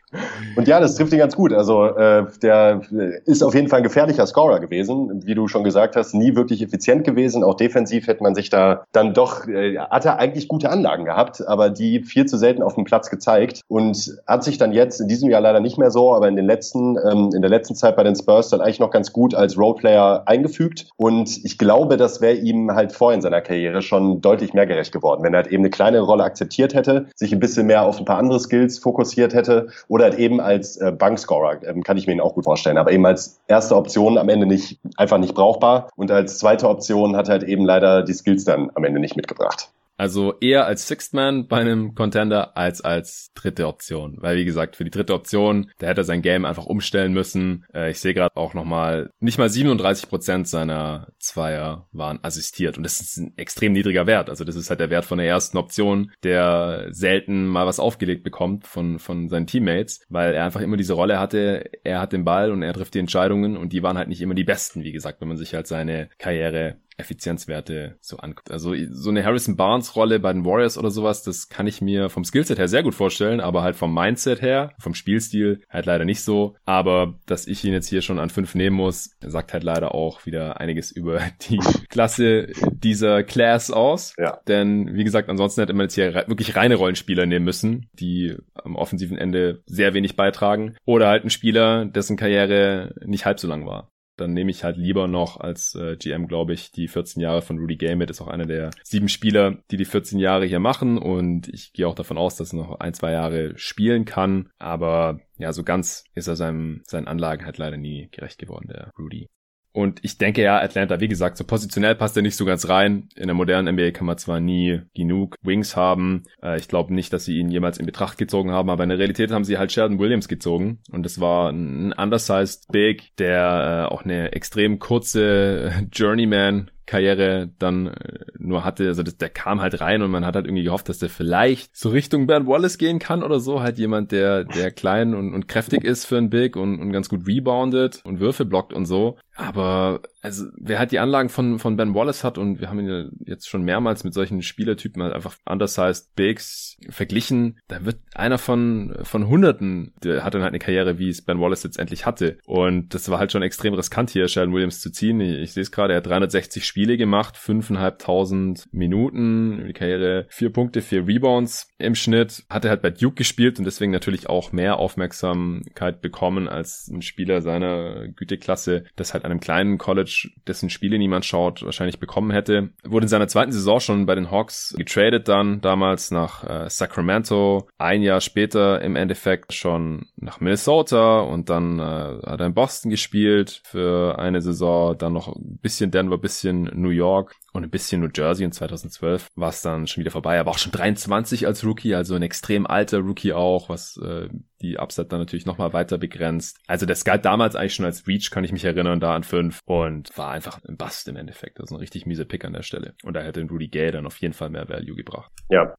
Und 0.56 0.68
ja, 0.68 0.80
das 0.80 0.95
trifft 0.95 1.14
ihn 1.14 1.20
ganz 1.20 1.36
gut. 1.36 1.54
Also 1.54 1.86
äh, 1.86 2.26
der 2.41 2.82
ist 3.26 3.43
auf 3.43 3.56
jeden 3.56 3.68
Fall 3.68 3.80
ein 3.80 3.84
gefährlicher 3.84 4.26
Scorer 4.26 4.60
gewesen, 4.60 4.86
wie 4.88 5.35
du 5.35 5.47
schon 5.47 5.63
gesagt 5.63 5.95
hast, 5.95 6.13
nie 6.13 6.35
wirklich 6.35 6.61
effizient 6.61 7.03
gewesen. 7.03 7.43
Auch 7.43 7.55
defensiv 7.55 8.07
hätte 8.07 8.23
man 8.23 8.35
sich 8.35 8.49
da 8.49 8.83
dann 8.91 9.13
doch, 9.13 9.47
äh, 9.47 9.77
hat 9.77 10.05
er 10.05 10.19
eigentlich 10.19 10.47
gute 10.47 10.69
Anlagen 10.69 11.05
gehabt, 11.05 11.47
aber 11.47 11.69
die 11.69 12.01
viel 12.01 12.25
zu 12.25 12.38
selten 12.38 12.63
auf 12.63 12.75
dem 12.75 12.83
Platz 12.83 13.09
gezeigt 13.09 13.61
und 13.67 14.17
hat 14.27 14.43
sich 14.43 14.57
dann 14.57 14.71
jetzt 14.71 14.99
in 15.01 15.07
diesem 15.07 15.29
Jahr 15.29 15.41
leider 15.41 15.59
nicht 15.59 15.77
mehr 15.77 15.91
so, 15.91 16.13
aber 16.13 16.27
in 16.27 16.35
den 16.35 16.45
letzten, 16.45 16.97
ähm, 16.97 17.31
in 17.33 17.41
der 17.41 17.49
letzten 17.49 17.75
Zeit 17.75 17.95
bei 17.95 18.03
den 18.03 18.15
Spurs 18.15 18.49
dann 18.49 18.61
eigentlich 18.61 18.79
noch 18.79 18.91
ganz 18.91 19.11
gut 19.13 19.33
als 19.35 19.57
Roleplayer 19.57 20.23
eingefügt. 20.25 20.88
Und 20.97 21.43
ich 21.43 21.57
glaube, 21.57 21.97
das 21.97 22.21
wäre 22.21 22.35
ihm 22.35 22.71
halt 22.71 22.91
vor 22.91 23.13
in 23.13 23.21
seiner 23.21 23.41
Karriere 23.41 23.81
schon 23.81 24.21
deutlich 24.21 24.53
mehr 24.53 24.65
gerecht 24.65 24.91
geworden, 24.91 25.23
wenn 25.23 25.33
er 25.33 25.43
halt 25.43 25.51
eben 25.51 25.63
eine 25.63 25.69
kleine 25.69 25.99
Rolle 25.99 26.23
akzeptiert 26.23 26.73
hätte, 26.73 27.07
sich 27.15 27.33
ein 27.33 27.39
bisschen 27.39 27.67
mehr 27.67 27.83
auf 27.83 27.99
ein 27.99 28.05
paar 28.05 28.17
andere 28.17 28.39
Skills 28.39 28.79
fokussiert 28.79 29.33
hätte 29.33 29.67
oder 29.88 30.05
halt 30.05 30.19
eben 30.19 30.39
als 30.39 30.77
äh, 30.77 30.91
Bankscorer, 30.91 31.63
ähm, 31.63 31.83
kann 31.83 31.97
ich 31.97 32.07
mir 32.07 32.13
ihn 32.13 32.21
auch 32.21 32.33
gut 32.33 32.45
vorstellen, 32.45 32.77
aber 32.77 32.91
eben 32.91 33.05
als 33.05 33.39
erste 33.47 33.75
Option 33.75 34.17
am 34.17 34.29
Ende 34.29 34.45
nicht 34.45 34.76
einfach 34.95 35.17
nicht 35.17 35.36
brauchbar 35.36 35.89
und 35.95 36.11
als 36.11 36.39
zweite 36.39 36.69
Option 36.69 37.15
hat 37.15 37.30
halt 37.30 37.43
eben 37.43 37.65
leider 37.65 38.03
die 38.03 38.13
Skills 38.13 38.43
dann 38.45 38.71
am 38.75 38.84
Ende 38.84 38.99
nicht 38.99 39.15
mitgebracht. 39.15 39.69
Also 39.98 40.36
eher 40.39 40.66
als 40.66 40.88
Sixth 40.88 41.14
Man 41.14 41.48
bei 41.48 41.60
einem 41.60 41.95
Contender 41.95 42.56
als 42.56 42.82
als 42.82 43.32
dritte 43.34 43.68
Option. 43.68 44.18
Weil 44.20 44.38
wie 44.38 44.45
gesagt, 44.45 44.76
für 44.76 44.84
die 44.84 44.91
dritte 44.91 45.14
Option, 45.14 45.72
da 45.80 45.88
hätte 45.88 46.02
er 46.02 46.06
sein 46.06 46.22
Game 46.22 46.45
einfach 46.45 46.66
umstellen 46.66 47.14
müssen. 47.14 47.66
Äh, 47.74 47.91
ich 47.91 48.00
sehe 48.00 48.14
gerade 48.14 48.38
auch 48.38 48.54
nochmal, 48.54 49.10
nicht 49.20 49.39
mal 49.39 49.50
37 49.50 50.08
Prozent 50.08 50.48
seiner 50.48 51.08
Zweier 51.18 51.88
waren 51.91 52.20
assistiert. 52.22 52.78
Und 52.78 52.84
das 52.84 53.02
ist 53.02 53.18
ein 53.18 53.34
extrem 53.38 53.74
niedriger 53.74 54.06
Wert. 54.06 54.30
Also 54.30 54.43
das 54.43 54.56
ist 54.56 54.70
halt 54.70 54.80
der 54.80 54.91
Wert 54.91 55.06
von 55.06 55.18
der 55.18 55.28
ersten 55.28 55.58
Option, 55.58 56.12
der 56.24 56.88
selten 56.91 57.48
mal 57.48 57.66
was 57.66 57.80
aufgelegt 57.80 58.24
bekommt 58.24 58.68
von, 58.68 59.00
von 59.00 59.30
seinen 59.30 59.48
Teammates, 59.48 60.06
weil 60.10 60.36
er 60.36 60.45
einfach 60.45 60.62
immer 60.62 60.78
diese 60.78 60.93
Rolle 60.93 61.20
hatte, 61.20 61.70
er 61.84 62.00
hat 62.02 62.14
den 62.14 62.24
Ball 62.24 62.52
und 62.52 62.62
er 62.62 62.74
trifft 62.74 62.93
die 62.93 63.00
Entscheidungen 63.00 63.58
und 63.58 63.74
die 63.74 63.82
waren 63.82 63.98
halt 63.98 64.10
nicht 64.10 64.22
immer 64.22 64.36
die 64.36 64.43
besten, 64.43 64.84
wie 64.84 64.91
gesagt, 64.91 65.22
wenn 65.22 65.28
man 65.28 65.38
sich 65.38 65.54
halt 65.54 65.68
seine 65.68 66.10
Karriere 66.20 66.78
Effizienzwerte 66.98 67.98
so 68.02 68.18
anguckt. 68.18 68.52
Also 68.52 68.74
so 68.89 69.10
eine 69.10 69.24
Harrison 69.24 69.56
Barnes 69.56 69.95
Rolle 69.95 70.20
bei 70.20 70.34
den 70.34 70.45
Warriors 70.45 70.78
oder 70.78 70.89
sowas, 70.89 71.24
das 71.24 71.48
kann 71.48 71.68
ich 71.68 71.82
mir 71.82 72.10
vom 72.10 72.24
Skillset 72.24 72.58
her 72.58 72.68
sehr 72.68 72.84
gut 72.84 72.95
vorstellen, 72.95 73.39
aber 73.39 73.62
halt 73.62 73.76
vom 73.76 73.93
Mindset 73.93 74.41
her, 74.41 74.74
vom 74.80 74.93
Spielstil 74.93 75.62
halt 75.70 75.86
leider 75.86 76.06
nicht 76.06 76.24
so. 76.24 76.56
Aber 76.66 77.20
dass 77.26 77.48
ich 77.48 77.64
ihn 77.64 77.74
jetzt 77.74 77.88
hier 77.88 78.02
schon 78.02 78.20
an 78.20 78.30
fünf 78.30 78.56
nehmen 78.56 78.76
muss, 78.76 79.12
sagt 79.22 79.54
halt 79.54 79.64
leider 79.64 79.93
auch 79.93 80.26
wieder 80.26 80.60
einiges 80.60 80.91
über 80.91 81.22
die 81.50 81.60
Klasse 81.89 82.48
dieser 82.72 83.24
Class 83.24 83.72
aus. 83.72 84.14
Ja. 84.18 84.39
Denn 84.48 84.95
wie 84.95 85.04
gesagt, 85.04 85.30
ansonsten 85.30 85.62
hätte 85.62 85.74
man 85.74 85.86
jetzt 85.86 85.95
hier 85.95 86.14
wirklich 86.28 86.56
reine 86.56 86.76
Rollenspieler 86.76 87.26
nehmen 87.26 87.45
müssen, 87.45 87.89
die 87.93 88.36
am 88.56 88.76
offensiven 88.76 89.18
Ende 89.18 89.62
sehr 89.66 89.93
wenig 89.93 90.16
beitragen. 90.16 90.76
Oder 90.86 91.08
halt 91.08 91.24
ein 91.24 91.30
Spieler, 91.30 91.86
dessen 91.86 92.18
Karriere 92.18 92.95
nicht 93.06 93.26
halb 93.26 93.39
so 93.39 93.48
lang 93.48 93.66
war 93.66 93.89
dann 94.18 94.34
nehme 94.34 94.51
ich 94.51 94.63
halt 94.63 94.78
lieber 94.78 95.07
noch 95.07 95.39
als 95.39 95.76
äh, 95.76 95.95
GM, 95.95 96.28
glaube 96.28 96.53
ich, 96.53 96.72
die 96.72 96.88
14 96.88 97.22
Jahre 97.22 97.41
von 97.41 97.59
Rudy 97.59 97.78
Gay 97.78 97.95
mit. 97.95 98.09
Ist 98.09 98.22
auch 98.22 98.28
einer 98.28 98.45
der 98.45 98.72
sieben 98.84 99.09
Spieler, 99.09 99.59
die 99.72 99.78
die 99.78 99.86
14 99.86 100.20
Jahre 100.20 100.45
hier 100.45 100.59
machen. 100.59 100.97
Und 100.97 101.47
ich 101.47 101.74
gehe 101.74 101.88
auch 101.88 101.95
davon 101.95 102.18
aus, 102.18 102.36
dass 102.36 102.53
er 102.53 102.57
noch 102.57 102.80
ein, 102.80 102.93
zwei 102.93 103.11
Jahre 103.11 103.57
spielen 103.57 104.05
kann. 104.05 104.49
Aber 104.57 105.20
ja, 105.38 105.53
so 105.53 105.63
ganz 105.63 106.03
ist 106.15 106.28
er 106.28 106.36
seinem, 106.36 106.82
seinen 106.86 107.07
Anlagen 107.07 107.45
halt 107.45 107.57
leider 107.57 107.78
nie 107.78 108.09
gerecht 108.11 108.39
geworden, 108.39 108.68
der 108.68 108.91
Rudy. 108.97 109.30
Und 109.78 109.99
ich 110.01 110.17
denke 110.17 110.41
ja, 110.41 110.59
Atlanta, 110.59 110.99
wie 111.01 111.07
gesagt, 111.07 111.38
so 111.38 111.43
positionell 111.43 111.93
passt 111.93 112.17
er 112.17 112.23
nicht 112.23 112.36
so 112.36 112.45
ganz 112.45 112.67
rein. 112.67 113.09
In 113.15 113.28
der 113.28 113.36
modernen 113.36 113.75
NBA 113.75 113.91
kann 113.91 114.07
man 114.07 114.17
zwar 114.17 114.39
nie 114.39 114.82
genug 114.95 115.36
Wings 115.43 115.75
haben. 115.75 116.23
Äh, 116.41 116.57
ich 116.57 116.67
glaube 116.67 116.95
nicht, 116.95 117.13
dass 117.13 117.25
sie 117.25 117.38
ihn 117.38 117.51
jemals 117.51 117.78
in 117.78 117.86
Betracht 117.86 118.17
gezogen 118.17 118.49
haben, 118.49 118.71
aber 118.71 118.82
in 118.82 118.89
der 118.89 118.97
Realität 118.97 119.30
haben 119.30 119.43
sie 119.43 119.59
halt 119.59 119.71
Sheldon 119.71 119.99
Williams 119.99 120.28
gezogen. 120.28 120.80
Und 120.91 121.03
das 121.03 121.21
war 121.21 121.51
ein 121.51 121.93
undersized 121.93 122.71
Big, 122.71 123.15
der 123.17 123.86
äh, 123.88 123.93
auch 123.93 124.03
eine 124.03 124.32
extrem 124.32 124.80
kurze 124.80 125.71
Journeyman 125.93 126.71
Karriere 126.88 127.49
dann 127.59 127.88
äh, 127.88 128.25
nur 128.39 128.63
hatte. 128.63 128.88
Also 128.88 129.03
das, 129.03 129.17
der 129.17 129.29
kam 129.29 129.61
halt 129.61 129.79
rein 129.81 130.01
und 130.01 130.09
man 130.09 130.25
hat 130.25 130.35
halt 130.35 130.47
irgendwie 130.47 130.63
gehofft, 130.63 130.89
dass 130.89 130.97
der 130.97 131.09
vielleicht 131.09 131.75
so 131.75 131.89
Richtung 131.89 132.25
Bernd 132.25 132.47
Wallace 132.47 132.79
gehen 132.79 132.97
kann 132.97 133.21
oder 133.23 133.39
so. 133.39 133.61
Halt 133.61 133.77
jemand, 133.77 134.11
der, 134.11 134.45
der 134.45 134.71
klein 134.71 135.13
und, 135.13 135.33
und 135.33 135.47
kräftig 135.47 135.83
ist 135.83 136.05
für 136.05 136.17
ein 136.17 136.29
Big 136.29 136.55
und, 136.55 136.79
und 136.79 136.91
ganz 136.91 137.09
gut 137.09 137.27
reboundet 137.27 138.01
und 138.05 138.19
Würfe 138.19 138.45
blockt 138.45 138.73
und 138.73 138.85
so. 138.85 139.17
Aber 139.35 140.01
also 140.22 140.45
wer 140.57 140.80
halt 140.80 140.91
die 140.91 140.99
Anlagen 140.99 141.30
von, 141.30 141.59
von 141.59 141.78
Ben 141.78 141.93
Wallace 141.93 142.24
hat 142.24 142.38
und 142.38 142.59
wir 142.59 142.70
haben 142.70 142.80
ihn 142.80 142.89
ja 142.89 143.05
jetzt 143.26 143.47
schon 143.47 143.63
mehrmals 143.63 144.03
mit 144.03 144.13
solchen 144.13 144.41
Spielertypen 144.41 145.01
halt 145.03 145.13
einfach 145.13 145.36
undersized 145.45 146.15
Bigs 146.15 146.78
verglichen, 146.89 147.59
da 147.68 147.86
wird 147.86 147.97
einer 148.13 148.38
von, 148.38 148.95
von 149.03 149.28
Hunderten, 149.28 149.93
der 150.03 150.24
hat 150.24 150.34
dann 150.34 150.41
halt 150.41 150.51
eine 150.51 150.59
Karriere, 150.59 150.99
wie 150.99 151.09
es 151.09 151.24
Ben 151.24 151.39
Wallace 151.39 151.63
jetzt 151.63 151.80
endlich 151.80 152.05
hatte. 152.05 152.38
Und 152.45 152.93
das 152.93 153.09
war 153.09 153.20
halt 153.20 153.32
schon 153.32 153.41
extrem 153.41 153.74
riskant 153.74 154.09
hier, 154.09 154.28
Sheldon 154.28 154.53
Williams 154.53 154.82
zu 154.82 154.91
ziehen. 154.91 155.20
Ich, 155.22 155.38
ich 155.38 155.53
sehe 155.53 155.63
es 155.63 155.72
gerade, 155.72 155.93
er 155.93 155.97
hat 155.97 156.07
360 156.07 156.65
Spiele 156.65 156.97
gemacht, 156.97 157.36
5.500 157.36 158.68
Minuten, 158.72 159.65
die 159.68 159.74
Karriere, 159.74 160.26
vier 160.30 160.51
Punkte, 160.51 160.82
vier 160.82 161.07
Rebounds 161.07 161.70
im 161.78 161.95
Schnitt, 161.95 162.43
hat 162.49 162.65
er 162.65 162.72
halt 162.72 162.82
bei 162.82 162.89
Duke 162.89 163.15
gespielt 163.15 163.59
und 163.59 163.65
deswegen 163.65 163.91
natürlich 163.91 164.30
auch 164.30 164.51
mehr 164.51 164.78
Aufmerksamkeit 164.78 166.01
bekommen 166.01 166.47
als 166.47 166.88
ein 166.88 167.01
Spieler 167.01 167.41
seiner 167.41 168.07
Güteklasse, 168.07 168.86
das 168.95 169.13
halt 169.13 169.26
einem 169.26 169.39
kleinen 169.39 169.78
College, 169.78 170.07
dessen 170.47 170.70
Spiele 170.70 170.97
niemand 170.97 171.26
schaut, 171.26 171.64
wahrscheinlich 171.64 171.99
bekommen 171.99 172.32
hätte. 172.32 172.70
Wurde 172.84 173.05
in 173.05 173.10
seiner 173.10 173.28
zweiten 173.28 173.51
Saison 173.51 173.80
schon 173.80 174.05
bei 174.05 174.16
den 174.16 174.32
Hawks 174.32 174.74
getradet 174.78 175.28
dann, 175.28 175.62
damals 175.62 176.12
nach 176.12 176.43
äh, 176.43 176.70
Sacramento. 176.70 177.68
Ein 177.78 178.01
Jahr 178.01 178.22
später 178.22 178.82
im 178.82 178.95
Endeffekt 178.95 179.53
schon 179.53 180.08
nach 180.16 180.39
Minnesota 180.39 181.22
und 181.22 181.49
dann 181.49 181.80
äh, 181.80 181.84
hat 181.84 182.39
er 182.39 182.47
in 182.47 182.53
Boston 182.53 182.91
gespielt 182.91 183.62
für 183.64 184.18
eine 184.20 184.41
Saison, 184.41 184.97
dann 184.97 185.14
noch 185.14 185.28
ein 185.28 185.60
bisschen 185.62 185.91
Denver, 185.91 186.18
bisschen 186.18 186.70
New 186.74 186.89
York 186.89 187.36
und 187.53 187.64
ein 187.64 187.70
bisschen 187.70 188.01
New 188.01 188.10
Jersey 188.14 188.45
und 188.45 188.53
2012 188.53 189.28
war 189.36 189.49
es 189.49 189.62
dann 189.62 189.88
schon 189.88 190.01
wieder 190.01 190.12
vorbei, 190.12 190.39
aber 190.39 190.51
auch 190.51 190.58
schon 190.58 190.72
23 190.72 191.47
als 191.47 191.66
Rookie, 191.66 191.95
also 191.95 192.16
ein 192.16 192.22
extrem 192.22 192.68
alter 192.68 192.99
Rookie 192.99 193.34
auch, 193.34 193.70
was 193.70 193.97
äh, 193.97 194.30
die 194.62 194.80
Upside 194.80 195.08
dann 195.08 195.20
natürlich 195.20 195.45
nochmal 195.45 195.74
weiter 195.74 195.97
begrenzt. 195.97 196.60
Also 196.68 196.86
das 196.86 197.05
galt 197.05 197.26
damals 197.26 197.55
eigentlich 197.55 197.76
schon 197.76 197.86
als 197.86 198.08
Reach, 198.08 198.32
kann 198.32 198.43
ich 198.43 198.51
mich 198.51 198.66
erinnern, 198.66 198.99
da 198.99 199.16
an 199.16 199.24
fünf 199.24 199.62
und 199.66 200.16
war 200.18 200.32
einfach 200.32 200.64
ein 200.68 200.78
Bust 200.78 201.08
im 201.08 201.16
Endeffekt. 201.16 201.60
Das 201.60 201.70
ist 201.70 201.72
ein 201.72 201.80
richtig 201.80 202.05
miese 202.05 202.26
Pick 202.26 202.45
an 202.45 202.53
der 202.53 202.64
Stelle. 202.64 202.95
Und 203.03 203.16
da 203.16 203.22
hätte 203.22 203.41
Rudy 203.43 203.68
Gay 203.68 203.91
dann 203.91 204.05
auf 204.05 204.18
jeden 204.18 204.34
Fall 204.34 204.49
mehr 204.49 204.70
Value 204.70 204.95
gebracht. 204.95 205.32
Ja, 205.49 205.76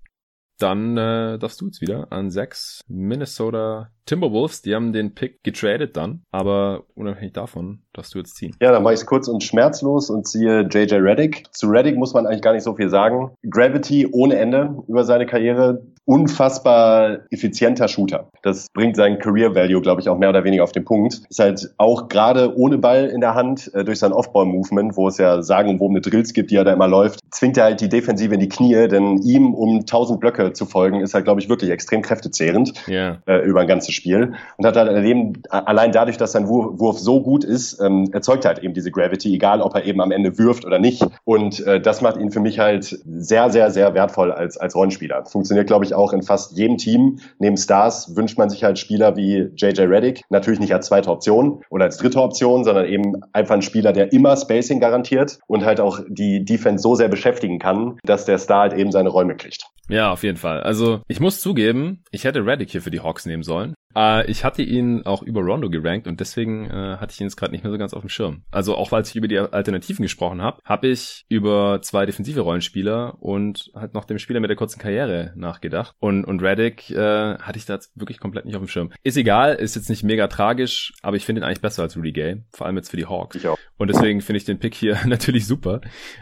dann 0.59 0.97
äh, 0.97 1.39
darfst 1.39 1.61
du 1.61 1.67
jetzt 1.67 1.81
wieder 1.81 2.09
an 2.11 2.31
sechs 2.31 2.81
Minnesota 2.89 3.91
Timberwolves. 4.07 4.63
Die 4.63 4.75
haben 4.75 4.93
den 4.93 5.15
Pick 5.15 5.43
getradet 5.45 5.97
dann, 5.97 6.23
aber 6.33 6.85
unabhängig 6.95 7.33
davon 7.33 7.83
darfst 7.93 8.15
du 8.15 8.19
jetzt 8.19 8.35
ziehen. 8.35 8.57
Ja, 8.61 8.73
dann 8.73 8.83
mache 8.83 8.95
ich 8.95 9.01
es 9.01 9.07
kurz 9.07 9.29
und 9.29 9.45
schmerzlos 9.45 10.11
und 10.11 10.27
ziehe 10.27 10.63
JJ 10.63 10.97
Reddick. 10.97 11.47
Zu 11.53 11.69
Reddick 11.69 11.97
muss 11.97 12.13
man 12.13 12.27
eigentlich 12.27 12.43
gar 12.43 12.55
nicht 12.55 12.65
so 12.65 12.75
viel 12.75 12.89
sagen. 12.89 13.31
Gravity 13.49 14.09
ohne 14.11 14.37
Ende 14.37 14.77
über 14.89 15.05
seine 15.05 15.27
Karriere. 15.27 15.87
Unfassbar 16.09 17.19
effizienter 17.31 17.87
Shooter. 17.87 18.31
Das 18.43 18.69
bringt 18.73 18.97
seinen 18.97 19.19
Career 19.19 19.55
Value, 19.55 19.83
glaube 19.83 20.01
ich, 20.01 20.09
auch 20.09 20.17
mehr 20.17 20.31
oder 20.31 20.43
weniger 20.43 20.65
auf 20.65 20.73
den 20.73 20.87
Punkt. 20.87 21.21
Ist 21.29 21.39
halt 21.39 21.75
auch 21.77 22.09
gerade 22.09 22.57
ohne 22.57 22.79
Ball 22.79 23.05
in 23.09 23.21
der 23.21 23.35
Hand 23.35 23.71
äh, 23.75 23.85
durch 23.85 23.99
sein 23.99 24.13
Off-Ball-Movement, 24.13 24.97
wo 24.97 25.09
es 25.09 25.19
ja 25.19 25.43
sagenumwobene 25.43 26.01
Drills 26.01 26.33
gibt, 26.33 26.51
die 26.51 26.57
er 26.57 26.65
da 26.65 26.73
immer 26.73 26.89
läuft, 26.89 27.21
zwingt 27.31 27.59
er 27.59 27.65
halt 27.65 27.83
die 27.83 27.91
Defensive 27.91 28.33
in 28.33 28.41
die 28.41 28.49
Knie, 28.49 28.89
denn 28.89 29.19
ihm 29.19 29.53
um 29.53 29.81
1000 29.81 30.19
Blöcke 30.19 30.55
zu 30.55 30.65
folgen, 30.65 31.03
ist 31.03 31.13
halt, 31.13 31.27
glaube 31.27 31.43
ich, 31.43 31.51
wirklich 31.51 31.71
extrem 31.71 32.01
kräftezehrend 32.01 32.73
yeah. 32.89 33.19
äh, 33.27 33.45
über 33.47 33.61
ein 33.61 33.67
ganzes 33.67 33.95
Spiel. 33.95 34.33
Und 34.57 34.67
hat 34.67 34.77
halt 34.77 35.05
eben, 35.05 35.35
allein 35.51 35.93
dadurch, 35.93 36.17
dass 36.17 36.33
sein 36.33 36.49
Wurf 36.49 36.99
so 36.99 37.21
gut 37.21 37.45
ist, 37.45 37.83
ähm, 37.83 38.09
erzeugt 38.13 38.47
halt 38.47 38.61
eben 38.61 38.73
diese 38.73 38.91
Gravity, 38.91 39.35
egal 39.35 39.61
ob 39.61 39.75
er 39.75 39.85
eben 39.85 40.01
am 40.01 40.11
Ende 40.11 40.39
wirft 40.39 40.65
oder 40.65 40.79
nicht. 40.79 41.05
Und 41.25 41.61
äh, 41.67 41.83
das 41.83 42.01
macht 42.01 42.17
ihn 42.17 42.31
für 42.31 42.41
mich 42.41 42.59
halt 42.59 42.99
sehr, 43.07 43.51
sehr, 43.51 43.71
sehr 43.71 43.93
wertvoll 43.93 44.33
als, 44.33 44.57
als 44.57 44.75
Rollenspieler. 44.75 45.27
Funktioniert, 45.27 45.67
glaube 45.67 45.85
ich, 45.85 45.98
auch 45.99 46.13
in 46.13 46.23
fast 46.23 46.57
jedem 46.57 46.77
Team. 46.77 47.19
Neben 47.39 47.57
Stars 47.57 48.17
wünscht 48.17 48.39
man 48.39 48.51
sich 48.51 48.65
halt 48.65 48.79
Spieler 48.79 49.17
wie 49.17 49.51
JJ 49.57 49.83
Reddick, 49.83 50.23
natürlich 50.31 50.61
nicht 50.61 50.75
als 50.75 50.87
zweite 50.87 51.11
Option 51.11 51.63
oder 51.71 51.85
als 51.85 51.99
dritte 51.99 52.21
Option, 52.21 52.65
sondern 52.65 52.87
eben 52.87 53.23
einfach 53.33 53.55
ein 53.55 53.63
Spieler, 53.63 53.93
der 53.93 54.13
immer 54.13 54.37
Spacing 54.37 54.81
garantiert 54.81 55.39
und 55.47 55.65
halt 55.65 55.81
auch 55.81 56.01
die 56.09 56.45
Defense 56.45 56.83
so 56.83 56.95
sehr 56.95 57.09
beschäftigen 57.09 57.59
kann, 57.59 57.99
dass 58.05 58.25
der 58.25 58.39
Star 58.39 58.63
halt 58.63 58.73
eben 58.75 58.93
seine 58.93 59.09
Räume 59.09 59.37
kriegt. 59.37 59.65
Ja, 59.89 60.13
auf 60.13 60.23
jeden 60.23 60.37
Fall. 60.37 60.61
Also 60.63 61.01
ich 61.09 61.21
muss 61.21 61.41
zugeben, 61.41 62.05
ich 62.11 62.25
hätte 62.25 62.45
Reddick 62.45 62.71
hier 62.71 62.83
für 62.83 62.91
die 62.91 63.01
Hawks 63.01 63.27
nehmen 63.27 63.43
sollen. 63.43 63.75
Äh, 63.95 64.31
ich 64.31 64.45
hatte 64.45 64.63
ihn 64.63 65.05
auch 65.05 65.23
über 65.23 65.41
Rondo 65.41 65.71
gerankt 65.71 66.07
und 66.07 66.21
deswegen 66.21 66.67
äh, 66.67 66.97
hatte 66.99 67.13
ich 67.13 67.21
ihn 67.21 67.27
jetzt 67.27 67.37
gerade 67.37 67.53
nicht 67.53 67.65
mehr 67.65 67.73
so 67.73 67.79
ganz 67.79 67.95
auf 67.95 68.03
dem 68.03 68.09
Schirm. 68.09 68.43
Also 68.51 68.77
auch 68.77 68.93
weil 68.93 69.03
ich 69.03 69.17
über 69.17 69.29
die 69.29 69.39
Alternativen 69.39 70.03
gesprochen 70.03 70.43
habe, 70.43 70.61
habe 70.65 70.89
ich 70.89 71.25
über 71.29 71.81
zwei 71.83 72.07
defensive 72.07 72.41
Rollenspieler 72.41 73.17
und 73.21 73.71
halt 73.75 73.95
noch 73.95 74.05
dem 74.05 74.19
Spieler 74.19 74.41
mit 74.41 74.51
der 74.51 74.57
kurzen 74.57 74.79
Karriere 74.79 75.33
nachgedacht. 75.37 75.95
Und, 75.99 76.25
und 76.25 76.43
Reddick 76.43 76.91
äh, 76.91 77.39
hatte 77.39 77.59
ich 77.59 77.67
da 77.67 77.75
jetzt 77.75 77.93
wirklich 77.99 78.19
komplett 78.19 78.45
nicht 78.45 78.57
auf 78.57 78.63
dem 78.63 78.69
Schirm. 78.69 78.93
Ist 79.03 79.17
egal, 79.17 79.55
ist 79.55 79.77
jetzt 79.77 79.89
nicht 79.89 80.05
mega 80.05 80.29
tragisch, 80.29 80.93
aber 81.03 81.17
ich 81.17 81.25
finde 81.25 81.41
ihn 81.41 81.45
eigentlich 81.45 81.61
besser 81.61 81.83
als 81.83 81.97
Rudy 81.97 82.13
Gay, 82.13 82.43
vor 82.51 82.67
allem 82.67 82.77
jetzt 82.77 82.91
für 82.91 82.97
die 82.97 83.07
Hawks. 83.07 83.37
Ich 83.37 83.47
auch. 83.49 83.59
Und 83.77 83.89
deswegen 83.89 84.21
finde 84.21 84.39
ich 84.39 84.45
den 84.45 84.59
Pick 84.59 84.75
hier 84.75 84.99
natürlich 85.07 85.47
super. 85.47 85.81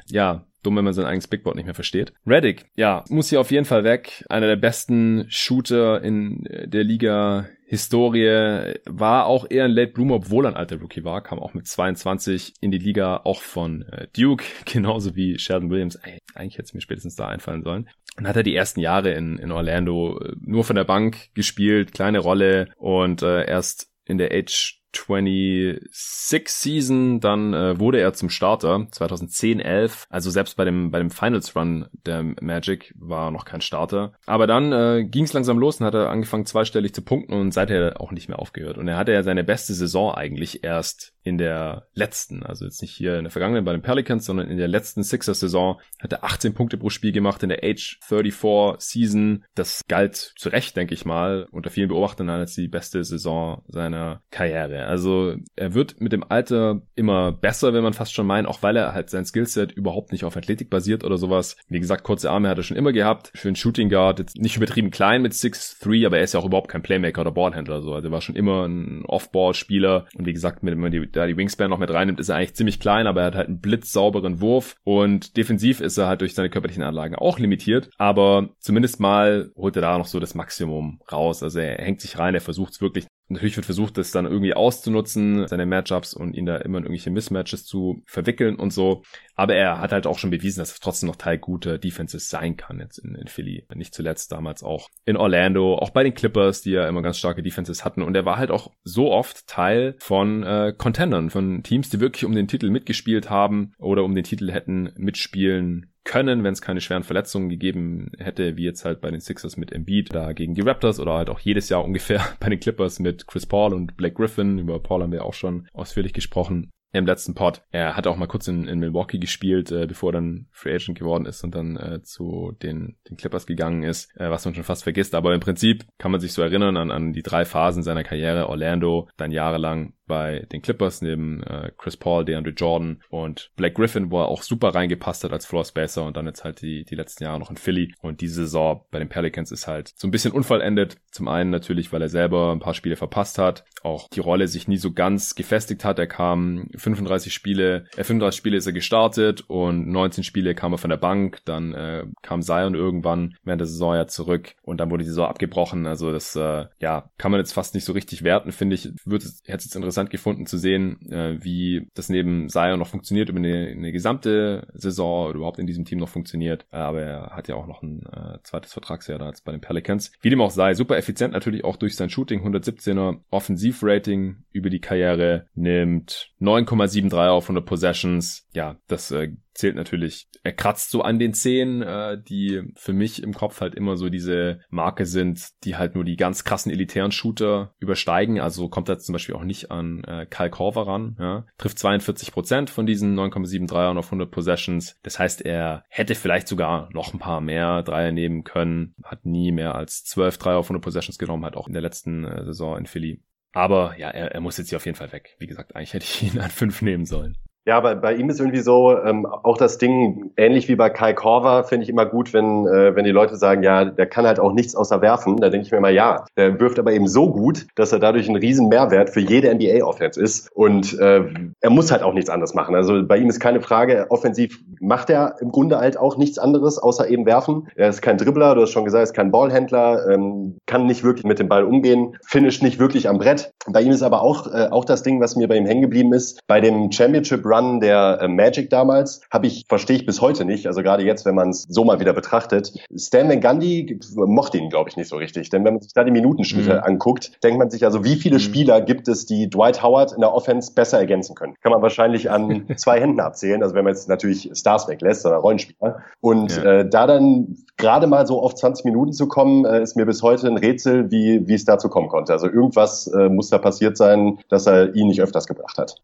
Ja, 0.09 0.47
Dumm, 0.62 0.77
wenn 0.79 0.85
man 0.85 0.95
sein 0.95 1.07
eigenes 1.07 1.29
Bigboard 1.29 1.55
nicht 1.55 1.67
mehr 1.67 1.77
versteht. 1.77 2.12
Reddick, 2.27 2.67
ja, 2.75 3.05
muss 3.09 3.31
hier 3.31 3.41
auf 3.41 3.53
jeden 3.53 3.67
Fall 3.67 3.85
weg. 3.85 4.25
Einer 4.29 4.49
der 4.49 4.57
besten 4.57 5.27
Shooter 5.29 6.03
in 6.03 6.43
der 6.67 6.83
Liga 6.83 7.47
Historie 7.69 8.75
war 8.85 9.27
auch 9.27 9.45
eher 9.51 9.64
ein 9.64 9.73
Late 9.73 9.93
Bloomer, 9.93 10.14
obwohl 10.14 10.47
er 10.47 10.53
ein 10.53 10.57
alter 10.57 10.81
Rookie 10.81 11.03
war, 11.05 11.21
kam 11.21 11.41
auch 11.41 11.53
mit 11.53 11.67
22 11.67 12.55
in 12.61 12.71
die 12.71 12.79
Liga, 12.79 13.23
auch 13.25 13.43
von 13.43 13.83
äh, 13.83 14.07
Duke, 14.17 14.45
genauso 14.64 15.17
wie 15.17 15.39
Sheldon 15.39 15.71
Williams. 15.71 15.97
Ey, 15.97 16.19
eigentlich 16.35 16.55
hätte 16.55 16.67
es 16.67 16.75
mir 16.75 16.81
spätestens 16.81 17.17
da 17.17 17.27
einfallen 17.27 17.64
sollen. 17.64 17.89
Und 18.17 18.29
hat 18.29 18.37
er 18.37 18.45
die 18.45 18.55
ersten 18.55 18.81
Jahre 18.81 19.11
in, 19.12 19.39
in 19.39 19.51
Orlando 19.51 20.19
äh, 20.21 20.33
nur 20.41 20.62
von 20.62 20.77
der 20.77 20.85
Bank 20.85 21.35
gespielt, 21.35 21.93
kleine 21.93 22.21
Rolle 22.21 22.69
und 22.77 23.23
äh, 23.23 23.47
erst 23.47 23.91
in 24.05 24.19
der 24.19 24.33
Age 24.33 24.76
26 24.93 26.49
Season, 26.49 27.20
dann 27.20 27.55
äh, 27.55 27.78
wurde 27.78 28.01
er 28.01 28.12
zum 28.12 28.30
Starter 28.30 28.87
2010, 28.91 29.61
11. 29.61 30.07
Also 30.11 30.30
selbst 30.30 30.57
bei 30.57 30.64
dem 30.64 30.91
bei 30.91 30.99
dem 30.99 31.11
Finals 31.11 31.55
Run 31.57 31.87
der 32.07 32.22
Magic 32.41 32.95
war 32.99 33.28
er 33.28 33.30
noch 33.30 33.45
kein 33.45 33.61
Starter. 33.61 34.12
Aber 34.26 34.47
dann 34.47 34.72
äh, 34.72 35.05
ging 35.05 35.24
es 35.24 35.32
langsam 35.32 35.59
los 35.59 35.80
und 35.80 35.87
hat 35.87 35.95
er 35.95 36.11
angefangen 36.11 36.47
zweistellig 36.47 36.95
zu 36.95 37.03
punkten 37.03 37.34
und 37.34 37.53
seither 37.53 38.01
auch 38.01 38.12
nicht 38.12 38.28
mehr 38.28 38.39
aufgehört. 38.39 38.78
Und 38.78 38.89
er 38.89 38.97
hatte 38.97 39.12
ja 39.12 39.22
seine 39.22 39.45
beste 39.45 39.74
Saison 39.74 40.14
eigentlich 40.14 40.64
erst 40.64 41.16
in 41.27 41.39
der 41.39 41.89
letzten, 41.93 42.45
also 42.45 42.64
jetzt 42.64 42.81
nicht 42.83 42.93
hier 42.93 43.18
in 43.18 43.24
der 43.24 43.33
vergangenen 43.33 43.64
bei 43.64 43.72
den 43.72 43.83
Pelicans, 43.83 44.24
sondern 44.27 44.47
in 44.49 44.59
der 44.59 44.68
letzten 44.68 45.03
Sixers-Saison 45.03 45.81
hat 45.99 46.12
er 46.12 46.22
18 46.22 46.55
Punkte 46.55 46.77
pro 46.77 46.89
Spiel 46.89 47.11
gemacht 47.11 47.43
in 47.43 47.49
der 47.49 47.64
Age 47.64 47.99
34 48.05 48.77
Season. 48.79 49.45
Das 49.57 49.83
galt 49.89 50.14
zu 50.37 50.51
Recht, 50.51 50.77
denke 50.77 50.95
ich 50.95 51.05
mal, 51.05 51.49
unter 51.51 51.70
vielen 51.70 51.89
Beobachtern 51.89 52.31
als 52.31 52.55
die 52.55 52.68
beste 52.68 53.03
Saison 53.03 53.64
seiner 53.66 54.22
Karriere. 54.31 54.87
Also 54.87 55.35
er 55.57 55.74
wird 55.74 56.01
mit 56.01 56.12
dem 56.12 56.22
Alter 56.22 56.83
immer 56.95 57.33
besser, 57.33 57.74
wenn 57.74 57.83
man 57.83 57.93
fast 57.93 58.14
schon 58.14 58.29
meint, 58.29 58.47
auch 58.47 58.62
weil 58.62 58.77
er 58.77 58.95
halt 58.95 59.11
sein 59.11 59.24
Skillset 59.24 59.72
überhaupt 59.72 60.12
nicht 60.12 60.22
auf 60.22 60.37
Athletik 60.37 60.70
basiert 60.70 61.03
oder 61.03 61.18
sowas. 61.18 61.57
Wie 61.68 61.81
gesagt, 61.81 62.05
kurze 62.05 62.31
Arme 62.31 62.49
hat 62.49 62.59
er 62.59 62.62
schon 62.62 62.77
immer 62.77 62.93
gehabt. 62.93 63.33
Einen 63.45 63.57
Shooting 63.57 63.89
Guard 63.89 64.20
jetzt 64.20 64.39
nicht 64.39 64.57
übertrieben 64.57 64.93
klein 64.93 65.22
mit 65.22 65.33
6'3, 65.33 66.07
aber 66.07 66.18
er 66.18 66.24
ist 66.24 66.35
ja 66.35 66.41
auch 66.41 66.47
überhaupt 66.47 66.70
kein 66.70 66.83
Playmaker 66.83 67.22
oder 67.22 67.33
Ballhändler. 67.33 67.83
So. 67.83 67.95
Also 67.95 68.07
er 68.07 68.12
war 68.12 68.20
schon 68.20 68.37
immer 68.37 68.64
ein 68.64 69.05
Off-Ball-Spieler 69.07 70.07
und 70.14 70.27
wie 70.27 70.33
gesagt, 70.33 70.61
wenn 70.62 70.79
man 70.79 70.93
die, 70.93 71.16
da 71.17 71.27
die 71.27 71.37
Wingspan 71.37 71.71
noch 71.71 71.79
mit 71.79 71.91
reinnimmt, 71.91 72.21
ist 72.21 72.29
er 72.29 72.37
eigentlich 72.37 72.55
ziemlich 72.55 72.81
klein, 72.81 73.07
aber 73.07 73.23
er 73.23 73.27
hat 73.27 73.35
halt 73.35 73.49
einen 73.49 73.61
blitzsauberen 73.61 74.41
Wurf 74.41 74.77
und 74.85 75.37
defensiv 75.37 75.81
ist 75.81 75.99
er 75.99 76.07
halt 76.07 76.21
durch 76.21 76.35
seine 76.35 76.51
körperlichen 76.51 76.83
Anlagen 76.83 77.17
auch 77.17 77.39
limitiert, 77.39 77.91
aber 77.99 78.51
zumindest 78.61 79.01
mal 79.01 79.51
holt 79.57 79.77
er 79.77 79.83
da 79.83 79.99
noch 79.99 80.07
so 80.07 80.21
das 80.21 80.35
Maximum 80.35 81.01
raus. 81.11 81.43
Also 81.43 81.59
er 81.59 81.77
hängt 81.77 82.01
sich 82.01 82.19
rein, 82.19 82.35
er 82.35 82.41
versucht 82.41 82.73
es 82.75 82.81
wirklich 82.81 83.07
Natürlich 83.29 83.57
wird 83.57 83.66
versucht, 83.66 83.99
das 83.99 84.12
dann 84.12 84.24
irgendwie 84.24 84.55
auszunutzen, 84.55 85.49
seine 85.49 85.66
Matchups 85.66 86.14
und 86.14 86.35
ihn 86.35 86.47
da 86.47 86.57
immer 86.59 86.79
in 86.79 86.85
irgendwelche 86.85 87.11
Mismatches 87.11 87.64
zu 87.64 88.03
verwickeln 88.07 88.57
und 88.57 88.72
so. 88.72 89.03
Aber 89.35 89.55
er 89.55 89.81
hat 89.81 89.93
halt 89.93 90.07
auch 90.07 90.18
schon 90.18 90.31
bewiesen, 90.31 90.61
dass 90.61 90.72
er 90.72 90.81
trotzdem 90.81 91.09
noch 91.09 91.16
Teil 91.16 91.39
guter 91.39 91.79
Defenses 91.79 92.31
sein 92.31 92.57
kann 92.57 92.79
jetzt 92.79 92.99
in, 92.99 93.16
in 93.16 93.27
Philly. 93.27 93.66
Nicht 93.74 93.95
zuletzt 93.95 94.31
damals 94.31 94.62
auch 94.62 94.89
in 95.05 95.16
Orlando, 95.16 95.77
auch 95.77 95.91
bei 95.91 96.05
den 96.05 96.14
Clippers, 96.14 96.62
die 96.62 96.70
ja 96.70 96.89
immer 96.89 97.03
ganz 97.03 97.18
starke 97.18 97.43
Defenses 97.43 97.85
hatten. 97.85 98.03
Und 98.03 98.14
er 98.14 98.24
war 98.24 98.37
halt 98.37 98.51
auch 98.51 98.70
so 98.85 99.11
oft 99.11 99.47
Teil 99.49 99.97
von 99.99 100.45
äh, 100.45 100.72
Contendern, 100.77 101.31
von 101.31 101.62
Teams, 101.64 101.91
die 101.91 102.01
wirklich 102.01 102.24
um 102.24 102.35
den 102.35 102.49
Titel 102.49 102.70
mitgespielt 102.70 103.29
haben 103.29 103.72
oder 103.79 104.05
um 104.05 104.14
den 104.14 104.24
Titel 104.24 104.53
hätten 104.53 104.93
mitspielen 104.97 105.93
können, 106.07 106.45
wenn 106.45 106.55
es 106.55 106.63
keine 106.63 106.81
schweren 106.81 107.03
Verletzungen 107.03 107.51
gegeben 107.51 108.13
hätte, 108.19 108.57
wie 108.57 108.65
jetzt 108.65 108.85
halt 108.85 109.01
bei 109.03 109.11
den 109.11 109.21
Sixers 109.21 109.59
mit 109.59 109.73
Embiid 109.73 110.15
da 110.15 110.33
gegen 110.33 110.55
die 110.55 110.63
Raptors 110.63 111.01
oder 111.01 111.13
halt 111.15 111.29
auch 111.29 111.41
jedes 111.41 111.69
Jahr 111.69 111.85
ungefähr 111.85 112.25
bei 112.41 112.49
den 112.49 112.61
Clippers 112.61 112.99
mit 112.99 113.27
Chris 113.27 113.45
Paul 113.45 113.75
und 113.75 113.97
Blake 113.97 114.15
Griffin. 114.15 114.59
Über 114.59 114.79
Paul 114.79 115.03
haben 115.03 115.13
wir 115.13 115.25
auch 115.25 115.35
schon 115.35 115.69
ausführlich 115.75 116.15
gesprochen 116.15 116.71
im 116.93 117.07
letzten 117.07 117.34
Pod. 117.34 117.62
Er 117.70 117.97
hat 117.97 118.07
auch 118.07 118.16
mal 118.16 118.26
kurz 118.26 118.49
in, 118.49 118.66
in 118.66 118.78
Milwaukee 118.78 119.18
gespielt, 119.18 119.70
äh, 119.70 119.87
bevor 119.87 120.11
er 120.11 120.20
dann 120.20 120.47
Free 120.51 120.74
Agent 120.74 120.99
geworden 120.99 121.26
ist 121.26 121.45
und 121.45 121.55
dann 121.55 121.76
äh, 121.76 122.03
zu 122.03 122.53
den, 122.62 122.97
den 123.09 123.16
Clippers 123.16 123.47
gegangen 123.47 123.82
ist, 123.82 124.14
äh, 124.16 124.30
was 124.30 124.45
man 124.45 124.55
schon 124.55 124.64
fast 124.64 124.84
vergisst. 124.84 125.14
Aber 125.14 125.34
im 125.34 125.41
Prinzip 125.41 125.84
kann 125.99 126.11
man 126.11 126.20
sich 126.20 126.32
so 126.32 126.43
erinnern 126.43 126.76
an, 126.76 126.91
an 126.91 127.12
die 127.12 127.22
drei 127.22 127.45
Phasen 127.45 127.82
seiner 127.82 128.05
Karriere. 128.05 128.49
Orlando, 128.49 129.09
dann 129.16 129.30
jahrelang 129.30 129.93
bei 130.07 130.47
den 130.53 130.62
Clippers 130.62 131.03
neben 131.03 131.43
äh, 131.43 131.72
Chris 131.76 131.97
Paul, 131.97 132.24
DeAndre 132.24 132.53
Jordan 132.53 133.03
und 133.11 133.51
Blake 133.57 133.74
Griffin, 133.74 134.11
wo 134.11 134.20
er 134.20 134.28
auch 134.28 134.43
super 134.43 134.68
reingepasst 134.68 135.24
hat 135.24 135.32
als 135.32 135.47
Floor 135.47 135.64
Spacer 135.64 136.05
und 136.05 136.16
dann 136.16 136.26
jetzt 136.26 136.45
halt 136.45 136.62
die, 136.62 136.84
die 136.84 136.95
letzten 136.95 137.24
Jahre 137.24 137.39
noch 137.39 137.51
in 137.51 137.57
Philly. 137.57 137.93
Und 138.01 138.20
diese 138.20 138.43
Saison 138.43 138.84
bei 138.91 138.99
den 138.99 139.09
Pelicans 139.09 139.51
ist 139.51 139.66
halt 139.66 139.93
so 139.97 140.07
ein 140.07 140.11
bisschen 140.11 140.32
unvollendet. 140.32 140.97
Zum 141.11 141.28
einen 141.28 141.51
natürlich, 141.51 141.93
weil 141.93 142.03
er 142.03 142.09
selber 142.09 142.53
ein 142.53 142.61
paar 142.61 142.74
Spiele 142.74 142.97
verpasst 142.97 143.39
hat, 143.39 143.64
auch 143.82 144.09
die 144.09 144.20
Rolle 144.20 144.49
sich 144.49 144.68
nie 144.68 144.78
so 144.78 144.93
ganz 144.93 145.34
gefestigt 145.34 145.84
hat. 145.84 145.99
Er 145.99 146.07
kam 146.07 146.68
35 146.77 147.33
Spiele, 147.33 147.85
äh, 147.97 148.05
35 148.05 148.37
Spiele 148.37 148.57
ist 148.57 148.66
er 148.66 148.72
gestartet 148.72 149.45
und 149.49 149.89
19 149.89 150.24
Spiele 150.24 150.55
kam 150.55 150.72
er 150.72 150.79
von 150.79 150.91
der 150.91 150.97
Bank. 150.97 151.41
Dann 151.45 151.74
äh, 151.74 152.05
kam 152.22 152.43
Zion 152.43 152.74
irgendwann 152.74 153.37
während 153.45 153.61
der 153.61 153.66
Saison 153.66 153.95
ja 153.95 154.07
zurück 154.07 154.55
und 154.62 154.79
dann 154.79 154.91
wurde 154.91 155.05
die 155.05 155.09
Saison 155.09 155.27
abgebrochen. 155.27 155.87
Also 155.87 156.12
das 156.12 156.37
äh, 156.37 156.66
ja 156.81 157.11
kann 157.18 157.31
man 157.31 157.41
jetzt 157.41 157.53
fast 157.53 157.74
nicht 157.74 157.85
so 157.85 157.93
richtig 157.93 158.22
werten, 158.22 158.53
finde 158.53 158.74
ich. 158.74 158.91
Würde 159.05 159.24
hätte 159.24 159.59
es 159.59 159.64
jetzt 159.64 159.77
interessant 159.77 160.11
gefunden 160.11 160.47
zu 160.47 160.59
sehen, 160.59 161.11
äh, 161.11 161.43
wie 161.43 161.89
das 161.95 162.09
neben 162.09 162.49
Zion 162.49 162.79
noch 162.79 162.89
funktioniert 162.89 163.29
über 163.29 163.39
eine, 163.39 163.68
eine 163.68 163.93
gesamte 163.93 164.66
Saison 164.74 165.29
oder 165.29 165.37
überhaupt 165.37 165.59
in 165.59 165.66
diesem 165.66 165.85
Team 165.85 165.99
noch 165.99 166.09
funktioniert. 166.09 166.66
Äh, 166.72 166.77
aber 166.77 167.03
er 167.03 167.37
hat 167.37 167.49
ja 167.49 167.55
auch 167.55 167.66
noch 167.66 167.83
ein 167.83 168.05
äh, 168.07 168.39
zweites 168.43 168.72
Vertragsjahr 168.72 169.18
da 169.18 169.29
jetzt 169.29 169.45
bei 169.45 169.53
den 169.53 169.61
Pelicans. 169.61 170.12
Wie 170.20 170.31
dem 170.31 170.41
auch 170.41 170.51
sei, 170.51 170.74
super 170.74 170.97
effizient 170.97 171.33
natürlich 171.33 171.64
auch 171.64 171.77
durch 171.77 171.97
sein 171.97 172.11
Shooting, 172.11 172.47
117er 172.47 173.20
Offensivrating 173.31 174.45
über 174.53 174.70
die 174.70 174.81
Karriere, 174.81 175.47
nimmt 175.55 176.31
9,73 176.67 177.29
auf 177.29 177.45
100 177.45 177.64
Possessions. 177.64 178.47
Ja, 178.53 178.77
das 178.89 179.11
äh, 179.11 179.33
zählt 179.57 179.77
natürlich, 179.77 180.29
er 180.43 180.53
kratzt 180.53 180.91
so 180.91 181.03
an 181.03 181.19
den 181.19 181.35
Zehen, 181.35 181.83
äh, 181.83 182.23
die 182.23 182.62
für 182.77 182.93
mich 182.93 183.23
im 183.23 183.35
Kopf 183.35 183.61
halt 183.61 183.75
immer 183.75 183.97
so 183.97 184.09
diese 184.09 184.61
Marke 184.71 185.07
sind, 185.07 185.49
die 185.64 185.77
halt 185.77 185.95
nur 185.95 186.05
die 186.05 186.17
ganz 186.17 186.45
krassen 186.45 186.71
elitären 186.71 187.11
Shooter 187.11 187.75
übersteigen. 187.79 188.41
Also 188.41 188.69
kommt 188.69 188.89
er 188.89 188.99
zum 188.99 189.12
Beispiel 189.12 189.35
auch 189.35 189.45
nicht 189.45 189.71
an 189.71 190.05
äh, 190.05 190.27
Kyle 190.27 190.51
Korver 190.51 190.87
ran. 190.87 191.17
Ja. 191.19 191.47
Trifft 191.59 191.79
42 191.79 192.33
Prozent 192.33 192.71
von 192.71 192.87
diesen 192.87 193.19
9,73ern 193.19 193.99
auf 193.99 194.07
100 194.07 194.31
Possessions. 194.31 194.99
Das 195.03 195.19
heißt, 195.19 195.43
er 195.43 195.85
hätte 195.89 196.14
vielleicht 196.14 196.49
sogar 196.49 196.89
noch 196.93 197.12
ein 197.12 197.19
paar 197.19 197.41
mehr 197.41 197.83
Dreier 197.83 198.12
nehmen 198.12 198.45
können. 198.45 198.95
Hat 199.03 199.25
nie 199.25 199.53
mehr 199.53 199.75
als 199.75 200.05
12 200.05 200.39
Dreier 200.39 200.59
auf 200.59 200.67
100 200.67 200.83
Possessions 200.83 201.19
genommen, 201.19 201.45
hat 201.45 201.57
auch 201.57 201.67
in 201.67 201.73
der 201.73 201.83
letzten 201.83 202.25
äh, 202.25 202.45
Saison 202.45 202.79
in 202.79 202.87
Philly. 202.87 203.23
Aber 203.57 203.97
ja, 203.97 204.11
er, 204.11 204.33
er 204.33 204.41
muss 204.43 204.59
jetzt 204.59 204.69
hier 204.69 204.77
auf 204.77 204.85
jeden 204.85 204.99
Fall 204.99 205.13
weg. 205.13 205.35
Wie 205.39 205.47
gesagt, 205.47 205.75
eigentlich 205.75 205.95
hätte 205.95 206.05
ich 206.05 206.23
ihn 206.23 206.39
an 206.39 206.51
5 206.51 206.83
nehmen 206.83 207.07
sollen. 207.07 207.39
Ja, 207.69 207.79
aber 207.79 207.97
bei 207.97 208.14
ihm 208.14 208.31
ist 208.31 208.39
irgendwie 208.39 208.61
so, 208.61 208.97
ähm, 208.97 209.27
auch 209.27 209.57
das 209.57 209.79
Ding, 209.79 210.31
ähnlich 210.37 210.69
wie 210.69 210.77
bei 210.77 210.89
Kai 210.89 211.14
Korver, 211.14 211.64
finde 211.64 211.83
ich 211.83 211.89
immer 211.89 212.07
gut, 212.07 212.33
wenn, 212.33 212.64
äh, 212.64 212.95
wenn 212.95 213.05
die 213.05 213.11
Leute 213.11 213.35
sagen, 213.35 213.64
ja, 213.64 213.85
der 213.85 214.07
kann 214.07 214.25
halt 214.25 214.39
auch 214.39 214.53
nichts 214.53 214.77
außer 214.77 215.03
werfen. 215.03 215.39
Da 215.39 215.49
denke 215.49 215.67
ich 215.67 215.73
mir 215.73 215.79
immer, 215.79 215.91
ja, 215.91 216.27
der 216.37 216.61
wirft 216.61 216.79
aber 216.79 216.93
eben 216.93 217.09
so 217.09 217.33
gut, 217.33 217.67
dass 217.75 217.91
er 217.91 217.99
dadurch 217.99 218.29
ein 218.29 218.37
riesen 218.37 218.69
Mehrwert 218.69 219.11
für 219.11 219.19
jede 219.19 219.53
NBA-Offense 219.53 220.23
ist. 220.23 220.49
Und 220.55 220.97
äh, 221.01 221.25
er 221.61 221.71
muss 221.71 221.91
halt 221.91 222.05
auch 222.05 222.14
nichts 222.14 222.31
anderes 222.31 222.55
machen. 222.55 222.77
Also 222.77 223.05
bei 223.05 223.19
ihm 223.19 223.29
ist 223.29 223.41
keine 223.41 223.61
Frage, 223.61 224.07
offensiv 224.11 224.61
macht 224.79 225.11
er 225.11 225.35
im 225.41 225.51
Grunde 225.51 225.79
halt 225.79 225.99
auch 225.99 226.17
nichts 226.17 226.39
anderes, 226.39 226.79
außer 226.79 227.09
eben 227.09 227.27
werfen. 227.27 227.67
Er 227.75 227.89
ist 227.89 228.01
kein 228.01 228.17
Dribbler, 228.17 228.55
du 228.55 228.62
hast 228.62 228.71
schon 228.71 228.85
gesagt, 228.85 229.01
er 229.01 229.05
ist 229.05 229.14
kein 229.14 229.33
Ballhändler, 229.33 230.09
ähm, 230.09 230.59
kann 230.67 230.87
nicht 230.87 231.03
wirklich 231.03 231.25
mit 231.25 231.41
dem 231.41 231.49
Ball 231.49 231.64
umgehen, 231.64 232.17
finisht 232.25 232.62
nicht 232.62 232.79
wirklich 232.79 233.09
am 233.09 233.19
Brett. 233.19 233.51
Bei 233.67 233.81
ihm 233.81 233.91
ist 233.91 234.03
aber 234.03 234.23
auch, 234.23 234.47
äh, 234.47 234.69
auch 234.71 234.85
das 234.85 235.03
Ding, 235.03 235.21
was 235.21 235.35
mir 235.35 235.49
bei 235.49 235.57
ihm 235.57 235.67
hängen 235.67 235.83
geblieben 235.83 236.12
ist, 236.12 236.47
bei 236.47 236.61
dem 236.61 236.93
Championship 236.93 237.45
Run 237.45 237.56
Run 237.57 237.81
der 237.81 238.19
äh, 238.21 238.29
Magic 238.29 238.71
damals 238.71 239.21
habe 239.31 239.47
ich, 239.47 239.65
verstehe 239.69 239.97
ich 239.97 240.07
bis 240.07 240.21
heute 240.21 240.45
nicht, 240.45 240.67
also 240.67 240.83
gerade 240.83 241.03
jetzt, 241.05 241.25
wenn 241.25 241.35
man 241.35 241.51
es 241.51 241.63
so 241.69 241.85
mal 241.85 242.01
wieder 242.01 242.13
betrachtet. 242.13 242.73
Stan 242.97 243.29
Van 243.29 243.41
Gundy 243.41 243.99
mochte 244.15 244.59
ihn, 244.59 244.71
glaube 244.71 244.91
ich, 244.91 244.97
nicht 244.97 245.09
so 245.09 245.17
richtig, 245.17 245.51
denn 245.51 245.65
wenn 245.65 245.75
man 245.75 245.83
sich 245.83 245.93
da 245.93 246.05
die 246.05 246.11
Minutenschnitte 246.11 246.75
mhm. 246.75 246.81
anguckt, 246.81 247.43
denkt 247.43 247.59
man 247.59 247.71
sich 247.71 247.85
also, 247.85 248.05
wie 248.05 248.17
viele 248.17 248.37
mhm. 248.37 248.41
Spieler 248.41 248.81
gibt 248.81 249.09
es, 249.09 249.27
die 249.27 249.49
Dwight 249.49 249.83
Howard 249.83 250.13
in 250.13 250.21
der 250.21 250.33
Offense 250.33 250.73
besser 250.75 250.99
ergänzen 250.99 251.35
können? 251.35 251.55
Kann 251.63 251.73
man 251.73 251.83
wahrscheinlich 251.83 252.31
an 252.31 252.67
zwei 252.77 253.01
Händen 253.01 253.21
abzählen, 253.21 253.63
also 253.63 253.75
wenn 253.75 253.85
man 253.85 253.95
jetzt 253.95 254.09
natürlich 254.09 254.51
Stars 254.55 254.89
weglässt 254.89 255.25
oder 255.27 255.37
Rollenspieler. 255.37 256.01
Und 256.21 256.57
ja. 256.57 256.81
äh, 256.81 256.89
da 256.89 257.07
dann 257.07 257.57
gerade 257.77 258.07
mal 258.07 258.27
so 258.27 258.43
auf 258.43 258.55
20 258.55 258.85
Minuten 258.85 259.13
zu 259.13 259.29
kommen, 259.29 259.65
äh, 259.65 259.83
ist 259.83 259.97
mir 259.97 260.07
bis 260.07 260.23
heute 260.23 260.47
ein 260.47 260.57
Rätsel, 260.57 261.11
wie, 261.11 261.47
wie 261.47 261.55
es 261.55 261.65
dazu 261.65 261.89
kommen 261.89 262.09
konnte. 262.09 262.33
Also 262.33 262.49
irgendwas 262.49 263.07
äh, 263.07 263.29
muss 263.29 263.51
da 263.51 263.59
passiert 263.59 263.97
sein, 263.97 264.39
dass 264.49 264.67
er 264.67 264.95
ihn 264.95 265.09
nicht 265.09 265.23
öfters 265.23 265.47
gebracht 265.47 265.79
hat. 265.79 265.97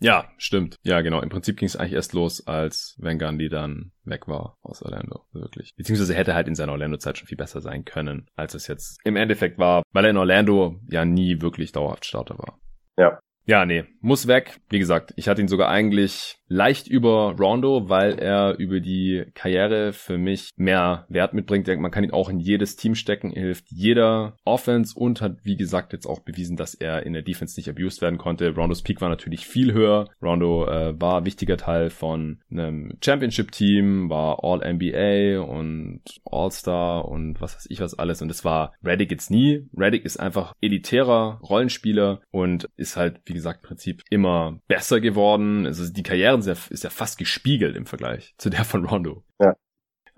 Ja, 0.00 0.30
stimmt. 0.36 0.76
Ja, 0.82 1.00
genau. 1.00 1.20
Im 1.20 1.28
Prinzip 1.28 1.56
ging 1.56 1.66
es 1.66 1.76
eigentlich 1.76 1.94
erst 1.94 2.12
los, 2.12 2.46
als 2.46 2.96
Van 2.98 3.18
Gundy 3.18 3.48
dann 3.48 3.92
weg 4.04 4.28
war 4.28 4.56
aus 4.62 4.82
Orlando. 4.82 5.24
Wirklich. 5.32 5.74
Beziehungsweise 5.76 6.14
hätte 6.14 6.34
halt 6.34 6.48
in 6.48 6.54
seiner 6.54 6.72
Orlando-Zeit 6.72 7.18
schon 7.18 7.26
viel 7.26 7.36
besser 7.36 7.60
sein 7.60 7.84
können, 7.84 8.26
als 8.36 8.54
es 8.54 8.66
jetzt 8.66 8.98
im 9.04 9.16
Endeffekt 9.16 9.58
war, 9.58 9.82
weil 9.92 10.04
er 10.04 10.10
in 10.10 10.16
Orlando 10.16 10.80
ja 10.88 11.04
nie 11.04 11.40
wirklich 11.40 11.72
dauerhaft 11.72 12.06
Starter 12.06 12.38
war. 12.38 12.58
Ja. 12.96 13.18
Ja, 13.46 13.64
nee, 13.64 13.84
muss 14.00 14.26
weg. 14.26 14.60
Wie 14.68 14.78
gesagt, 14.78 15.14
ich 15.16 15.28
hatte 15.28 15.40
ihn 15.40 15.48
sogar 15.48 15.70
eigentlich 15.70 16.37
leicht 16.48 16.88
über 16.88 17.36
Rondo, 17.38 17.88
weil 17.88 18.18
er 18.18 18.58
über 18.58 18.80
die 18.80 19.24
Karriere 19.34 19.92
für 19.92 20.18
mich 20.18 20.50
mehr 20.56 21.06
Wert 21.08 21.34
mitbringt. 21.34 21.68
Man 21.68 21.90
kann 21.90 22.04
ihn 22.04 22.12
auch 22.12 22.28
in 22.28 22.40
jedes 22.40 22.76
Team 22.76 22.94
stecken, 22.94 23.30
hilft 23.30 23.66
jeder 23.70 24.36
Offense 24.44 24.98
und 24.98 25.20
hat, 25.20 25.36
wie 25.44 25.56
gesagt, 25.56 25.92
jetzt 25.92 26.06
auch 26.06 26.20
bewiesen, 26.20 26.56
dass 26.56 26.74
er 26.74 27.04
in 27.04 27.12
der 27.12 27.22
Defense 27.22 27.58
nicht 27.58 27.68
abused 27.68 28.00
werden 28.00 28.18
konnte. 28.18 28.54
Rondos 28.54 28.82
Peak 28.82 29.00
war 29.00 29.08
natürlich 29.08 29.46
viel 29.46 29.72
höher. 29.72 30.08
Rondo 30.22 30.66
äh, 30.66 31.00
war 31.00 31.24
wichtiger 31.24 31.56
Teil 31.56 31.90
von 31.90 32.38
einem 32.50 32.96
Championship-Team, 33.04 34.08
war 34.08 34.42
All-NBA 34.42 35.40
und 35.40 36.00
All-Star 36.24 37.06
und 37.06 37.40
was 37.40 37.56
weiß 37.56 37.66
ich 37.68 37.80
was 37.80 37.98
alles. 37.98 38.22
Und 38.22 38.30
es 38.30 38.44
war 38.44 38.72
Reddick 38.82 39.10
jetzt 39.10 39.30
nie. 39.30 39.68
Reddick 39.76 40.04
ist 40.04 40.18
einfach 40.18 40.54
elitärer 40.60 41.40
Rollenspieler 41.42 42.20
und 42.30 42.68
ist 42.76 42.96
halt, 42.96 43.20
wie 43.26 43.34
gesagt, 43.34 43.60
im 43.62 43.68
Prinzip 43.68 44.02
immer 44.10 44.60
besser 44.66 45.00
geworden. 45.00 45.66
Also 45.66 45.92
die 45.92 46.02
Karriere 46.02 46.37
ist 46.40 46.46
ja, 46.46 46.56
ist 46.70 46.84
ja 46.84 46.90
fast 46.90 47.18
gespiegelt 47.18 47.76
im 47.76 47.86
Vergleich 47.86 48.34
zu 48.38 48.50
der 48.50 48.64
von 48.64 48.84
Rondo. 48.84 49.24
Ja. 49.40 49.54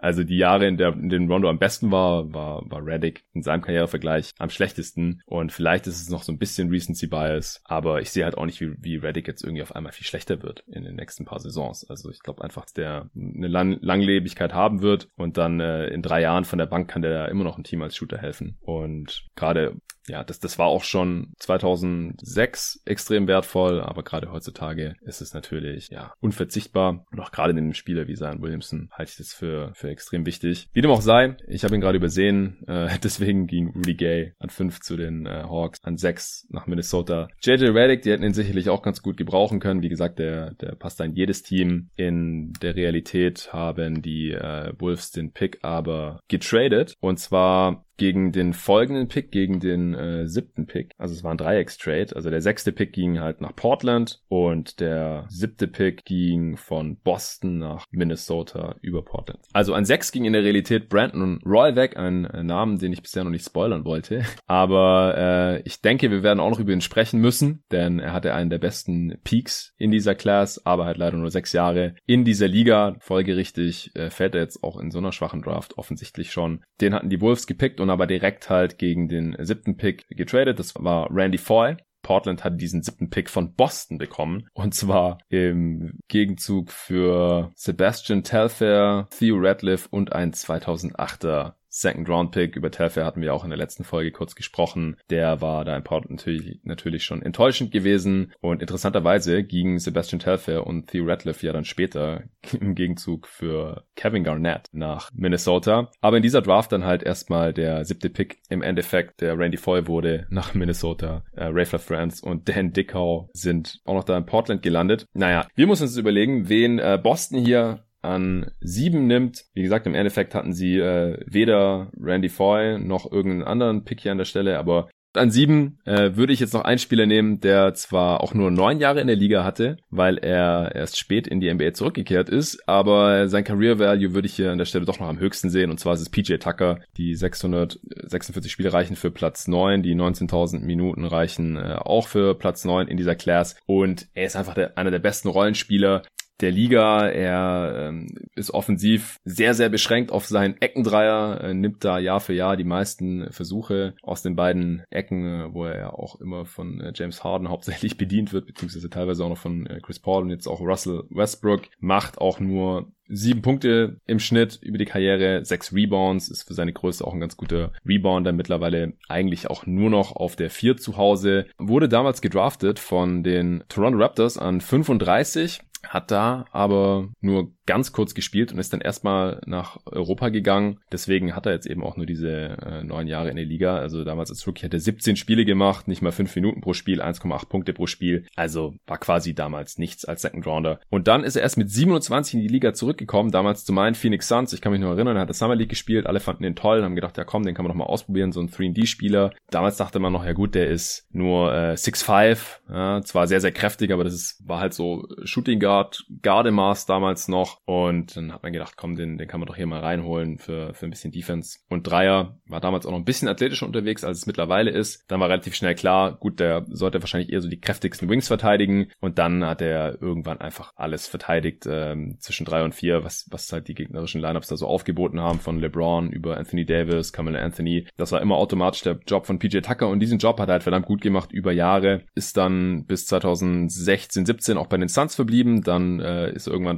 Also 0.02 0.24
die 0.24 0.38
Jahre, 0.38 0.66
in, 0.66 0.78
der, 0.78 0.94
in 0.94 1.10
denen 1.10 1.30
Rondo 1.30 1.48
am 1.50 1.58
besten 1.58 1.90
war, 1.90 2.32
war, 2.32 2.62
war 2.70 2.84
Reddick 2.84 3.24
in 3.34 3.42
seinem 3.42 3.60
Karrierevergleich 3.60 4.32
am 4.38 4.48
schlechtesten. 4.48 5.20
Und 5.26 5.52
vielleicht 5.52 5.86
ist 5.86 6.00
es 6.00 6.08
noch 6.08 6.22
so 6.22 6.32
ein 6.32 6.38
bisschen 6.38 6.70
Recency 6.70 7.06
Bias, 7.06 7.60
aber 7.64 8.00
ich 8.00 8.10
sehe 8.10 8.24
halt 8.24 8.38
auch 8.38 8.46
nicht, 8.46 8.62
wie, 8.62 8.72
wie 8.80 8.96
Reddick 8.96 9.28
jetzt 9.28 9.44
irgendwie 9.44 9.62
auf 9.62 9.76
einmal 9.76 9.92
viel 9.92 10.06
schlechter 10.06 10.42
wird 10.42 10.64
in 10.68 10.84
den 10.84 10.96
nächsten 10.96 11.26
paar 11.26 11.38
Saisons. 11.38 11.88
Also 11.88 12.08
ich 12.10 12.20
glaube 12.20 12.42
einfach, 12.42 12.62
dass 12.62 12.72
der 12.72 13.10
eine 13.14 13.48
Lang 13.48 13.78
Langlebigkeit 13.82 14.54
haben 14.54 14.80
wird 14.80 15.08
und 15.16 15.36
dann 15.36 15.60
äh, 15.60 15.88
in 15.88 16.00
drei 16.00 16.22
Jahren 16.22 16.44
von 16.44 16.58
der 16.58 16.66
Bank 16.66 16.88
kann 16.88 17.02
der 17.02 17.28
immer 17.28 17.44
noch 17.44 17.58
ein 17.58 17.64
Team 17.64 17.82
als 17.82 17.94
Shooter 17.94 18.16
helfen. 18.16 18.56
Und 18.62 19.26
gerade 19.36 19.76
ja, 20.07 20.24
das, 20.24 20.40
das 20.40 20.59
war 20.59 20.66
auch 20.66 20.84
schon 20.84 21.32
2006 21.38 22.82
extrem 22.84 23.28
wertvoll, 23.28 23.80
aber 23.80 24.03
gerade 24.03 24.32
heutzutage 24.32 24.96
ist 25.03 25.20
es 25.20 25.34
natürlich, 25.34 25.88
ja, 25.90 26.14
unverzichtbar. 26.20 27.07
Und 27.11 27.20
auch 27.20 27.32
gerade 27.32 27.53
in 27.53 27.59
einem 27.59 27.74
Spieler 27.74 28.09
wie 28.09 28.14
Zion 28.14 28.42
Williamson 28.42 28.88
halte 28.92 29.11
ich 29.12 29.18
das 29.18 29.32
für, 29.32 29.72
für 29.74 29.88
extrem 29.88 30.26
wichtig. 30.26 30.68
Wie 30.72 30.80
dem 30.80 30.90
auch 30.90 31.03
sei, 31.03 31.36
ich 31.46 31.64
habe 31.64 31.74
ihn 31.74 31.80
gerade 31.80 31.98
übersehen, 31.98 32.64
äh, 32.66 32.98
deswegen 33.03 33.46
ging 33.46 33.68
Rudy 33.68 33.94
Gay 33.94 34.34
an 34.38 34.51
5 34.51 34.80
zu 34.80 34.96
den 34.96 35.26
äh, 35.26 35.44
Hawks, 35.44 35.78
an 35.82 35.96
6 35.96 36.48
nach 36.51 36.66
Minnesota. 36.66 37.28
JJ 37.42 37.66
Redick, 37.66 38.03
die 38.03 38.11
hätten 38.11 38.24
ihn 38.24 38.34
sicherlich 38.34 38.68
auch 38.68 38.82
ganz 38.82 39.03
gut 39.03 39.16
gebrauchen 39.16 39.61
können. 39.61 39.82
Wie 39.82 39.88
gesagt, 39.88 40.18
der, 40.18 40.55
der 40.55 40.74
passt 40.74 41.01
da 41.01 41.05
in 41.05 41.14
jedes 41.14 41.42
Team. 41.42 41.90
In 41.96 42.53
der 42.62 42.76
Realität 42.76 43.53
haben 43.53 44.03
die 44.03 44.32
äh, 44.32 44.72
Wolves 44.78 45.11
den 45.11 45.32
Pick 45.32 45.59
aber 45.62 46.20
getradet. 46.28 46.94
Und 47.01 47.18
zwar 47.18 47.84
gegen 48.01 48.32
den 48.32 48.55
folgenden 48.55 49.09
Pick, 49.09 49.30
gegen 49.30 49.61
den 49.61 49.92
äh, 49.94 50.26
siebten 50.26 50.64
Pick. 50.64 50.92
Also 50.96 51.12
es 51.12 51.22
war 51.22 51.32
ein 51.32 51.36
Dreiecks-Trade. 51.36 52.16
Also 52.16 52.30
der 52.30 52.40
sechste 52.40 52.72
Pick 52.72 52.94
ging 52.94 53.20
halt 53.20 53.42
nach 53.42 53.55
Portland 53.55 54.22
und 54.28 54.80
der 54.80 55.26
siebte 55.28 55.68
Pick 55.68 56.07
ging 56.07 56.57
von 56.57 56.96
Boston 56.96 57.59
nach 57.59 57.84
Minnesota 57.90 58.76
über 58.80 59.05
Portland. 59.05 59.40
Also 59.53 59.74
an 59.74 59.84
sechs 59.84 60.12
ging 60.12 60.24
in 60.24 60.32
der 60.32 60.42
Realität 60.42 60.88
Brandon 60.88 61.40
Roy 61.44 61.76
weg, 61.76 61.98
ein 61.98 62.24
äh, 62.24 62.42
Namen, 62.42 62.78
den 62.78 62.94
ich 62.94 63.03
bisher 63.03 63.22
noch 63.22 63.30
nicht 63.30 63.44
spoilern 63.44 63.84
wollte. 63.84 64.24
Aber 64.46 65.14
äh, 65.18 65.62
ich 65.66 65.82
denke, 65.82 66.11
wir 66.11 66.22
werden 66.22 66.40
auch 66.40 66.48
noch 66.48 66.59
über 66.59 66.72
ihn 66.72 66.80
sprechen 66.80 67.20
müssen, 67.20 67.64
denn 67.70 67.98
er 67.98 68.14
hatte 68.14 68.32
einen 68.32 68.48
der 68.48 68.59
besten 68.59 69.18
Peaks 69.24 69.74
in 69.76 69.90
dieser 69.90 70.14
Class, 70.14 70.64
aber 70.64 70.86
halt 70.86 70.96
leider 70.96 71.18
nur 71.18 71.30
sechs 71.30 71.53
Jahre 71.53 71.96
in 72.07 72.24
dieser 72.24 72.48
Liga. 72.48 72.96
Folgerichtig 73.01 73.90
äh, 73.94 74.09
fällt 74.09 74.34
er 74.34 74.40
jetzt 74.40 74.64
auch 74.64 74.78
in 74.78 74.90
so 74.90 74.98
einer 74.98 75.12
schwachen 75.12 75.42
Draft 75.42 75.76
offensichtlich 75.76 76.32
schon. 76.32 76.62
Den 76.80 76.94
hatten 76.94 77.11
die 77.11 77.20
Wolves 77.20 77.46
gepickt 77.46 77.78
und 77.78 77.89
aber 77.91 78.07
direkt 78.07 78.51
halt 78.51 78.78
gegen 78.78 79.09
den 79.09 79.36
siebten 79.38 79.76
Pick 79.76 80.09
getradet. 80.09 80.59
Das 80.59 80.74
war 80.76 81.09
Randy 81.11 81.38
Foy. 81.38 81.76
Portland 82.03 82.45
hat 82.45 82.61
diesen 82.61 82.82
siebten 82.82 83.11
Pick 83.11 83.28
von 83.28 83.55
Boston 83.55 83.99
bekommen. 83.99 84.49
Und 84.55 84.74
zwar 84.74 85.18
im 85.28 85.99
Gegenzug 86.09 86.70
für 86.70 87.53
Sebastian 87.55 88.22
Telfair, 88.22 89.09
Theo 89.11 89.36
Radcliffe 89.38 89.88
und 89.91 90.12
ein 90.12 90.32
2008er 90.32 91.55
Second 91.70 92.08
Round 92.08 92.32
Pick. 92.32 92.56
Über 92.56 92.70
Telfair 92.70 93.06
hatten 93.06 93.22
wir 93.22 93.32
auch 93.32 93.44
in 93.44 93.50
der 93.50 93.58
letzten 93.58 93.84
Folge 93.84 94.10
kurz 94.10 94.34
gesprochen. 94.34 94.96
Der 95.08 95.40
war 95.40 95.64
da 95.64 95.76
in 95.76 95.84
Portland 95.84 96.18
natürlich, 96.18 96.60
natürlich 96.64 97.04
schon 97.04 97.22
enttäuschend 97.22 97.70
gewesen. 97.70 98.32
Und 98.40 98.60
interessanterweise 98.60 99.44
gingen 99.44 99.78
Sebastian 99.78 100.20
Telfair 100.20 100.66
und 100.66 100.88
Theo 100.88 101.04
Ratliff 101.04 101.42
ja 101.42 101.52
dann 101.52 101.64
später 101.64 102.24
im 102.60 102.74
Gegenzug 102.74 103.26
für 103.26 103.84
Kevin 103.94 104.24
Garnett 104.24 104.66
nach 104.72 105.10
Minnesota. 105.14 105.90
Aber 106.00 106.16
in 106.16 106.22
dieser 106.22 106.42
Draft 106.42 106.72
dann 106.72 106.84
halt 106.84 107.02
erstmal 107.02 107.54
der 107.54 107.84
siebte 107.84 108.10
Pick 108.10 108.38
im 108.48 108.62
Endeffekt, 108.62 109.20
der 109.20 109.38
Randy 109.38 109.56
Foy 109.56 109.86
wurde 109.86 110.26
nach 110.30 110.54
Minnesota. 110.54 111.24
Äh, 111.32 111.48
Rafa 111.52 111.78
France 111.78 112.24
und 112.24 112.48
Dan 112.48 112.72
Dickau 112.72 113.30
sind 113.32 113.80
auch 113.84 113.94
noch 113.94 114.04
da 114.04 114.16
in 114.16 114.26
Portland 114.26 114.62
gelandet. 114.62 115.06
Naja, 115.14 115.46
wir 115.54 115.66
müssen 115.66 115.84
uns 115.84 115.96
überlegen, 115.96 116.48
wen 116.48 116.78
äh, 116.78 116.98
Boston 117.00 117.38
hier 117.38 117.84
an 118.03 118.51
sieben 118.61 119.07
nimmt. 119.07 119.44
Wie 119.55 119.62
gesagt, 119.62 119.86
im 119.86 119.94
Endeffekt 119.94 120.34
hatten 120.34 120.53
sie 120.53 120.78
äh, 120.78 121.18
weder 121.26 121.90
Randy 121.98 122.28
Foy 122.28 122.78
noch 122.78 123.11
irgendeinen 123.11 123.44
anderen 123.44 123.84
Pick 123.84 124.01
hier 124.01 124.12
an 124.12 124.18
der 124.18 124.24
Stelle, 124.24 124.59
aber 124.59 124.88
an 125.12 125.30
sieben 125.30 125.78
äh, 125.84 126.14
würde 126.14 126.32
ich 126.32 126.38
jetzt 126.38 126.55
noch 126.55 126.62
einen 126.62 126.78
Spieler 126.78 127.07
nehmen, 127.07 127.40
der 127.40 127.74
zwar 127.74 128.20
auch 128.20 128.32
nur 128.32 128.51
neun 128.51 128.78
Jahre 128.78 129.01
in 129.01 129.09
der 129.09 129.16
Liga 129.16 129.42
hatte, 129.42 129.76
weil 129.90 130.18
er 130.18 130.72
erst 130.74 130.98
spät 130.98 131.26
in 131.26 131.40
die 131.40 131.53
NBA 131.53 131.72
zurückgekehrt 131.72 132.28
ist, 132.28 132.68
aber 132.68 133.28
sein 133.28 133.42
Career 133.44 133.78
Value 133.78 134.14
würde 134.14 134.26
ich 134.26 134.34
hier 134.34 134.53
an 134.53 134.59
der 134.59 134.66
Stelle 134.66 134.84
doch 134.84 135.01
noch 135.01 135.09
am 135.09 135.18
höchsten 135.18 135.51
sehen, 135.51 135.70
und 135.70 135.80
zwar 135.80 135.94
ist 135.94 136.01
es 136.01 136.11
PJ 136.11 136.36
Tucker. 136.36 136.78
Die 136.96 137.16
646 137.16 138.53
Spiele 138.53 138.72
reichen 138.72 138.94
für 138.94 139.11
Platz 139.11 139.48
neun, 139.48 139.82
die 139.82 139.94
19.000 139.96 140.61
Minuten 140.61 141.05
reichen 141.05 141.57
äh, 141.57 141.76
auch 141.80 142.07
für 142.07 142.36
Platz 142.36 142.64
neun 142.64 142.86
in 142.86 142.96
dieser 142.96 143.16
Class 143.16 143.57
und 143.66 144.07
er 144.14 144.26
ist 144.26 144.36
einfach 144.36 144.55
der, 144.55 144.78
einer 144.78 144.92
der 144.92 145.01
besten 145.01 145.28
Rollenspieler 145.28 146.03
der 146.41 146.51
Liga. 146.51 147.09
Er 147.09 147.88
ähm, 147.88 148.07
ist 148.34 148.53
offensiv 148.53 149.18
sehr, 149.24 149.55
sehr 149.55 149.68
beschränkt 149.68 150.12
auf 150.12 150.26
seinen 150.26 150.61
Eckendreier, 150.61 151.41
äh, 151.43 151.55
nimmt 151.55 151.84
da 151.84 151.99
Jahr 151.99 152.20
für 152.20 152.34
Jahr 152.34 152.57
die 152.57 152.64
meisten 152.64 153.30
Versuche 153.30 153.95
aus 154.03 154.22
den 154.22 154.36
beiden 154.36 154.82
Ecken, 154.91 155.24
äh, 155.24 155.55
wo 155.55 155.64
er 155.64 155.78
ja 155.78 155.91
auch 155.93 156.20
immer 156.20 156.45
von 156.45 156.80
äh, 156.80 156.93
James 156.95 157.22
Harden 157.24 157.49
hauptsächlich 157.51 157.97
bedient 157.97 158.32
wird, 158.32 158.47
beziehungsweise 158.47 158.91
teilweise 158.91 159.24
auch 159.24 159.30
noch 159.30 159.38
von 159.38 159.66
äh, 159.66 159.80
Chris 159.80 159.99
Paul 159.99 160.22
und 160.22 160.30
jetzt 160.30 160.47
auch 160.47 160.61
Russell 160.61 161.05
Westbrook, 161.11 161.62
macht 161.78 162.18
auch 162.18 162.41
nur 162.41 162.93
sieben 163.11 163.43
Punkte 163.43 163.97
im 164.07 164.20
Schnitt 164.20 164.59
über 164.62 164.78
die 164.78 164.84
Karriere, 164.84 165.45
sechs 165.45 165.74
Rebounds, 165.74 166.28
ist 166.28 166.45
für 166.45 166.55
seine 166.55 166.72
Größe 166.72 167.05
auch 167.05 167.12
ein 167.12 167.20
ganz 167.20 167.36
guter 167.36 167.72
Rebounder, 167.84 168.32
mittlerweile 168.32 168.93
eigentlich 169.09 169.51
auch 169.51 169.66
nur 169.66 169.91
noch 169.91 170.14
auf 170.14 170.36
der 170.36 170.49
vier 170.49 170.76
zu 170.76 170.97
Hause, 170.97 171.47
wurde 171.59 171.88
damals 171.88 172.20
gedraftet 172.20 172.78
von 172.78 173.22
den 173.22 173.64
Toronto 173.68 173.99
Raptors 173.99 174.38
an 174.38 174.61
35 174.61 175.61
hat 175.86 176.10
da 176.10 176.44
aber 176.52 177.08
nur 177.20 177.52
ganz 177.70 177.92
kurz 177.92 178.14
gespielt 178.14 178.52
und 178.52 178.58
ist 178.58 178.72
dann 178.72 178.80
erstmal 178.80 179.40
nach 179.46 179.78
Europa 179.86 180.30
gegangen. 180.30 180.80
Deswegen 180.90 181.36
hat 181.36 181.46
er 181.46 181.52
jetzt 181.52 181.68
eben 181.68 181.84
auch 181.84 181.96
nur 181.96 182.04
diese 182.04 182.28
äh, 182.28 182.82
neun 182.82 183.06
Jahre 183.06 183.30
in 183.30 183.36
der 183.36 183.44
Liga. 183.44 183.76
Also 183.76 184.02
damals 184.02 184.30
als 184.30 184.44
Rookie 184.44 184.64
hat 184.64 184.74
er 184.74 184.80
17 184.80 185.14
Spiele 185.14 185.44
gemacht, 185.44 185.86
nicht 185.86 186.02
mal 186.02 186.10
fünf 186.10 186.34
Minuten 186.34 186.62
pro 186.62 186.72
Spiel, 186.72 187.00
1,8 187.00 187.48
Punkte 187.48 187.72
pro 187.72 187.86
Spiel. 187.86 188.26
Also 188.34 188.74
war 188.88 188.98
quasi 188.98 189.36
damals 189.36 189.78
nichts 189.78 190.04
als 190.04 190.22
Second 190.22 190.48
Rounder. 190.48 190.80
Und 190.90 191.06
dann 191.06 191.22
ist 191.22 191.36
er 191.36 191.42
erst 191.42 191.58
mit 191.58 191.70
27 191.70 192.34
in 192.34 192.40
die 192.40 192.48
Liga 192.48 192.74
zurückgekommen, 192.74 193.30
damals 193.30 193.64
zu 193.64 193.72
meinen 193.72 193.94
Phoenix 193.94 194.26
Suns. 194.26 194.52
Ich 194.52 194.60
kann 194.60 194.72
mich 194.72 194.80
nur 194.80 194.90
erinnern, 194.90 195.14
er 195.14 195.22
hat 195.22 195.30
das 195.30 195.38
Summer 195.38 195.54
League 195.54 195.68
gespielt, 195.68 196.08
alle 196.08 196.18
fanden 196.18 196.42
den 196.42 196.56
toll, 196.56 196.82
haben 196.82 196.96
gedacht, 196.96 197.18
ja 197.18 197.24
komm, 197.24 197.44
den 197.44 197.54
kann 197.54 197.64
man 197.64 197.70
doch 197.70 197.78
mal 197.78 197.84
ausprobieren, 197.84 198.32
so 198.32 198.40
ein 198.40 198.48
3D-Spieler. 198.48 199.32
Damals 199.50 199.76
dachte 199.76 200.00
man 200.00 200.12
noch, 200.12 200.24
ja 200.24 200.32
gut, 200.32 200.56
der 200.56 200.66
ist 200.66 201.06
nur 201.12 201.54
äh, 201.54 201.74
6'5, 201.74 202.38
ja, 202.68 203.00
zwar 203.02 203.28
sehr, 203.28 203.40
sehr 203.40 203.52
kräftig, 203.52 203.92
aber 203.92 204.02
das 204.02 204.14
ist, 204.14 204.42
war 204.44 204.58
halt 204.58 204.74
so 204.74 205.06
Shooting 205.22 205.60
Guard, 205.60 206.04
Gardemaß 206.22 206.86
damals 206.86 207.28
noch. 207.28 207.59
Und 207.64 208.16
dann 208.16 208.32
hat 208.32 208.42
man 208.42 208.52
gedacht, 208.52 208.76
komm, 208.76 208.96
den, 208.96 209.16
den 209.16 209.28
kann 209.28 209.40
man 209.40 209.46
doch 209.46 209.56
hier 209.56 209.66
mal 209.66 209.80
reinholen 209.80 210.38
für, 210.38 210.74
für 210.74 210.86
ein 210.86 210.90
bisschen 210.90 211.12
Defense. 211.12 211.58
Und 211.68 211.84
Dreier 211.84 212.38
war 212.46 212.61
damals 212.61 212.84
auch 212.84 212.90
noch 212.90 212.98
ein 212.98 213.04
bisschen 213.04 213.28
athletischer 213.28 213.66
unterwegs, 213.66 214.02
als 214.02 214.18
es 214.18 214.26
mittlerweile 214.26 214.70
ist. 214.70 215.04
Dann 215.08 215.20
war 215.20 215.28
relativ 215.28 215.54
schnell 215.54 215.74
klar, 215.74 216.16
gut, 216.16 216.40
der 216.40 216.66
sollte 216.68 217.00
wahrscheinlich 217.00 217.32
eher 217.32 217.40
so 217.40 217.48
die 217.48 217.61
kräftigsten 217.61 218.08
Wings 218.08 218.28
verteidigen. 218.28 218.90
Und 219.00 219.18
dann 219.18 219.44
hat 219.44 219.62
er 219.62 220.00
irgendwann 220.02 220.40
einfach 220.40 220.72
alles 220.76 221.06
verteidigt 221.06 221.66
ähm, 221.68 222.16
zwischen 222.18 222.44
drei 222.44 222.64
und 222.64 222.74
vier, 222.74 223.04
was, 223.04 223.28
was 223.30 223.52
halt 223.52 223.68
die 223.68 223.74
gegnerischen 223.74 224.20
Lineups 224.20 224.48
da 224.48 224.56
so 224.56 224.66
aufgeboten 224.66 225.20
haben, 225.20 225.38
von 225.38 225.61
LeBron 225.61 226.11
über 226.11 226.38
Anthony 226.38 226.64
Davis, 226.64 227.12
Kamala 227.12 227.38
Anthony. 227.38 227.86
Das 227.96 228.12
war 228.12 228.20
immer 228.20 228.36
automatisch 228.36 228.82
der 228.82 228.98
Job 229.06 229.26
von 229.26 229.38
PJ 229.38 229.61
Tucker 229.61 229.88
und 229.88 230.00
diesen 230.00 230.18
Job 230.18 230.40
hat 230.40 230.48
er 230.48 230.54
halt 230.54 230.62
verdammt 230.62 230.86
gut 230.86 231.00
gemacht 231.02 231.30
über 231.32 231.52
Jahre. 231.52 232.02
Ist 232.14 232.36
dann 232.36 232.84
bis 232.86 233.06
2016, 233.06 234.26
17 234.26 234.56
auch 234.56 234.66
bei 234.66 234.76
den 234.76 234.88
Suns 234.88 235.14
verblieben. 235.14 235.62
Dann 235.62 236.00
äh, 236.00 236.32
ist 236.32 236.48
irgendwann 236.48 236.76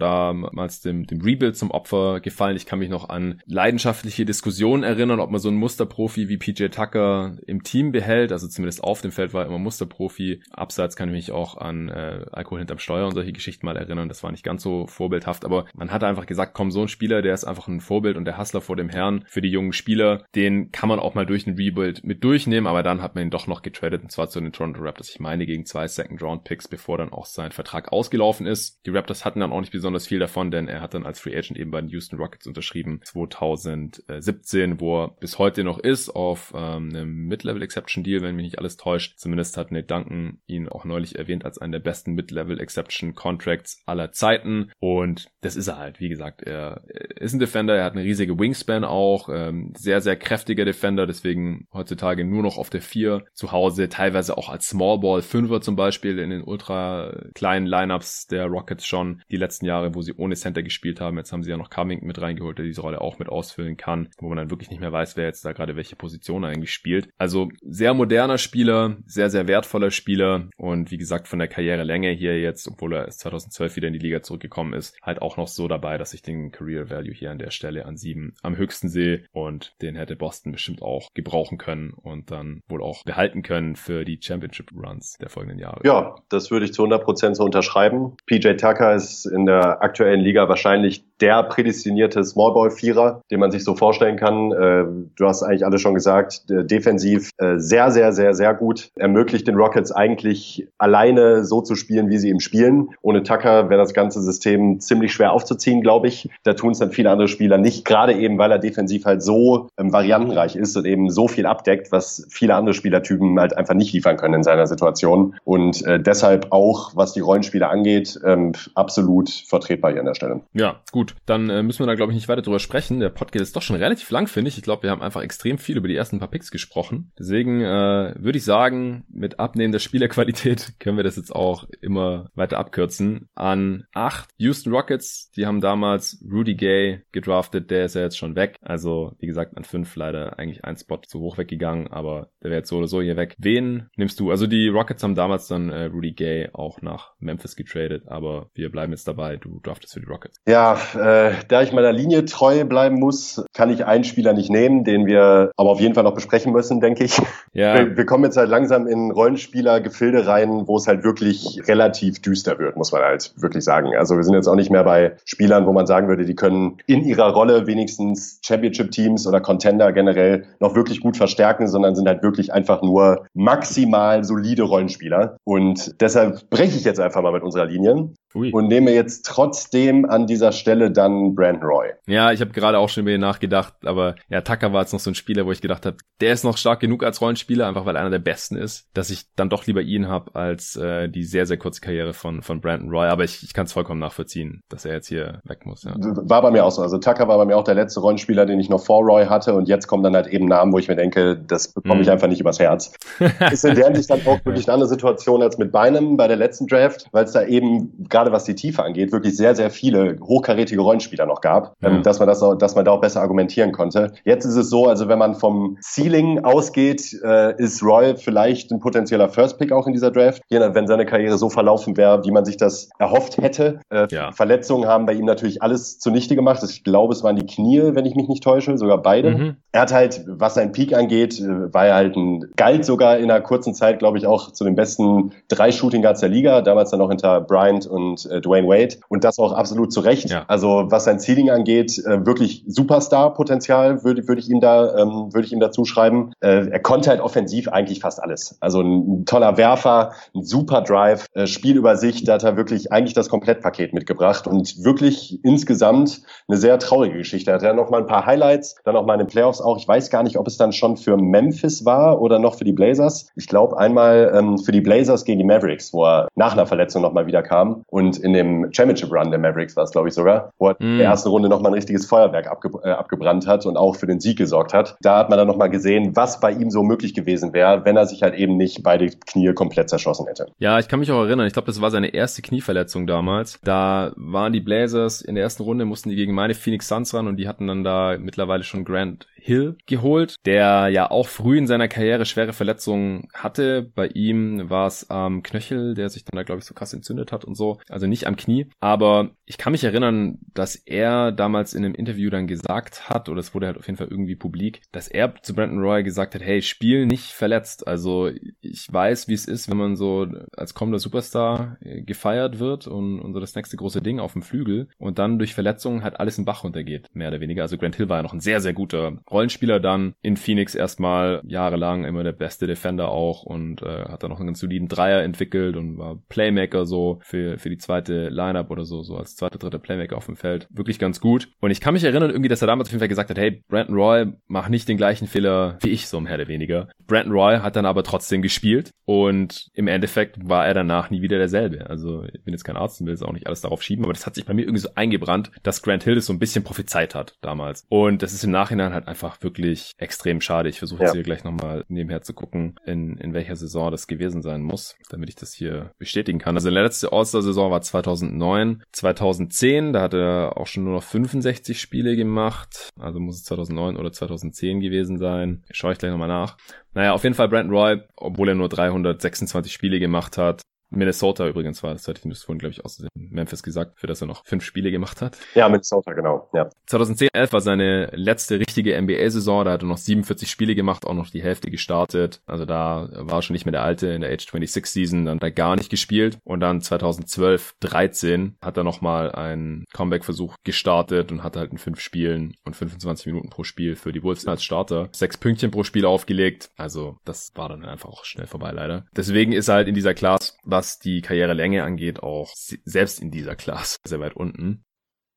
damals 0.72 0.80
dem, 0.80 1.06
dem 1.06 1.20
Rebuild 1.20 1.56
zum 1.56 1.70
Opfer 1.70 2.20
gefallen. 2.20 2.56
Ich 2.56 2.66
kann 2.66 2.78
mich 2.78 2.88
noch 2.88 3.08
an 3.08 3.40
leidenschaftliche 3.46 4.24
Diskussionen 4.24 4.82
erinnern, 4.82 5.20
ob 5.20 5.30
man 5.30 5.40
so 5.40 5.48
einen 5.48 5.58
Musterprofi 5.58 6.28
wie 6.28 6.38
PJ 6.38 6.66
Tucker 6.66 7.36
im 7.46 7.62
Team 7.62 7.92
behält. 7.92 8.32
Also 8.32 8.48
zumindest 8.48 8.82
auf 8.82 9.00
dem 9.00 9.12
Feld 9.12 9.34
war 9.34 9.42
er 9.42 9.48
immer 9.48 9.58
Musterprofi. 9.58 10.42
Abseits 10.50 10.96
kann 10.96 11.08
ich 11.08 11.14
mich 11.14 11.32
auch 11.32 11.56
an 11.56 11.88
äh, 11.88 12.24
Alkohol 12.32 12.60
hinterm 12.60 12.78
Steuer 12.78 13.06
und 13.06 13.14
solche 13.14 13.32
Geschichten 13.32 13.66
mal 13.66 13.76
erinnern. 13.76 14.08
Das 14.08 14.22
war 14.22 14.30
nicht 14.30 14.44
ganz 14.44 14.62
so 14.62 14.86
vorbildhaft, 14.86 15.44
aber 15.44 15.66
man 15.74 15.90
hat 15.90 16.04
einfach 16.04 16.26
gesagt, 16.26 16.54
komm, 16.54 16.70
so 16.70 16.82
ein 16.82 16.88
Spieler, 16.88 17.22
der 17.22 17.34
ist 17.34 17.44
einfach 17.44 17.68
ein 17.68 17.80
Vorbild 17.80 18.16
und 18.16 18.24
der 18.24 18.38
Hustler 18.38 18.60
vor 18.60 18.76
dem 18.76 18.88
Herrn 18.88 19.24
für 19.28 19.42
die 19.42 19.50
jungen 19.50 19.72
Spieler. 19.72 20.24
Den 20.34 20.72
kann 20.72 20.88
man 20.88 20.98
auch 20.98 21.14
mal 21.14 21.26
durch 21.26 21.46
ein 21.46 21.56
Rebuild 21.56 22.04
mit 22.04 22.24
durchnehmen, 22.24 22.66
aber 22.66 22.82
dann 22.82 23.02
hat 23.02 23.14
man 23.14 23.24
ihn 23.24 23.30
doch 23.30 23.46
noch 23.46 23.62
getradet 23.62 24.02
und 24.02 24.10
zwar 24.10 24.28
zu 24.28 24.40
den 24.40 24.52
Toronto 24.52 24.82
Raptors. 24.82 25.10
Ich 25.10 25.20
meine 25.20 25.46
gegen 25.46 25.66
zwei 25.66 25.86
Second 25.88 26.22
Round 26.22 26.44
Picks, 26.44 26.68
bevor 26.68 26.98
dann 26.98 27.12
auch 27.12 27.26
sein 27.26 27.52
Vertrag 27.52 27.92
ausgelaufen 27.92 28.46
ist. 28.46 28.86
Die 28.86 28.90
Raptors 28.90 29.24
hatten 29.24 29.40
dann 29.40 29.52
auch 29.52 29.60
nicht 29.60 29.72
besonders 29.72 30.06
viel 30.06 30.18
davon, 30.18 30.50
denn 30.52 30.68
er 30.68 30.80
hat 30.80 30.94
dann 30.94 31.04
als 31.04 31.20
Free 31.20 31.36
Agent 31.36 31.58
eben 31.58 31.70
bei 31.70 31.80
den 31.80 31.90
Houston 31.90 32.18
Rockets 32.18 32.46
unterschrieben 32.46 33.00
2017, 33.04 34.80
wo 34.80 35.02
er 35.02 35.08
bis 35.20 35.38
heute 35.38 35.64
noch 35.64 35.78
ist 35.78 36.10
auf 36.10 36.52
ähm, 36.54 36.90
einem 36.90 37.26
Mid-Level 37.26 37.62
Exception 37.62 38.04
Deal, 38.04 38.22
wenn 38.22 38.36
mich 38.36 38.44
nicht 38.44 38.58
alles 38.58 38.76
täuscht. 38.76 39.18
Zumindest 39.18 39.56
hat 39.56 39.72
Nate 39.72 39.86
Duncan 39.86 40.38
ihn 40.46 40.68
auch 40.68 40.84
neulich 40.84 41.18
erwähnt 41.18 41.44
als 41.44 41.58
einen 41.58 41.72
der 41.72 41.80
besten 41.80 42.12
Mid-Level 42.12 42.60
Exception 42.60 43.14
Contracts 43.14 43.82
aller 43.86 44.12
Zeiten 44.12 44.70
und 44.78 45.30
das 45.40 45.56
ist 45.56 45.68
er 45.68 45.78
halt, 45.78 46.00
wie 46.00 46.08
gesagt, 46.08 46.42
er 46.42 46.82
ist 47.16 47.32
ein 47.32 47.40
Defender, 47.40 47.74
er 47.76 47.84
hat 47.84 47.94
eine 47.94 48.04
riesige 48.04 48.38
Wingspan 48.38 48.84
auch, 48.84 49.28
ähm, 49.28 49.72
sehr, 49.76 50.00
sehr 50.00 50.16
kräftiger 50.16 50.64
Defender, 50.64 51.06
deswegen 51.06 51.66
heutzutage 51.72 52.24
nur 52.24 52.42
noch 52.42 52.58
auf 52.58 52.70
der 52.70 52.82
4 52.82 53.24
zu 53.32 53.52
Hause, 53.52 53.88
teilweise 53.88 54.36
auch 54.38 54.48
als 54.48 54.68
Small 54.68 54.98
Ball 55.00 55.22
Fünfer 55.22 55.60
zum 55.60 55.76
Beispiel 55.76 56.18
in 56.18 56.30
den 56.30 56.42
ultra 56.42 57.12
kleinen 57.34 57.66
Lineups 57.66 58.26
der 58.26 58.46
Rockets 58.46 58.86
schon 58.86 59.22
die 59.30 59.36
letzten 59.36 59.66
Jahre, 59.66 59.94
wo 59.94 60.02
sie 60.02 60.14
ohne 60.14 60.36
Center 60.42 60.62
gespielt 60.62 61.00
haben. 61.00 61.16
Jetzt 61.16 61.32
haben 61.32 61.42
sie 61.42 61.50
ja 61.50 61.56
noch 61.56 61.70
Covington 61.70 62.06
mit 62.06 62.20
reingeholt, 62.20 62.58
der 62.58 62.64
diese 62.64 62.82
Rolle 62.82 63.00
auch 63.00 63.18
mit 63.18 63.28
ausfüllen 63.28 63.76
kann, 63.76 64.08
wo 64.18 64.28
man 64.28 64.36
dann 64.36 64.50
wirklich 64.50 64.70
nicht 64.70 64.80
mehr 64.80 64.92
weiß, 64.92 65.16
wer 65.16 65.24
jetzt 65.24 65.44
da 65.44 65.52
gerade 65.52 65.76
welche 65.76 65.96
Position 65.96 66.44
eigentlich 66.44 66.72
spielt. 66.72 67.08
Also 67.18 67.48
sehr 67.62 67.94
moderner 67.94 68.38
Spieler, 68.38 68.96
sehr, 69.06 69.30
sehr 69.30 69.46
wertvoller 69.48 69.90
Spieler 69.90 70.48
und 70.56 70.90
wie 70.90 70.98
gesagt 70.98 71.28
von 71.28 71.38
der 71.38 71.48
Karrierelänge 71.48 72.10
hier 72.10 72.40
jetzt, 72.40 72.68
obwohl 72.68 72.94
er 72.94 73.06
erst 73.06 73.20
2012 73.20 73.76
wieder 73.76 73.88
in 73.88 73.94
die 73.94 74.00
Liga 74.00 74.22
zurückgekommen 74.22 74.74
ist, 74.74 74.96
halt 75.02 75.22
auch 75.22 75.36
noch 75.36 75.48
so 75.48 75.68
dabei, 75.68 75.98
dass 75.98 76.14
ich 76.14 76.22
den 76.22 76.50
Career 76.50 76.90
Value 76.90 77.14
hier 77.14 77.30
an 77.30 77.38
der 77.38 77.50
Stelle 77.50 77.86
an 77.86 77.96
sieben 77.96 78.34
am 78.42 78.56
höchsten 78.56 78.88
sehe 78.88 79.24
und 79.32 79.74
den 79.82 79.96
hätte 79.96 80.16
Boston 80.16 80.52
bestimmt 80.52 80.82
auch 80.82 81.08
gebrauchen 81.14 81.58
können 81.58 81.92
und 81.92 82.30
dann 82.30 82.60
wohl 82.68 82.82
auch 82.82 83.04
behalten 83.04 83.42
können 83.42 83.76
für 83.76 84.04
die 84.04 84.18
Championship 84.20 84.70
Runs 84.74 85.16
der 85.20 85.28
folgenden 85.28 85.58
Jahre. 85.58 85.80
Ja, 85.84 86.16
das 86.28 86.50
würde 86.50 86.64
ich 86.64 86.72
zu 86.72 86.82
100 86.82 87.04
Prozent 87.04 87.36
so 87.36 87.44
unterschreiben. 87.44 88.16
PJ 88.26 88.54
Tucker 88.54 88.94
ist 88.94 89.26
in 89.26 89.46
der 89.46 89.82
aktuellen 89.82 90.20
Liga 90.20 90.31
wahrscheinlich 90.34 91.04
der 91.20 91.42
prädestinierte 91.44 92.24
Smallball-Vierer, 92.24 93.22
den 93.30 93.40
man 93.40 93.50
sich 93.50 93.64
so 93.64 93.74
vorstellen 93.74 94.16
kann. 94.16 94.52
Äh, 94.52 94.84
du 95.16 95.26
hast 95.26 95.42
eigentlich 95.42 95.64
alles 95.64 95.80
schon 95.80 95.94
gesagt, 95.94 96.44
defensiv 96.48 97.30
äh, 97.38 97.58
sehr, 97.58 97.90
sehr, 97.90 98.12
sehr, 98.12 98.34
sehr 98.34 98.54
gut. 98.54 98.90
Ermöglicht 98.96 99.46
den 99.46 99.56
Rockets 99.56 99.92
eigentlich 99.92 100.68
alleine 100.78 101.44
so 101.44 101.60
zu 101.60 101.76
spielen, 101.76 102.08
wie 102.08 102.18
sie 102.18 102.28
eben 102.28 102.40
spielen. 102.40 102.88
Ohne 103.02 103.22
Tucker 103.22 103.70
wäre 103.70 103.80
das 103.80 103.94
ganze 103.94 104.20
System 104.22 104.80
ziemlich 104.80 105.12
schwer 105.12 105.32
aufzuziehen, 105.32 105.80
glaube 105.80 106.08
ich. 106.08 106.28
Da 106.42 106.54
tun 106.54 106.72
es 106.72 106.78
dann 106.78 106.90
viele 106.90 107.10
andere 107.10 107.28
Spieler 107.28 107.58
nicht, 107.58 107.84
gerade 107.84 108.14
eben, 108.14 108.38
weil 108.38 108.50
er 108.50 108.58
defensiv 108.58 109.04
halt 109.04 109.22
so 109.22 109.68
ähm, 109.78 109.92
variantenreich 109.92 110.56
ist 110.56 110.76
und 110.76 110.84
eben 110.84 111.10
so 111.10 111.28
viel 111.28 111.46
abdeckt, 111.46 111.92
was 111.92 112.26
viele 112.30 112.54
andere 112.54 112.74
Spielertypen 112.74 113.38
halt 113.38 113.56
einfach 113.56 113.74
nicht 113.74 113.92
liefern 113.92 114.16
können 114.16 114.34
in 114.34 114.42
seiner 114.42 114.66
Situation. 114.66 115.36
Und 115.44 115.84
äh, 115.84 116.00
deshalb 116.00 116.48
auch, 116.50 116.92
was 116.96 117.12
die 117.12 117.20
Rollenspiele 117.20 117.68
angeht, 117.68 118.18
ähm, 118.24 118.52
absolut 118.74 119.30
vertretbar 119.30 119.92
hier 119.92 120.00
an 120.00 120.06
der 120.06 120.14
Stelle. 120.14 120.21
Ja, 120.52 120.82
gut. 120.90 121.14
Dann 121.26 121.50
äh, 121.50 121.62
müssen 121.62 121.80
wir 121.80 121.86
da, 121.86 121.94
glaube 121.94 122.12
ich, 122.12 122.16
nicht 122.16 122.28
weiter 122.28 122.42
drüber 122.42 122.58
sprechen. 122.58 123.00
Der 123.00 123.10
Podcast 123.10 123.42
ist 123.42 123.56
doch 123.56 123.62
schon 123.62 123.76
relativ 123.76 124.10
lang, 124.10 124.26
finde 124.26 124.48
ich. 124.48 124.58
Ich 124.58 124.64
glaube, 124.64 124.84
wir 124.84 124.90
haben 124.90 125.02
einfach 125.02 125.22
extrem 125.22 125.58
viel 125.58 125.76
über 125.76 125.88
die 125.88 125.96
ersten 125.96 126.18
paar 126.18 126.28
Picks 126.28 126.50
gesprochen. 126.50 127.12
Deswegen 127.18 127.60
äh, 127.60 128.14
würde 128.16 128.38
ich 128.38 128.44
sagen, 128.44 129.04
mit 129.08 129.38
abnehmender 129.38 129.78
Spielerqualität 129.78 130.74
können 130.78 130.96
wir 130.96 131.04
das 131.04 131.16
jetzt 131.16 131.34
auch 131.34 131.66
immer 131.80 132.30
weiter 132.34 132.58
abkürzen. 132.58 133.28
An 133.34 133.84
acht 133.92 134.30
Houston 134.36 134.72
Rockets, 134.72 135.30
die 135.36 135.46
haben 135.46 135.60
damals 135.60 136.24
Rudy 136.30 136.54
Gay 136.54 137.02
gedraftet, 137.12 137.70
der 137.70 137.84
ist 137.84 137.94
ja 137.94 138.02
jetzt 138.02 138.18
schon 138.18 138.36
weg. 138.36 138.56
Also, 138.62 139.12
wie 139.18 139.26
gesagt, 139.26 139.56
an 139.56 139.64
fünf 139.64 139.94
leider 139.96 140.38
eigentlich 140.38 140.64
ein 140.64 140.76
Spot 140.76 141.00
zu 141.06 141.20
hoch 141.20 141.38
weggegangen, 141.38 141.88
aber 141.88 142.30
der 142.42 142.50
wäre 142.50 142.60
jetzt 142.60 142.68
so 142.68 142.78
oder 142.78 142.88
so 142.88 143.00
hier 143.00 143.16
weg. 143.16 143.36
Wen 143.38 143.88
nimmst 143.96 144.20
du? 144.20 144.30
Also 144.30 144.46
die 144.46 144.68
Rockets 144.68 145.02
haben 145.02 145.14
damals 145.14 145.48
dann 145.48 145.70
äh, 145.70 145.84
Rudy 145.84 146.12
Gay 146.12 146.50
auch 146.52 146.82
nach 146.82 147.12
Memphis 147.18 147.56
getradet, 147.56 148.08
aber 148.08 148.50
wir 148.54 148.70
bleiben 148.70 148.92
jetzt 148.92 149.08
dabei. 149.08 149.36
Du 149.36 149.60
draftest 149.60 149.94
für 149.94 150.00
die 150.00 150.06
Rockets. 150.12 150.40
Ja, 150.46 150.76
äh, 150.94 151.32
da 151.48 151.62
ich 151.62 151.72
meiner 151.72 151.92
Linie 151.92 152.24
treu 152.24 152.64
bleiben 152.64 153.00
muss, 153.00 153.44
kann 153.54 153.70
ich 153.70 153.84
einen 153.86 154.04
Spieler 154.04 154.32
nicht 154.32 154.50
nehmen, 154.50 154.84
den 154.84 155.06
wir 155.06 155.50
aber 155.56 155.70
auf 155.70 155.80
jeden 155.80 155.94
Fall 155.94 156.04
noch 156.04 156.14
besprechen 156.14 156.52
müssen, 156.52 156.80
denke 156.80 157.04
ich. 157.04 157.20
Ja. 157.54 157.74
Wir, 157.74 157.96
wir 157.96 158.06
kommen 158.06 158.24
jetzt 158.24 158.36
halt 158.36 158.48
langsam 158.48 158.86
in 158.86 159.10
Rollenspieler-Gefilde 159.10 160.26
rein, 160.26 160.66
wo 160.66 160.76
es 160.76 160.86
halt 160.86 161.04
wirklich 161.04 161.60
relativ 161.66 162.22
düster 162.22 162.58
wird, 162.58 162.76
muss 162.76 162.92
man 162.92 163.02
halt 163.02 163.32
wirklich 163.36 163.64
sagen. 163.64 163.94
Also 163.96 164.16
wir 164.16 164.22
sind 164.22 164.34
jetzt 164.34 164.46
auch 164.46 164.54
nicht 164.54 164.70
mehr 164.70 164.84
bei 164.84 165.16
Spielern, 165.24 165.66
wo 165.66 165.72
man 165.72 165.86
sagen 165.86 166.08
würde, 166.08 166.24
die 166.24 166.34
können 166.34 166.78
in 166.86 167.02
ihrer 167.04 167.32
Rolle 167.32 167.66
wenigstens 167.66 168.40
Championship-Teams 168.42 169.26
oder 169.26 169.40
Contender 169.40 169.92
generell 169.92 170.46
noch 170.60 170.74
wirklich 170.74 171.00
gut 171.00 171.16
verstärken, 171.16 171.66
sondern 171.66 171.94
sind 171.94 172.08
halt 172.08 172.22
wirklich 172.22 172.52
einfach 172.52 172.82
nur 172.82 173.26
maximal 173.34 174.24
solide 174.24 174.62
Rollenspieler. 174.62 175.36
Und 175.44 176.00
deshalb 176.00 176.48
breche 176.50 176.76
ich 176.76 176.84
jetzt 176.84 177.00
einfach 177.00 177.22
mal 177.22 177.32
mit 177.32 177.42
unserer 177.42 177.66
Linie 177.66 178.12
Ui. 178.34 178.50
und 178.52 178.68
nehme 178.68 178.92
jetzt 178.92 179.26
trotzdem 179.26 180.04
an 180.04 180.26
dieser 180.26 180.52
Stelle 180.52 180.90
dann 180.90 181.34
Brandon 181.34 181.62
Roy. 181.62 181.88
Ja, 182.06 182.32
ich 182.32 182.40
habe 182.40 182.52
gerade 182.52 182.78
auch 182.78 182.88
schon 182.88 183.02
über 183.02 183.12
ihn 183.12 183.20
nachgedacht, 183.20 183.74
aber 183.84 184.14
ja, 184.28 184.40
Tucker 184.40 184.72
war 184.72 184.82
jetzt 184.82 184.92
noch 184.92 185.00
so 185.00 185.10
ein 185.10 185.14
Spieler, 185.14 185.46
wo 185.46 185.52
ich 185.52 185.60
gedacht 185.60 185.86
habe, 185.86 185.96
der 186.20 186.32
ist 186.32 186.44
noch 186.44 186.56
stark 186.56 186.80
genug 186.80 187.02
als 187.04 187.20
Rollenspieler, 187.20 187.66
einfach 187.66 187.84
weil 187.86 187.96
er 187.96 188.00
einer 188.00 188.10
der 188.10 188.18
besten 188.18 188.56
ist, 188.56 188.88
dass 188.94 189.10
ich 189.10 189.24
dann 189.36 189.48
doch 189.48 189.66
lieber 189.66 189.82
ihn 189.82 190.08
habe 190.08 190.34
als 190.34 190.76
äh, 190.76 191.08
die 191.08 191.24
sehr, 191.24 191.46
sehr 191.46 191.56
kurze 191.56 191.80
Karriere 191.80 192.12
von, 192.12 192.42
von 192.42 192.60
Brandon 192.60 192.90
Roy. 192.90 193.08
Aber 193.08 193.24
ich, 193.24 193.42
ich 193.42 193.54
kann 193.54 193.66
es 193.66 193.72
vollkommen 193.72 194.00
nachvollziehen, 194.00 194.62
dass 194.68 194.84
er 194.84 194.94
jetzt 194.94 195.08
hier 195.08 195.40
weg 195.44 195.66
muss. 195.66 195.82
Ja. 195.82 195.94
War 195.96 196.42
bei 196.42 196.50
mir 196.50 196.64
auch 196.64 196.70
so. 196.70 196.82
Also 196.82 196.98
Tucker 196.98 197.28
war 197.28 197.38
bei 197.38 197.44
mir 197.44 197.56
auch 197.56 197.64
der 197.64 197.74
letzte 197.74 198.00
Rollenspieler, 198.00 198.46
den 198.46 198.60
ich 198.60 198.68
noch 198.68 198.84
vor 198.84 199.02
Roy 199.02 199.26
hatte 199.26 199.54
und 199.54 199.68
jetzt 199.68 199.86
kommen 199.86 200.02
dann 200.02 200.14
halt 200.14 200.26
eben 200.28 200.46
Namen, 200.46 200.72
wo 200.72 200.78
ich 200.78 200.88
mir 200.88 200.96
denke, 200.96 201.36
das 201.36 201.72
bekomme 201.72 202.02
ich 202.02 202.08
mm. 202.08 202.10
einfach 202.10 202.28
nicht 202.28 202.40
übers 202.40 202.58
Herz. 202.58 202.92
ist 203.50 203.64
in 203.64 203.74
der 203.74 203.86
Hinsicht 203.86 204.10
dann 204.10 204.20
auch 204.26 204.44
wirklich 204.44 204.66
eine 204.66 204.74
andere 204.74 204.88
Situation 204.88 205.42
als 205.42 205.58
mit 205.58 205.72
Beinem 205.72 206.16
bei 206.16 206.28
der 206.28 206.36
letzten 206.36 206.66
Draft, 206.66 207.08
weil 207.12 207.24
es 207.24 207.32
da 207.32 207.44
eben, 207.44 208.06
gerade 208.08 208.21
was 208.30 208.44
die 208.44 208.54
Tiefe 208.54 208.84
angeht, 208.84 209.10
wirklich 209.10 209.36
sehr, 209.36 209.56
sehr 209.56 209.70
viele 209.70 210.18
hochkarätige 210.20 210.80
Rollenspieler 210.80 211.26
noch 211.26 211.40
gab, 211.40 211.74
ja. 211.80 211.88
ähm, 211.88 212.02
dass 212.02 212.20
man 212.20 212.28
das 212.28 212.42
auch, 212.42 212.54
dass 212.54 212.76
man 212.76 212.84
da 212.84 212.92
auch 212.92 213.00
besser 213.00 213.20
argumentieren 213.20 213.72
konnte. 213.72 214.12
Jetzt 214.24 214.44
ist 214.44 214.56
es 214.56 214.70
so, 214.70 214.86
also 214.86 215.08
wenn 215.08 215.18
man 215.18 215.34
vom 215.34 215.78
Ceiling 215.80 216.44
ausgeht, 216.44 217.18
äh, 217.24 217.56
ist 217.60 217.82
Roy 217.82 218.16
vielleicht 218.16 218.70
ein 218.70 218.78
potenzieller 218.78 219.28
First 219.28 219.58
Pick 219.58 219.72
auch 219.72 219.86
in 219.86 219.92
dieser 219.92 220.10
Draft, 220.10 220.42
wenn 220.50 220.86
seine 220.86 221.06
Karriere 221.06 221.38
so 221.38 221.48
verlaufen 221.48 221.96
wäre, 221.96 222.22
wie 222.24 222.30
man 222.30 222.44
sich 222.44 222.56
das 222.56 222.90
erhofft 222.98 223.38
hätte. 223.38 223.80
Äh, 223.90 224.06
ja. 224.10 224.30
Verletzungen 224.32 224.86
haben 224.86 225.06
bei 225.06 225.14
ihm 225.14 225.24
natürlich 225.24 225.62
alles 225.62 225.98
zunichte 225.98 226.34
gemacht. 226.34 226.62
Ich 226.62 226.84
glaube, 226.84 227.12
es 227.12 227.22
waren 227.22 227.36
die 227.36 227.46
Knie, 227.46 227.94
wenn 227.94 228.04
ich 228.04 228.14
mich 228.14 228.28
nicht 228.28 228.42
täusche, 228.42 228.76
sogar 228.76 228.98
beide. 228.98 229.30
Mhm. 229.30 229.56
Er 229.72 229.82
hat 229.82 229.92
halt, 229.92 230.24
was 230.26 230.54
sein 230.54 230.72
Peak 230.72 230.94
angeht, 230.94 231.40
äh, 231.40 231.72
war 231.72 231.86
er 231.86 231.94
halt 231.94 232.16
ein, 232.16 232.44
galt 232.56 232.84
sogar 232.84 233.18
in 233.18 233.30
einer 233.30 233.40
kurzen 233.40 233.74
Zeit, 233.74 233.98
glaube 233.98 234.18
ich, 234.18 234.26
auch 234.26 234.52
zu 234.52 234.64
den 234.64 234.74
besten 234.74 235.32
drei 235.48 235.72
Shooting 235.72 236.02
Guards 236.02 236.20
der 236.20 236.28
Liga, 236.28 236.60
damals 236.60 236.90
dann 236.90 237.00
noch 237.00 237.08
hinter 237.08 237.40
Bryant 237.40 237.86
und 237.86 238.11
und 238.12 238.30
äh, 238.30 238.40
Dwayne 238.40 238.68
Wade 238.68 238.96
und 239.08 239.24
das 239.24 239.38
auch 239.38 239.52
absolut 239.52 239.92
zu 239.92 240.00
Recht. 240.00 240.30
Ja. 240.30 240.44
Also 240.48 240.84
was 240.88 241.04
sein 241.04 241.18
Ceiling 241.18 241.50
angeht, 241.50 241.98
äh, 241.98 242.24
wirklich 242.26 242.64
Superstar-Potenzial 242.66 244.04
würde 244.04 244.26
würde 244.28 244.40
ich 244.40 244.50
ihm 244.50 244.60
da 244.60 244.96
ähm, 244.96 245.32
würde 245.32 245.46
ich 245.46 245.52
ihm 245.52 245.60
dazu 245.60 245.84
schreiben. 245.84 246.32
Äh, 246.40 246.68
er 246.68 246.80
konnte 246.80 247.10
halt 247.10 247.20
offensiv 247.20 247.68
eigentlich 247.68 248.00
fast 248.00 248.22
alles. 248.22 248.56
Also 248.60 248.80
ein, 248.80 249.20
ein 249.20 249.26
toller 249.26 249.56
Werfer, 249.56 250.12
ein 250.34 250.44
super 250.44 250.82
Drive, 250.82 251.26
äh, 251.34 251.46
Spielübersicht, 251.46 252.28
da 252.28 252.34
hat 252.34 252.44
er 252.44 252.56
wirklich 252.56 252.92
eigentlich 252.92 253.14
das 253.14 253.28
Komplettpaket 253.28 253.94
mitgebracht 253.94 254.46
und 254.46 254.84
wirklich 254.84 255.42
insgesamt 255.44 256.22
eine 256.48 256.58
sehr 256.58 256.78
traurige 256.78 257.18
Geschichte. 257.18 257.50
Er 257.50 257.54
hat 257.54 257.62
ja 257.62 257.72
noch 257.72 257.90
mal 257.90 258.00
ein 258.00 258.06
paar 258.06 258.26
Highlights, 258.26 258.76
dann 258.84 258.94
noch 258.94 259.06
mal 259.06 259.14
in 259.14 259.20
den 259.20 259.28
Playoffs 259.28 259.60
auch. 259.60 259.78
Ich 259.78 259.88
weiß 259.88 260.10
gar 260.10 260.22
nicht, 260.22 260.38
ob 260.38 260.46
es 260.46 260.56
dann 260.56 260.72
schon 260.72 260.96
für 260.96 261.16
Memphis 261.16 261.84
war 261.84 262.20
oder 262.20 262.38
noch 262.38 262.54
für 262.54 262.64
die 262.64 262.72
Blazers. 262.72 263.28
Ich 263.36 263.46
glaube 263.46 263.78
einmal 263.78 264.32
ähm, 264.34 264.58
für 264.58 264.72
die 264.72 264.80
Blazers 264.80 265.24
gegen 265.24 265.38
die 265.38 265.44
Mavericks, 265.44 265.92
wo 265.92 266.04
er 266.04 266.28
nach 266.34 266.52
einer 266.52 266.66
Verletzung 266.66 267.02
noch 267.02 267.12
mal 267.12 267.26
wieder 267.26 267.42
kam 267.42 267.84
und 267.88 268.01
in 268.10 268.32
dem 268.32 268.72
Championship 268.72 269.12
Run 269.12 269.30
der 269.30 269.38
Mavericks 269.38 269.76
war 269.76 269.84
es, 269.84 269.90
glaube 269.90 270.08
ich 270.08 270.14
sogar, 270.14 270.52
wo 270.58 270.68
er 270.68 270.74
mm. 270.74 270.82
in 270.82 270.98
der 270.98 271.08
ersten 271.08 271.28
Runde 271.28 271.48
noch 271.48 271.60
mal 271.60 271.68
ein 271.70 271.74
richtiges 271.74 272.06
Feuerwerk 272.06 272.48
abge 272.48 272.70
äh, 272.84 272.90
abgebrannt 272.90 273.46
hat 273.46 273.66
und 273.66 273.76
auch 273.76 273.96
für 273.96 274.06
den 274.06 274.20
Sieg 274.20 274.38
gesorgt 274.38 274.72
hat. 274.72 274.96
Da 275.00 275.18
hat 275.18 275.30
man 275.30 275.38
dann 275.38 275.46
noch 275.46 275.56
mal 275.56 275.68
gesehen, 275.68 276.16
was 276.16 276.40
bei 276.40 276.52
ihm 276.52 276.70
so 276.70 276.82
möglich 276.82 277.14
gewesen 277.14 277.52
wäre, 277.52 277.84
wenn 277.84 277.96
er 277.96 278.06
sich 278.06 278.22
halt 278.22 278.34
eben 278.34 278.56
nicht 278.56 278.82
beide 278.82 279.08
Knie 279.08 279.52
komplett 279.54 279.88
zerschossen 279.88 280.26
hätte. 280.26 280.46
Ja, 280.58 280.78
ich 280.78 280.88
kann 280.88 281.00
mich 281.00 281.10
auch 281.10 281.22
erinnern. 281.22 281.46
Ich 281.46 281.52
glaube, 281.52 281.66
das 281.66 281.80
war 281.80 281.90
seine 281.90 282.14
erste 282.14 282.42
Knieverletzung 282.42 283.06
damals. 283.06 283.58
Da 283.62 284.12
waren 284.16 284.52
die 284.52 284.60
Blazers 284.60 285.22
in 285.22 285.34
der 285.34 285.44
ersten 285.44 285.62
Runde, 285.62 285.84
mussten 285.84 286.10
die 286.10 286.16
gegen 286.16 286.34
meine 286.34 286.54
Phoenix 286.54 286.88
Suns 286.88 287.14
ran 287.14 287.26
und 287.26 287.36
die 287.36 287.48
hatten 287.48 287.66
dann 287.66 287.84
da 287.84 288.16
mittlerweile 288.18 288.64
schon 288.64 288.84
Grant 288.84 289.26
Hill 289.42 289.76
geholt, 289.86 290.36
der 290.46 290.88
ja 290.88 291.10
auch 291.10 291.26
früh 291.26 291.58
in 291.58 291.66
seiner 291.66 291.88
Karriere 291.88 292.24
schwere 292.24 292.52
Verletzungen 292.52 293.28
hatte. 293.34 293.90
Bei 293.94 294.06
ihm 294.06 294.70
war 294.70 294.86
es 294.86 295.10
am 295.10 295.42
Knöchel, 295.42 295.94
der 295.94 296.08
sich 296.08 296.24
dann 296.24 296.36
da, 296.36 296.44
glaube 296.44 296.60
ich, 296.60 296.64
so 296.64 296.74
krass 296.74 296.92
entzündet 296.92 297.32
hat 297.32 297.44
und 297.44 297.56
so. 297.56 297.78
Also 297.88 298.06
nicht 298.06 298.26
am 298.26 298.36
Knie. 298.36 298.68
Aber 298.78 299.30
ich 299.44 299.58
kann 299.58 299.72
mich 299.72 299.84
erinnern, 299.84 300.38
dass 300.54 300.76
er 300.76 301.32
damals 301.32 301.74
in 301.74 301.84
einem 301.84 301.94
Interview 301.94 302.30
dann 302.30 302.46
gesagt 302.46 303.08
hat, 303.08 303.28
oder 303.28 303.40
es 303.40 303.52
wurde 303.52 303.66
halt 303.66 303.78
auf 303.78 303.86
jeden 303.86 303.96
Fall 303.96 304.08
irgendwie 304.08 304.36
publik, 304.36 304.82
dass 304.92 305.08
er 305.08 305.34
zu 305.42 305.54
Brandon 305.54 305.80
Roy 305.82 306.02
gesagt 306.04 306.34
hat, 306.34 306.42
hey, 306.42 306.62
spiel 306.62 307.06
nicht 307.06 307.32
verletzt. 307.32 307.86
Also 307.86 308.30
ich 308.60 308.92
weiß, 308.92 309.26
wie 309.26 309.34
es 309.34 309.46
ist, 309.46 309.68
wenn 309.68 309.76
man 309.76 309.96
so 309.96 310.28
als 310.56 310.74
kommender 310.74 311.00
Superstar 311.00 311.78
äh, 311.80 312.02
gefeiert 312.02 312.60
wird 312.60 312.86
und, 312.86 313.20
und 313.20 313.32
so 313.32 313.40
das 313.40 313.54
nächste 313.56 313.76
große 313.76 314.02
Ding 314.02 314.20
auf 314.20 314.34
dem 314.34 314.42
Flügel 314.42 314.88
und 314.98 315.18
dann 315.18 315.38
durch 315.38 315.54
Verletzungen 315.54 316.04
halt 316.04 316.20
alles 316.20 316.38
in 316.38 316.44
Bach 316.44 316.62
runtergeht, 316.62 317.10
mehr 317.12 317.28
oder 317.28 317.40
weniger. 317.40 317.62
Also 317.62 317.76
Grant 317.76 317.96
Hill 317.96 318.08
war 318.08 318.18
ja 318.18 318.22
noch 318.22 318.32
ein 318.32 318.40
sehr, 318.40 318.60
sehr 318.60 318.72
guter 318.72 319.18
Rollenspieler 319.32 319.80
dann 319.80 320.14
in 320.22 320.36
Phoenix 320.36 320.74
erstmal 320.74 321.42
jahrelang 321.44 322.04
immer 322.04 322.22
der 322.22 322.32
beste 322.32 322.66
Defender 322.66 323.08
auch 323.08 323.42
und 323.42 323.82
äh, 323.82 324.04
hat 324.04 324.22
dann 324.22 324.30
noch 324.30 324.38
einen 324.38 324.48
ganz 324.48 324.60
soliden 324.60 324.88
Dreier 324.88 325.22
entwickelt 325.22 325.76
und 325.76 325.98
war 325.98 326.18
Playmaker 326.28 326.84
so 326.84 327.20
für, 327.22 327.58
für 327.58 327.70
die 327.70 327.78
zweite 327.78 328.28
Lineup 328.28 328.70
oder 328.70 328.84
so, 328.84 329.02
so 329.02 329.16
als 329.16 329.36
zweiter, 329.36 329.58
dritter 329.58 329.78
Playmaker 329.78 330.16
auf 330.16 330.26
dem 330.26 330.36
Feld. 330.36 330.66
Wirklich 330.70 330.98
ganz 330.98 331.20
gut. 331.20 331.48
Und 331.60 331.70
ich 331.70 331.80
kann 331.80 331.94
mich 331.94 332.04
erinnern 332.04 332.30
irgendwie, 332.30 332.48
dass 332.48 332.62
er 332.62 332.66
damals 332.66 332.88
auf 332.88 332.92
jeden 332.92 333.00
Fall 333.00 333.08
gesagt 333.08 333.30
hat, 333.30 333.38
hey, 333.38 333.62
Brandon 333.68 333.96
Roy, 333.96 334.26
mach 334.46 334.68
nicht 334.68 334.88
den 334.88 334.96
gleichen 334.96 335.26
Fehler 335.26 335.78
wie 335.80 335.90
ich, 335.90 336.08
so 336.08 336.20
mehr 336.20 336.34
oder 336.34 336.48
weniger. 336.48 336.88
Brandon 337.06 337.32
Roy 337.32 337.58
hat 337.58 337.76
dann 337.76 337.86
aber 337.86 338.02
trotzdem 338.02 338.42
gespielt 338.42 338.90
und 339.04 339.68
im 339.74 339.88
Endeffekt 339.88 340.36
war 340.48 340.66
er 340.66 340.74
danach 340.74 341.10
nie 341.10 341.22
wieder 341.22 341.38
derselbe. 341.38 341.88
Also 341.88 342.24
ich 342.32 342.42
bin 342.44 342.54
jetzt 342.54 342.64
kein 342.64 342.76
Arzt 342.76 343.00
und 343.00 343.06
will 343.06 343.14
jetzt 343.14 343.22
auch 343.22 343.32
nicht 343.32 343.46
alles 343.46 343.60
darauf 343.60 343.82
schieben, 343.82 344.04
aber 344.04 344.12
das 344.12 344.26
hat 344.26 344.34
sich 344.34 344.44
bei 344.44 344.54
mir 344.54 344.62
irgendwie 344.62 344.80
so 344.80 344.90
eingebrannt, 344.94 345.50
dass 345.62 345.82
Grant 345.82 346.04
Hill 346.04 346.14
das 346.16 346.26
so 346.26 346.32
ein 346.32 346.38
bisschen 346.38 346.64
prophezeit 346.64 347.14
hat 347.14 347.36
damals. 347.40 347.84
Und 347.88 348.22
das 348.22 348.32
ist 348.32 348.44
im 348.44 348.50
Nachhinein 348.50 348.92
halt 348.92 349.08
einfach 349.08 349.21
einfach 349.22 349.42
wirklich 349.42 349.92
extrem 349.98 350.40
schade. 350.40 350.68
Ich 350.68 350.78
versuche 350.78 351.02
jetzt 351.02 351.10
ja. 351.10 351.14
hier 351.14 351.22
gleich 351.22 351.44
nochmal 351.44 351.84
nebenher 351.88 352.22
zu 352.22 352.34
gucken, 352.34 352.76
in, 352.84 353.16
in 353.18 353.34
welcher 353.34 353.56
Saison 353.56 353.90
das 353.90 354.06
gewesen 354.06 354.42
sein 354.42 354.62
muss, 354.62 354.96
damit 355.10 355.28
ich 355.28 355.36
das 355.36 355.52
hier 355.52 355.92
bestätigen 355.98 356.38
kann. 356.38 356.56
Also 356.56 356.68
die 356.68 356.74
letzte 356.74 357.12
All-Star-Saison 357.12 357.70
war 357.70 357.82
2009. 357.82 358.82
2010, 358.92 359.92
da 359.92 360.02
hat 360.02 360.14
er 360.14 360.56
auch 360.56 360.66
schon 360.66 360.84
nur 360.84 360.94
noch 360.94 361.02
65 361.02 361.80
Spiele 361.80 362.16
gemacht. 362.16 362.90
Also 362.98 363.20
muss 363.20 363.36
es 363.36 363.44
2009 363.44 363.96
oder 363.96 364.12
2010 364.12 364.80
gewesen 364.80 365.18
sein. 365.18 365.62
Schaue 365.70 365.92
ich 365.92 365.98
gleich 365.98 366.10
nochmal 366.10 366.28
nach. 366.28 366.56
Naja, 366.94 367.12
auf 367.12 367.22
jeden 367.22 367.34
Fall 367.34 367.48
Brandon 367.48 367.74
Roy, 367.74 368.00
obwohl 368.16 368.48
er 368.48 368.54
nur 368.54 368.68
326 368.68 369.72
Spiele 369.72 369.98
gemacht 369.98 370.36
hat, 370.36 370.62
Minnesota 370.92 371.48
übrigens 371.48 371.82
war 371.82 371.92
das, 371.92 372.06
hatte 372.06 372.20
ich 372.22 372.30
das 372.30 372.42
vorhin, 372.42 372.58
glaube 372.58 372.72
ich, 372.72 372.84
aus 372.84 373.04
Memphis 373.14 373.62
gesagt, 373.62 373.98
für 373.98 374.06
das 374.06 374.20
er 374.20 374.26
noch 374.26 374.44
fünf 374.44 374.64
Spiele 374.64 374.90
gemacht 374.90 375.22
hat. 375.22 375.38
Ja, 375.54 375.68
Minnesota, 375.68 376.12
genau. 376.12 376.48
Ja. 376.52 376.68
2010, 376.86 377.28
11 377.32 377.52
war 377.52 377.60
seine 377.60 378.10
letzte 378.14 378.60
richtige 378.60 379.00
NBA-Saison, 379.00 379.64
da 379.64 379.72
hat 379.72 379.82
er 379.82 379.86
noch 379.86 379.98
47 379.98 380.50
Spiele 380.50 380.74
gemacht, 380.74 381.06
auch 381.06 381.14
noch 381.14 381.30
die 381.30 381.42
Hälfte 381.42 381.70
gestartet. 381.70 382.40
Also 382.46 382.64
da 382.64 383.08
war 383.12 383.42
schon 383.42 383.54
nicht 383.54 383.64
mehr 383.64 383.72
der 383.72 383.82
alte 383.82 384.08
in 384.08 384.20
der 384.20 384.30
Age 384.30 384.42
26 384.42 384.86
Season, 384.86 385.24
dann 385.24 385.38
da 385.38 385.50
gar 385.50 385.76
nicht 385.76 385.90
gespielt. 385.90 386.38
Und 386.44 386.60
dann 386.60 386.80
2012, 386.80 387.74
13 387.80 388.56
hat 388.62 388.76
er 388.76 388.84
nochmal 388.84 389.32
einen 389.32 389.84
Comeback-Versuch 389.92 390.56
gestartet 390.64 391.32
und 391.32 391.42
hatte 391.42 391.60
halt 391.60 391.72
in 391.72 391.78
fünf 391.78 392.00
Spielen 392.00 392.54
und 392.64 392.76
25 392.76 393.26
Minuten 393.26 393.50
pro 393.50 393.64
Spiel 393.64 393.96
für 393.96 394.12
die 394.12 394.22
Wolves 394.22 394.46
als 394.46 394.62
Starter. 394.62 395.08
Sechs 395.12 395.36
Pünktchen 395.36 395.70
pro 395.70 395.84
Spiel 395.84 396.04
aufgelegt. 396.04 396.70
Also 396.76 397.16
das 397.24 397.52
war 397.54 397.68
dann 397.68 397.84
einfach 397.84 398.08
auch 398.08 398.24
schnell 398.24 398.46
vorbei 398.46 398.72
leider. 398.72 399.06
Deswegen 399.16 399.52
ist 399.52 399.68
er 399.68 399.76
halt 399.76 399.88
in 399.88 399.94
dieser 399.94 400.14
Class, 400.14 400.56
war 400.64 400.81
was 400.82 400.98
die 400.98 401.22
Karrierelänge 401.22 401.84
angeht, 401.84 402.24
auch 402.24 402.50
selbst 402.56 403.20
in 403.20 403.30
dieser 403.30 403.54
Klasse 403.54 404.00
sehr 404.02 404.18
weit 404.18 404.34
unten. 404.34 404.84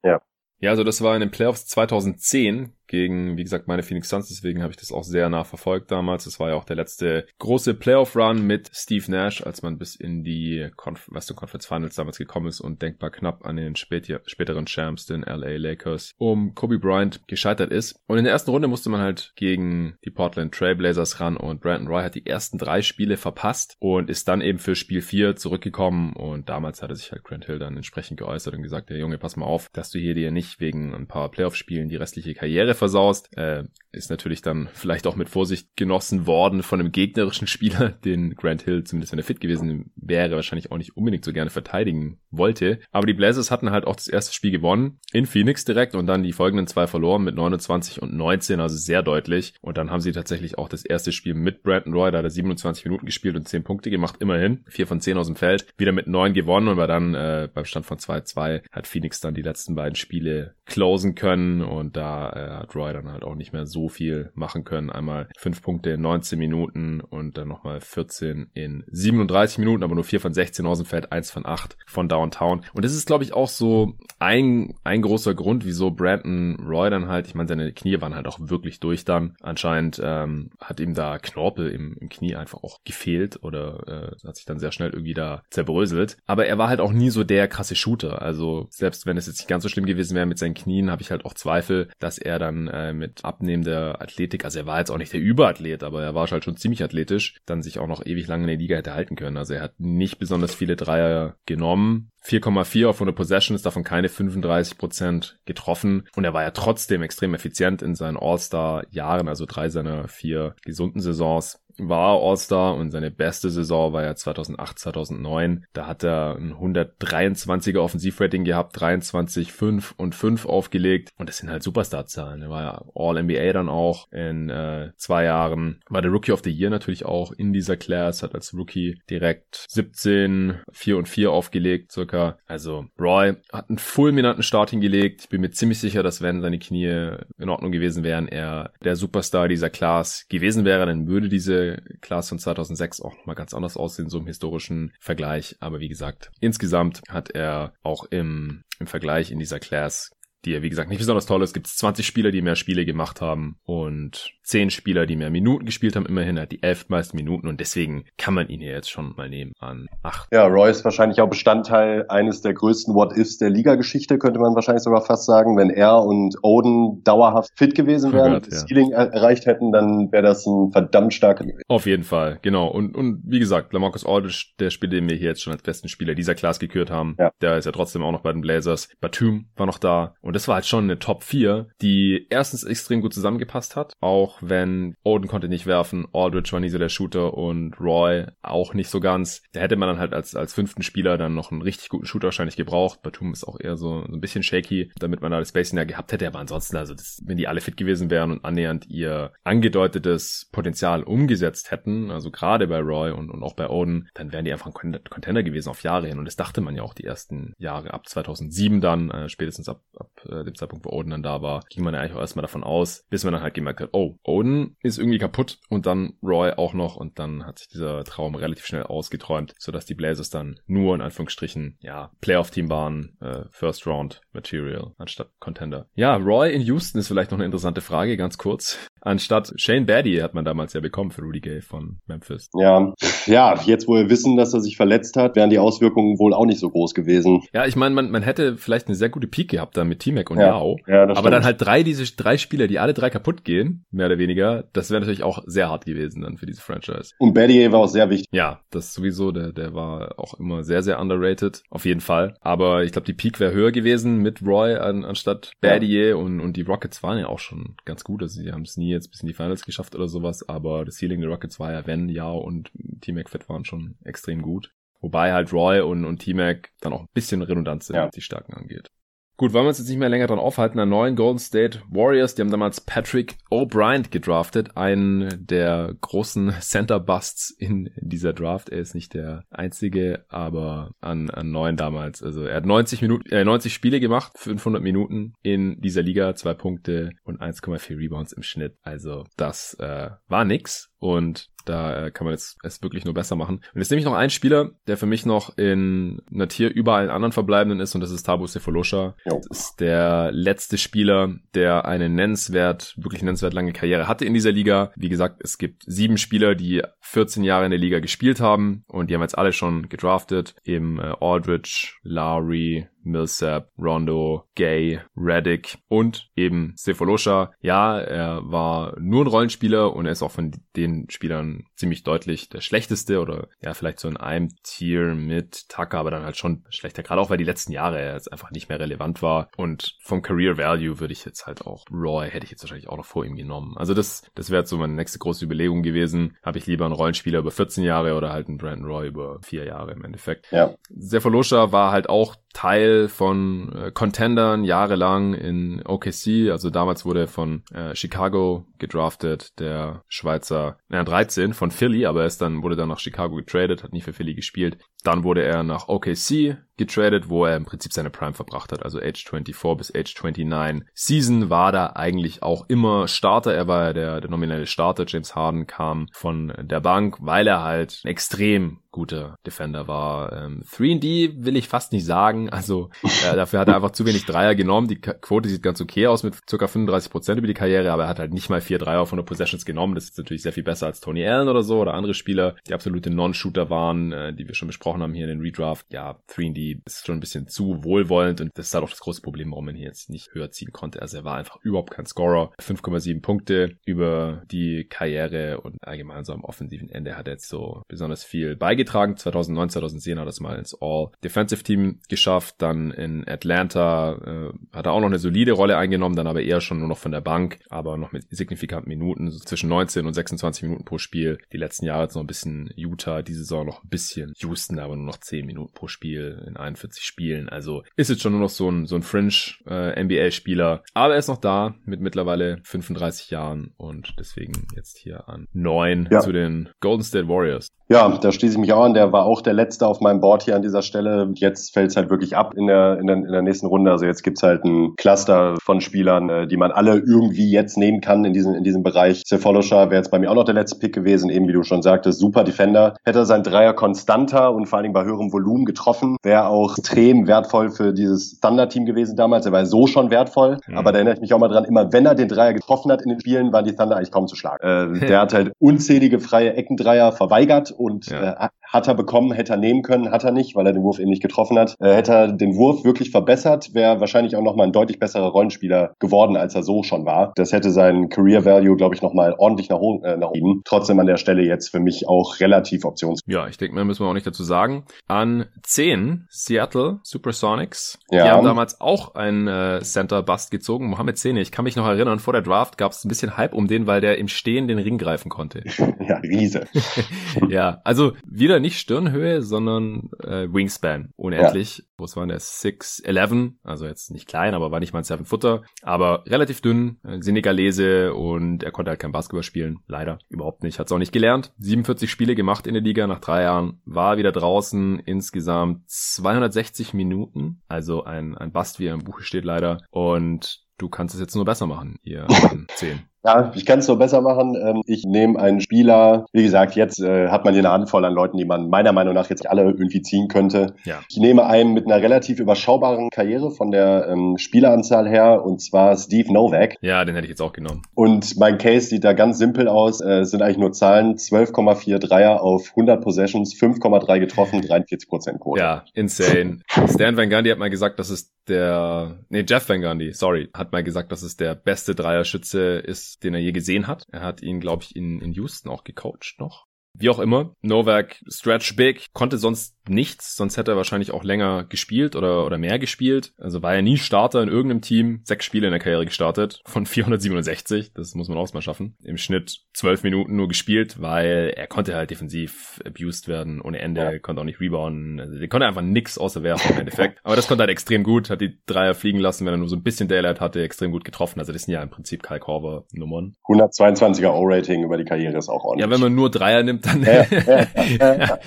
Ja. 0.04 0.20
Ja, 0.58 0.72
also 0.72 0.84
das 0.84 1.04
war 1.04 1.14
in 1.14 1.20
den 1.20 1.30
Playoffs 1.30 1.68
2010 1.68 2.74
gegen, 2.88 3.38
wie 3.38 3.44
gesagt, 3.44 3.68
meine 3.68 3.84
Phoenix 3.84 4.10
Suns. 4.10 4.30
Deswegen 4.30 4.62
habe 4.62 4.72
ich 4.72 4.78
das 4.78 4.92
auch 4.92 5.04
sehr 5.04 5.30
nah 5.30 5.44
verfolgt 5.44 5.92
damals. 5.92 6.26
Das 6.26 6.40
war 6.40 6.50
ja 6.50 6.56
auch 6.56 6.66
der 6.66 6.76
letzte 6.76 7.26
große 7.40 7.74
Playoff-Run 7.74 8.46
mit 8.46 8.70
Steve 8.74 9.10
Nash, 9.12 9.42
als 9.42 9.62
man 9.62 9.78
bis 9.78 9.96
in 9.96 10.24
die 10.24 10.70
Conf 10.76 11.08
Western 11.12 11.36
Conference 11.36 11.66
Finals 11.66 11.96
damals 11.96 12.18
gekommen 12.18 12.48
ist 12.48 12.62
und 12.62 12.82
denkbar 12.82 13.12
knapp 13.12 13.46
an 13.46 13.56
den 13.56 13.76
spät 13.76 14.06
späteren 14.26 14.66
Champs, 14.66 15.06
den 15.06 15.22
LA 15.22 15.58
Lakers, 15.58 16.14
um 16.18 16.54
Kobe 16.54 16.80
Bryant 16.80 17.28
gescheitert 17.28 17.72
ist. 17.72 18.00
Und 18.08 18.18
in 18.18 18.24
der 18.24 18.34
ersten 18.34 18.52
Runde 18.52 18.68
musste 18.68 18.90
man 18.90 19.02
halt 19.02 19.34
gegen 19.36 19.98
die 20.06 20.12
Portland 20.12 20.54
Trailblazers 20.54 21.20
ran 21.20 21.38
und 21.38 21.62
Brandon 21.62 21.88
Roy 21.88 22.04
hat 22.04 22.16
die 22.16 22.26
ersten 22.26 22.58
drei 22.58 22.82
Spiele 22.82 23.18
verpasst 23.18 23.78
und 23.80 24.10
ist 24.10 24.28
dann 24.28 24.42
eben 24.42 24.60
für 24.60 24.76
Spiel 24.76 25.02
4 25.02 25.36
zurückgekommen 25.36 26.14
und 26.14 26.50
damals 26.50 26.82
hatte 26.82 26.96
sich 26.96 27.12
halt 27.12 27.24
Grant 27.24 27.46
Hill 27.46 27.60
dann 27.60 27.76
entsprechend 27.76 28.20
geäußert 28.20 28.54
und 28.54 28.64
gesagt, 28.64 28.90
der 28.90 28.98
Junge, 28.98 29.18
pass 29.18 29.36
mal 29.36 29.46
auf, 29.46 29.70
dass 29.74 29.90
du 29.90 30.00
hier 30.00 30.14
dir 30.14 30.32
nicht 30.32 30.60
wegen 30.60 30.94
ein 30.94 31.08
paar 31.08 31.30
Playoff-Spielen 31.32 31.90
die 31.90 31.96
restliche 31.96 32.34
Karriere 32.34 32.75
versaust. 32.76 33.36
Äh, 33.38 33.64
ist 33.96 34.10
natürlich 34.10 34.42
dann 34.42 34.68
vielleicht 34.74 35.08
auch 35.08 35.16
mit 35.16 35.30
Vorsicht 35.30 35.76
genossen 35.76 36.28
worden 36.28 36.64
von 36.64 36.80
einem 36.80 36.92
gegnerischen 36.92 37.48
Spieler, 37.48 37.90
den 38.06 38.36
Grant 38.36 38.64
Hill, 38.64 38.84
zumindest 38.84 39.12
wenn 39.12 39.20
er 39.20 39.26
fit 39.26 39.40
gewesen 39.40 39.92
wäre, 39.96 40.36
wahrscheinlich 40.36 40.72
auch 40.72 40.78
nicht 40.78 40.98
unbedingt 40.98 41.26
so 41.26 41.34
gerne 41.34 41.50
verteidigen 41.50 42.20
wollte. 42.30 42.80
Aber 42.92 43.08
die 43.08 43.14
Blazers 43.14 43.52
hatten 43.52 43.72
halt 43.72 43.86
auch 43.86 43.96
das 43.96 44.08
erste 44.08 44.34
Spiel 44.34 44.52
gewonnen 44.52 45.00
in 45.14 45.26
Phoenix 45.26 45.66
direkt 45.66 45.96
und 45.96 46.08
dann 46.08 46.24
die 46.24 46.34
folgenden 46.34 46.68
zwei 46.68 46.88
verloren 46.88 47.24
mit 47.24 47.36
29 47.36 48.02
und 48.02 48.14
19, 48.14 48.60
also 48.60 48.76
sehr 48.76 49.02
deutlich. 49.02 49.54
Und 49.62 49.78
dann 49.78 49.90
haben 49.90 50.02
sie 50.02 50.12
tatsächlich 50.12 50.58
auch 50.58 50.70
das 50.70 50.86
erste 50.86 51.12
Spiel 51.12 51.34
mit 51.34 51.64
Brandon 51.64 51.94
Roy, 51.94 52.12
da 52.12 52.20
hat 52.20 52.26
er 52.26 52.30
27 52.30 52.86
Minuten 52.86 53.06
gespielt 53.06 53.36
und 53.36 53.48
10 53.48 53.64
Punkte 53.64 53.90
gemacht, 53.90 54.18
immerhin. 54.20 54.64
4 54.68 54.88
von 54.88 55.00
10 55.00 55.18
aus 55.18 55.28
dem 55.28 55.36
Feld, 55.36 55.68
wieder 55.78 55.92
mit 55.92 56.08
9 56.08 56.34
gewonnen 56.34 56.68
und 56.68 56.78
war 56.78 56.88
dann 56.88 57.14
äh, 57.14 57.50
beim 57.54 57.66
Stand 57.66 57.86
von 57.86 57.98
2-2 57.98 58.64
hat 58.72 58.88
Phoenix 58.88 59.22
dann 59.22 59.34
die 59.34 59.42
letzten 59.42 59.76
beiden 59.76 59.96
Spiele 59.96 60.56
closen 60.66 61.16
können 61.16 61.62
und 61.62 61.96
da 61.96 62.64
äh, 62.64 62.65
hat 62.66 62.76
Roy 62.76 62.94
dann 62.94 63.12
halt 63.12 63.24
auch 63.24 63.36
nicht 63.36 63.54
mehr 63.54 63.66
so 63.66 63.90
viel 63.90 64.32
machen 64.34 64.64
können. 64.64 64.90
Einmal 64.90 65.30
fünf 65.38 65.62
Punkte 65.62 65.92
in 65.92 66.02
19 66.02 66.38
Minuten 66.40 67.02
und 67.02 67.38
dann 67.38 67.48
nochmal 67.48 67.82
14 67.82 68.50
in 68.54 68.84
37 68.88 69.60
Minuten, 69.60 69.84
aber 69.84 69.96
nur 69.96 70.04
vier 70.04 70.20
von 70.20 70.34
16 70.34 70.66
aus 70.66 70.80
dem 70.80 70.88
Feld, 70.88 71.12
eins 71.12 71.32
von 71.32 71.46
acht 71.46 71.78
von 71.86 72.10
Downtown. 72.10 72.66
Und 72.74 72.86
das 72.86 72.94
ist, 72.94 73.08
glaube 73.08 73.24
ich, 73.24 73.34
auch 73.34 73.48
so 73.48 73.94
ein, 74.20 74.74
ein 74.84 75.02
großer 75.02 75.34
Grund, 75.34 75.66
wieso 75.66 75.92
Brandon 75.92 76.58
Roy 76.60 76.90
dann 76.90 77.08
halt, 77.08 77.28
ich 77.28 77.36
meine, 77.36 77.48
seine 77.48 77.72
Knie 77.74 78.02
waren 78.02 78.16
halt 78.16 78.28
auch 78.28 78.40
wirklich 78.42 78.80
durch 78.80 79.06
dann. 79.06 79.36
Anscheinend 79.42 80.02
ähm, 80.04 80.52
hat 80.60 80.80
ihm 80.80 80.94
da 80.94 81.20
Knorpel 81.20 81.70
im, 81.70 81.96
im 82.00 82.10
Knie 82.10 82.36
einfach 82.36 82.64
auch 82.64 82.80
gefehlt 82.84 83.44
oder 83.44 84.12
äh, 84.24 84.28
hat 84.28 84.36
sich 84.36 84.46
dann 84.46 84.60
sehr 84.60 84.72
schnell 84.72 84.92
irgendwie 84.92 85.14
da 85.14 85.44
zerbröselt. 85.50 86.18
Aber 86.26 86.46
er 86.46 86.58
war 86.58 86.70
halt 86.70 86.80
auch 86.80 86.92
nie 86.92 87.10
so 87.10 87.24
der 87.24 87.48
krasse 87.48 87.76
Shooter. 87.76 88.22
Also 88.22 88.68
selbst 88.70 89.06
wenn 89.06 89.18
es 89.18 89.28
jetzt 89.28 89.40
nicht 89.40 89.48
ganz 89.48 89.64
so 89.64 89.70
schlimm 89.70 89.86
gewesen 89.86 90.16
wäre 90.16 90.26
mit 90.26 90.40
seinen 90.40 90.54
Knien, 90.54 90.92
habe 90.92 91.02
ich 91.02 91.12
halt 91.12 91.26
auch 91.26 91.34
Zweifel, 91.34 91.90
dass 92.00 92.18
er 92.18 92.40
dann 92.40 92.55
äh, 92.68 92.94
mit 92.94 93.24
abnehmender 93.24 94.02
Athletik, 94.02 94.46
also 94.46 94.60
er 94.60 94.66
war 94.66 94.80
jetzt 94.80 94.92
auch 94.92 94.98
nicht 94.98 95.14
der 95.14 95.20
Überathlet, 95.20 95.84
aber 95.84 96.04
er 96.04 96.16
war 96.16 96.28
halt 96.28 96.44
schon 96.44 96.58
ziemlich 96.58 96.84
athletisch, 96.84 97.36
dann 97.46 97.62
sich 97.62 97.80
auch 97.80 97.88
noch 97.88 98.06
ewig 98.06 98.28
lange 98.28 98.44
in 98.44 98.48
der 98.48 98.58
Liga 98.58 98.76
hätte 98.78 98.94
halten 98.94 99.16
können. 99.16 99.38
Also 99.38 99.54
er 99.54 99.62
hat 99.62 99.80
nicht 99.80 100.20
besonders 100.20 100.56
viele 100.56 100.76
Dreier 100.76 101.36
genommen, 101.46 102.12
4,4 102.26 102.88
auf 102.88 102.96
100 102.98 103.16
Possessions, 103.16 103.62
davon 103.62 103.84
keine 103.84 104.08
35% 104.08 105.34
getroffen. 105.46 106.08
Und 106.16 106.26
er 106.26 106.34
war 106.34 106.44
ja 106.44 106.52
trotzdem 106.52 107.04
extrem 107.04 107.34
effizient 107.34 107.82
in 107.82 107.96
seinen 107.96 108.18
All-Star-Jahren, 108.18 109.28
also 109.28 109.46
drei 109.46 109.70
seiner 109.70 110.08
vier 110.08 110.56
gesunden 110.64 111.02
Saisons 111.02 111.60
war 111.78 112.22
All-Star 112.22 112.76
und 112.76 112.92
seine 112.92 113.12
beste 113.12 113.50
Saison 113.50 113.94
war 113.94 114.04
ja 114.04 114.16
2008, 114.16 114.80
2009. 114.80 115.66
Da 115.74 115.88
hat 115.88 116.04
er 116.04 116.36
ein 116.36 116.54
123er 116.54 117.80
Offensivrating 117.80 118.44
gehabt, 118.44 118.80
23, 118.80 119.52
5 119.52 119.94
und 119.98 120.16
5 120.16 120.46
aufgelegt. 120.46 121.12
Und 121.18 121.30
das 121.30 121.38
sind 121.38 121.50
halt 121.50 121.64
Superstar-Zahlen. 121.64 122.42
Er 122.42 122.50
war 122.50 122.62
ja 122.64 122.86
All-NBA 122.96 123.54
dann 123.54 123.70
auch 123.70 124.12
in 124.12 124.50
äh, 124.50 124.92
zwei 124.98 125.26
Jahren. 125.26 125.82
War 125.90 126.02
der 126.02 126.12
Rookie 126.12 126.32
of 126.32 126.42
the 126.44 126.52
Year 126.52 126.70
natürlich 126.70 127.06
auch 127.06 127.32
in 127.32 127.54
dieser 127.54 127.78
Class, 127.78 128.24
hat 128.24 128.36
als 128.36 128.54
Rookie 128.54 129.02
direkt 129.10 129.66
17, 129.70 130.60
4 130.72 130.98
und 130.98 131.10
4 131.10 131.32
aufgelegt 131.32 131.92
circa. 131.92 132.15
Also 132.48 132.86
Roy 133.00 133.36
hat 133.52 133.70
einen 133.70 133.78
fulminanten 133.78 134.44
Start 134.44 134.70
hingelegt. 134.70 135.22
Ich 135.24 135.30
bin 135.30 135.42
mir 135.42 135.52
ziemlich 135.52 135.80
sicher, 135.80 136.04
dass 136.04 136.22
wenn 136.22 136.42
seine 136.42 136.60
Knie 136.60 137.18
in 137.38 137.50
Ordnung 137.50 137.72
gewesen 137.72 138.04
wären, 138.04 138.28
er 138.28 138.74
der 138.84 138.96
Superstar 138.96 139.48
dieser 139.48 139.70
Class 139.70 140.26
gewesen 140.30 140.66
wäre, 140.66 140.86
dann 140.86 141.08
würde 141.08 141.30
diese 141.30 141.82
Class 142.02 142.30
von 142.30 142.40
2006 142.40 143.02
auch 143.02 143.16
nochmal 143.16 143.36
ganz 143.36 143.54
anders 143.54 143.78
aussehen, 143.78 144.10
so 144.10 144.20
im 144.20 144.28
historischen 144.28 144.94
Vergleich. 145.00 145.56
Aber 145.60 145.80
wie 145.80 145.90
gesagt, 145.90 146.32
insgesamt 146.40 147.02
hat 147.10 147.32
er 147.32 147.74
auch 147.84 148.06
im, 148.06 148.64
im 148.80 148.88
Vergleich 148.88 149.32
in 149.32 149.40
dieser 149.40 149.60
Class 149.60 150.12
die 150.46 150.52
ja 150.52 150.62
wie 150.62 150.70
gesagt 150.70 150.90
nicht 150.90 151.00
besonders 151.00 151.26
toll 151.26 151.42
ist, 151.42 151.54
gibt 151.54 151.68
es 151.68 151.76
20 151.78 152.06
Spieler, 152.06 152.32
die 152.32 152.42
mehr 152.42 152.56
Spiele 152.56 152.86
gemacht 152.86 153.20
haben 153.20 153.58
und 153.64 154.35
10 154.46 154.70
Spieler, 154.70 155.06
die 155.06 155.16
mehr 155.16 155.30
Minuten 155.30 155.66
gespielt 155.66 155.96
haben. 155.96 156.06
Immerhin 156.06 156.40
hat 156.40 156.52
die 156.52 156.64
elf 156.64 156.90
meisten 156.90 157.18
Minuten 157.18 157.48
und 157.48 157.60
deswegen 157.60 158.06
kann 158.18 158.34
man 158.34 158.48
ihn 158.48 158.62
hier 158.62 158.72
jetzt 158.72 158.90
schon 158.90 159.14
mal 159.16 159.30
nehmen 159.30 159.54
an 159.60 159.88
8. 160.04 160.30
Ja, 160.32 160.46
Roy 160.46 160.70
ist 160.70 160.86
wahrscheinlich 160.86 161.20
auch 161.22 161.30
Bestandteil 161.30 162.06
eines 162.10 162.42
der 162.42 162.54
größten 162.54 162.94
What-Ifs 162.94 163.38
der 163.38 163.50
Liga-Geschichte, 163.50 164.18
könnte 164.18 164.40
man 164.40 164.56
wahrscheinlich 164.56 164.84
sogar 164.84 165.02
fast 165.02 165.26
sagen. 165.26 165.58
Wenn 165.58 165.70
er 165.70 166.04
und 166.04 166.36
Oden 166.44 167.04
dauerhaft 167.04 167.50
fit 167.56 167.76
gewesen 167.76 168.14
wären, 168.14 168.34
Gott, 168.34 168.48
das 168.48 168.62
ja. 168.62 168.68
Ceiling 168.68 168.92
erreicht 168.92 169.46
hätten, 169.46 169.72
dann 169.72 170.12
wäre 170.12 170.24
das 170.24 170.46
ein 170.46 170.72
verdammt 170.72 171.14
starker. 171.14 171.46
Auf 171.68 171.86
jeden 171.86 172.04
Fall, 172.04 172.40
genau. 172.42 172.68
Und, 172.68 172.96
und 172.96 173.22
wie 173.26 173.40
gesagt, 173.40 173.74
Lamarcus 173.74 174.06
Aldridge, 174.06 174.54
der 174.60 174.70
Spieler, 174.70 174.92
den 174.92 175.10
wir 175.10 175.16
hier 175.16 175.30
jetzt 175.30 175.42
schon 175.42 175.54
als 175.54 175.64
besten 175.64 175.90
Spieler 175.90 176.16
dieser 176.16 176.36
Class 176.36 176.60
gekürt 176.60 176.92
haben, 176.92 177.16
ja. 177.20 177.32
der 177.42 177.58
ist 177.58 177.66
ja 177.66 177.72
trotzdem 177.72 178.04
auch 178.04 178.12
noch 178.12 178.22
bei 178.22 178.32
den 178.32 178.42
Blazers. 178.42 178.90
Batum 179.02 179.48
war 179.56 179.66
noch 179.66 179.80
da 179.80 180.16
und 180.22 180.36
das 180.36 180.48
war 180.48 180.56
halt 180.56 180.66
schon 180.66 180.86
eine 180.86 181.00
Top 181.00 181.24
4, 181.24 181.68
die 181.82 182.28
erstens 182.30 182.64
extrem 182.64 183.02
gut 183.02 183.14
zusammengepasst 183.14 183.76
hat, 183.76 183.94
auch 184.02 184.35
wenn 184.42 184.96
Oden 185.04 185.28
konnte 185.28 185.48
nicht 185.48 185.66
werfen, 185.66 186.08
Aldridge 186.14 186.52
war 186.52 186.60
nie 186.60 186.70
so 186.70 186.78
der 186.78 186.90
Shooter 186.90 187.34
und 187.34 187.80
Roy 187.80 188.26
auch 188.42 188.74
nicht 188.74 188.90
so 188.90 189.00
ganz. 189.00 189.42
Da 189.54 189.62
hätte 189.62 189.76
man 189.76 189.90
dann 189.90 190.00
halt 190.00 190.14
als, 190.14 190.36
als 190.36 190.54
fünften 190.54 190.84
Spieler 190.84 191.18
dann 191.18 191.34
noch 191.34 191.52
einen 191.52 191.62
richtig 191.62 191.90
guten 191.90 192.06
Shooter 192.06 192.26
wahrscheinlich 192.26 192.58
gebraucht. 192.58 193.02
Batum 193.02 193.32
ist 193.32 193.46
auch 193.46 193.60
eher 193.60 193.78
so, 193.78 193.86
so 193.86 194.14
ein 194.14 194.22
bisschen 194.22 194.44
shaky, 194.44 194.92
damit 195.00 195.22
man 195.22 195.32
da 195.32 195.40
das 195.40 195.50
Spacing 195.50 195.78
ja 195.78 195.84
gehabt 195.84 196.12
hätte, 196.12 196.28
aber 196.28 196.40
ansonsten, 196.40 196.78
also 196.78 196.94
das, 196.94 197.22
wenn 197.26 197.38
die 197.38 197.48
alle 197.48 197.62
fit 197.62 197.78
gewesen 197.78 198.10
wären 198.10 198.32
und 198.32 198.46
annähernd 198.46 198.88
ihr 198.88 199.32
angedeutetes 199.44 200.50
Potenzial 200.52 201.04
umgesetzt 201.04 201.72
hätten, 201.72 202.12
also 202.12 202.32
gerade 202.32 202.68
bei 202.68 202.80
Roy 202.80 203.12
und, 203.12 203.30
und 203.30 203.44
auch 203.44 203.54
bei 203.54 203.70
Oden, 203.70 204.10
dann 204.14 204.32
wären 204.32 204.46
die 204.46 204.52
einfach 204.52 204.68
ein 204.68 205.00
Contender 205.10 205.44
gewesen 205.44 205.70
auf 205.70 205.84
Jahre 205.84 206.08
hin 206.08 206.20
und 206.20 206.26
das 206.26 206.36
dachte 206.36 206.62
man 206.62 206.76
ja 206.76 206.84
auch 206.84 206.94
die 206.94 207.04
ersten 207.04 207.54
Jahre 207.58 207.94
ab 207.94 208.08
2007 208.08 208.82
dann, 208.82 209.12
äh, 209.12 209.30
spätestens 209.30 209.70
ab, 209.70 209.82
ab 209.98 210.10
äh, 210.28 210.44
dem 210.44 210.56
Zeitpunkt, 210.56 210.86
wo 210.86 210.90
Oden 210.90 211.12
dann 211.12 211.24
da 211.24 211.42
war, 211.42 211.64
ging 211.70 211.84
man 211.84 211.94
ja 211.94 212.02
eigentlich 212.02 212.16
auch 212.16 212.22
erstmal 212.22 212.44
davon 212.44 212.64
aus, 212.64 213.06
bis 213.10 213.24
man 213.24 213.34
dann 213.34 213.44
halt 213.44 213.54
gemerkt 213.54 213.82
hat, 213.82 213.90
oh, 213.94 214.18
Oden 214.26 214.76
ist 214.82 214.98
irgendwie 214.98 215.20
kaputt 215.20 215.60
und 215.70 215.86
dann 215.86 216.14
Roy 216.24 216.52
auch 216.52 216.74
noch 216.74 216.96
und 216.96 217.20
dann 217.20 217.46
hat 217.46 217.60
sich 217.60 217.68
dieser 217.68 218.04
Traum 218.04 218.36
relativ 218.36 218.66
schnell 218.66 218.84
ausgeträumt, 218.84 219.54
sodass 219.60 219.86
die 219.86 219.96
Blazers 219.96 220.30
dann 220.30 220.60
nur 220.66 220.96
in 220.96 221.02
Anführungsstrichen, 221.02 221.78
ja, 221.82 222.12
Playoff-Team 222.22 222.70
waren, 222.70 223.18
äh, 223.22 223.44
First 223.52 223.86
Round 223.88 224.22
Material 224.34 224.94
anstatt 224.98 225.30
Contender. 225.40 225.88
Ja, 225.96 226.16
Roy 226.16 226.54
in 226.54 226.62
Houston 226.62 227.00
ist 227.00 227.08
vielleicht 227.08 227.32
noch 227.32 227.38
eine 227.38 227.46
interessante 227.46 227.82
Frage, 227.82 228.18
ganz 228.18 228.38
kurz. 228.38 228.78
Anstatt 229.06 229.54
Shane 229.58 229.86
Baddy 229.86 230.18
hat 230.18 230.34
man 230.34 230.46
damals 230.46 230.74
ja 230.74 230.82
bekommen 230.82 231.12
für 231.12 231.22
Rudy 231.22 231.40
Gay 231.40 231.62
von 231.62 232.00
Memphis. 232.08 232.50
Ja, 232.56 232.92
ja, 233.28 233.62
jetzt 233.66 233.88
wo 233.88 233.94
wir 233.94 234.10
wissen, 234.10 234.36
dass 234.36 234.54
er 234.56 234.62
sich 234.62 234.78
verletzt 234.78 235.16
hat, 235.16 235.36
wären 235.36 235.52
die 235.52 235.60
Auswirkungen 235.60 236.18
wohl 236.18 236.34
auch 236.34 236.46
nicht 236.46 236.60
so 236.60 236.72
groß 236.72 236.96
gewesen. 236.96 237.44
Ja, 237.54 237.68
ich 237.68 237.76
meine, 237.76 237.94
man, 237.94 238.10
man 238.10 238.24
hätte 238.24 238.58
vielleicht 238.58 238.88
eine 238.88 238.96
sehr 238.96 239.10
gute 239.10 239.28
Peak 239.28 239.52
gehabt 239.52 239.78
da 239.78 239.84
mit 239.84 240.00
T-Mac 240.00 240.32
und 240.32 240.40
ja. 240.40 240.48
Yao. 240.48 240.78
Ja, 240.88 241.04
aber 241.04 241.14
stimmt. 241.14 241.34
dann 241.34 241.44
halt 241.44 241.62
drei, 241.62 241.84
diese 241.84 242.04
drei 242.16 242.38
Spieler, 242.40 242.66
die 242.66 242.80
alle 242.80 242.96
drei 242.96 243.12
kaputt 243.12 243.44
gehen, 243.44 243.86
mehr 243.92 244.08
oder 244.08 244.18
weniger, 244.18 244.66
das 244.74 244.90
wäre 244.90 245.02
natürlich 245.02 245.22
auch 245.22 245.44
sehr 245.46 245.70
hart 245.70 245.86
gewesen 245.86 246.22
dann 246.22 246.38
für 246.38 246.48
diese 246.48 246.62
Franchise. 246.62 247.12
Und 247.20 247.36
Battier 247.36 247.72
war 247.72 247.82
auch 247.82 247.88
sehr 247.88 248.10
wichtig. 248.10 248.28
Ja, 248.32 248.62
das 248.72 248.96
sowieso, 248.96 249.32
der, 249.32 249.52
der 249.52 249.76
war 249.76 250.18
auch 250.18 250.34
immer 250.40 250.64
sehr, 250.64 250.82
sehr 250.82 251.00
underrated, 251.00 251.62
auf 251.70 251.86
jeden 251.86 252.02
Fall. 252.02 252.36
Aber 252.42 252.84
ich 252.84 252.92
glaube, 252.92 253.06
die 253.06 253.14
Peak 253.14 253.40
wäre 253.40 253.54
höher 253.54 253.72
gewesen 253.72 254.18
mit 254.18 254.42
Roy 254.44 254.76
an, 254.76 255.06
anstatt 255.06 255.52
Battier 255.62 256.10
ja. 256.10 256.16
und, 256.16 256.40
und 256.40 256.58
die 256.58 256.64
Rockets 256.64 257.04
waren 257.04 257.20
ja 257.20 257.28
auch 257.28 257.40
schon 257.40 257.76
ganz 257.86 258.04
gut. 258.04 258.24
Also 258.24 258.42
sie 258.42 258.52
haben 258.52 258.64
es 258.64 258.78
nie 258.78 258.95
jetzt 258.96 259.12
bis 259.12 259.22
in 259.22 259.28
die 259.28 259.34
Finals 259.34 259.64
geschafft 259.64 259.96
oder 259.96 260.08
sowas, 260.08 260.48
aber 260.48 260.86
das 260.86 260.98
Ceiling 260.98 261.22
der 261.22 261.30
Rockets 261.30 261.60
war 261.60 261.72
ja, 261.72 261.86
wenn 261.86 262.10
Yao 262.10 262.40
und 262.40 262.72
T-Mac 263.02 263.30
fit 263.30 263.48
waren, 263.50 263.66
schon 263.66 263.98
extrem 264.04 264.42
gut. 264.42 264.74
Wobei 265.02 265.34
halt 265.34 265.54
Roy 265.54 265.82
und, 265.82 266.06
und 266.06 266.20
T-Mac 266.20 266.72
dann 266.82 266.94
auch 266.94 267.02
ein 267.02 267.10
bisschen 267.14 267.42
redundant 267.42 267.84
sind, 267.84 267.98
ja. 267.98 268.06
was 268.06 268.12
die 268.12 268.22
Stärken 268.22 268.54
angeht. 268.54 268.90
Gut, 269.38 269.52
wollen 269.52 269.66
wir 269.66 269.70
uns 269.70 269.80
jetzt 269.80 269.90
nicht 269.90 269.98
mehr 269.98 270.08
länger 270.08 270.28
dran 270.28 270.40
aufhalten. 270.40 270.80
An 270.80 270.88
neuen 270.88 271.18
Golden 271.18 271.40
State 271.40 271.82
Warriors, 271.90 272.36
die 272.36 272.42
haben 272.42 272.52
damals 272.52 272.80
Patrick 272.80 273.36
O'Brien 273.52 274.10
gedraftet, 274.10 274.78
einen 274.78 275.46
der 275.46 275.94
großen 276.00 276.54
Center 276.62 277.02
Busts 277.02 277.50
in 277.50 277.90
dieser 277.98 278.32
Draft. 278.32 278.70
Er 278.70 278.80
ist 278.80 278.96
nicht 278.96 279.14
der 279.14 279.44
einzige, 279.50 280.24
aber 280.30 280.92
an, 281.02 281.30
an 281.30 281.52
neun 281.52 281.76
damals. 281.76 282.24
Also 282.24 282.46
er 282.46 282.56
hat 282.56 282.66
90 282.66 283.02
Minuten, 283.02 283.30
äh, 283.30 283.44
90 283.44 283.74
Spiele 283.74 284.00
gemacht, 284.00 284.32
500 284.38 284.82
Minuten 284.82 285.34
in 285.44 285.82
dieser 285.82 286.02
Liga, 286.02 286.34
zwei 286.36 286.54
Punkte 286.54 287.10
und 287.26 287.42
1,4 287.42 287.98
Rebounds 287.98 288.32
im 288.32 288.44
Schnitt. 288.44 288.78
Also 288.84 289.26
das 289.36 289.74
äh, 289.82 290.12
war 290.30 290.46
nix 290.46 290.92
und 290.98 291.50
da 291.66 292.06
äh, 292.06 292.12
kann 292.12 292.26
man 292.26 292.34
jetzt 292.34 292.58
es 292.64 292.82
wirklich 292.82 293.06
nur 293.06 293.14
besser 293.14 293.36
machen. 293.36 293.58
Und 293.74 293.82
jetzt 293.82 293.90
nehme 293.90 294.00
ich 294.00 294.06
noch 294.06 294.14
einen 294.14 294.30
Spieler, 294.30 294.72
der 294.88 294.98
für 294.98 295.06
mich 295.06 295.26
noch 295.26 295.58
in 295.58 296.22
einer 296.34 296.48
Tier 296.48 296.74
über 296.74 296.96
allen 296.96 297.10
anderen 297.10 297.32
Verbleibenden 297.32 297.80
ist 297.80 297.96
und 297.96 298.02
das 298.02 298.12
ist 298.12 298.24
Tabu 298.24 298.48
Sefolosha. 298.48 299.16
Das 299.26 299.48
ist 299.48 299.80
der 299.80 300.32
letzte 300.32 300.78
Spieler, 300.78 301.36
der 301.54 301.86
eine 301.86 302.10
nennenswert, 302.10 302.94
wirklich 302.98 303.22
nennenswert 303.22 303.54
lange 303.54 303.74
Karriere 303.74 304.08
hatte 304.08 304.26
in 304.26 304.34
dieser 304.34 304.52
Liga. 304.52 304.92
Wie 304.96 305.10
gesagt, 305.10 305.42
es 305.44 305.58
gibt 305.58 305.84
sieben 305.86 306.18
Spieler, 306.18 306.56
die 306.56 306.82
14 307.02 307.44
Jahre 307.44 307.66
in 307.66 307.72
der 307.72 307.80
Liga 307.80 308.00
gespielt 308.00 308.40
haben 308.40 308.84
und 308.88 309.10
die 309.10 309.16
haben 309.16 309.22
jetzt 309.22 309.38
alle 309.38 309.54
schon 309.54 309.90
gedraftet. 309.90 310.56
Eben 310.64 311.00
äh, 311.00 311.14
Aldridge, 311.20 311.94
Lowry, 312.04 312.88
Millsap, 313.06 313.72
Rondo, 313.78 314.46
Gay, 314.56 315.00
Reddick 315.16 315.78
und 315.88 316.30
eben 316.36 316.74
Sefolosha. 316.76 317.52
Ja, 317.62 318.00
er 318.00 318.42
war 318.44 319.00
nur 319.00 319.24
ein 319.24 319.28
Rollenspieler 319.28 319.94
und 319.94 320.06
er 320.06 320.12
ist 320.12 320.24
auch 320.24 320.32
von 320.32 320.52
den 320.76 321.10
Spielern 321.10 321.66
ziemlich 321.76 322.04
deutlich 322.04 322.50
der 322.50 322.62
schlechteste 322.62 323.20
oder 323.20 323.48
ja, 323.62 323.74
vielleicht 323.74 324.00
so 324.00 324.08
in 324.08 324.18
einem 324.18 324.50
Tier 324.64 325.16
mit 325.16 325.70
Tucker, 325.70 326.00
aber 326.00 326.12
dann 326.12 326.24
halt 326.24 326.38
schon 326.38 326.64
schlechter, 326.70 327.04
gerade 327.04 327.22
auch 327.22 327.30
weil 327.30 327.38
die 327.38 327.44
letzten 327.44 327.72
Jahre 327.72 328.00
er 328.00 328.14
jetzt 328.14 328.32
einfach 328.32 328.52
nicht 328.52 328.70
mehr 328.70 328.80
relevant 328.80 329.22
war 329.22 329.50
und 329.58 329.96
vom 330.02 330.22
Career 330.22 330.58
Value 330.58 331.00
würde 331.00 331.14
ich 331.14 331.26
jetzt 331.26 331.46
halt 331.48 331.66
auch 331.66 331.86
Roy 331.92 332.30
hätte 332.30 332.46
ich 332.46 332.52
jetzt 332.52 332.64
wahrscheinlich 332.64 332.90
auch 332.90 332.98
noch 332.98 333.06
vor 333.06 333.26
ihm 333.26 333.36
genommen. 333.36 333.76
Also 333.78 333.94
das, 333.94 334.24
das 334.36 334.50
wäre 334.50 334.66
so 334.66 334.78
meine 334.78 334.94
nächste 334.94 335.20
große 335.20 335.46
Überlegung 335.46 335.84
gewesen. 335.84 336.38
Habe 336.44 336.58
ich 336.58 336.68
lieber 336.68 336.86
einen 336.86 336.94
Rollenspieler 336.94 337.40
über 337.40 337.52
14 337.52 337.84
Jahre 337.84 338.16
oder 338.16 338.32
halt 338.32 338.48
einen 338.48 338.58
Brandon 338.58 338.86
Roy 338.86 339.08
über 339.08 339.40
vier 339.42 339.66
Jahre 339.66 339.94
im 339.94 340.04
Endeffekt. 340.04 340.52
Ja. 340.52 340.76
Sefolosha 340.90 341.72
war 341.72 341.92
halt 341.92 342.10
auch 342.10 342.36
Teil 342.56 343.10
von 343.10 343.74
äh, 343.76 343.92
Contendern 343.92 344.64
jahrelang 344.64 345.34
in 345.34 345.84
OKC. 345.86 346.50
Also 346.52 346.70
damals 346.70 347.04
wurde 347.04 347.20
er 347.20 347.28
von 347.28 347.64
äh, 347.74 347.94
Chicago 347.96 348.66
gedraftet, 348.80 349.60
der 349.60 350.04
Schweizer, 350.08 350.78
ja, 350.90 351.04
13 351.04 351.54
von 351.54 351.70
Philly, 351.70 352.06
aber 352.06 352.22
er 352.22 352.28
ist 352.28 352.42
dann, 352.42 352.64
wurde 352.64 352.78
dann 352.78 352.88
nach 352.88 353.00
Chicago 353.00 353.36
getradet, 353.36 353.84
hat 353.84 353.92
nie 353.92 354.00
für 354.00 354.14
Philly 354.14 354.36
gespielt. 354.36 354.78
Dann 355.04 355.26
wurde 355.26 355.44
er 355.44 355.64
nach 355.64 355.90
OKC 355.90 356.58
getradet, 356.78 357.30
wo 357.30 357.46
er 357.46 357.56
im 357.56 357.66
Prinzip 357.66 357.94
seine 357.94 358.10
Prime 358.10 358.34
verbracht 358.34 358.72
hat, 358.72 358.84
also 358.84 359.00
Age 359.00 359.24
24 359.24 359.78
bis 359.78 359.94
Age 359.96 360.16
29. 360.16 360.88
Season 360.94 361.50
war 361.50 361.72
da 361.72 361.88
eigentlich 361.88 362.44
auch 362.44 362.66
immer 362.68 363.08
Starter, 363.08 363.54
er 363.54 363.68
war 363.68 363.94
der, 363.94 364.22
der 364.22 364.30
nominelle 364.30 364.68
Starter. 364.68 365.06
James 365.08 365.36
Harden 365.36 365.68
kam 365.68 366.08
von 366.12 366.54
der 366.62 366.80
Bank, 366.80 367.18
weil 367.20 367.48
er 367.48 367.64
halt 367.64 368.02
extrem 368.04 368.80
guter 368.96 369.38
Defender 369.46 369.90
war. 369.90 370.32
Ähm, 370.32 370.64
3D 370.72 371.44
will 371.44 371.58
ich 371.58 371.68
fast 371.68 371.92
nicht 371.92 372.06
sagen, 372.06 372.50
also 372.50 372.90
äh, 373.04 373.36
dafür 373.36 373.60
hat 373.60 373.68
er 373.68 373.76
einfach 373.76 373.92
zu 373.92 374.06
wenig 374.06 374.26
Dreier 374.26 374.56
genommen. 374.56 374.88
Die 374.88 375.02
Quote 375.02 375.50
sieht 375.50 375.62
ganz 375.62 375.82
okay 375.82 376.08
aus 376.08 376.24
mit 376.24 376.48
ca. 376.48 376.66
35% 376.66 377.36
über 377.36 377.46
die 377.48 377.54
Karriere, 377.54 377.92
aber 377.92 378.04
er 378.04 378.10
hat 378.10 378.20
halt 378.20 378.34
nicht 378.34 378.50
mal 378.50 378.62
vier 378.62 378.80
Dreier 378.80 379.06
von 379.06 379.18
der 379.18 379.26
Possessions 379.26 379.66
genommen. 379.66 379.96
Das 379.96 380.06
ist 380.06 380.18
natürlich 380.18 380.44
sehr 380.44 380.54
viel 380.54 380.64
besser 380.64 380.86
als 380.86 381.02
Tony 381.02 381.28
Allen 381.28 381.50
oder 381.50 381.62
so 381.62 381.82
oder 381.82 381.94
andere 381.94 382.14
Spieler, 382.14 382.56
die 382.68 382.74
absolute 382.74 383.10
Non-Shooter 383.10 383.70
waren, 383.70 384.14
äh, 384.14 384.34
die 384.34 384.48
wir 384.48 384.56
schon 384.56 384.68
besprochen 384.68 385.04
haben 385.04 385.14
hier 385.14 385.26
in 385.26 385.40
den 385.40 385.42
Redraft. 385.42 385.88
Ja, 385.92 386.18
3D 386.30 386.65
die 386.66 386.82
ist 386.86 387.06
schon 387.06 387.18
ein 387.18 387.22
bisschen 387.22 387.48
zu 387.48 387.84
wohlwollend 387.84 388.42
und 388.42 388.52
das 388.56 388.68
ist 388.68 388.74
halt 388.74 388.84
auch 388.84 388.90
das 388.90 389.00
große 389.00 389.22
Problem, 389.22 389.52
warum 389.52 389.66
man 389.66 389.76
hier 389.76 389.86
jetzt 389.86 390.10
nicht 390.10 390.34
höher 390.34 390.52
ziehen 390.52 390.72
konnte. 390.72 391.02
Also 391.02 391.18
er 391.18 391.24
war 391.24 391.38
einfach 391.38 391.58
überhaupt 391.62 391.92
kein 391.92 392.06
Scorer. 392.06 392.52
5,7 392.60 393.22
Punkte 393.22 393.78
über 393.86 394.44
die 394.52 394.86
Karriere 394.86 395.62
und 395.62 395.78
allgemein 395.84 396.24
so 396.24 396.34
am 396.34 396.44
offensiven 396.44 396.90
Ende 396.90 397.18
hat 397.18 397.28
er 397.28 397.34
jetzt 397.34 397.50
so 397.50 397.84
besonders 397.88 398.24
viel 398.24 398.56
beigetragen. 398.56 399.18
2009, 399.18 399.70
2010 399.70 400.20
hat 400.20 400.26
er 400.26 400.30
es 400.30 400.40
mal 400.40 400.58
ins 400.58 400.76
All-Defensive 400.80 401.64
Team 401.64 402.00
geschafft. 402.10 402.56
Dann 402.60 402.92
in 402.92 403.28
Atlanta 403.28 404.14
äh, 404.14 404.76
hat 404.76 404.88
er 404.88 404.94
auch 404.94 405.00
noch 405.00 405.08
eine 405.08 405.20
solide 405.20 405.52
Rolle 405.54 405.78
eingenommen, 405.78 406.16
dann 406.16 406.28
aber 406.28 406.42
eher 406.42 406.62
schon 406.62 406.80
nur 406.80 406.88
noch 406.88 406.98
von 406.98 407.12
der 407.12 407.22
Bank, 407.22 407.60
aber 407.70 407.98
noch 407.98 408.12
mit 408.12 408.26
signifikanten 408.30 408.90
Minuten, 408.90 409.30
so 409.30 409.40
zwischen 409.40 409.70
19 409.70 410.06
und 410.06 410.14
26 410.14 410.64
Minuten 410.64 410.86
pro 410.86 410.98
Spiel. 410.98 411.38
Die 411.52 411.58
letzten 411.58 411.86
Jahre 411.86 412.04
jetzt 412.04 412.16
noch 412.16 412.24
ein 412.24 412.28
bisschen 412.28 412.72
Utah, 412.76 413.22
die 413.22 413.34
Saison 413.34 413.66
noch 413.66 413.84
ein 413.84 413.90
bisschen 413.90 414.34
Houston, 414.38 414.80
aber 414.80 414.96
nur 414.96 415.06
noch 415.06 415.20
10 415.20 415.46
Minuten 415.46 415.74
pro 415.74 415.88
Spiel 415.88 416.44
in 416.48 416.55
41 416.58 417.04
Spielen. 417.04 417.50
Also 417.50 417.84
ist 417.96 418.10
jetzt 418.10 418.22
schon 418.22 418.34
nur 418.34 418.42
noch 418.42 418.50
so 418.50 418.70
ein, 418.70 418.86
so 418.86 418.96
ein 418.96 419.04
Fringe 419.04 419.26
äh. 419.66 420.80
Aber 420.94 421.14
er 421.14 421.20
ist 421.20 421.28
noch 421.28 421.38
da 421.38 421.76
mit 421.86 422.02
mittlerweile 422.02 422.60
35 422.64 423.32
Jahren 423.32 423.74
und 423.78 424.16
deswegen 424.20 424.68
jetzt 424.76 424.98
hier 424.98 425.28
an 425.30 425.48
9 425.54 426.10
ja. 426.12 426.20
zu 426.20 426.32
den 426.32 426.70
Golden 426.80 427.04
State 427.04 427.28
Warriors. 427.28 427.70
Ja, 427.88 428.10
da 428.10 428.32
schließe 428.32 428.54
ich 428.54 428.60
mich 428.60 428.74
auch 428.74 428.84
an. 428.84 428.96
Der 428.96 429.12
war 429.12 429.26
auch 429.26 429.42
der 429.42 429.54
Letzte 429.54 429.86
auf 429.86 430.02
meinem 430.02 430.20
Board 430.20 430.44
hier 430.44 430.56
an 430.56 430.64
dieser 430.64 430.82
Stelle. 430.82 431.32
Jetzt 431.36 431.74
fällt 431.74 431.92
es 431.92 431.96
halt 431.96 432.10
wirklich 432.10 432.36
ab 432.36 432.56
in 432.56 432.66
der, 432.66 432.98
in 433.00 433.06
der, 433.06 433.18
in 433.18 433.32
der 433.32 433.44
nächsten 433.44 433.68
Runde. 433.68 433.92
Also 433.92 434.06
jetzt 434.06 434.24
gibt's 434.24 434.42
halt 434.42 434.64
ein 434.66 434.96
Cluster 434.96 435.56
von 435.62 435.82
Spielern, 435.82 436.30
äh, 436.30 436.48
die 436.48 436.58
man 436.58 436.72
alle 436.72 436.98
irgendwie 436.98 437.52
jetzt 437.52 437.78
nehmen 437.78 438.02
kann 438.02 438.26
in 438.26 438.34
diesem, 438.34 438.56
in 438.56 438.64
diesem 438.64 438.82
Bereich. 438.82 439.22
Sefolosha 439.26 439.92
wäre 439.92 439.98
jetzt 439.98 440.10
bei 440.10 440.18
mir 440.18 440.32
auch 440.32 440.36
noch 440.36 440.46
der 440.46 440.56
letzte 440.56 440.80
Pick 440.80 440.96
gewesen, 440.96 441.30
eben 441.30 441.48
wie 441.48 441.54
du 441.54 441.62
schon 441.62 441.84
sagtest, 441.84 442.20
super 442.20 442.44
Defender. 442.44 442.96
Hätte 443.04 443.20
er 443.20 443.26
sein 443.26 443.44
Dreier 443.44 443.74
konstanter 443.74 444.54
und 444.54 444.66
vor 444.66 444.78
allen 444.78 444.84
Dingen 444.84 444.94
bei 444.94 445.04
höherem 445.04 445.32
Volumen 445.32 445.66
getroffen, 445.66 446.18
wäre 446.24 446.45
auch 446.48 446.78
extrem 446.78 447.28
wertvoll 447.28 447.72
für 447.72 447.94
dieses 447.94 448.40
Thunder-Team 448.40 448.86
gewesen 448.86 449.16
damals. 449.16 449.46
Er 449.46 449.52
war 449.52 449.66
so 449.66 449.88
schon 449.88 450.10
wertvoll, 450.10 450.58
mhm. 450.68 450.78
aber 450.78 450.92
da 450.92 450.98
erinnere 451.00 451.16
ich 451.16 451.22
mich 451.22 451.34
auch 451.34 451.40
mal 451.40 451.48
dran, 451.48 451.66
immer 451.66 451.92
wenn 451.92 452.06
er 452.06 452.16
den 452.16 452.28
Dreier 452.28 452.54
getroffen 452.54 452.92
hat 452.92 453.02
in 453.02 453.10
den 453.10 453.20
Spielen, 453.20 453.54
waren 453.54 453.66
die 453.66 453.76
Thunder 453.76 453.98
eigentlich 453.98 454.12
kaum 454.12 454.28
zu 454.28 454.36
schlagen. 454.36 454.96
Äh, 454.96 455.08
der 455.08 455.22
hat 455.22 455.34
halt 455.34 455.54
unzählige 455.60 456.20
freie 456.20 456.54
Eckendreier 456.54 457.12
verweigert 457.12 457.72
und 457.72 458.08
ja. 458.08 458.34
äh, 458.34 458.48
hat 458.76 458.88
er 458.88 458.94
bekommen, 458.94 459.32
hätte 459.32 459.54
er 459.54 459.58
nehmen 459.58 459.82
können, 459.82 460.12
hat 460.12 460.24
er 460.24 460.32
nicht, 460.32 460.56
weil 460.56 460.68
er 460.68 460.74
den 460.74 460.84
Wurf 460.84 461.00
eben 461.00 461.10
nicht 461.10 461.22
getroffen 461.22 461.58
hat. 461.58 461.76
Äh, 461.80 461.94
hätte 461.94 462.12
er 462.12 462.32
den 462.32 462.56
Wurf 462.56 462.84
wirklich 462.84 463.12
verbessert, 463.12 463.74
wäre 463.74 464.00
wahrscheinlich 464.00 464.36
auch 464.36 464.44
nochmal 464.44 464.68
ein 464.68 464.74
deutlich 464.74 465.00
besserer 465.00 465.28
Rollenspieler 465.28 465.96
geworden, 466.00 466.38
als 466.38 466.56
er 466.56 466.64
so 466.64 466.84
schon 466.84 467.06
war. 467.06 467.32
Das 467.36 467.54
hätte 467.54 467.72
seinen 467.72 468.10
Career 468.10 468.46
Value, 468.46 468.76
glaube 468.76 468.96
ich, 468.96 469.02
nochmal 469.02 469.34
ordentlich 469.38 469.70
nach, 469.70 469.80
äh, 470.04 470.18
nach 470.18 470.30
oben. 470.30 470.62
Trotzdem 470.66 471.00
an 471.00 471.08
der 471.08 471.18
Stelle 471.18 471.44
jetzt 471.44 471.70
für 471.70 471.80
mich 471.80 472.08
auch 472.08 472.40
relativ 472.40 472.86
options. 472.86 473.22
Ja, 473.26 473.48
ich 473.48 473.58
denke, 473.58 473.76
mehr 473.76 473.86
müssen 473.86 474.04
wir 474.04 474.10
auch 474.10 474.14
nicht 474.14 474.28
dazu 474.28 474.44
sagen. 474.44 474.86
An 475.08 475.46
10 475.64 476.26
Seattle 476.30 477.00
Supersonics. 477.04 478.00
Ja. 478.12 478.24
Die 478.24 478.30
haben 478.30 478.46
damals 478.46 478.82
auch 478.82 479.16
einen 479.16 479.48
äh, 479.48 479.80
Center 479.82 480.22
Bust 480.22 480.52
gezogen. 480.52 480.90
Mohamed 480.90 481.18
Zene, 481.18 481.42
ich 481.42 481.52
kann 481.52 481.64
mich 481.64 481.76
noch 481.76 481.88
erinnern, 481.88 482.20
vor 482.20 482.34
der 482.34 482.42
Draft 482.42 482.78
gab 482.78 482.92
es 482.92 483.06
ein 483.06 483.10
bisschen 483.10 483.38
Hype 483.38 483.54
um 483.54 483.68
den, 483.68 483.88
weil 483.88 484.02
der 484.02 484.18
im 484.18 484.28
Stehen 484.28 484.68
den 484.68 484.80
Ring 484.80 484.98
greifen 484.98 485.30
konnte. 485.30 485.64
ja, 485.78 486.18
Riese. 486.18 486.66
ja, 487.50 487.80
also 487.84 488.14
wieder 488.26 488.60
nicht 488.66 488.80
Stirnhöhe, 488.80 489.44
sondern 489.44 490.10
äh, 490.24 490.48
Wingspan. 490.52 491.14
Unendlich. 491.16 491.78
Ja. 491.78 491.84
Was 491.98 492.16
war 492.16 492.26
der? 492.26 492.40
6'11. 492.40 493.54
Also 493.64 493.86
jetzt 493.86 494.12
nicht 494.12 494.28
klein, 494.28 494.54
aber 494.56 494.72
war 494.72 494.80
nicht 494.80 494.92
mal 494.92 495.00
ein 495.00 495.06
Seven 495.06 495.26
Footer. 495.26 495.62
Aber 495.84 496.24
relativ 496.26 496.62
dünn, 496.62 496.98
äh, 497.04 497.22
Senegalese 497.22 498.14
und 498.14 498.64
er 498.64 498.72
konnte 498.72 498.90
halt 498.90 499.00
kein 499.00 499.12
Basketball 499.12 499.44
spielen. 499.44 499.80
Leider. 499.88 500.18
Überhaupt 500.30 500.64
nicht. 500.64 500.80
Hat 500.80 500.88
es 500.88 500.92
auch 500.92 500.98
nicht 500.98 501.12
gelernt. 501.14 501.54
47 501.60 502.10
Spiele 502.10 502.36
gemacht 502.36 502.66
in 502.66 502.74
der 502.74 502.84
Liga 502.84 503.06
nach 503.06 503.20
drei 503.20 503.44
Jahren. 503.44 503.82
War 503.86 504.18
wieder 504.18 504.32
draußen. 504.32 505.00
Insgesamt 505.00 505.88
260 505.90 506.94
Minuten. 506.94 507.62
Also 507.68 508.04
ein, 508.04 508.36
ein 508.36 508.52
Bast, 508.52 508.80
wie 508.80 508.88
er 508.88 508.96
im 508.96 509.04
Buche 509.04 509.24
steht 509.24 509.46
leider. 509.46 509.82
Und 509.92 510.66
du 510.78 510.90
kannst 510.90 511.14
es 511.14 511.22
jetzt 511.22 511.36
nur 511.36 511.46
besser 511.46 511.68
machen, 511.68 512.00
ihr 512.02 512.28
10. 512.76 513.00
Ja, 513.26 513.52
ich 513.56 513.66
kann 513.66 513.80
es 513.80 513.88
so 513.88 513.96
besser 513.96 514.22
machen. 514.22 514.56
Ähm, 514.56 514.84
ich 514.86 515.04
nehme 515.04 515.40
einen 515.40 515.60
Spieler, 515.60 516.28
wie 516.32 516.44
gesagt, 516.44 516.76
jetzt 516.76 517.00
äh, 517.00 517.30
hat 517.30 517.44
man 517.44 517.56
hier 517.56 517.64
eine 517.64 517.72
Handvoll 517.72 518.06
an 518.06 518.14
Leuten, 518.14 518.38
die 518.38 518.46
man 518.46 518.70
meiner 518.70 518.92
Meinung 518.92 519.16
nach 519.16 519.30
jetzt 519.32 519.50
alle 519.50 519.64
irgendwie 519.64 520.04
ziehen 520.04 520.28
könnte. 520.28 520.76
Ja. 520.84 521.00
Ich 521.10 521.18
nehme 521.18 521.48
einen 521.48 521.74
mit 521.74 521.86
einer 521.86 522.02
relativ 522.02 522.40
überschaubaren 522.40 523.10
Karriere 523.10 523.50
von 523.50 523.72
der 523.72 524.08
ähm, 524.10 524.38
Spieleranzahl 524.38 525.10
her, 525.10 525.44
und 525.44 525.60
zwar 525.60 525.98
Steve 525.98 526.32
Novak. 526.32 526.78
Ja, 526.82 527.04
den 527.04 527.16
hätte 527.16 527.26
ich 527.26 527.32
jetzt 527.32 527.42
auch 527.42 527.54
genommen. 527.54 527.82
Und 527.96 528.38
mein 528.38 528.60
Case 528.60 528.88
sieht 528.88 529.04
da 529.04 529.14
ganz 529.14 529.40
simpel 529.40 529.68
aus. 529.68 530.02
Äh, 530.02 530.20
es 530.20 530.30
sind 530.30 530.44
eigentlich 530.44 530.60
nur 530.60 530.72
Zahlen. 530.74 531.16
12,4 531.16 531.98
Dreier 531.98 532.42
auf 532.44 532.70
100 532.72 533.02
Possessions, 533.02 533.56
5,3 533.56 534.20
getroffen, 534.20 534.62
43 534.62 535.10
Prozent 535.10 535.40
Quote. 535.40 535.60
Ja, 535.60 535.84
insane. 535.96 536.60
Stan 536.70 537.18
Van 537.18 537.30
Gundy 537.32 537.50
hat 537.50 537.58
mal 537.58 537.72
gesagt, 537.72 537.98
dass 537.98 538.12
es 538.12 538.36
der, 538.48 539.18
nee, 539.30 539.44
Jeff 539.48 539.68
Van 539.68 539.82
Gundy, 539.82 540.14
sorry, 540.14 540.50
hat 540.54 540.72
mal 540.72 540.84
gesagt, 540.84 541.12
dass 541.12 541.24
es 541.24 541.38
der 541.38 541.56
beste 541.56 541.96
Dreierschütze 541.96 542.78
ist, 542.78 543.15
den 543.24 543.34
er 543.34 543.40
je 543.40 543.52
gesehen 543.52 543.88
hat. 543.88 544.06
Er 544.12 544.22
hat 544.22 544.42
ihn, 544.42 544.60
glaube 544.60 544.84
ich, 544.84 544.96
in, 544.96 545.20
in 545.20 545.34
Houston 545.34 545.70
auch 545.70 545.84
gecoacht 545.84 546.36
noch. 546.40 546.66
Wie 546.98 547.10
auch 547.10 547.20
immer, 547.20 547.54
Novak 547.62 548.24
stretch 548.30 548.76
big, 548.76 549.12
konnte 549.14 549.38
sonst 549.38 549.75
nichts, 549.90 550.36
sonst 550.36 550.58
hätte 550.58 550.72
er 550.72 550.78
wahrscheinlich 550.78 551.12
auch 551.12 551.24
länger 551.24 551.64
gespielt 551.64 552.16
oder, 552.16 552.46
oder 552.46 552.58
mehr 552.58 552.80
gespielt. 552.80 553.34
Also 553.38 553.62
war 553.62 553.76
er 553.76 553.82
nie 553.82 553.98
Starter 553.98 554.42
in 554.42 554.50
irgendeinem 554.50 554.82
Team, 554.82 555.22
sechs 555.24 555.46
Spiele 555.46 555.68
in 555.68 555.72
der 555.72 555.80
Karriere 555.80 556.06
gestartet 556.06 556.62
von 556.66 556.86
467, 556.96 557.94
das 557.94 558.16
muss 558.16 558.30
man 558.30 558.38
auch 558.38 558.54
mal 558.54 558.62
schaffen. 558.62 558.96
Im 559.04 559.18
Schnitt 559.18 559.62
zwölf 559.74 560.04
Minuten 560.04 560.36
nur 560.36 560.48
gespielt, 560.48 561.02
weil 561.02 561.54
er 561.56 561.68
konnte 561.68 561.96
halt 561.96 562.12
defensiv 562.12 562.80
abused 562.86 563.28
werden 563.28 563.62
ohne 563.62 563.80
Ende, 563.80 564.02
ja. 564.02 564.20
konnte 564.20 564.42
auch 564.42 564.46
nicht 564.46 564.60
rebounden, 564.60 565.20
also 565.20 565.38
der 565.38 565.48
konnte 565.48 565.68
einfach 565.68 565.82
nix 565.82 566.18
außer 566.18 566.44
werfen 566.44 566.74
im 566.74 566.80
Endeffekt. 566.80 567.20
Aber 567.24 567.36
das 567.36 567.48
konnte 567.48 567.62
halt 567.62 567.72
extrem 567.72 568.04
gut, 568.04 568.30
hat 568.30 568.42
die 568.42 568.58
Dreier 568.66 568.94
fliegen 568.94 569.20
lassen, 569.20 569.46
wenn 569.46 569.54
er 569.54 569.58
nur 569.58 569.68
so 569.68 569.76
ein 569.76 569.84
bisschen 569.84 570.08
Daylight 570.08 570.40
hatte, 570.40 570.62
extrem 570.62 570.92
gut 570.92 571.04
getroffen. 571.04 571.40
Also 571.40 571.52
das 571.52 571.64
sind 571.64 571.74
ja 571.74 571.82
im 571.82 571.90
Prinzip 571.90 572.24
Kyle 572.24 572.40
Korver 572.40 572.86
Nummern. 572.94 573.36
122er 573.48 574.30
O-Rating 574.30 574.84
über 574.84 574.98
die 574.98 575.06
Karriere 575.06 575.38
ist 575.38 575.50
auch 575.50 575.64
ordentlich. 575.64 575.86
Ja, 575.86 575.92
wenn 575.92 576.02
man 576.02 576.16
nur 576.16 576.30
Dreier 576.30 576.64
nimmt, 576.64 576.86
dann 576.86 577.04
ja, 577.04 577.24
ja, 577.24 577.68
ja, 578.00 578.40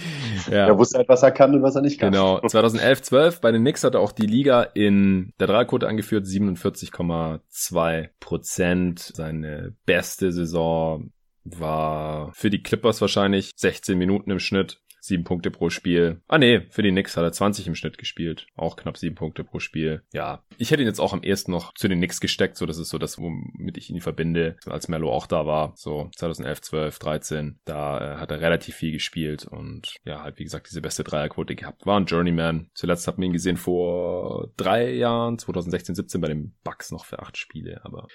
ja. 0.51 0.67
Er 0.67 0.79
wusste 0.79 0.99
halt, 0.99 1.09
was 1.09 1.23
er 1.23 1.28
kann 1.31 1.55
und 1.55 1.63
was 1.63 1.75
er 1.75 1.83
nicht 1.83 1.99
kann. 1.99 2.13
Genau. 2.13 2.41
2011, 2.47 3.03
12 3.03 3.41
bei 3.41 3.53
den 3.53 3.63
Knicks 3.63 3.85
hat 3.85 3.95
er 3.95 4.01
auch 4.01 4.13
die 4.13 4.27
Liga 4.27 4.63
in 4.63 5.33
der 5.41 5.47
Dreierquote 5.47 5.89
angeführt, 5.89 6.27
47,2 6.27 8.09
Prozent. 8.21 9.01
Seine 9.15 9.75
beste 9.87 10.33
Saison 10.33 11.11
war 11.45 12.33
für 12.35 12.51
die 12.51 12.63
Clippers 12.63 13.01
wahrscheinlich 13.01 13.53
16 13.57 13.97
Minuten 13.97 14.31
im 14.31 14.39
Schnitt. 14.39 14.81
Sieben 15.09 15.25
Punkte 15.25 15.51
pro 15.51 15.71
Spiel. 15.71 16.21
Ah 16.29 16.37
nee, 16.37 16.61
für 16.69 16.83
die 16.83 16.91
Knicks 16.91 17.17
hat 17.17 17.25
er 17.25 17.33
20 17.33 17.67
im 17.67 17.75
Schnitt 17.75 17.97
gespielt. 17.97 18.47
Auch 18.57 18.77
knapp 18.77 18.99
sieben 18.99 19.15
Punkte 19.15 19.43
pro 19.43 19.59
Spiel. 19.59 20.03
Ja, 20.13 20.43
ich 20.59 20.71
hätte 20.71 20.83
ihn 20.83 20.87
jetzt 20.87 21.01
auch 21.01 21.15
am 21.15 21.23
ehesten 21.23 21.51
noch 21.51 21.73
zu 21.73 21.89
den 21.89 21.97
Knicks 21.97 22.21
gesteckt. 22.21 22.59
So, 22.59 22.67
das 22.67 22.77
ist 22.77 22.91
so 22.91 22.99
das, 22.99 23.19
womit 23.19 23.79
ich 23.79 23.89
ihn 23.89 24.03
verbinde. 24.03 24.57
Als 24.67 24.89
Mello 24.89 25.11
auch 25.11 25.27
da 25.27 25.47
war. 25.47 25.73
So 25.77 26.11
2011, 26.15 26.61
12, 26.61 26.99
13. 26.99 27.59
Da 27.65 28.17
äh, 28.17 28.17
hat 28.19 28.31
er 28.31 28.43
relativ 28.43 28.75
viel 28.75 28.93
gespielt 28.93 29.47
und 29.47 29.97
ja, 30.05 30.23
halt 30.23 30.39
wie 30.39 30.45
gesagt 30.45 30.69
diese 30.69 30.83
beste 30.83 31.05
Dreierquote 31.05 31.55
gehabt. 31.55 31.87
War 31.87 31.99
ein 31.99 32.05
Journeyman. 32.05 32.69
Zuletzt 32.75 33.09
hat 33.09 33.17
man 33.17 33.29
ihn 33.29 33.33
gesehen 33.33 33.57
vor 33.57 34.53
drei 34.59 34.93
Jahren, 34.93 35.39
2016, 35.39 35.95
17 35.95 36.21
bei 36.21 36.29
den 36.29 36.55
Bucks 36.65 36.91
noch 36.91 37.07
für 37.07 37.21
acht 37.21 37.39
Spiele. 37.39 37.81
Aber 37.85 38.09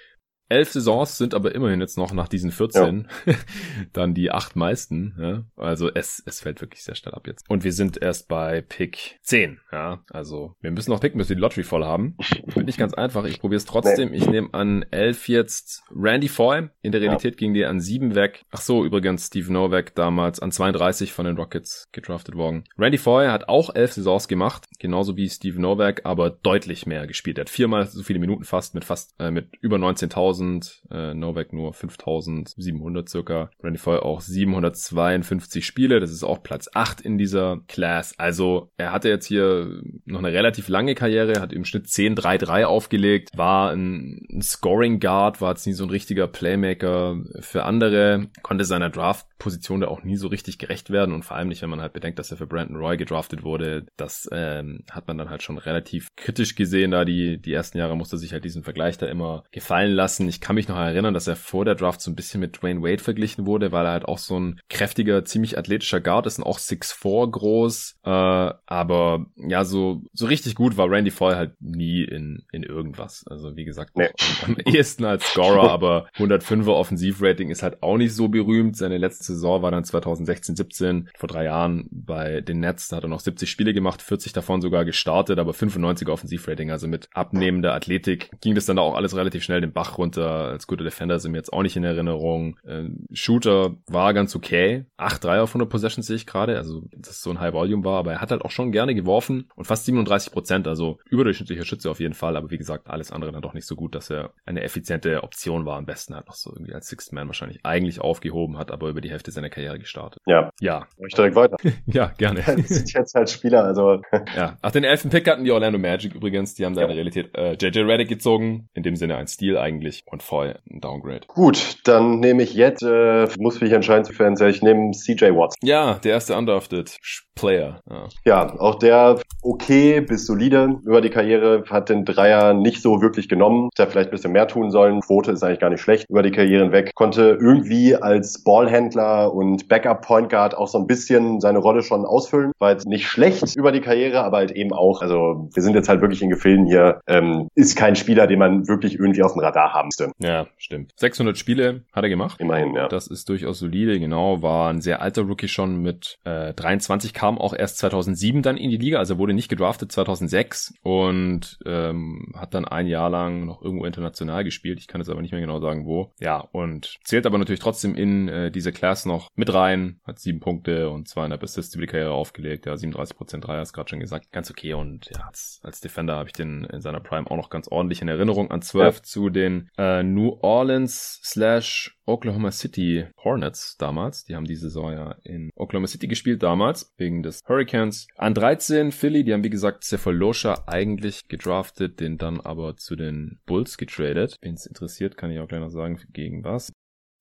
Elf 0.48 0.70
Saisons 0.70 1.16
sind 1.16 1.34
aber 1.34 1.54
immerhin 1.54 1.80
jetzt 1.80 1.96
noch 1.96 2.12
nach 2.12 2.28
diesen 2.28 2.50
14 2.50 3.08
ja. 3.26 3.34
dann 3.92 4.14
die 4.14 4.30
acht 4.30 4.56
meisten. 4.56 5.14
Ja? 5.18 5.44
Also 5.56 5.90
es, 5.92 6.22
es 6.26 6.40
fällt 6.40 6.60
wirklich 6.60 6.84
sehr 6.84 6.94
schnell 6.94 7.14
ab 7.14 7.26
jetzt. 7.26 7.48
Und 7.48 7.64
wir 7.64 7.72
sind 7.72 8.00
erst 8.02 8.28
bei 8.28 8.60
Pick 8.60 9.18
10. 9.22 9.60
Ja? 9.72 10.04
Also 10.10 10.54
wir 10.60 10.70
müssen 10.70 10.90
noch 10.90 11.00
picken, 11.00 11.18
bis 11.18 11.28
wir 11.28 11.36
die 11.36 11.42
Lottery 11.42 11.64
voll 11.64 11.84
haben. 11.84 12.16
Wird 12.46 12.66
nicht 12.66 12.78
ganz 12.78 12.94
einfach. 12.94 13.24
Ich 13.24 13.40
probiere 13.40 13.56
es 13.56 13.64
trotzdem. 13.64 14.12
Ich 14.12 14.28
nehme 14.28 14.52
an 14.52 14.84
11 14.90 15.28
jetzt 15.28 15.82
Randy 15.90 16.28
Foy. 16.28 16.68
In 16.82 16.92
der 16.92 17.00
Realität 17.00 17.34
ja. 17.34 17.38
ging 17.38 17.54
die 17.54 17.64
an 17.64 17.80
7 17.80 18.14
weg. 18.14 18.44
Ach 18.50 18.60
so, 18.60 18.84
übrigens 18.84 19.26
Steve 19.26 19.52
Novak 19.52 19.94
damals 19.94 20.40
an 20.40 20.52
32 20.52 21.12
von 21.12 21.24
den 21.24 21.36
Rockets 21.36 21.88
gedraftet 21.92 22.34
worden. 22.34 22.64
Randy 22.76 22.98
Foy 22.98 23.26
hat 23.26 23.48
auch 23.48 23.74
elf 23.74 23.92
Saisons 23.92 24.28
gemacht. 24.28 24.66
Genauso 24.78 25.16
wie 25.16 25.28
Steve 25.28 25.60
Novak, 25.60 26.02
aber 26.04 26.30
deutlich 26.30 26.86
mehr 26.86 27.06
gespielt. 27.06 27.38
Er 27.38 27.42
hat 27.42 27.50
viermal 27.50 27.86
so 27.86 28.02
viele 28.02 28.18
Minuten 28.18 28.44
fast 28.44 28.74
mit 28.74 28.84
fast 28.84 29.14
äh, 29.18 29.30
mit 29.30 29.48
über 29.60 29.76
19.000 29.76 30.33
5000, 30.34 30.82
äh, 30.90 31.14
Novak 31.14 31.52
nur 31.52 31.72
5700 31.72 33.08
circa. 33.08 33.50
Randy 33.62 33.78
Foy 33.78 33.98
auch 33.98 34.20
752 34.20 35.64
Spiele, 35.64 36.00
das 36.00 36.10
ist 36.10 36.24
auch 36.24 36.42
Platz 36.42 36.68
8 36.72 37.00
in 37.00 37.18
dieser 37.18 37.60
Class. 37.68 38.18
Also 38.18 38.70
er 38.76 38.92
hatte 38.92 39.08
jetzt 39.08 39.26
hier 39.26 39.82
noch 40.04 40.18
eine 40.18 40.32
relativ 40.32 40.68
lange 40.68 40.94
Karriere, 40.94 41.40
hat 41.40 41.52
im 41.52 41.64
Schnitt 41.64 41.86
10-3-3 41.86 42.64
aufgelegt, 42.64 43.30
war 43.36 43.70
ein, 43.72 44.26
ein 44.30 44.42
Scoring 44.42 45.00
Guard, 45.00 45.40
war 45.40 45.50
jetzt 45.50 45.66
nie 45.66 45.72
so 45.72 45.84
ein 45.84 45.90
richtiger 45.90 46.26
Playmaker 46.26 47.16
für 47.40 47.64
andere, 47.64 48.28
konnte 48.42 48.64
seiner 48.64 48.90
Draft-Position 48.90 49.80
da 49.80 49.88
auch 49.88 50.02
nie 50.02 50.16
so 50.16 50.28
richtig 50.28 50.58
gerecht 50.58 50.90
werden 50.90 51.14
und 51.14 51.24
vor 51.24 51.36
allem 51.36 51.48
nicht, 51.48 51.62
wenn 51.62 51.70
man 51.70 51.80
halt 51.80 51.92
bedenkt, 51.92 52.18
dass 52.18 52.30
er 52.30 52.36
für 52.36 52.46
Brandon 52.46 52.76
Roy 52.76 52.96
gedraftet 52.96 53.42
wurde. 53.42 53.86
Das 53.96 54.28
ähm, 54.32 54.84
hat 54.90 55.06
man 55.06 55.18
dann 55.18 55.30
halt 55.30 55.42
schon 55.42 55.58
relativ 55.58 56.14
kritisch 56.16 56.54
gesehen, 56.54 56.90
da 56.90 57.04
die, 57.04 57.40
die 57.40 57.52
ersten 57.52 57.78
Jahre 57.78 57.96
musste 57.96 58.18
sich 58.18 58.32
halt 58.32 58.44
diesen 58.44 58.64
Vergleich 58.64 58.98
da 58.98 59.06
immer 59.06 59.44
gefallen 59.52 59.92
lassen 59.92 60.23
überraschen. 60.24 60.28
Ich 60.28 60.40
kann 60.40 60.54
mich 60.54 60.68
noch 60.68 60.76
erinnern, 60.76 61.14
dass 61.14 61.26
er 61.26 61.36
vor 61.36 61.64
der 61.64 61.74
Draft 61.74 62.00
so 62.00 62.10
ein 62.10 62.14
bisschen 62.14 62.40
mit 62.40 62.60
Dwayne 62.60 62.82
Wade 62.82 63.02
verglichen 63.02 63.46
wurde, 63.46 63.72
weil 63.72 63.86
er 63.86 63.92
halt 63.92 64.04
auch 64.06 64.18
so 64.18 64.38
ein 64.38 64.60
kräftiger, 64.68 65.24
ziemlich 65.24 65.58
athletischer 65.58 66.00
Guard 66.00 66.26
ist 66.26 66.38
und 66.38 66.44
auch 66.44 66.58
6'4 66.58 67.30
groß. 67.30 67.96
Äh, 68.04 68.10
aber 68.10 69.26
ja, 69.36 69.64
so, 69.64 70.02
so 70.12 70.26
richtig 70.26 70.54
gut 70.54 70.76
war 70.76 70.90
Randy 70.90 71.10
Foy 71.10 71.34
halt 71.34 71.52
nie 71.60 72.02
in, 72.02 72.44
in 72.52 72.62
irgendwas. 72.62 73.24
Also 73.28 73.56
wie 73.56 73.64
gesagt, 73.64 73.96
nee. 73.96 74.08
am 74.44 74.56
ehesten 74.64 75.04
als 75.04 75.24
Scorer, 75.26 75.70
aber 75.70 76.08
105er 76.16 76.72
Offensivrating 76.72 77.50
ist 77.50 77.62
halt 77.62 77.82
auch 77.82 77.96
nicht 77.96 78.14
so 78.14 78.28
berühmt. 78.28 78.76
Seine 78.76 78.98
letzte 78.98 79.24
Saison 79.24 79.62
war 79.62 79.70
dann 79.70 79.84
2016, 79.84 80.56
17, 80.56 81.10
vor 81.16 81.28
drei 81.28 81.44
Jahren 81.44 81.88
bei 81.90 82.40
den 82.40 82.60
Nets. 82.60 82.88
Da 82.88 82.96
hat 82.96 83.04
er 83.04 83.08
noch 83.08 83.20
70 83.20 83.50
Spiele 83.50 83.74
gemacht, 83.74 84.02
40 84.02 84.32
davon 84.32 84.60
sogar 84.60 84.84
gestartet, 84.84 85.38
aber 85.38 85.52
95er 85.52 86.10
Offensivrating, 86.10 86.70
also 86.70 86.88
mit 86.88 87.08
abnehmender 87.12 87.74
Athletik 87.74 88.30
ging 88.40 88.54
das 88.54 88.66
dann 88.66 88.78
auch 88.78 88.94
alles 88.94 89.16
relativ 89.16 89.42
schnell 89.42 89.60
den 89.60 89.72
Bach 89.72 89.98
runter. 89.98 90.13
Als 90.22 90.66
guter 90.66 90.84
Defender 90.84 91.18
sind 91.18 91.32
mir 91.32 91.38
jetzt 91.38 91.52
auch 91.52 91.62
nicht 91.62 91.76
in 91.76 91.84
Erinnerung. 91.84 92.58
Ähm, 92.66 93.06
Shooter 93.12 93.76
war 93.86 94.14
ganz 94.14 94.34
okay. 94.36 94.86
8 94.96 95.24
3 95.24 95.40
auf 95.40 95.50
100 95.50 95.68
Possessions 95.68 96.06
sehe 96.06 96.16
ich 96.16 96.26
gerade, 96.26 96.56
also 96.56 96.82
das 96.96 97.22
so 97.22 97.30
ein 97.30 97.40
High 97.40 97.52
Volume 97.52 97.84
war, 97.84 97.98
aber 97.98 98.12
er 98.12 98.20
hat 98.20 98.30
halt 98.30 98.42
auch 98.42 98.50
schon 98.50 98.72
gerne 98.72 98.94
geworfen 98.94 99.50
und 99.56 99.66
fast 99.66 99.86
37 99.86 100.32
Prozent, 100.32 100.68
also 100.68 100.98
überdurchschnittlicher 101.08 101.64
Schütze 101.64 101.90
auf 101.90 102.00
jeden 102.00 102.14
Fall, 102.14 102.36
aber 102.36 102.50
wie 102.50 102.58
gesagt, 102.58 102.88
alles 102.88 103.12
andere 103.12 103.32
dann 103.32 103.42
doch 103.42 103.54
nicht 103.54 103.66
so 103.66 103.76
gut, 103.76 103.94
dass 103.94 104.10
er 104.10 104.32
eine 104.44 104.62
effiziente 104.62 105.22
Option 105.22 105.66
war. 105.66 105.76
Am 105.76 105.86
besten 105.86 106.14
halt 106.14 106.26
noch 106.26 106.34
so 106.34 106.50
irgendwie 106.52 106.74
als 106.74 106.88
Sixth 106.88 107.12
Man 107.12 107.26
wahrscheinlich 107.26 107.60
eigentlich 107.64 108.00
aufgehoben 108.00 108.58
hat, 108.58 108.70
aber 108.70 108.88
über 108.88 109.00
die 109.00 109.10
Hälfte 109.10 109.30
seiner 109.30 109.50
Karriere 109.50 109.78
gestartet. 109.78 110.22
Ja. 110.26 110.50
Ja. 110.60 110.86
Ich 111.06 111.14
direkt 111.14 111.36
weiter. 111.36 111.56
ja, 111.86 112.12
gerne. 112.18 112.42
das 112.46 112.68
sind 112.68 112.92
jetzt 112.92 113.14
halt 113.14 113.30
Spieler, 113.30 113.64
also. 113.64 114.02
ja. 114.36 114.56
Ach, 114.62 114.70
den 114.70 114.84
elften 114.84 115.10
Pick 115.10 115.28
hatten 115.28 115.44
die 115.44 115.52
Orlando 115.52 115.78
Magic 115.78 116.14
übrigens, 116.14 116.54
die 116.54 116.64
haben 116.64 116.74
da 116.74 116.82
in 116.82 116.88
der 116.88 116.96
Realität 116.96 117.34
äh, 117.36 117.54
JJ 117.54 117.80
Reddick 117.80 118.08
gezogen, 118.08 118.68
in 118.74 118.82
dem 118.82 118.96
Sinne 118.96 119.16
ein 119.16 119.26
Stil 119.26 119.58
eigentlich 119.58 120.03
und 120.06 120.22
voll 120.22 120.58
ein 120.70 120.80
Downgrade. 120.80 121.22
Gut, 121.26 121.78
dann 121.84 122.20
nehme 122.20 122.42
ich 122.42 122.54
jetzt, 122.54 122.82
äh, 122.82 123.28
muss 123.38 123.60
mich 123.60 123.72
entscheiden 123.72 124.04
zu 124.04 124.12
Fans, 124.12 124.40
ich 124.40 124.62
nehme 124.62 124.92
CJ 124.92 125.34
Watts. 125.34 125.56
Ja, 125.62 125.94
der 125.94 126.12
erste 126.12 126.36
undrafted 126.36 126.96
Player. 127.34 127.80
Ja. 127.90 128.08
ja, 128.24 128.60
auch 128.60 128.76
der 128.76 129.20
okay 129.42 130.00
bis 130.00 130.26
solide 130.26 130.78
über 130.84 131.00
die 131.00 131.10
Karriere, 131.10 131.64
hat 131.68 131.88
den 131.88 132.04
Dreier 132.04 132.54
nicht 132.54 132.80
so 132.80 133.02
wirklich 133.02 133.28
genommen, 133.28 133.70
hätte 133.76 133.90
vielleicht 133.90 134.10
ein 134.10 134.12
bisschen 134.12 134.32
mehr 134.32 134.46
tun 134.46 134.70
sollen. 134.70 135.00
Quote 135.00 135.32
ist 135.32 135.42
eigentlich 135.42 135.60
gar 135.60 135.70
nicht 135.70 135.80
schlecht 135.80 136.08
über 136.08 136.22
die 136.22 136.30
Karriere 136.30 136.62
hinweg. 136.64 136.92
Konnte 136.94 137.38
irgendwie 137.40 137.96
als 137.96 138.42
Ballhändler 138.44 139.34
und 139.34 139.68
Backup 139.68 140.02
Point 140.02 140.30
Guard 140.30 140.56
auch 140.56 140.68
so 140.68 140.78
ein 140.78 140.86
bisschen 140.86 141.40
seine 141.40 141.58
Rolle 141.58 141.82
schon 141.82 142.04
ausfüllen. 142.04 142.52
War 142.58 142.70
jetzt 142.70 142.86
nicht 142.86 143.06
schlecht 143.06 143.56
über 143.56 143.72
die 143.72 143.80
Karriere, 143.80 144.22
aber 144.22 144.38
halt 144.38 144.52
eben 144.52 144.72
auch, 144.72 145.02
also 145.02 145.48
wir 145.52 145.62
sind 145.62 145.74
jetzt 145.74 145.88
halt 145.88 146.00
wirklich 146.00 146.22
in 146.22 146.30
Gefilden 146.30 146.66
hier, 146.66 147.00
ähm, 147.06 147.48
ist 147.54 147.76
kein 147.76 147.96
Spieler, 147.96 148.26
den 148.26 148.38
man 148.38 148.68
wirklich 148.68 148.98
irgendwie 148.98 149.22
auf 149.22 149.32
dem 149.32 149.40
Radar 149.40 149.72
haben 149.72 149.90
müsste. 149.98 150.12
Ja, 150.18 150.46
stimmt. 150.56 150.92
600 150.96 151.36
Spiele 151.38 151.84
hat 151.92 152.04
er 152.04 152.10
gemacht. 152.10 152.40
Immerhin, 152.40 152.74
ja. 152.74 152.88
Das 152.88 153.06
ist 153.06 153.28
durchaus 153.28 153.58
solide, 153.58 153.98
genau. 153.98 154.42
War 154.42 154.70
ein 154.70 154.80
sehr 154.80 155.02
alter 155.02 155.22
Rookie 155.22 155.48
schon 155.48 155.82
mit 155.82 156.18
äh, 156.24 156.52
23, 156.54 157.12
kam 157.14 157.38
auch 157.38 157.54
erst 157.54 157.78
2007 157.78 158.42
dann 158.42 158.56
in 158.56 158.70
die 158.70 158.76
Liga, 158.76 158.98
also 158.98 159.18
wurde 159.18 159.34
nicht 159.34 159.48
gedraftet 159.48 159.92
2006 159.92 160.74
und 160.82 161.58
ähm, 161.66 162.32
hat 162.36 162.54
dann 162.54 162.64
ein 162.64 162.86
Jahr 162.86 163.10
lang 163.10 163.44
noch 163.46 163.62
irgendwo 163.62 163.84
international 163.84 164.44
gespielt. 164.44 164.78
Ich 164.80 164.88
kann 164.88 165.00
jetzt 165.00 165.10
aber 165.10 165.22
nicht 165.22 165.32
mehr 165.32 165.40
genau 165.40 165.60
sagen, 165.60 165.86
wo. 165.86 166.12
Ja, 166.20 166.38
und 166.52 166.98
zählt 167.04 167.26
aber 167.26 167.38
natürlich 167.38 167.60
trotzdem 167.60 167.94
in 167.94 168.28
äh, 168.28 168.50
diese 168.50 168.72
Class 168.72 169.06
noch 169.06 169.28
mit 169.34 169.52
rein, 169.52 170.00
hat 170.04 170.18
sieben 170.18 170.40
Punkte 170.40 170.90
und 170.90 171.08
zweieinhalb 171.08 171.42
Assists 171.42 171.74
über 171.74 171.82
die 171.82 171.90
Karriere 171.90 172.12
aufgelegt. 172.12 172.66
Ja, 172.66 172.74
37% 172.74 173.40
Dreier, 173.40 173.62
ist 173.62 173.72
gerade 173.72 173.88
schon 173.88 174.00
gesagt. 174.00 174.30
Ganz 174.32 174.50
okay 174.50 174.74
und 174.74 175.10
ja, 175.10 175.24
als, 175.26 175.60
als 175.62 175.80
Defender 175.80 176.16
habe 176.16 176.28
ich 176.28 176.32
den 176.32 176.64
in 176.64 176.80
seiner 176.80 177.00
Prime 177.00 177.30
auch 177.30 177.36
noch 177.36 177.50
ganz 177.50 177.68
ordentlich 177.68 178.02
in 178.02 178.08
Erinnerung 178.08 178.50
an 178.50 178.62
12 178.62 178.96
ja. 178.96 179.02
zu 179.02 179.30
den 179.30 179.70
äh, 179.76 179.83
New 180.02 180.36
Orleans 180.40 181.20
slash 181.22 181.96
Oklahoma 182.06 182.50
City 182.50 183.06
Hornets 183.22 183.76
damals. 183.78 184.24
Die 184.24 184.36
haben 184.36 184.44
die 184.44 184.56
Saison 184.56 184.92
ja 184.92 185.16
in 185.24 185.50
Oklahoma 185.56 185.86
City 185.86 186.06
gespielt 186.06 186.42
damals, 186.42 186.92
wegen 186.96 187.22
des 187.22 187.40
Hurricanes. 187.48 188.06
An 188.16 188.34
13 188.34 188.92
Philly, 188.92 189.24
die 189.24 189.32
haben 189.32 189.44
wie 189.44 189.50
gesagt 189.50 189.84
Cephalosha 189.84 190.64
eigentlich 190.66 191.26
gedraftet, 191.28 192.00
den 192.00 192.18
dann 192.18 192.40
aber 192.40 192.76
zu 192.76 192.96
den 192.96 193.40
Bulls 193.46 193.78
getradet. 193.78 194.36
Wenn 194.40 194.54
es 194.54 194.66
interessiert, 194.66 195.16
kann 195.16 195.30
ich 195.30 195.40
auch 195.40 195.48
gleich 195.48 195.60
noch 195.60 195.70
sagen, 195.70 196.00
gegen 196.12 196.44
was. 196.44 196.72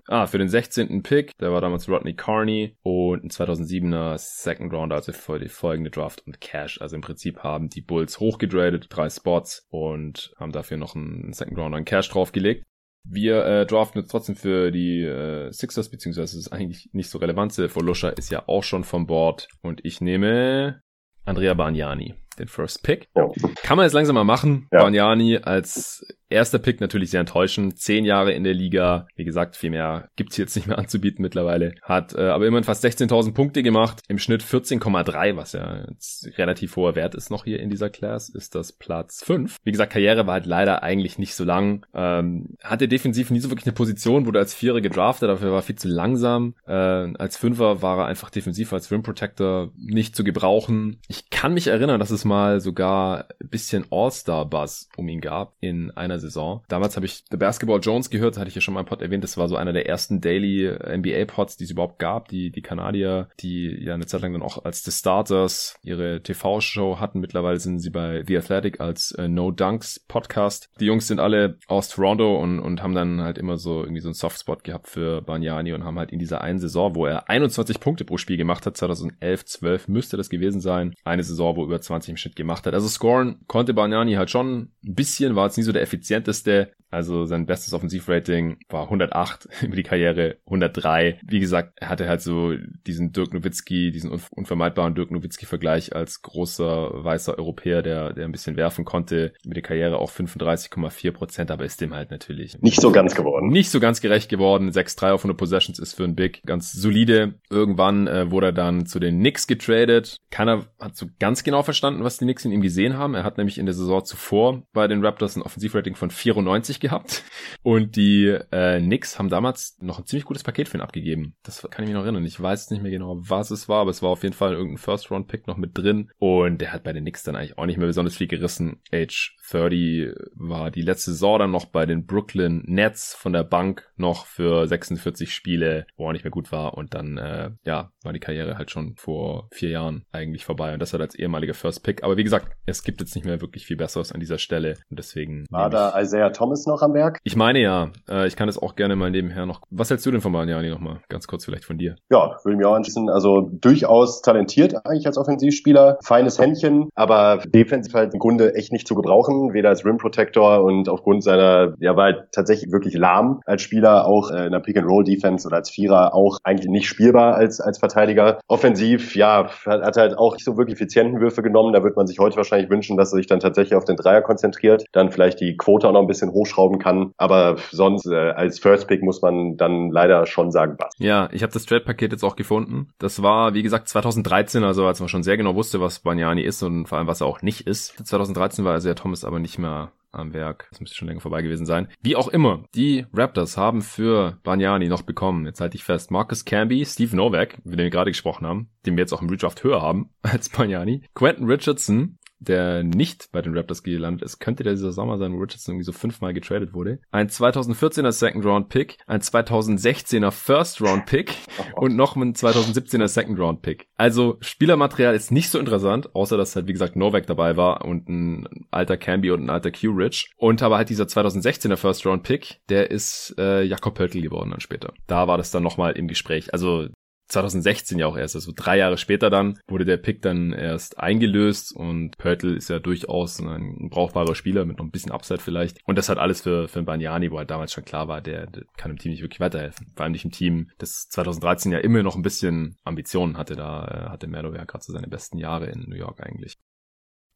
Ah, 0.07 0.27
für 0.27 0.37
den 0.37 0.49
16. 0.49 1.01
Pick, 1.01 1.37
der 1.37 1.53
war 1.53 1.61
damals 1.61 1.87
Rodney 1.87 2.13
Carney 2.13 2.75
und 2.83 3.23
ein 3.23 3.29
2007er 3.29 4.17
Second 4.17 4.73
Round, 4.73 4.91
also 4.91 5.13
für 5.13 5.39
die 5.39 5.47
folgende 5.47 5.91
Draft 5.91 6.25
und 6.27 6.41
Cash. 6.41 6.81
Also 6.81 6.97
im 6.97 7.01
Prinzip 7.01 7.39
haben 7.39 7.69
die 7.69 7.81
Bulls 7.81 8.19
hochgedradet, 8.19 8.87
drei 8.89 9.09
Spots 9.09 9.65
und 9.69 10.33
haben 10.37 10.51
dafür 10.51 10.77
noch 10.77 10.95
einen 10.95 11.31
Second 11.31 11.57
Round 11.57 11.75
an 11.75 11.85
Cash 11.85 12.09
draufgelegt. 12.09 12.65
Wir 13.05 13.45
äh, 13.45 13.65
draften 13.65 14.01
jetzt 14.01 14.11
trotzdem 14.11 14.35
für 14.35 14.71
die 14.71 15.01
äh, 15.01 15.51
Sixers, 15.51 15.89
beziehungsweise 15.89 16.37
ist 16.37 16.51
eigentlich 16.51 16.89
nicht 16.93 17.09
so 17.09 17.17
relevant. 17.17 17.55
Lusha 17.57 18.09
ist 18.09 18.31
ja 18.31 18.43
auch 18.47 18.63
schon 18.63 18.83
vom 18.83 19.07
Board. 19.07 19.47
Und 19.61 19.85
ich 19.85 19.99
nehme 19.99 20.81
Andrea 21.25 21.53
Bagnani, 21.53 22.15
den 22.35 22.47
First 22.47 22.83
Pick. 22.83 23.09
Ja. 23.15 23.29
Kann 23.63 23.77
man 23.77 23.85
jetzt 23.85 23.93
langsam 23.93 24.15
mal 24.15 24.23
machen. 24.23 24.67
Ja. 24.71 24.83
Bagnani 24.83 25.37
als 25.37 26.05
Erster 26.33 26.57
Pick 26.57 26.81
natürlich 26.81 27.11
sehr 27.11 27.19
enttäuschend. 27.19 27.77
Zehn 27.77 28.05
Jahre 28.05 28.33
in 28.33 28.43
der 28.43 28.55
Liga. 28.55 29.07
Wie 29.15 29.23
gesagt, 29.23 29.55
viel 29.55 29.69
mehr 29.69 30.09
gibt's 30.15 30.35
jetzt 30.37 30.55
nicht 30.55 30.67
mehr 30.67 30.79
anzubieten 30.79 31.21
mittlerweile. 31.21 31.75
Hat 31.81 32.13
äh, 32.15 32.21
aber 32.21 32.47
immerhin 32.47 32.63
fast 32.63 32.83
16.000 32.83 33.33
Punkte 33.33 33.61
gemacht. 33.61 34.01
Im 34.07 34.17
Schnitt 34.17 34.43
14,3, 34.43 35.37
was 35.37 35.53
ja 35.53 35.85
jetzt 35.89 36.27
relativ 36.37 36.75
hoher 36.75 36.95
Wert 36.95 37.13
ist 37.15 37.29
noch 37.29 37.43
hier 37.43 37.59
in 37.59 37.69
dieser 37.69 37.89
Class, 37.89 38.29
ist 38.29 38.55
das 38.55 38.73
Platz 38.73 39.23
5. 39.23 39.57
Wie 39.63 39.71
gesagt, 39.71 39.93
Karriere 39.93 40.25
war 40.25 40.33
halt 40.33 40.47
leider 40.47 40.81
eigentlich 40.81 41.19
nicht 41.19 41.35
so 41.35 41.43
lang. 41.43 41.85
Ähm, 41.93 42.57
hatte 42.63 42.87
defensiv 42.87 43.29
nie 43.29 43.39
so 43.39 43.51
wirklich 43.51 43.67
eine 43.67 43.75
Position, 43.75 44.25
wurde 44.25 44.39
als 44.39 44.55
Vierer 44.55 44.81
gedraftet, 44.81 45.29
dafür 45.29 45.51
war 45.51 45.61
viel 45.61 45.75
zu 45.75 45.87
langsam. 45.87 46.55
Äh, 46.65 46.73
als 46.73 47.37
Fünfer 47.37 47.83
war 47.83 47.99
er 47.99 48.05
einfach 48.07 48.31
defensiv 48.31 48.73
als 48.73 48.91
Rim 48.91 49.03
Protector 49.03 49.71
nicht 49.77 50.15
zu 50.15 50.23
gebrauchen. 50.23 50.99
Ich 51.07 51.29
kann 51.29 51.53
mich 51.53 51.67
erinnern, 51.67 51.99
dass 51.99 52.09
es 52.09 52.22
mal 52.25 52.59
sogar 52.59 53.27
ein 53.41 53.49
bisschen 53.49 53.85
All-Star-Buzz 53.89 54.89
um 54.97 55.07
ihn 55.07 55.21
gab 55.21 55.53
in 55.59 55.91
einer 55.91 56.19
Saison. 56.19 56.63
Damals 56.67 56.95
habe 56.95 57.05
ich 57.05 57.23
The 57.29 57.37
Basketball 57.37 57.79
Jones 57.81 58.09
gehört, 58.09 58.37
hatte 58.37 58.49
ich 58.49 58.55
ja 58.55 58.61
schon 58.61 58.73
mal 58.73 58.81
im 58.81 58.85
Pod 58.85 59.01
erwähnt, 59.01 59.23
das 59.23 59.37
war 59.37 59.47
so 59.47 59.55
einer 59.55 59.73
der 59.73 59.87
ersten 59.87 60.21
Daily 60.21 60.69
NBA 60.71 61.25
Pods, 61.25 61.57
die 61.57 61.65
es 61.65 61.71
überhaupt 61.71 61.99
gab, 61.99 62.27
die, 62.27 62.51
die 62.51 62.61
Kanadier, 62.61 63.29
die 63.39 63.83
ja 63.83 63.93
eine 63.93 64.05
Zeit 64.05 64.21
lang 64.21 64.33
dann 64.33 64.41
auch 64.41 64.63
als 64.63 64.83
The 64.83 64.91
Starters 64.91 65.75
ihre 65.83 66.21
TV-Show 66.21 66.99
hatten. 66.99 67.19
Mittlerweile 67.19 67.59
sind 67.59 67.79
sie 67.79 67.89
bei 67.89 68.23
The 68.25 68.37
Athletic 68.37 68.79
als 68.79 69.11
äh, 69.11 69.27
No 69.27 69.51
Dunks 69.51 69.99
Podcast. 70.07 70.69
Die 70.79 70.85
Jungs 70.85 71.07
sind 71.07 71.19
alle 71.19 71.57
aus 71.67 71.89
Toronto 71.89 72.37
und, 72.41 72.59
und 72.59 72.81
haben 72.81 72.95
dann 72.95 73.21
halt 73.21 73.37
immer 73.37 73.57
so 73.57 73.81
irgendwie 73.81 74.01
so 74.01 74.09
einen 74.09 74.15
Softspot 74.15 74.63
gehabt 74.63 74.87
für 74.87 75.21
Banyani 75.21 75.73
und 75.73 75.83
haben 75.83 75.99
halt 75.99 76.11
in 76.11 76.19
dieser 76.19 76.41
einen 76.41 76.59
Saison, 76.59 76.95
wo 76.95 77.05
er 77.05 77.29
21 77.29 77.79
Punkte 77.79 78.05
pro 78.05 78.17
Spiel 78.17 78.37
gemacht 78.37 78.65
hat, 78.65 78.77
2011, 78.77 79.45
12 79.45 79.87
müsste 79.87 80.17
das 80.17 80.29
gewesen 80.29 80.61
sein, 80.61 80.95
eine 81.03 81.23
Saison, 81.23 81.55
wo 81.55 81.61
er 81.61 81.67
über 81.67 81.81
20 81.81 82.12
im 82.13 82.17
Schnitt 82.17 82.35
gemacht 82.35 82.65
hat. 82.65 82.73
Also 82.73 82.87
scoren 82.87 83.39
konnte 83.47 83.73
Banyani 83.73 84.13
halt 84.13 84.29
schon 84.29 84.71
ein 84.85 84.95
bisschen, 84.95 85.35
war 85.35 85.45
jetzt 85.45 85.57
nie 85.57 85.63
so 85.63 85.71
der 85.71 85.81
effiziente 85.81 86.13
effizienteste. 86.13 86.71
Also 86.93 87.25
sein 87.25 87.47
bestes 87.47 87.73
Offensivrating 87.73 88.57
war 88.69 88.83
108 88.83 89.47
über 89.63 89.75
die 89.75 89.83
Karriere, 89.83 90.37
103. 90.45 91.17
Wie 91.25 91.39
gesagt, 91.39 91.73
er 91.77 91.89
hatte 91.89 92.07
halt 92.07 92.21
so 92.21 92.53
diesen 92.85 93.11
Dirk 93.11 93.33
Nowitzki, 93.33 93.91
diesen 93.91 94.11
unvermeidbaren 94.11 94.93
Dirk 94.93 95.09
Nowitzki-Vergleich 95.09 95.95
als 95.95 96.21
großer 96.21 97.03
weißer 97.03 97.39
Europäer, 97.39 97.81
der, 97.81 98.13
der 98.13 98.25
ein 98.25 98.31
bisschen 98.31 98.57
werfen 98.57 98.85
konnte. 98.85 99.33
Über 99.43 99.55
die 99.55 99.63
Karriere 99.63 99.97
auch 99.97 100.11
35,4 100.11 101.11
Prozent, 101.11 101.49
aber 101.49 101.65
ist 101.65 101.81
dem 101.81 101.95
halt 101.95 102.11
natürlich 102.11 102.61
nicht 102.61 102.79
so 102.79 102.91
ganz 102.91 103.15
geworden. 103.15 103.49
Nicht 103.49 103.71
so 103.71 103.79
ganz 103.79 103.99
gerecht 103.99 104.29
geworden. 104.29 104.69
6-3 104.69 105.13
auf 105.13 105.21
100 105.21 105.35
Possessions 105.35 105.79
ist 105.79 105.95
für 105.95 106.03
ein 106.03 106.13
Big 106.13 106.43
ganz 106.45 106.73
solide. 106.73 107.39
Irgendwann 107.49 108.05
äh, 108.05 108.29
wurde 108.29 108.47
er 108.47 108.53
dann 108.53 108.85
zu 108.85 108.99
den 108.99 109.17
Knicks 109.17 109.47
getradet. 109.47 110.17
Keiner 110.29 110.67
hat 110.79 110.95
so 110.95 111.07
ganz 111.19 111.43
genau 111.43 111.63
verstanden, 111.63 112.03
was 112.03 112.19
die 112.19 112.25
Knicks 112.25 112.45
in 112.45 112.51
ihm 112.51 112.61
gesehen 112.61 112.99
haben. 112.99 113.15
Er 113.15 113.23
hat 113.23 113.39
nämlich 113.39 113.57
in 113.57 113.65
der 113.65 113.73
Saison 113.73 114.05
zuvor 114.05 114.61
bei 114.73 114.87
den 114.87 115.03
Raptors 115.03 115.35
ein 115.35 115.41
Offensivrating 115.41 115.95
von 115.95 116.11
94 116.11 116.82
gehabt. 116.83 117.23
Und 117.63 117.95
die 117.95 118.27
äh, 118.51 118.79
Knicks 118.79 119.17
haben 119.17 119.29
damals 119.29 119.77
noch 119.79 119.97
ein 119.97 120.05
ziemlich 120.05 120.25
gutes 120.25 120.43
Paket 120.43 120.69
für 120.69 120.77
ihn 120.77 120.81
abgegeben. 120.81 121.35
Das 121.41 121.61
kann 121.61 121.83
ich 121.83 121.89
mich 121.89 121.95
noch 121.95 122.03
erinnern. 122.03 122.25
Ich 122.25 122.39
weiß 122.39 122.69
nicht 122.69 122.83
mehr 122.83 122.91
genau, 122.91 123.17
was 123.17 123.49
es 123.49 123.67
war, 123.67 123.81
aber 123.81 123.89
es 123.89 124.03
war 124.03 124.09
auf 124.11 124.23
jeden 124.23 124.35
Fall 124.35 124.53
irgendein 124.53 124.77
First-Round-Pick 124.77 125.47
noch 125.47 125.57
mit 125.57 125.75
drin. 125.75 126.11
Und 126.19 126.59
der 126.59 126.73
hat 126.73 126.83
bei 126.83 126.93
den 126.93 127.03
Knicks 127.03 127.23
dann 127.23 127.35
eigentlich 127.35 127.57
auch 127.57 127.65
nicht 127.65 127.77
mehr 127.77 127.87
besonders 127.87 128.17
viel 128.17 128.27
gerissen. 128.27 128.81
Age 128.93 129.35
30 129.51 130.13
war 130.35 130.71
die 130.71 130.81
letzte 130.81 131.11
Saison 131.11 131.39
dann 131.39 131.51
noch 131.51 131.65
bei 131.65 131.85
den 131.85 132.05
Brooklyn 132.05 132.63
Nets 132.65 133.13
von 133.13 133.33
der 133.33 133.43
Bank 133.43 133.91
noch 133.97 134.25
für 134.25 134.67
46 134.67 135.33
Spiele, 135.33 135.85
wo 135.97 136.07
er 136.07 136.13
nicht 136.13 136.23
mehr 136.23 136.31
gut 136.31 136.51
war. 136.51 136.75
Und 136.75 136.93
dann, 136.93 137.17
äh, 137.17 137.51
ja, 137.65 137.91
war 138.03 138.13
die 138.13 138.19
Karriere 138.19 138.57
halt 138.57 138.71
schon 138.71 138.95
vor 138.95 139.47
vier 139.51 139.69
Jahren 139.69 140.05
eigentlich 140.11 140.45
vorbei. 140.45 140.73
Und 140.73 140.79
das 140.81 140.93
hat 140.93 141.01
als 141.01 141.15
ehemaliger 141.15 141.53
First 141.53 141.83
Pick. 141.83 142.03
Aber 142.03 142.17
wie 142.17 142.23
gesagt, 142.23 142.53
es 142.65 142.83
gibt 142.83 143.01
jetzt 143.01 143.15
nicht 143.15 143.25
mehr 143.25 143.41
wirklich 143.41 143.65
viel 143.65 143.77
Besseres 143.77 144.11
an 144.11 144.19
dieser 144.19 144.37
Stelle. 144.37 144.75
Und 144.89 144.99
deswegen. 144.99 145.45
War 145.49 145.69
da 145.69 145.99
Isaiah 145.99 146.31
Thomas 146.31 146.65
noch 146.65 146.81
am 146.81 146.93
Werk? 146.93 147.19
Ich 147.23 147.35
meine 147.35 147.59
ja. 147.59 147.91
Äh, 148.09 148.27
ich 148.27 148.35
kann 148.35 148.49
es 148.49 148.57
auch 148.57 148.75
gerne 148.75 148.95
mal 148.95 149.11
nebenher 149.11 149.45
noch. 149.45 149.61
Was 149.69 149.89
hältst 149.89 150.05
du 150.05 150.11
denn 150.11 150.21
von 150.21 150.31
Mariani 150.31 150.69
nochmal? 150.69 151.01
Ganz 151.09 151.27
kurz 151.27 151.45
vielleicht 151.45 151.65
von 151.65 151.77
dir. 151.77 151.95
Ja, 152.09 152.37
würde 152.43 152.57
mich 152.57 152.65
auch 152.65 152.75
anschließen. 152.75 153.09
Also 153.09 153.49
durchaus 153.51 154.21
talentiert 154.21 154.85
eigentlich 154.85 155.07
als 155.07 155.17
Offensivspieler. 155.17 155.97
Feines 156.03 156.39
Händchen, 156.39 156.89
aber 156.95 157.43
defensiv 157.45 157.93
halt 157.93 158.13
im 158.13 158.19
Grunde 158.19 158.55
echt 158.55 158.71
nicht 158.71 158.87
zu 158.87 158.95
gebrauchen 158.95 159.32
Sachen, 159.33 159.53
weder 159.53 159.69
als 159.69 159.85
Rim 159.85 159.97
Protector 159.97 160.63
und 160.63 160.89
aufgrund 160.89 161.23
seiner, 161.23 161.73
ja, 161.79 161.95
war 161.95 162.05
halt 162.05 162.31
tatsächlich 162.31 162.71
wirklich 162.71 162.93
lahm 162.95 163.41
als 163.45 163.61
Spieler, 163.61 164.05
auch 164.05 164.31
äh, 164.31 164.45
in 164.45 164.51
der 164.51 164.59
Pick 164.59 164.77
and 164.77 164.87
Roll 164.87 165.03
Defense 165.03 165.47
oder 165.47 165.57
als 165.57 165.69
Vierer 165.69 166.13
auch 166.13 166.37
eigentlich 166.43 166.69
nicht 166.69 166.87
spielbar 166.87 167.35
als 167.35 167.59
als 167.59 167.79
Verteidiger. 167.79 168.39
Offensiv, 168.47 169.15
ja, 169.15 169.49
hat, 169.65 169.81
hat 169.83 169.97
halt 169.97 170.17
auch 170.17 170.33
nicht 170.33 170.45
so 170.45 170.57
wirklich 170.57 170.75
effizienten 170.75 171.19
Würfe 171.19 171.41
genommen. 171.41 171.73
Da 171.73 171.83
wird 171.83 171.95
man 171.95 172.07
sich 172.07 172.19
heute 172.19 172.37
wahrscheinlich 172.37 172.69
wünschen, 172.69 172.97
dass 172.97 173.13
er 173.13 173.17
sich 173.17 173.27
dann 173.27 173.39
tatsächlich 173.39 173.75
auf 173.75 173.85
den 173.85 173.95
Dreier 173.95 174.21
konzentriert, 174.21 174.85
dann 174.91 175.11
vielleicht 175.11 175.39
die 175.39 175.57
Quote 175.57 175.87
auch 175.87 175.93
noch 175.93 176.01
ein 176.01 176.07
bisschen 176.07 176.31
hochschrauben 176.31 176.79
kann. 176.79 177.11
Aber 177.17 177.57
sonst 177.71 178.05
äh, 178.05 178.15
als 178.15 178.59
First 178.59 178.87
Pick 178.87 179.03
muss 179.03 179.21
man 179.21 179.57
dann 179.57 179.89
leider 179.91 180.25
schon 180.25 180.51
sagen, 180.51 180.75
was. 180.79 180.93
Ja, 180.97 181.29
ich 181.31 181.43
habe 181.43 181.53
das 181.53 181.65
Trade-Paket 181.65 182.11
jetzt 182.11 182.23
auch 182.23 182.35
gefunden. 182.35 182.89
Das 182.99 183.21
war, 183.21 183.53
wie 183.53 183.63
gesagt, 183.63 183.87
2013, 183.87 184.63
also 184.63 184.85
als 184.85 184.99
man 184.99 185.09
schon 185.09 185.23
sehr 185.23 185.37
genau 185.37 185.55
wusste, 185.55 185.81
was 185.81 185.99
Banyani 185.99 186.41
ist 186.41 186.63
und 186.63 186.87
vor 186.87 186.97
allem 186.97 187.07
was 187.07 187.21
er 187.21 187.27
auch 187.27 187.41
nicht 187.41 187.67
ist. 187.67 188.05
2013 188.05 188.65
war 188.65 188.73
also 188.73 188.87
ja 188.87 188.95
Thomas 188.95 189.22
aber 189.25 189.39
nicht 189.39 189.57
mehr 189.57 189.91
am 190.13 190.33
Werk. 190.33 190.67
Das 190.69 190.79
müsste 190.79 190.95
schon 190.95 191.07
länger 191.07 191.21
vorbei 191.21 191.41
gewesen 191.41 191.65
sein. 191.65 191.87
Wie 192.01 192.15
auch 192.15 192.27
immer, 192.27 192.63
die 192.75 193.05
Raptors 193.13 193.57
haben 193.57 193.81
für 193.81 194.37
Banyani 194.43 194.87
noch 194.87 195.01
bekommen, 195.01 195.45
jetzt 195.45 195.59
halte 195.59 195.75
ich 195.75 195.83
fest, 195.83 196.11
Marcus 196.11 196.45
Camby, 196.45 196.85
Steve 196.85 197.15
Novak, 197.15 197.57
mit 197.65 197.79
dem 197.79 197.85
wir 197.85 197.89
gerade 197.89 198.11
gesprochen 198.11 198.45
haben, 198.45 198.69
den 198.85 198.95
wir 198.95 199.01
jetzt 199.01 199.13
auch 199.13 199.21
im 199.21 199.29
Redraft 199.29 199.63
höher 199.63 199.81
haben 199.81 200.09
als 200.21 200.49
Banyani, 200.49 201.03
Quentin 201.15 201.49
Richardson, 201.49 202.17
der 202.43 202.83
nicht 202.83 203.31
bei 203.31 203.41
den 203.41 203.55
Raptors 203.55 203.83
gelandet 203.83 204.23
ist, 204.23 204.39
könnte 204.39 204.63
der 204.63 204.73
dieser 204.73 204.91
Sommer 204.91 205.17
sein, 205.17 205.33
wo 205.33 205.37
Richardson 205.37 205.73
irgendwie 205.73 205.85
so 205.85 205.91
fünfmal 205.91 206.33
getradet 206.33 206.73
wurde. 206.73 206.99
Ein 207.11 207.29
2014er 207.29 208.11
Second 208.11 208.45
Round 208.45 208.69
Pick, 208.69 208.97
ein 209.07 209.21
2016er 209.21 210.31
First 210.31 210.81
Round 210.81 211.05
Pick 211.05 211.35
und 211.75 211.95
noch 211.95 212.15
ein 212.15 212.33
2017er 212.33 213.07
Second 213.07 213.39
Round 213.39 213.61
Pick. 213.61 213.87
Also 213.95 214.37
Spielermaterial 214.41 215.15
ist 215.15 215.31
nicht 215.31 215.49
so 215.49 215.59
interessant, 215.59 216.15
außer 216.15 216.37
dass 216.37 216.55
halt 216.55 216.67
wie 216.67 216.73
gesagt 216.73 216.95
Novak 216.95 217.27
dabei 217.27 217.57
war 217.57 217.85
und 217.85 218.09
ein 218.09 218.47
alter 218.71 218.97
Camby 218.97 219.31
und 219.31 219.45
ein 219.45 219.49
alter 219.49 219.71
Q-Rich. 219.71 220.31
Und 220.37 220.61
aber 220.61 220.77
halt 220.77 220.89
dieser 220.89 221.05
2016er 221.05 221.77
First 221.77 222.05
Round 222.05 222.23
Pick, 222.23 222.59
der 222.69 222.91
ist 222.91 223.35
äh, 223.37 223.63
Jakob 223.63 223.95
Pöltl 223.95 224.21
geworden 224.21 224.51
dann 224.51 224.59
später. 224.59 224.93
Da 225.07 225.27
war 225.27 225.37
das 225.37 225.51
dann 225.51 225.63
nochmal 225.63 225.93
im 225.93 226.07
Gespräch. 226.07 226.53
Also 226.53 226.87
2016 227.27 227.99
ja 227.99 228.07
auch 228.07 228.17
erst, 228.17 228.35
also 228.35 228.51
drei 228.55 228.77
Jahre 228.77 228.97
später 228.97 229.29
dann, 229.29 229.59
wurde 229.67 229.85
der 229.85 229.97
Pick 229.97 230.21
dann 230.21 230.53
erst 230.53 230.99
eingelöst 230.99 231.75
und 231.75 232.17
Pörtl 232.17 232.55
ist 232.55 232.69
ja 232.69 232.79
durchaus 232.79 233.39
ein 233.39 233.89
brauchbarer 233.89 234.35
Spieler 234.35 234.65
mit 234.65 234.77
noch 234.77 234.85
ein 234.85 234.91
bisschen 234.91 235.11
Upside 235.11 235.41
vielleicht. 235.41 235.79
Und 235.85 235.97
das 235.97 236.09
hat 236.09 236.17
alles 236.17 236.41
für, 236.41 236.67
für 236.67 236.83
Banyani, 236.83 237.31
wo 237.31 237.37
halt 237.37 237.49
damals 237.49 237.71
schon 237.71 237.85
klar 237.85 238.07
war, 238.07 238.21
der, 238.21 238.47
der 238.47 238.63
kann 238.77 238.91
dem 238.91 238.97
Team 238.97 239.11
nicht 239.11 239.21
wirklich 239.21 239.39
weiterhelfen. 239.39 239.91
Vor 239.95 240.03
allem 240.03 240.11
nicht 240.11 240.25
im 240.25 240.31
Team, 240.31 240.69
das 240.77 241.07
2013 241.09 241.71
ja 241.71 241.79
immer 241.79 242.03
noch 242.03 242.15
ein 242.15 242.21
bisschen 242.21 242.75
Ambitionen 242.83 243.37
hatte. 243.37 243.55
Da 243.55 243.85
äh, 243.85 244.09
hatte 244.09 244.27
Merlow 244.27 244.53
ja 244.53 244.65
gerade 244.65 244.83
so 244.83 244.93
seine 244.93 245.07
besten 245.07 245.37
Jahre 245.37 245.67
in 245.67 245.85
New 245.87 245.95
York 245.95 246.21
eigentlich. 246.21 246.57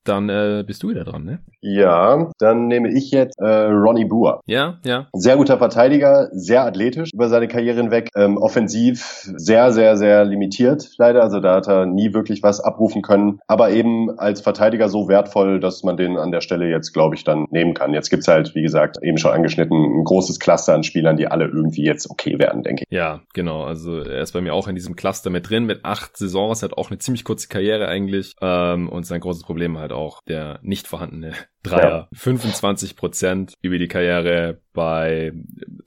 Dann 0.07 0.29
äh, 0.29 0.63
bist 0.65 0.83
du 0.83 0.89
wieder 0.89 1.03
dran, 1.03 1.25
ne? 1.25 1.39
Ja, 1.59 2.31
dann 2.39 2.67
nehme 2.67 2.89
ich 2.89 3.11
jetzt 3.11 3.37
äh, 3.39 3.45
Ronnie 3.45 4.05
Brewer. 4.05 4.39
Ja, 4.45 4.77
ja. 4.85 5.07
Sehr 5.11 5.35
guter 5.35 5.57
Verteidiger, 5.57 6.29
sehr 6.31 6.63
athletisch 6.63 7.09
über 7.13 7.27
seine 7.27 7.49
Karriere 7.49 7.77
hinweg. 7.77 8.09
Ähm, 8.15 8.37
offensiv 8.37 9.27
sehr, 9.35 9.73
sehr, 9.73 9.97
sehr 9.97 10.23
limitiert 10.23 10.91
leider. 10.97 11.23
Also 11.23 11.41
da 11.41 11.55
hat 11.55 11.67
er 11.67 11.85
nie 11.85 12.13
wirklich 12.13 12.41
was 12.41 12.61
abrufen 12.61 13.01
können. 13.01 13.39
Aber 13.47 13.71
eben 13.71 14.17
als 14.17 14.39
Verteidiger 14.39 14.87
so 14.87 15.09
wertvoll, 15.09 15.59
dass 15.59 15.83
man 15.83 15.97
den 15.97 16.17
an 16.17 16.31
der 16.31 16.39
Stelle 16.39 16.69
jetzt, 16.69 16.93
glaube 16.93 17.15
ich, 17.15 17.25
dann 17.25 17.45
nehmen 17.49 17.73
kann. 17.73 17.93
Jetzt 17.93 18.09
gibt's 18.09 18.29
halt, 18.29 18.55
wie 18.55 18.61
gesagt, 18.61 18.99
eben 19.01 19.17
schon 19.17 19.31
angeschnitten, 19.31 19.75
ein 19.75 20.03
großes 20.05 20.39
Cluster 20.39 20.73
an 20.73 20.83
Spielern, 20.83 21.17
die 21.17 21.27
alle 21.27 21.45
irgendwie 21.45 21.83
jetzt 21.83 22.09
okay 22.09 22.39
werden, 22.39 22.63
denke 22.63 22.83
ich. 22.87 22.95
Ja, 22.95 23.19
genau. 23.33 23.63
Also 23.63 23.99
er 23.99 24.21
ist 24.21 24.31
bei 24.31 24.39
mir 24.39 24.53
auch 24.53 24.69
in 24.69 24.75
diesem 24.75 24.95
Cluster 24.95 25.29
mit 25.29 25.49
drin, 25.49 25.65
mit 25.65 25.83
acht 25.83 26.15
Saisons, 26.15 26.63
hat 26.63 26.77
auch 26.77 26.91
eine 26.91 26.99
ziemlich 26.99 27.25
kurze 27.25 27.49
Karriere 27.49 27.89
eigentlich. 27.89 28.35
Ähm, 28.41 28.87
und 28.87 29.05
sein 29.05 29.19
großes 29.19 29.43
Problem 29.43 29.77
halt 29.77 29.91
auch 29.91 29.96
der 30.21 30.59
nicht 30.61 30.87
vorhandene 30.87 31.33
Dreier. 31.67 31.89
Ja. 31.89 32.07
25 32.13 32.95
Prozent 32.95 33.53
über 33.61 33.77
die 33.77 33.87
Karriere 33.87 34.59
bei 34.77 35.33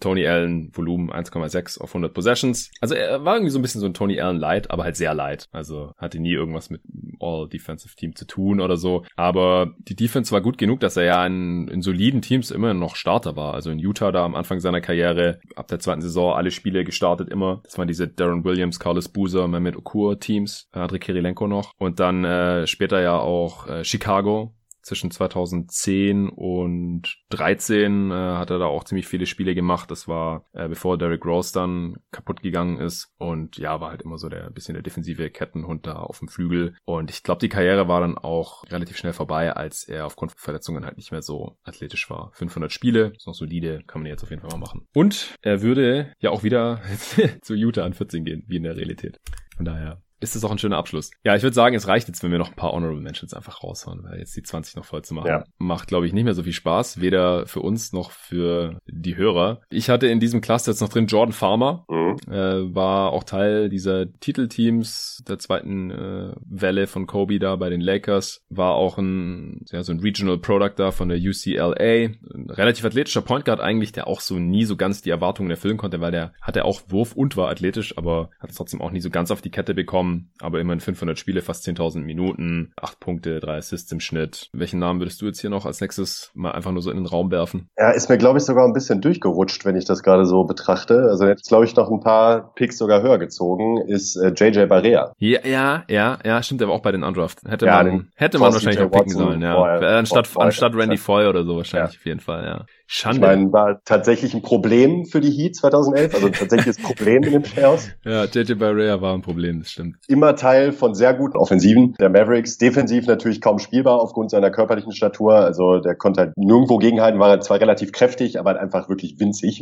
Tony 0.00 0.26
Allen 0.26 0.70
Volumen 0.74 1.12
1,6 1.12 1.80
auf 1.80 1.90
100 1.90 2.12
Possessions. 2.12 2.72
Also 2.80 2.96
er 2.96 3.24
war 3.24 3.36
irgendwie 3.36 3.52
so 3.52 3.58
ein 3.60 3.62
bisschen 3.62 3.80
so 3.80 3.86
ein 3.86 3.94
Tony 3.94 4.20
Allen 4.20 4.38
Light, 4.38 4.70
aber 4.70 4.82
halt 4.82 4.96
sehr 4.96 5.14
light. 5.14 5.48
Also 5.52 5.92
hatte 5.96 6.18
nie 6.18 6.32
irgendwas 6.32 6.70
mit 6.70 6.80
All 7.20 7.48
Defensive 7.48 7.94
Team 7.94 8.16
zu 8.16 8.26
tun 8.26 8.60
oder 8.60 8.76
so. 8.76 9.04
Aber 9.14 9.74
die 9.78 9.94
Defense 9.94 10.32
war 10.32 10.40
gut 10.40 10.58
genug, 10.58 10.80
dass 10.80 10.96
er 10.96 11.04
ja 11.04 11.24
in, 11.24 11.68
in 11.68 11.82
soliden 11.82 12.20
Teams 12.20 12.50
immer 12.50 12.74
noch 12.74 12.96
Starter 12.96 13.36
war. 13.36 13.54
Also 13.54 13.70
in 13.70 13.78
Utah 13.78 14.10
da 14.10 14.24
am 14.24 14.34
Anfang 14.34 14.58
seiner 14.58 14.80
Karriere, 14.80 15.38
ab 15.54 15.68
der 15.68 15.78
zweiten 15.78 16.00
Saison 16.00 16.34
alle 16.34 16.50
Spiele 16.50 16.82
gestartet 16.82 17.28
immer. 17.28 17.60
Das 17.62 17.78
waren 17.78 17.86
diese 17.86 18.08
Darren 18.08 18.44
Williams, 18.44 18.80
Carlos 18.80 19.08
Boozer, 19.08 19.46
Mehmet 19.46 19.76
Okur 19.76 20.18
Teams, 20.18 20.68
Andrei 20.72 20.98
Kirilenko 20.98 21.46
noch. 21.46 21.74
Und 21.78 22.00
dann 22.00 22.24
äh, 22.24 22.66
später 22.66 23.00
ja 23.00 23.18
auch 23.18 23.68
äh, 23.68 23.84
Chicago, 23.84 24.54
zwischen 24.82 25.10
2010 25.10 26.28
und 26.28 27.16
13 27.30 28.10
äh, 28.10 28.14
hat 28.14 28.50
er 28.50 28.58
da 28.58 28.66
auch 28.66 28.84
ziemlich 28.84 29.06
viele 29.06 29.26
Spiele 29.26 29.54
gemacht. 29.54 29.90
Das 29.90 30.08
war 30.08 30.46
äh, 30.52 30.68
bevor 30.68 30.98
Derrick 30.98 31.24
Rose 31.24 31.52
dann 31.52 31.96
kaputt 32.10 32.42
gegangen 32.42 32.78
ist 32.78 33.12
und 33.18 33.56
ja, 33.56 33.80
war 33.80 33.90
halt 33.90 34.02
immer 34.02 34.18
so 34.18 34.28
der 34.28 34.50
bisschen 34.50 34.74
der 34.74 34.82
defensive 34.82 35.30
Kettenhund 35.30 35.86
da 35.86 35.94
auf 35.94 36.18
dem 36.18 36.28
Flügel. 36.28 36.76
Und 36.84 37.10
ich 37.10 37.22
glaube, 37.22 37.40
die 37.40 37.48
Karriere 37.48 37.88
war 37.88 38.00
dann 38.00 38.18
auch 38.18 38.64
relativ 38.70 38.96
schnell 38.96 39.12
vorbei, 39.12 39.52
als 39.52 39.84
er 39.84 40.06
aufgrund 40.06 40.32
von 40.32 40.38
Verletzungen 40.38 40.84
halt 40.84 40.96
nicht 40.96 41.12
mehr 41.12 41.22
so 41.22 41.56
athletisch 41.64 42.08
war. 42.10 42.30
500 42.34 42.72
Spiele, 42.72 43.12
ist 43.16 43.26
noch 43.26 43.34
solide, 43.34 43.82
kann 43.86 44.02
man 44.02 44.10
jetzt 44.10 44.22
auf 44.22 44.30
jeden 44.30 44.42
Fall 44.42 44.50
mal 44.50 44.58
machen. 44.58 44.86
Und 44.94 45.34
er 45.42 45.62
würde 45.62 46.12
ja 46.18 46.30
auch 46.30 46.42
wieder 46.42 46.80
zu 47.42 47.54
Utah 47.54 47.84
an 47.84 47.94
14 47.94 48.24
gehen, 48.24 48.44
wie 48.46 48.56
in 48.56 48.64
der 48.64 48.76
Realität. 48.76 49.20
Von 49.56 49.64
daher 49.64 50.02
ist 50.20 50.36
das 50.36 50.44
auch 50.44 50.50
ein 50.50 50.58
schöner 50.58 50.76
Abschluss. 50.76 51.10
Ja, 51.24 51.34
ich 51.34 51.42
würde 51.42 51.54
sagen, 51.54 51.74
es 51.74 51.88
reicht 51.88 52.08
jetzt, 52.08 52.22
wenn 52.22 52.30
wir 52.30 52.38
noch 52.38 52.50
ein 52.50 52.56
paar 52.56 52.72
Honorable 52.72 53.00
Mentions 53.00 53.32
einfach 53.32 53.64
raushauen, 53.64 54.04
weil 54.04 54.18
jetzt 54.18 54.36
die 54.36 54.42
20 54.42 54.76
noch 54.76 54.84
voll 54.84 55.02
zu 55.02 55.14
machen, 55.14 55.28
ja. 55.28 55.44
macht, 55.58 55.88
glaube 55.88 56.06
ich, 56.06 56.12
nicht 56.12 56.24
mehr 56.24 56.34
so 56.34 56.42
viel 56.42 56.52
Spaß, 56.52 57.00
weder 57.00 57.46
für 57.46 57.60
uns 57.60 57.92
noch 57.92 58.10
für 58.10 58.78
die 58.86 59.16
Hörer. 59.16 59.62
Ich 59.70 59.88
hatte 59.88 60.06
in 60.06 60.20
diesem 60.20 60.42
Cluster 60.42 60.72
jetzt 60.72 60.80
noch 60.80 60.90
drin 60.90 61.06
Jordan 61.06 61.32
Farmer, 61.32 61.86
mhm. 61.88 62.16
äh, 62.30 62.74
war 62.74 63.12
auch 63.12 63.24
Teil 63.24 63.70
dieser 63.70 64.12
Titelteams 64.20 65.22
der 65.26 65.38
zweiten 65.38 65.90
äh, 65.90 66.32
Welle 66.44 66.86
von 66.86 67.06
Kobe 67.06 67.38
da 67.38 67.56
bei 67.56 67.70
den 67.70 67.80
Lakers, 67.80 68.42
war 68.50 68.74
auch 68.74 68.98
ein, 68.98 69.64
ja, 69.70 69.82
so 69.82 69.92
ein 69.92 70.00
Regional 70.00 70.38
Product 70.38 70.74
da 70.76 70.90
von 70.90 71.08
der 71.08 71.18
UCLA, 71.18 71.74
ein 71.74 72.50
relativ 72.50 72.84
athletischer 72.84 73.22
Point 73.22 73.46
Guard 73.46 73.60
eigentlich, 73.60 73.92
der 73.92 74.06
auch 74.06 74.20
so 74.20 74.38
nie 74.38 74.66
so 74.66 74.76
ganz 74.76 75.00
die 75.00 75.10
Erwartungen 75.10 75.50
erfüllen 75.50 75.78
konnte, 75.78 76.00
weil 76.00 76.12
der 76.12 76.34
hatte 76.42 76.66
auch 76.66 76.82
Wurf 76.88 77.14
und 77.14 77.38
war 77.38 77.48
athletisch, 77.48 77.96
aber 77.96 78.30
hat 78.38 78.50
es 78.50 78.56
trotzdem 78.56 78.82
auch 78.82 78.90
nie 78.90 79.00
so 79.00 79.08
ganz 79.08 79.30
auf 79.30 79.40
die 79.40 79.50
Kette 79.50 79.72
bekommen 79.72 80.09
bekommen, 80.10 80.30
aber 80.40 80.60
immerhin 80.60 80.80
500 80.80 81.18
Spiele, 81.18 81.42
fast 81.42 81.66
10.000 81.66 82.00
Minuten, 82.00 82.72
8 82.76 83.00
Punkte, 83.00 83.40
3 83.40 83.56
Assists 83.56 83.90
im 83.92 84.00
Schnitt. 84.00 84.48
Welchen 84.52 84.78
Namen 84.78 85.00
würdest 85.00 85.20
du 85.20 85.26
jetzt 85.26 85.40
hier 85.40 85.50
noch 85.50 85.66
als 85.66 85.80
nächstes 85.80 86.30
mal 86.34 86.52
einfach 86.52 86.72
nur 86.72 86.82
so 86.82 86.90
in 86.90 86.96
den 86.96 87.06
Raum 87.06 87.30
werfen? 87.30 87.68
Ja, 87.76 87.90
ist 87.90 88.08
mir, 88.08 88.18
glaube 88.18 88.38
ich, 88.38 88.44
sogar 88.44 88.66
ein 88.66 88.72
bisschen 88.72 89.00
durchgerutscht, 89.00 89.64
wenn 89.64 89.76
ich 89.76 89.84
das 89.84 90.02
gerade 90.02 90.26
so 90.26 90.44
betrachte. 90.44 91.06
Also 91.08 91.26
jetzt, 91.26 91.48
glaube 91.48 91.64
ich, 91.64 91.76
noch 91.76 91.90
ein 91.90 92.00
paar 92.00 92.52
Picks 92.54 92.78
sogar 92.78 93.02
höher 93.02 93.18
gezogen, 93.18 93.78
ist 93.86 94.16
äh, 94.16 94.32
JJ 94.34 94.66
Barrea. 94.66 95.12
Ja, 95.18 95.40
ja, 95.44 95.84
ja, 95.88 96.18
ja, 96.24 96.42
stimmt, 96.42 96.62
aber 96.62 96.72
auch 96.72 96.82
bei 96.82 96.92
den 96.92 97.02
Undraft. 97.02 97.40
Hätte 97.46 97.66
ja, 97.66 97.82
man, 97.82 98.08
hätte 98.14 98.38
man 98.38 98.52
wahrscheinlich 98.52 98.80
auch 98.80 98.90
picken 98.90 99.10
sollen, 99.10 99.42
ja. 99.42 99.54
Vorher, 99.54 99.98
anstatt, 99.98 100.26
vorher, 100.26 100.46
anstatt 100.46 100.74
Randy 100.74 100.96
Foy 100.96 101.26
oder 101.26 101.44
so 101.44 101.56
wahrscheinlich 101.56 101.94
ja. 101.94 102.00
auf 102.00 102.06
jeden 102.06 102.20
Fall, 102.20 102.44
ja. 102.44 102.64
Schande. 102.92 103.18
Ich 103.18 103.20
meine, 103.20 103.52
war 103.52 103.84
tatsächlich 103.84 104.34
ein 104.34 104.42
Problem 104.42 105.06
für 105.06 105.20
die 105.20 105.30
Heat 105.30 105.54
2011, 105.54 106.12
also 106.12 106.26
ein 106.26 106.32
tatsächliches 106.32 106.76
Problem 106.82 107.22
in 107.22 107.30
den 107.30 107.42
Playoffs. 107.42 107.88
Ja, 108.04 108.24
JJ 108.24 108.54
Barrea 108.54 109.00
war 109.00 109.14
ein 109.14 109.22
Problem, 109.22 109.60
das 109.60 109.70
stimmt. 109.70 109.96
Immer 110.08 110.34
Teil 110.34 110.72
von 110.72 110.96
sehr 110.96 111.14
guten 111.14 111.36
Offensiven 111.36 111.94
der 112.00 112.08
Mavericks. 112.08 112.58
Defensiv 112.58 113.06
natürlich 113.06 113.40
kaum 113.40 113.60
spielbar 113.60 114.00
aufgrund 114.00 114.32
seiner 114.32 114.50
körperlichen 114.50 114.90
Statur. 114.90 115.36
Also 115.36 115.78
der 115.78 115.94
konnte 115.94 116.20
halt 116.20 116.32
nirgendwo 116.36 116.78
gegenhalten, 116.78 117.20
war 117.20 117.40
zwar 117.40 117.60
relativ 117.60 117.92
kräftig, 117.92 118.40
aber 118.40 118.50
halt 118.50 118.60
einfach 118.60 118.88
wirklich 118.88 119.20
winzig. 119.20 119.60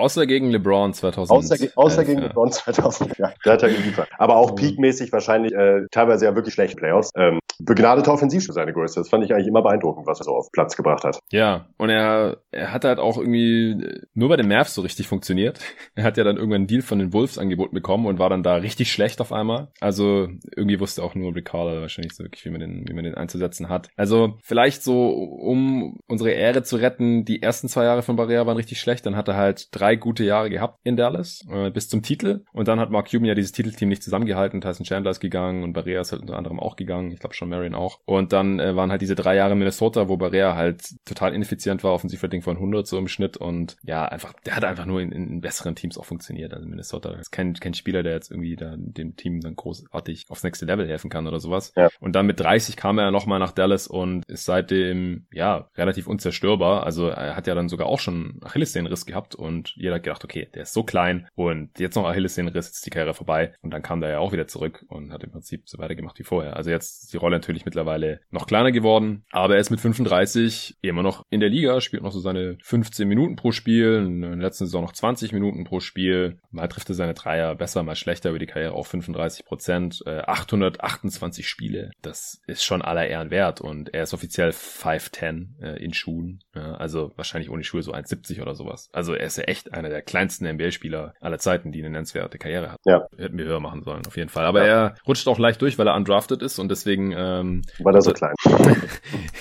Außer 0.00 0.26
gegen 0.26 0.50
LeBron 0.50 0.92
2000. 0.92 1.30
Außer, 1.30 1.68
außer 1.76 2.04
gegen 2.04 2.20
ja. 2.20 2.28
LeBron 2.28 2.50
2000, 2.50 3.18
ja. 3.18 3.32
Der 3.44 3.52
hat 3.52 3.62
er 3.62 3.68
geliefert. 3.68 4.08
Aber 4.18 4.36
auch 4.36 4.54
peakmäßig 4.54 5.12
wahrscheinlich 5.12 5.52
äh, 5.52 5.86
teilweise 5.90 6.24
ja 6.24 6.34
wirklich 6.34 6.54
schlechte 6.54 6.76
Playoffs. 6.76 7.10
Ähm, 7.16 7.38
begnadeter 7.58 8.12
Offensiv 8.12 8.46
für 8.46 8.52
seine 8.52 8.72
Größe. 8.72 9.00
Das 9.00 9.08
fand 9.08 9.24
ich 9.24 9.32
eigentlich 9.32 9.46
immer 9.46 9.62
beeindruckend, 9.62 10.06
was 10.06 10.20
er 10.20 10.24
so 10.24 10.32
auf 10.32 10.50
Platz 10.52 10.76
gebracht 10.76 11.04
hat. 11.04 11.20
Ja, 11.30 11.66
und 11.76 11.90
er, 11.90 12.38
er 12.50 12.72
hat 12.72 12.84
halt 12.84 12.98
auch 12.98 13.18
irgendwie 13.18 14.00
nur 14.14 14.28
bei 14.28 14.36
den 14.36 14.48
Mavs 14.48 14.74
so 14.74 14.82
richtig 14.82 15.08
funktioniert. 15.08 15.60
Er 15.96 16.04
hat 16.04 16.16
ja 16.16 16.24
dann 16.24 16.36
irgendwann 16.36 16.60
einen 16.60 16.66
Deal 16.66 16.82
von 16.82 16.98
den 16.98 17.12
Wolves 17.12 17.36
angeboten 17.36 17.74
bekommen 17.74 18.06
und 18.06 18.18
war 18.18 18.30
dann 18.30 18.42
da 18.42 18.54
richtig 18.54 18.90
schlecht 18.90 19.20
auf 19.20 19.32
einmal. 19.32 19.68
Also 19.80 20.28
irgendwie 20.56 20.80
wusste 20.80 21.02
auch 21.02 21.14
nur 21.14 21.34
Rick 21.34 21.52
wahrscheinlich 21.52 22.14
so 22.14 22.24
wirklich, 22.24 22.44
wie 22.44 22.50
man 22.50 22.60
den, 22.60 22.88
wie 22.88 22.94
man 22.94 23.04
den 23.04 23.14
einzusetzen 23.14 23.68
hat. 23.68 23.90
Also 23.96 24.38
vielleicht 24.42 24.82
so, 24.82 25.08
um 25.10 25.98
unsere 26.06 26.30
Ehre 26.30 26.62
zu 26.62 26.76
retten, 26.76 27.24
die 27.24 27.42
ersten 27.42 27.68
zwei 27.68 27.84
Jahre 27.84 28.02
von 28.02 28.16
Barrea 28.16 28.46
waren 28.46 28.56
richtig 28.56 28.80
schlecht. 28.80 29.04
Dann 29.04 29.16
hat 29.16 29.28
er 29.28 29.36
halt 29.36 29.68
drei 29.72 29.89
drei 29.90 29.96
gute 29.96 30.24
Jahre 30.24 30.50
gehabt 30.50 30.78
in 30.84 30.96
Dallas 30.96 31.44
äh, 31.50 31.70
bis 31.70 31.88
zum 31.88 32.02
Titel 32.02 32.44
und 32.52 32.68
dann 32.68 32.78
hat 32.78 32.90
Mark 32.90 33.10
Cuban 33.10 33.24
ja 33.24 33.34
dieses 33.34 33.52
Titelteam 33.52 33.88
nicht 33.88 34.02
zusammengehalten. 34.02 34.60
Tyson 34.60 34.86
Chandler 34.86 35.10
ist 35.10 35.20
gegangen 35.20 35.64
und 35.64 35.72
Barrea 35.72 36.00
ist 36.00 36.12
halt 36.12 36.22
unter 36.22 36.36
anderem 36.36 36.60
auch 36.60 36.76
gegangen. 36.76 37.10
Ich 37.10 37.18
glaube 37.18 37.34
schon 37.34 37.48
Marion 37.48 37.74
auch. 37.74 37.98
Und 38.04 38.32
dann 38.32 38.60
äh, 38.60 38.76
waren 38.76 38.90
halt 38.90 39.02
diese 39.02 39.16
drei 39.16 39.34
Jahre 39.34 39.56
Minnesota, 39.56 40.08
wo 40.08 40.16
Barrea 40.16 40.54
halt 40.54 40.94
total 41.04 41.34
ineffizient 41.34 41.82
war, 41.82 41.92
Offensivrating 41.92 42.42
von 42.42 42.56
100 42.56 42.86
so 42.86 42.98
im 42.98 43.08
Schnitt 43.08 43.36
und 43.36 43.76
ja, 43.82 44.04
einfach, 44.04 44.32
der 44.44 44.56
hat 44.56 44.64
einfach 44.64 44.86
nur 44.86 45.00
in, 45.00 45.10
in 45.10 45.40
besseren 45.40 45.74
Teams 45.74 45.98
auch 45.98 46.04
funktioniert. 46.04 46.54
Also 46.54 46.68
Minnesota 46.68 47.10
ist 47.14 47.32
kein, 47.32 47.54
kein 47.54 47.74
Spieler, 47.74 48.02
der 48.02 48.12
jetzt 48.12 48.30
irgendwie 48.30 48.54
da 48.56 48.74
dem 48.76 49.16
Team 49.16 49.40
dann 49.40 49.56
großartig 49.56 50.26
aufs 50.28 50.44
nächste 50.44 50.66
Level 50.66 50.86
helfen 50.86 51.10
kann 51.10 51.26
oder 51.26 51.40
sowas. 51.40 51.72
Ja. 51.76 51.88
Und 51.98 52.14
dann 52.14 52.26
mit 52.26 52.38
30 52.38 52.76
kam 52.76 52.98
er 52.98 53.10
nochmal 53.10 53.40
nach 53.40 53.52
Dallas 53.52 53.88
und 53.88 54.24
ist 54.26 54.44
seitdem, 54.44 55.26
ja, 55.32 55.68
relativ 55.76 56.06
unzerstörbar. 56.06 56.84
Also 56.84 57.08
er 57.08 57.34
hat 57.34 57.46
ja 57.46 57.54
dann 57.54 57.68
sogar 57.68 57.88
auch 57.88 57.98
schon 57.98 58.40
Achillessehnenriss 58.42 59.06
gehabt 59.06 59.34
und 59.34 59.74
jeder 59.80 60.00
gedacht, 60.00 60.24
okay, 60.24 60.48
der 60.54 60.62
ist 60.62 60.72
so 60.72 60.82
klein 60.82 61.28
und 61.34 61.78
jetzt 61.78 61.96
noch 61.96 62.06
Achillessehnenriss, 62.06 62.66
jetzt 62.66 62.86
die 62.86 62.90
Karriere 62.90 63.14
vorbei. 63.14 63.54
Und 63.62 63.72
dann 63.72 63.82
kam 63.82 64.00
der 64.00 64.10
ja 64.10 64.18
auch 64.18 64.32
wieder 64.32 64.46
zurück 64.46 64.84
und 64.88 65.12
hat 65.12 65.24
im 65.24 65.30
Prinzip 65.30 65.68
so 65.68 65.78
weitergemacht 65.78 66.18
wie 66.18 66.24
vorher. 66.24 66.56
Also 66.56 66.70
jetzt 66.70 67.04
ist 67.04 67.12
die 67.12 67.16
Rolle 67.16 67.36
natürlich 67.36 67.64
mittlerweile 67.64 68.20
noch 68.30 68.46
kleiner 68.46 68.72
geworden, 68.72 69.24
aber 69.30 69.54
er 69.54 69.60
ist 69.60 69.70
mit 69.70 69.80
35 69.80 70.76
immer 70.82 71.02
noch 71.02 71.24
in 71.30 71.40
der 71.40 71.48
Liga, 71.48 71.80
spielt 71.80 72.02
noch 72.02 72.12
so 72.12 72.20
seine 72.20 72.58
15 72.62 73.08
Minuten 73.08 73.36
pro 73.36 73.52
Spiel, 73.52 74.04
in 74.06 74.20
der 74.20 74.36
letzten 74.36 74.66
Saison 74.66 74.82
noch 74.82 74.92
20 74.92 75.32
Minuten 75.32 75.64
pro 75.64 75.80
Spiel. 75.80 76.38
Mal 76.50 76.68
trifft 76.68 76.88
er 76.88 76.94
seine 76.94 77.14
Dreier 77.14 77.54
besser, 77.54 77.82
mal 77.82 77.96
schlechter 77.96 78.30
über 78.30 78.38
die 78.38 78.46
Karriere 78.46 78.72
auf 78.72 78.88
35 78.88 79.44
Prozent. 79.44 80.02
Äh, 80.06 80.20
828 80.20 81.48
Spiele, 81.48 81.90
das 82.02 82.42
ist 82.46 82.64
schon 82.64 82.82
aller 82.82 83.06
Ehren 83.06 83.30
wert 83.30 83.60
und 83.60 83.94
er 83.94 84.02
ist 84.02 84.14
offiziell 84.14 84.50
5'10 84.50 85.62
äh, 85.62 85.82
in 85.82 85.94
Schuhen. 85.94 86.42
Also 86.52 87.12
wahrscheinlich 87.16 87.50
ohne 87.50 87.64
Schuhe 87.64 87.82
so 87.82 87.92
1,70 87.92 88.42
oder 88.42 88.54
sowas. 88.54 88.90
Also 88.92 89.14
er 89.14 89.26
ist 89.26 89.38
ja 89.38 89.44
echt 89.44 89.59
einer 89.68 89.88
der 89.88 90.02
kleinsten 90.02 90.46
NBA-Spieler 90.46 91.14
aller 91.20 91.38
Zeiten, 91.38 91.72
die 91.72 91.80
eine 91.80 91.90
nennenswerte 91.90 92.38
Karriere 92.38 92.72
hat. 92.72 92.80
Ja. 92.84 93.06
Hätten 93.16 93.38
wir 93.38 93.44
höher 93.44 93.60
machen 93.60 93.82
sollen, 93.82 94.06
auf 94.06 94.16
jeden 94.16 94.28
Fall. 94.28 94.44
Aber 94.44 94.66
ja. 94.66 94.86
er 94.86 94.94
rutscht 95.06 95.28
auch 95.28 95.38
leicht 95.38 95.60
durch, 95.62 95.78
weil 95.78 95.88
er 95.88 95.94
undrafted 95.94 96.42
ist 96.42 96.58
und 96.58 96.70
deswegen... 96.70 97.12
Ähm, 97.16 97.62
weil 97.78 97.94
er 97.94 98.02
so 98.02 98.12
klein 98.12 98.34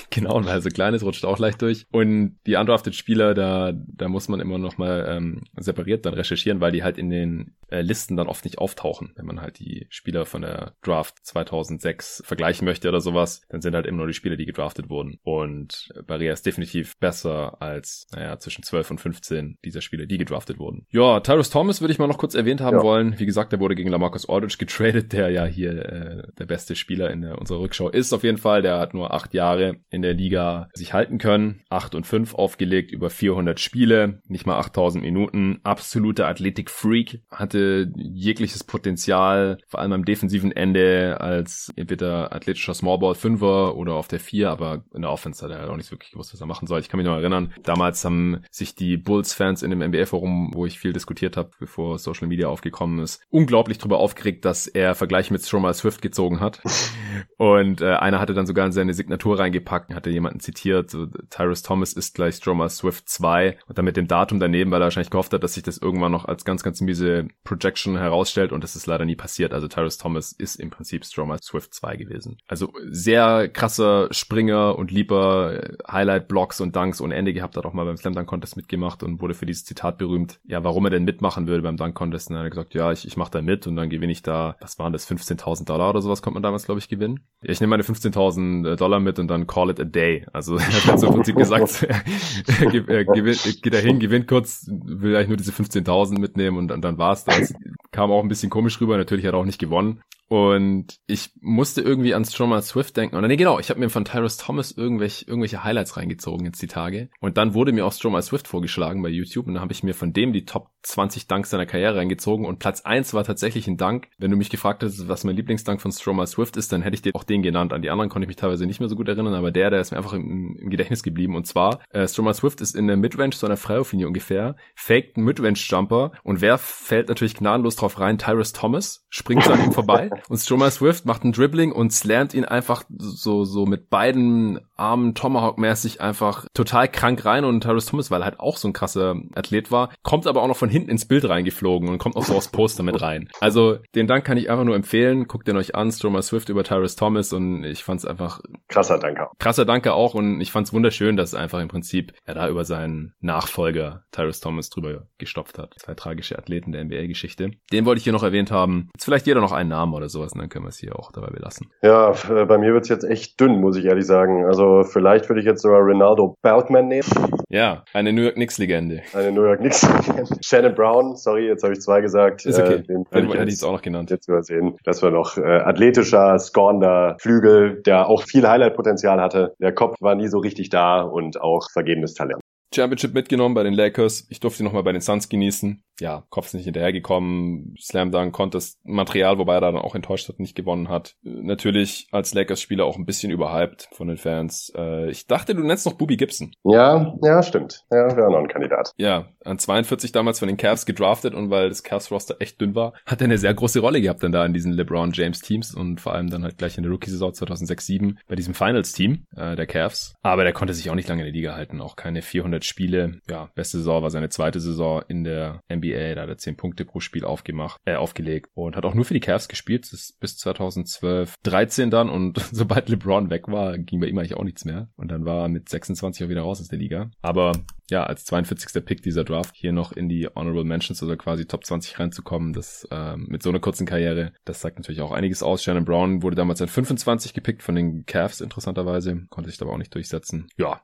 Genau, 0.09 0.43
weil 0.43 0.57
er 0.57 0.61
so 0.61 0.69
klein 0.69 0.93
ist, 0.93 1.03
rutscht 1.03 1.25
auch 1.25 1.39
leicht 1.39 1.61
durch. 1.61 1.85
Und 1.91 2.39
die 2.45 2.55
undrafted 2.55 2.95
Spieler, 2.95 3.33
da, 3.33 3.73
da 3.73 4.07
muss 4.07 4.27
man 4.27 4.39
immer 4.39 4.57
noch 4.57 4.77
mal 4.77 5.05
ähm, 5.09 5.43
separiert 5.57 6.05
dann 6.05 6.13
recherchieren, 6.13 6.61
weil 6.61 6.71
die 6.71 6.83
halt 6.83 6.97
in 6.97 7.09
den 7.09 7.55
äh, 7.71 7.81
Listen 7.81 8.17
dann 8.17 8.27
oft 8.27 8.45
nicht 8.45 8.57
auftauchen. 8.57 9.13
Wenn 9.15 9.25
man 9.25 9.41
halt 9.41 9.59
die 9.59 9.87
Spieler 9.89 10.25
von 10.25 10.41
der 10.41 10.73
Draft 10.81 11.15
2006 11.23 12.23
vergleichen 12.25 12.65
möchte 12.65 12.87
oder 12.89 13.01
sowas, 13.01 13.41
dann 13.49 13.61
sind 13.61 13.75
halt 13.75 13.85
immer 13.85 13.99
nur 13.99 14.07
die 14.07 14.13
Spieler, 14.13 14.35
die 14.35 14.45
gedraftet 14.45 14.89
wurden. 14.89 15.19
Und 15.23 15.89
Barrier 16.05 16.33
ist 16.33 16.45
definitiv 16.45 16.97
besser 16.97 17.61
als, 17.61 18.07
naja, 18.11 18.37
zwischen 18.39 18.63
12 18.63 18.91
und 18.91 19.01
15 19.01 19.57
dieser 19.63 19.81
Spieler, 19.81 20.05
die 20.05 20.17
gedraftet 20.17 20.59
wurden. 20.59 20.85
Ja, 20.89 21.19
Tyrus 21.19 21.49
Thomas 21.49 21.81
würde 21.81 21.91
ich 21.91 21.99
mal 21.99 22.07
noch 22.07 22.17
kurz 22.17 22.35
erwähnt 22.35 22.61
haben 22.61 22.77
ja. 22.77 22.83
wollen. 22.83 23.19
Wie 23.19 23.25
gesagt, 23.25 23.51
der 23.51 23.59
wurde 23.59 23.75
gegen 23.75 23.89
Lamarcus 23.89 24.27
Aldridge 24.27 24.57
getradet, 24.57 25.13
der 25.13 25.29
ja 25.29 25.45
hier 25.45 25.85
äh, 25.85 26.23
der 26.37 26.45
beste 26.45 26.75
Spieler 26.75 27.11
in 27.11 27.21
der, 27.21 27.37
unserer 27.39 27.59
Rückschau 27.59 27.89
ist 27.89 28.13
auf 28.13 28.23
jeden 28.23 28.37
Fall. 28.37 28.61
Der 28.61 28.79
hat 28.79 28.93
nur 28.93 29.13
acht 29.13 29.33
Jahre 29.33 29.77
in 29.89 30.01
der 30.01 30.13
Liga 30.13 30.69
sich 30.73 30.93
halten 30.93 31.17
können. 31.17 31.61
Acht 31.69 31.95
und 31.95 32.05
fünf 32.05 32.35
aufgelegt 32.35 32.91
über 32.91 33.09
400 33.09 33.59
Spiele, 33.59 34.21
nicht 34.27 34.45
mal 34.45 34.57
8000 34.59 35.03
Minuten. 35.03 35.59
Absoluter 35.63 36.27
Athletik-Freak, 36.27 37.21
hatte 37.29 37.58
jegliches 37.95 38.63
Potenzial, 38.63 39.57
vor 39.67 39.79
allem 39.79 39.93
am 39.93 40.05
defensiven 40.05 40.51
Ende 40.51 41.17
als 41.19 41.71
entweder 41.75 42.33
athletischer 42.33 42.73
Smallball 42.73 43.15
Fünfer 43.15 43.75
oder 43.75 43.93
auf 43.93 44.07
der 44.07 44.19
Vier, 44.19 44.49
aber 44.49 44.83
in 44.93 45.01
der 45.01 45.11
Offense 45.11 45.43
hat 45.43 45.51
er 45.51 45.59
halt 45.59 45.69
auch 45.69 45.77
nicht 45.77 45.91
wirklich 45.91 46.11
gewusst, 46.11 46.33
was 46.33 46.41
er 46.41 46.47
machen 46.47 46.67
soll. 46.67 46.79
Ich 46.79 46.89
kann 46.89 46.97
mich 46.97 47.07
noch 47.07 47.15
erinnern, 47.15 47.53
damals 47.63 48.03
haben 48.05 48.41
sich 48.51 48.75
die 48.75 48.97
Bulls-Fans 48.97 49.63
in 49.63 49.69
dem 49.69 49.81
NBA-Forum, 49.81 50.51
wo 50.53 50.65
ich 50.65 50.79
viel 50.79 50.93
diskutiert 50.93 51.37
habe, 51.37 51.51
bevor 51.59 51.99
Social 51.99 52.27
Media 52.27 52.47
aufgekommen 52.47 52.99
ist, 52.99 53.21
unglaublich 53.29 53.77
darüber 53.77 53.99
aufgeregt, 53.99 54.45
dass 54.45 54.67
er 54.67 54.95
Vergleich 54.95 55.31
mit 55.31 55.41
Stromal 55.41 55.73
Swift 55.73 56.01
gezogen 56.01 56.39
hat. 56.39 56.61
Und 57.37 57.81
äh, 57.81 57.93
einer 57.93 58.19
hatte 58.19 58.33
dann 58.33 58.45
sogar 58.45 58.65
in 58.65 58.71
seine 58.71 58.93
Signatur 58.93 59.39
reingepackt, 59.39 59.93
hatte 59.93 60.09
jemanden 60.09 60.39
zitiert, 60.39 60.89
so, 60.89 61.07
Tyrus 61.29 61.63
Thomas 61.63 61.93
ist 61.93 62.15
gleich 62.15 62.35
Stromal 62.35 62.69
Swift 62.69 63.07
2 63.09 63.57
und 63.67 63.77
dann 63.77 63.85
mit 63.85 63.97
dem 63.97 64.07
Datum 64.07 64.39
daneben, 64.39 64.71
weil 64.71 64.81
er 64.81 64.85
wahrscheinlich 64.85 65.09
gehofft 65.09 65.33
hat, 65.33 65.43
dass 65.43 65.53
sich 65.53 65.63
das 65.63 65.77
irgendwann 65.77 66.11
noch 66.11 66.25
als 66.25 66.45
ganz, 66.45 66.63
ganz 66.63 66.81
miese 66.81 67.27
Projection 67.49 67.97
herausstellt 67.97 68.51
und 68.51 68.63
das 68.63 68.75
ist 68.75 68.85
leider 68.85 69.05
nie 69.05 69.15
passiert. 69.15 69.53
Also 69.53 69.67
Tyrus 69.67 69.97
Thomas 69.97 70.31
ist 70.31 70.57
im 70.57 70.69
Prinzip 70.69 71.03
Stromal 71.03 71.41
Swift 71.41 71.73
2 71.73 71.95
gewesen. 71.97 72.37
Also 72.47 72.71
sehr 72.85 73.49
krasser 73.49 74.07
Springer 74.11 74.77
und 74.77 74.91
lieber 74.91 75.63
äh, 75.63 75.77
Highlight-Blocks 75.91 76.61
und 76.61 76.75
Dunks 76.75 77.01
ohne 77.01 77.15
Ende 77.15 77.33
gehabt, 77.33 77.57
hat 77.57 77.65
auch 77.65 77.73
mal 77.73 77.85
beim 77.85 77.97
Slam 77.97 78.13
Dunk 78.13 78.27
Contest 78.27 78.55
mitgemacht 78.55 79.01
und 79.01 79.19
wurde 79.19 79.33
für 79.33 79.47
dieses 79.47 79.65
Zitat 79.65 79.97
berühmt. 79.97 80.39
Ja, 80.45 80.63
warum 80.63 80.85
er 80.85 80.91
denn 80.91 81.05
mitmachen 81.05 81.47
würde 81.47 81.63
beim 81.63 81.75
Dunk 81.75 81.95
Contest. 81.95 82.29
Und 82.29 82.35
dann 82.35 82.41
hat 82.41 82.47
er 82.47 82.51
gesagt, 82.51 82.75
ja, 82.75 82.91
ich, 82.91 83.07
ich 83.07 83.17
mache 83.17 83.31
da 83.31 83.41
mit 83.41 83.65
und 83.65 83.75
dann 83.75 83.89
gewinne 83.89 84.11
ich 84.11 84.21
da, 84.21 84.55
was 84.61 84.77
waren 84.77 84.93
das, 84.93 85.09
15.000 85.09 85.65
Dollar 85.65 85.89
oder 85.89 86.03
sowas 86.03 86.21
konnte 86.21 86.35
man 86.35 86.43
damals, 86.43 86.65
glaube 86.65 86.79
ich, 86.79 86.87
gewinnen. 86.87 87.21
Ja, 87.41 87.49
ich 87.49 87.59
nehme 87.61 87.71
meine 87.71 87.83
15.000 87.83 88.75
Dollar 88.75 88.99
mit 88.99 89.17
und 89.17 89.27
dann 89.27 89.47
call 89.47 89.71
it 89.71 89.79
a 89.79 89.85
day. 89.85 90.27
Also 90.33 90.57
er 90.57 90.67
hat 90.67 90.85
halt 90.85 90.99
so 90.99 91.07
im 91.07 91.13
Prinzip 91.13 91.35
gesagt, 91.35 91.83
er 91.87 93.05
gewinnt, 93.05 93.61
geht 93.63 93.73
dahin, 93.73 93.99
gewinnt 93.99 94.27
kurz, 94.27 94.67
will 94.69 95.15
eigentlich 95.15 95.29
nur 95.29 95.37
diese 95.37 95.51
15.000 95.51 96.19
mitnehmen 96.19 96.57
und, 96.57 96.71
und 96.71 96.81
dann 96.81 96.99
war's 96.99 97.25
das. 97.39 97.53
Kam 97.91 98.11
auch 98.11 98.21
ein 98.21 98.29
bisschen 98.29 98.49
komisch 98.49 98.79
rüber, 98.81 98.97
natürlich 98.97 99.25
hat 99.25 99.33
er 99.33 99.39
auch 99.39 99.45
nicht 99.45 99.59
gewonnen. 99.59 100.01
Und 100.29 100.99
ich 101.07 101.31
musste 101.41 101.81
irgendwie 101.81 102.13
an 102.13 102.23
Stromer 102.23 102.61
Swift 102.61 102.95
denken. 102.95 103.15
Und 103.15 103.27
nee, 103.27 103.35
genau, 103.35 103.57
ich 103.57 103.71
habe 103.71 103.79
mir 103.79 103.89
von 103.89 104.05
Tyrus 104.05 104.37
Thomas 104.37 104.71
irgendwelche, 104.71 105.25
irgendwelche 105.25 105.63
Highlights 105.63 105.97
reingezogen 105.97 106.45
jetzt 106.45 106.61
die 106.61 106.67
Tage. 106.67 107.09
Und 107.19 107.37
dann 107.37 107.55
wurde 107.55 107.71
mir 107.71 107.83
auch 107.83 107.91
Stromer 107.91 108.21
Swift 108.21 108.47
vorgeschlagen 108.47 109.01
bei 109.01 109.09
YouTube. 109.09 109.47
Und 109.47 109.55
dann 109.55 109.61
habe 109.61 109.73
ich 109.73 109.81
mir 109.81 109.95
von 109.95 110.13
dem 110.13 110.31
die 110.31 110.45
Top 110.45 110.69
20 110.83 111.27
Dunks 111.27 111.49
seiner 111.49 111.65
Karriere 111.65 111.95
reingezogen. 111.95 112.45
Und 112.45 112.59
Platz 112.59 112.81
1 112.81 113.15
war 113.15 113.23
tatsächlich 113.23 113.67
ein 113.67 113.77
Dunk. 113.77 114.07
Wenn 114.19 114.29
du 114.29 114.37
mich 114.37 114.51
gefragt 114.51 114.83
hättest, 114.83 115.07
was 115.07 115.23
mein 115.23 115.35
Lieblingsdunk 115.35 115.81
von 115.81 115.91
Stromer 115.91 116.27
Swift 116.27 116.57
ist, 116.57 116.71
dann 116.71 116.83
hätte 116.83 116.93
ich 116.93 117.01
dir 117.01 117.15
auch 117.15 117.23
den 117.23 117.41
genannt. 117.41 117.73
An 117.73 117.81
die 117.81 117.89
anderen 117.89 118.11
konnte 118.11 118.25
ich 118.25 118.29
mich 118.29 118.37
teilweise 118.37 118.67
nicht 118.67 118.79
mehr 118.79 118.89
so 118.89 118.95
gut 118.95 119.07
erinnern. 119.07 119.33
Aber 119.33 119.49
der, 119.49 119.71
der 119.71 119.81
ist 119.81 119.89
mir 119.89 119.97
einfach 119.97 120.13
im, 120.13 120.57
im 120.61 120.69
Gedächtnis 120.69 121.01
geblieben. 121.01 121.35
Und 121.35 121.47
zwar, 121.47 121.79
äh, 121.89 122.07
Stromer 122.07 122.35
Swift 122.35 122.61
ist 122.61 122.75
in 122.75 122.85
der 122.85 122.97
Midrange 122.97 123.33
so 123.33 123.47
einer 123.47 123.57
Freiwurflinie 123.57 124.05
ungefähr, 124.05 124.57
faked 124.75 125.17
Midrange-Jumper. 125.17 126.11
Und 126.21 126.41
wer 126.41 126.59
fällt 126.59 127.09
natürlich 127.09 127.33
gnadenlos 127.33 127.75
drauf 127.77 127.99
rein? 127.99 128.19
Tyrus 128.19 128.53
Thomas 128.53 129.07
springt 129.09 129.43
so 129.43 129.53
an 129.53 129.63
ihm 129.63 129.71
vorbei. 129.71 130.11
Und 130.27 130.37
Stromer 130.37 130.71
Swift 130.71 131.05
macht 131.05 131.23
ein 131.23 131.31
Dribbling 131.31 131.71
und 131.71 131.93
slammt 131.93 132.33
ihn 132.33 132.45
einfach 132.45 132.83
so, 132.89 133.45
so 133.45 133.65
mit 133.65 133.89
beiden 133.89 134.59
Armen 134.75 135.13
Tomahawk-mäßig 135.15 136.01
einfach 136.01 136.45
total 136.53 136.87
krank 136.87 137.25
rein 137.25 137.45
und 137.45 137.61
Tyrus 137.61 137.85
Thomas, 137.85 138.11
weil 138.11 138.21
er 138.21 138.25
halt 138.25 138.39
auch 138.39 138.57
so 138.57 138.67
ein 138.67 138.73
krasser 138.73 139.15
Athlet 139.35 139.71
war, 139.71 139.89
kommt 140.03 140.27
aber 140.27 140.41
auch 140.41 140.47
noch 140.47 140.57
von 140.57 140.69
hinten 140.69 140.89
ins 140.89 141.07
Bild 141.07 141.27
reingeflogen 141.27 141.89
und 141.89 141.97
kommt 141.97 142.15
auch 142.15 142.23
so 142.23 142.35
aufs 142.35 142.49
Poster 142.49 142.83
mit 142.83 143.01
rein. 143.01 143.29
Also 143.39 143.77
den 143.95 144.07
Dank 144.07 144.25
kann 144.25 144.37
ich 144.37 144.49
einfach 144.49 144.63
nur 144.63 144.75
empfehlen. 144.75 145.27
Guckt 145.27 145.47
den 145.47 145.57
euch 145.57 145.75
an, 145.75 145.91
Stromer 145.91 146.21
Swift 146.21 146.49
über 146.49 146.63
Tyrus 146.63 146.95
Thomas 146.95 147.33
und 147.33 147.63
ich 147.63 147.83
fand's 147.83 148.05
einfach 148.05 148.39
krasser 148.67 148.99
Danke. 148.99 149.27
Krasser 149.39 149.65
Danke 149.65 149.93
auch 149.93 150.13
und 150.13 150.41
ich 150.41 150.51
fand's 150.51 150.73
wunderschön, 150.73 151.17
dass 151.17 151.33
einfach 151.33 151.59
im 151.59 151.67
Prinzip 151.67 152.13
er 152.25 152.35
da 152.35 152.49
über 152.49 152.65
seinen 152.65 153.13
Nachfolger 153.19 154.03
Tyrus 154.11 154.39
Thomas 154.39 154.69
drüber 154.69 155.07
gestopft 155.17 155.57
hat. 155.57 155.75
Zwei 155.77 155.93
tragische 155.93 156.37
Athleten 156.37 156.71
der 156.71 156.83
NBA-Geschichte. 156.83 157.51
Den 157.71 157.85
wollte 157.85 157.99
ich 157.99 158.03
hier 158.03 158.13
noch 158.13 158.23
erwähnt 158.23 158.51
haben. 158.51 158.89
Jetzt 158.95 159.05
vielleicht 159.05 159.27
jeder 159.27 159.41
noch 159.41 159.51
einen 159.51 159.69
Namen 159.69 159.93
oder 159.93 160.08
sowas 160.09 160.33
und 160.33 160.39
dann 160.39 160.49
können 160.49 160.65
wir 160.65 160.69
es 160.69 160.77
hier 160.77 160.97
auch 160.97 161.11
dabei 161.11 161.29
belassen. 161.29 161.71
Ja, 161.81 162.13
äh, 162.29 162.45
bei 162.45 162.57
mir 162.57 162.73
wird's 162.73 162.89
jetzt 162.89 163.03
echt 163.03 163.39
dünn, 163.39 163.59
muss 163.59 163.77
ich 163.77 163.85
ehrlich 163.85 164.05
sagen. 164.05 164.45
Also 164.45 164.83
vielleicht 164.83 165.29
würde 165.29 165.39
ich 165.39 165.45
jetzt 165.45 165.61
sogar 165.61 165.79
Ronaldo 165.79 166.35
Beltman 166.41 166.87
nehmen. 166.87 167.07
Ja, 167.49 167.83
eine 167.93 168.13
New 168.13 168.21
York 168.21 168.35
Knicks-Legende. 168.35 169.01
Eine 169.13 169.31
New 169.31 169.43
York 169.43 169.59
Knicks-Legende. 169.59 170.35
Shannon 170.41 170.75
Brown, 170.75 171.15
sorry, 171.15 171.47
jetzt 171.47 171.63
habe 171.63 171.73
ich 171.73 171.81
zwei 171.81 172.01
gesagt. 172.01 172.45
Ist 172.45 172.59
okay. 172.59 172.75
Äh, 172.75 172.83
den 172.83 173.05
hätte 173.11 173.27
ich, 173.27 173.49
jetzt, 173.49 173.63
auch 173.63 173.71
noch 173.71 173.81
genannt. 173.81 174.09
Jetzt 174.11 174.27
übersehen. 174.27 174.75
Das 174.83 175.01
war 175.01 175.11
noch 175.11 175.37
äh, 175.37 175.41
athletischer, 175.41 176.37
scorender 176.39 177.17
Flügel, 177.19 177.81
der 177.83 178.07
auch 178.07 178.23
viel 178.23 178.47
Highlight-Potenzial 178.47 179.19
hatte. 179.21 179.55
Der 179.59 179.73
Kopf 179.73 179.95
war 179.99 180.15
nie 180.15 180.27
so 180.27 180.39
richtig 180.39 180.69
da 180.69 181.01
und 181.01 181.41
auch 181.41 181.69
vergebenes 181.71 182.13
Talent. 182.13 182.41
Championship 182.73 183.13
mitgenommen 183.13 183.55
bei 183.55 183.63
den 183.63 183.73
Lakers. 183.73 184.27
Ich 184.29 184.39
durfte 184.39 184.63
ihn 184.63 184.65
nochmal 184.65 184.83
bei 184.83 184.91
den 184.91 185.01
Suns 185.01 185.29
genießen. 185.29 185.83
Ja, 185.99 186.23
Kopf 186.29 186.47
ist 186.47 186.53
nicht 186.53 186.65
hinterhergekommen. 186.65 187.75
Slam 187.79 188.11
Dunk 188.11 188.33
Contest 188.33 188.79
Material, 188.83 189.37
wobei 189.37 189.55
er 189.55 189.61
dann 189.61 189.75
auch 189.75 189.95
enttäuscht 189.95 190.29
hat, 190.29 190.39
nicht 190.39 190.55
gewonnen 190.55 190.89
hat. 190.89 191.15
Natürlich 191.23 192.07
als 192.11 192.33
Lakers-Spieler 192.33 192.85
auch 192.85 192.97
ein 192.97 193.05
bisschen 193.05 193.31
überhyped 193.31 193.89
von 193.91 194.07
den 194.07 194.17
Fans. 194.17 194.71
Äh, 194.75 195.09
ich 195.09 195.27
dachte, 195.27 195.55
du 195.55 195.63
nennst 195.63 195.85
noch 195.85 195.93
Booby 195.93 196.17
Gibson. 196.17 196.53
Ja, 196.63 197.15
ja, 197.21 197.43
stimmt. 197.43 197.85
Ja, 197.91 198.15
wäre 198.15 198.31
noch 198.31 198.39
ein 198.39 198.47
Kandidat. 198.47 198.93
Ja, 198.97 199.27
an 199.43 199.59
42 199.59 200.11
damals 200.11 200.39
von 200.39 200.47
den 200.47 200.57
Cavs 200.57 200.85
gedraftet 200.85 201.33
und 201.33 201.49
weil 201.49 201.69
das 201.69 201.83
Cavs-Roster 201.83 202.37
echt 202.39 202.61
dünn 202.61 202.75
war, 202.75 202.93
hat 203.05 203.21
er 203.21 203.25
eine 203.25 203.37
sehr 203.37 203.53
große 203.53 203.79
Rolle 203.79 204.01
gehabt 204.01 204.23
dann 204.23 204.31
da 204.31 204.45
in 204.45 204.53
diesen 204.53 204.73
LeBron 204.73 205.11
James-Teams 205.11 205.75
und 205.75 205.99
vor 205.99 206.13
allem 206.13 206.29
dann 206.29 206.43
halt 206.43 206.57
gleich 206.57 206.77
in 206.77 206.83
der 206.83 206.91
Rookie-Saison 206.91 207.31
2006-7 207.31 208.15
bei 208.27 208.35
diesem 208.35 208.53
Finals-Team 208.53 209.25
äh, 209.35 209.55
der 209.55 209.67
Cavs. 209.67 210.15
Aber 210.21 210.43
der 210.43 210.53
konnte 210.53 210.73
sich 210.73 210.89
auch 210.89 210.95
nicht 210.95 211.09
lange 211.09 211.21
in 211.21 211.25
der 211.25 211.33
Liga 211.33 211.55
halten. 211.55 211.81
Auch 211.81 211.95
keine 211.95 212.21
400 212.21 212.58
100 212.59 212.65
Spiele. 212.65 213.21
Ja, 213.29 213.49
beste 213.55 213.77
Saison 213.77 214.03
war 214.03 214.09
seine 214.09 214.29
zweite 214.29 214.59
Saison 214.59 215.01
in 215.07 215.23
der 215.23 215.61
NBA. 215.71 216.15
Da 216.15 216.21
hat 216.23 216.29
er 216.29 216.37
10 216.37 216.57
Punkte 216.57 216.85
pro 216.85 216.99
Spiel 216.99 217.25
aufgemacht, 217.25 217.79
äh, 217.85 217.95
aufgelegt 217.95 218.49
und 218.53 218.75
hat 218.75 218.85
auch 218.85 218.93
nur 218.93 219.05
für 219.05 219.13
die 219.13 219.19
Cavs 219.19 219.47
gespielt. 219.47 219.89
Bis 220.19 220.37
2012, 220.37 221.35
13 221.43 221.89
dann 221.89 222.09
und 222.09 222.39
sobald 222.51 222.89
LeBron 222.89 223.29
weg 223.29 223.47
war, 223.47 223.77
ging 223.77 223.99
bei 223.99 224.07
ihm 224.07 224.17
eigentlich 224.17 224.35
auch 224.35 224.43
nichts 224.43 224.65
mehr. 224.65 224.89
Und 224.95 225.09
dann 225.11 225.25
war 225.25 225.43
er 225.43 225.49
mit 225.49 225.69
26 225.69 226.25
auch 226.25 226.29
wieder 226.29 226.41
raus 226.41 226.61
aus 226.61 226.67
der 226.67 226.79
Liga. 226.79 227.09
Aber 227.21 227.53
ja, 227.89 228.03
als 228.03 228.25
42. 228.25 228.85
Pick 228.85 229.01
dieser 229.01 229.23
Draft 229.23 229.55
hier 229.55 229.71
noch 229.71 229.91
in 229.91 230.09
die 230.09 230.27
Honorable 230.27 230.63
Mentions 230.63 231.01
oder 231.01 231.17
quasi 231.17 231.45
Top 231.45 231.65
20 231.65 231.99
reinzukommen, 231.99 232.53
das 232.53 232.87
äh, 232.91 233.17
mit 233.17 233.41
so 233.41 233.49
einer 233.49 233.59
kurzen 233.59 233.87
Karriere, 233.87 234.33
das 234.45 234.61
sagt 234.61 234.77
natürlich 234.77 235.01
auch 235.01 235.11
einiges 235.11 235.41
aus. 235.41 235.63
Shannon 235.63 235.85
Brown 235.85 236.21
wurde 236.21 236.35
damals 236.35 236.61
an 236.61 236.67
25 236.67 237.33
gepickt 237.33 237.63
von 237.63 237.75
den 237.75 238.05
Cavs, 238.05 238.41
interessanterweise, 238.41 239.25
konnte 239.29 239.49
sich 239.49 239.59
aber 239.61 239.71
auch 239.71 239.77
nicht 239.77 239.93
durchsetzen. 239.95 240.47
Ja, 240.55 240.81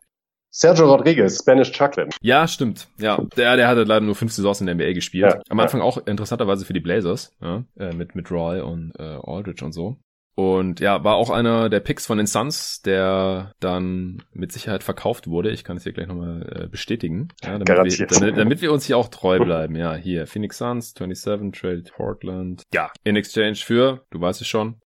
Sergio 0.58 0.90
Rodriguez, 0.90 1.38
Spanish 1.40 1.78
Chocolate. 1.78 2.16
Ja, 2.22 2.48
stimmt. 2.48 2.88
Ja, 2.98 3.22
der, 3.36 3.58
der 3.58 3.68
hatte 3.68 3.84
leider 3.84 4.06
nur 4.06 4.16
fünf 4.16 4.32
Saisons 4.32 4.62
in 4.62 4.68
der 4.68 4.76
NBA 4.76 4.94
gespielt. 4.94 5.34
Ja, 5.34 5.42
Am 5.50 5.60
Anfang 5.60 5.82
ja. 5.82 5.86
auch 5.86 5.98
interessanterweise 6.08 6.64
für 6.64 6.72
die 6.72 6.80
Blazers, 6.80 7.34
ja, 7.42 7.66
äh, 7.78 7.92
mit, 7.92 8.16
mit 8.16 8.32
Roy 8.32 8.62
und 8.62 8.94
äh, 8.98 9.20
Aldridge 9.22 9.66
und 9.66 9.74
so. 9.74 9.98
Und 10.36 10.80
ja, 10.80 11.04
war 11.04 11.16
auch 11.16 11.30
einer 11.30 11.68
der 11.68 11.82
Picks 11.82 12.06
von 12.06 12.18
den 12.18 12.28
Suns, 12.28 12.82
der 12.82 13.52
dann 13.60 14.24
mit 14.32 14.54
Sicherheit 14.54 14.84
verkauft 14.84 15.28
wurde. 15.28 15.52
Ich 15.52 15.66
kann 15.66 15.76
es 15.76 15.84
hier 15.84 15.92
gleich 15.92 16.08
nochmal 16.08 16.64
äh, 16.64 16.68
bestätigen. 16.68 17.28
Ja, 17.44 17.58
damit, 17.58 18.00
wir, 18.00 18.08
damit, 18.08 18.38
damit, 18.38 18.62
wir, 18.62 18.72
uns 18.72 18.86
hier 18.86 18.98
auch 18.98 19.10
treu 19.10 19.40
bleiben. 19.40 19.76
Ja, 19.76 19.96
hier 19.96 20.26
Phoenix 20.26 20.58
Suns, 20.58 20.94
27, 20.98 21.52
Trade 21.52 21.84
Portland. 21.94 22.64
Ja, 22.74 22.92
in 23.04 23.18
Exchange 23.18 23.56
für, 23.56 24.06
du 24.10 24.22
weißt 24.22 24.40
es 24.40 24.48
schon. 24.48 24.80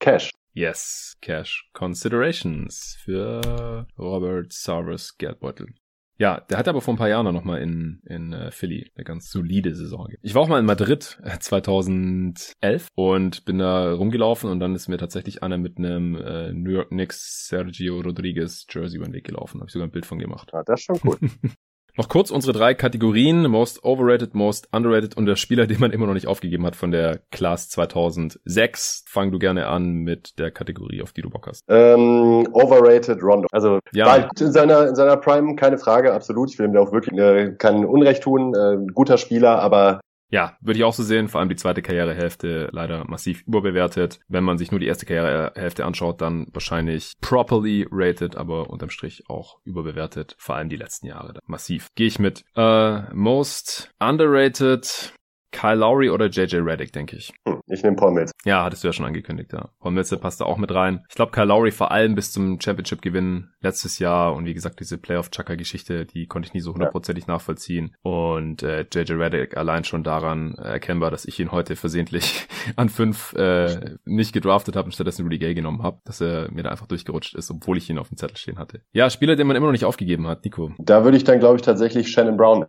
Cash. 0.00 0.32
Yes, 0.56 1.18
Cash 1.20 1.68
Considerations 1.74 2.96
für 3.04 3.86
Robert 3.98 4.54
Sarvers 4.54 5.18
Geldbeutel. 5.18 5.74
Ja, 6.16 6.40
der 6.40 6.56
hat 6.56 6.66
aber 6.66 6.80
vor 6.80 6.94
ein 6.94 6.96
paar 6.96 7.10
Jahren 7.10 7.30
noch 7.34 7.44
mal 7.44 7.60
in, 7.60 8.00
in 8.06 8.32
uh, 8.32 8.50
Philly 8.50 8.90
eine 8.94 9.04
ganz 9.04 9.30
solide 9.30 9.74
Saison. 9.74 10.08
Ich 10.22 10.34
war 10.34 10.40
auch 10.40 10.48
mal 10.48 10.58
in 10.58 10.64
Madrid 10.64 11.18
2011 11.40 12.56
äh, 12.62 12.78
und 12.94 13.44
bin 13.44 13.58
da 13.58 13.92
rumgelaufen 13.92 14.48
und 14.50 14.58
dann 14.58 14.74
ist 14.74 14.88
mir 14.88 14.96
tatsächlich 14.96 15.42
einer 15.42 15.58
mit 15.58 15.76
einem 15.76 16.14
äh, 16.14 16.54
New 16.54 16.70
York 16.70 16.88
Knicks 16.88 17.48
Sergio 17.48 18.00
Rodriguez 18.00 18.64
Jersey 18.70 18.96
über 18.96 19.04
den 19.04 19.12
Weg 19.12 19.24
gelaufen. 19.24 19.60
Habe 19.60 19.68
ich 19.68 19.74
sogar 19.74 19.88
ein 19.88 19.92
Bild 19.92 20.06
von 20.06 20.18
gemacht. 20.18 20.52
Ja, 20.54 20.62
das 20.62 20.80
ist 20.80 20.86
schon 20.86 21.00
cool. 21.04 21.18
Noch 21.96 22.10
kurz 22.10 22.30
unsere 22.30 22.52
drei 22.52 22.74
Kategorien. 22.74 23.50
Most 23.50 23.82
overrated, 23.82 24.34
most 24.34 24.68
underrated 24.72 25.16
und 25.16 25.26
der 25.26 25.36
Spieler, 25.36 25.66
den 25.66 25.80
man 25.80 25.92
immer 25.92 26.06
noch 26.06 26.14
nicht 26.14 26.26
aufgegeben 26.26 26.66
hat 26.66 26.76
von 26.76 26.90
der 26.90 27.20
Class 27.30 27.68
2006. 27.70 29.04
Fang 29.08 29.32
du 29.32 29.38
gerne 29.38 29.66
an 29.66 29.94
mit 29.94 30.38
der 30.38 30.50
Kategorie, 30.50 31.02
auf 31.02 31.12
die 31.12 31.22
du 31.22 31.30
Bock 31.30 31.46
hast. 31.46 31.64
Ähm, 31.68 32.46
overrated 32.52 33.22
Rondo. 33.22 33.48
Also 33.50 33.80
ja. 33.92 34.28
in 34.38 34.52
seiner, 34.52 34.88
in 34.88 34.94
seiner 34.94 35.16
Prime, 35.16 35.56
keine 35.56 35.78
Frage, 35.78 36.12
absolut. 36.12 36.50
Ich 36.50 36.58
will 36.58 36.66
ihm 36.66 36.74
da 36.74 36.80
auch 36.80 36.92
wirklich 36.92 37.18
äh, 37.18 37.54
kein 37.56 37.84
Unrecht 37.84 38.22
tun. 38.22 38.54
Äh, 38.54 38.92
guter 38.92 39.16
Spieler, 39.16 39.60
aber 39.60 40.00
ja, 40.30 40.56
würde 40.60 40.78
ich 40.78 40.84
auch 40.84 40.92
so 40.92 41.02
sehen. 41.02 41.28
Vor 41.28 41.40
allem 41.40 41.48
die 41.48 41.56
zweite 41.56 41.82
Karrierehälfte 41.82 42.68
leider 42.72 43.04
massiv 43.08 43.42
überbewertet. 43.46 44.20
Wenn 44.28 44.44
man 44.44 44.58
sich 44.58 44.70
nur 44.70 44.80
die 44.80 44.86
erste 44.86 45.06
Karrierehälfte 45.06 45.84
anschaut, 45.84 46.20
dann 46.20 46.48
wahrscheinlich 46.52 47.12
properly 47.20 47.86
rated, 47.90 48.36
aber 48.36 48.70
unterm 48.70 48.90
Strich 48.90 49.24
auch 49.28 49.58
überbewertet. 49.64 50.34
Vor 50.38 50.56
allem 50.56 50.68
die 50.68 50.76
letzten 50.76 51.06
Jahre 51.06 51.34
massiv. 51.46 51.88
Gehe 51.94 52.08
ich 52.08 52.18
mit. 52.18 52.44
Äh, 52.56 53.14
most 53.14 53.90
underrated. 53.98 55.12
Kyle 55.52 55.74
Lowry 55.74 56.10
oder 56.10 56.26
JJ 56.26 56.56
Reddick, 56.56 56.92
denke 56.92 57.16
ich. 57.16 57.32
Hm, 57.46 57.60
ich 57.66 57.82
nehme 57.82 57.96
Paul 57.96 58.12
Mills. 58.12 58.32
Ja, 58.44 58.64
hattest 58.64 58.84
du 58.84 58.88
ja 58.88 58.92
schon 58.92 59.06
angekündigt, 59.06 59.52
ja. 59.52 59.70
Paul 59.80 59.92
Mills 59.92 60.14
passt 60.20 60.40
da 60.40 60.44
auch 60.44 60.56
mit 60.56 60.72
rein. 60.72 61.04
Ich 61.08 61.14
glaube, 61.14 61.32
Kyle 61.32 61.46
Lowry 61.46 61.70
vor 61.70 61.90
allem 61.90 62.14
bis 62.14 62.32
zum 62.32 62.60
Championship-Gewinn 62.60 63.48
letztes 63.60 63.98
Jahr 63.98 64.34
und 64.34 64.44
wie 64.44 64.54
gesagt, 64.54 64.80
diese 64.80 64.98
Playoff-Chucker-Geschichte, 64.98 66.06
die 66.06 66.26
konnte 66.26 66.48
ich 66.48 66.54
nie 66.54 66.60
so 66.60 66.72
hundertprozentig 66.72 67.26
ja. 67.26 67.34
nachvollziehen. 67.34 67.94
Und 68.02 68.62
äh, 68.62 68.86
JJ 68.92 69.12
Reddick 69.12 69.56
allein 69.56 69.84
schon 69.84 70.02
daran 70.02 70.56
äh, 70.58 70.76
erkennbar, 70.76 71.10
dass 71.10 71.24
ich 71.24 71.40
ihn 71.40 71.52
heute 71.52 71.76
versehentlich 71.76 72.46
an 72.76 72.88
fünf 72.88 73.32
äh, 73.34 73.96
nicht 74.04 74.32
gedraftet 74.32 74.76
habe 74.76 74.86
und 74.86 74.92
stattdessen 74.92 75.22
Rudy 75.22 75.38
Gay 75.38 75.54
genommen 75.54 75.82
habe, 75.82 76.00
dass 76.04 76.20
er 76.20 76.50
mir 76.52 76.62
da 76.62 76.70
einfach 76.70 76.86
durchgerutscht 76.86 77.34
ist, 77.34 77.50
obwohl 77.50 77.78
ich 77.78 77.88
ihn 77.90 77.98
auf 77.98 78.08
dem 78.08 78.16
Zettel 78.16 78.36
stehen 78.36 78.58
hatte. 78.58 78.80
Ja, 78.92 79.10
Spieler, 79.10 79.36
den 79.36 79.46
man 79.46 79.56
immer 79.56 79.66
noch 79.66 79.72
nicht 79.72 79.84
aufgegeben 79.84 80.26
hat, 80.26 80.44
Nico. 80.44 80.72
Da 80.78 81.04
würde 81.04 81.16
ich 81.16 81.24
dann, 81.24 81.38
glaube 81.38 81.56
ich, 81.56 81.62
tatsächlich 81.62 82.10
Shannon 82.10 82.36
Brown. 82.36 82.66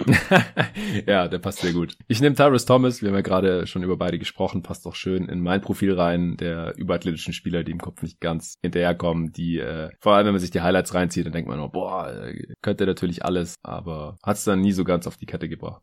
ja, 1.08 1.28
der 1.28 1.40
passt 1.40 1.60
sehr 1.60 1.74
gut. 1.74 1.98
Ich 2.08 2.22
nehme 2.22 2.36
Tyrus 2.36 2.66
Thomas 2.68 3.02
wir 3.02 3.08
haben 3.08 3.16
ja 3.16 3.22
gerade 3.22 3.66
schon 3.66 3.82
über 3.82 3.96
beide 3.96 4.20
gesprochen, 4.20 4.62
passt 4.62 4.86
auch 4.88 4.94
schön 4.94 5.30
in 5.30 5.40
mein 5.40 5.62
Profil 5.62 5.94
rein, 5.94 6.36
der 6.36 6.76
überathletischen 6.78 7.34
Spieler, 7.34 7.64
die 7.64 7.72
im 7.72 7.80
Kopf 7.80 8.02
nicht 8.02 8.20
ganz 8.20 8.56
hinterherkommen, 8.62 9.32
die, 9.32 9.58
äh, 9.58 9.90
vor 10.02 10.16
allem 10.16 10.26
wenn 10.26 10.34
man 10.34 10.42
sich 10.42 10.52
die 10.52 10.60
Highlights 10.60 10.94
reinzieht, 10.94 11.26
dann 11.26 11.32
denkt 11.32 11.50
man, 11.50 11.62
oh, 11.62 11.70
boah, 11.70 12.12
äh, 12.12 12.54
könnte 12.62 12.86
natürlich 12.86 13.24
alles, 13.24 13.56
aber 13.64 14.18
hat 14.22 14.36
es 14.36 14.44
dann 14.44 14.60
nie 14.60 14.74
so 14.74 14.84
ganz 14.84 15.08
auf 15.08 15.16
die 15.16 15.26
Kette 15.26 15.48
gebracht. 15.48 15.82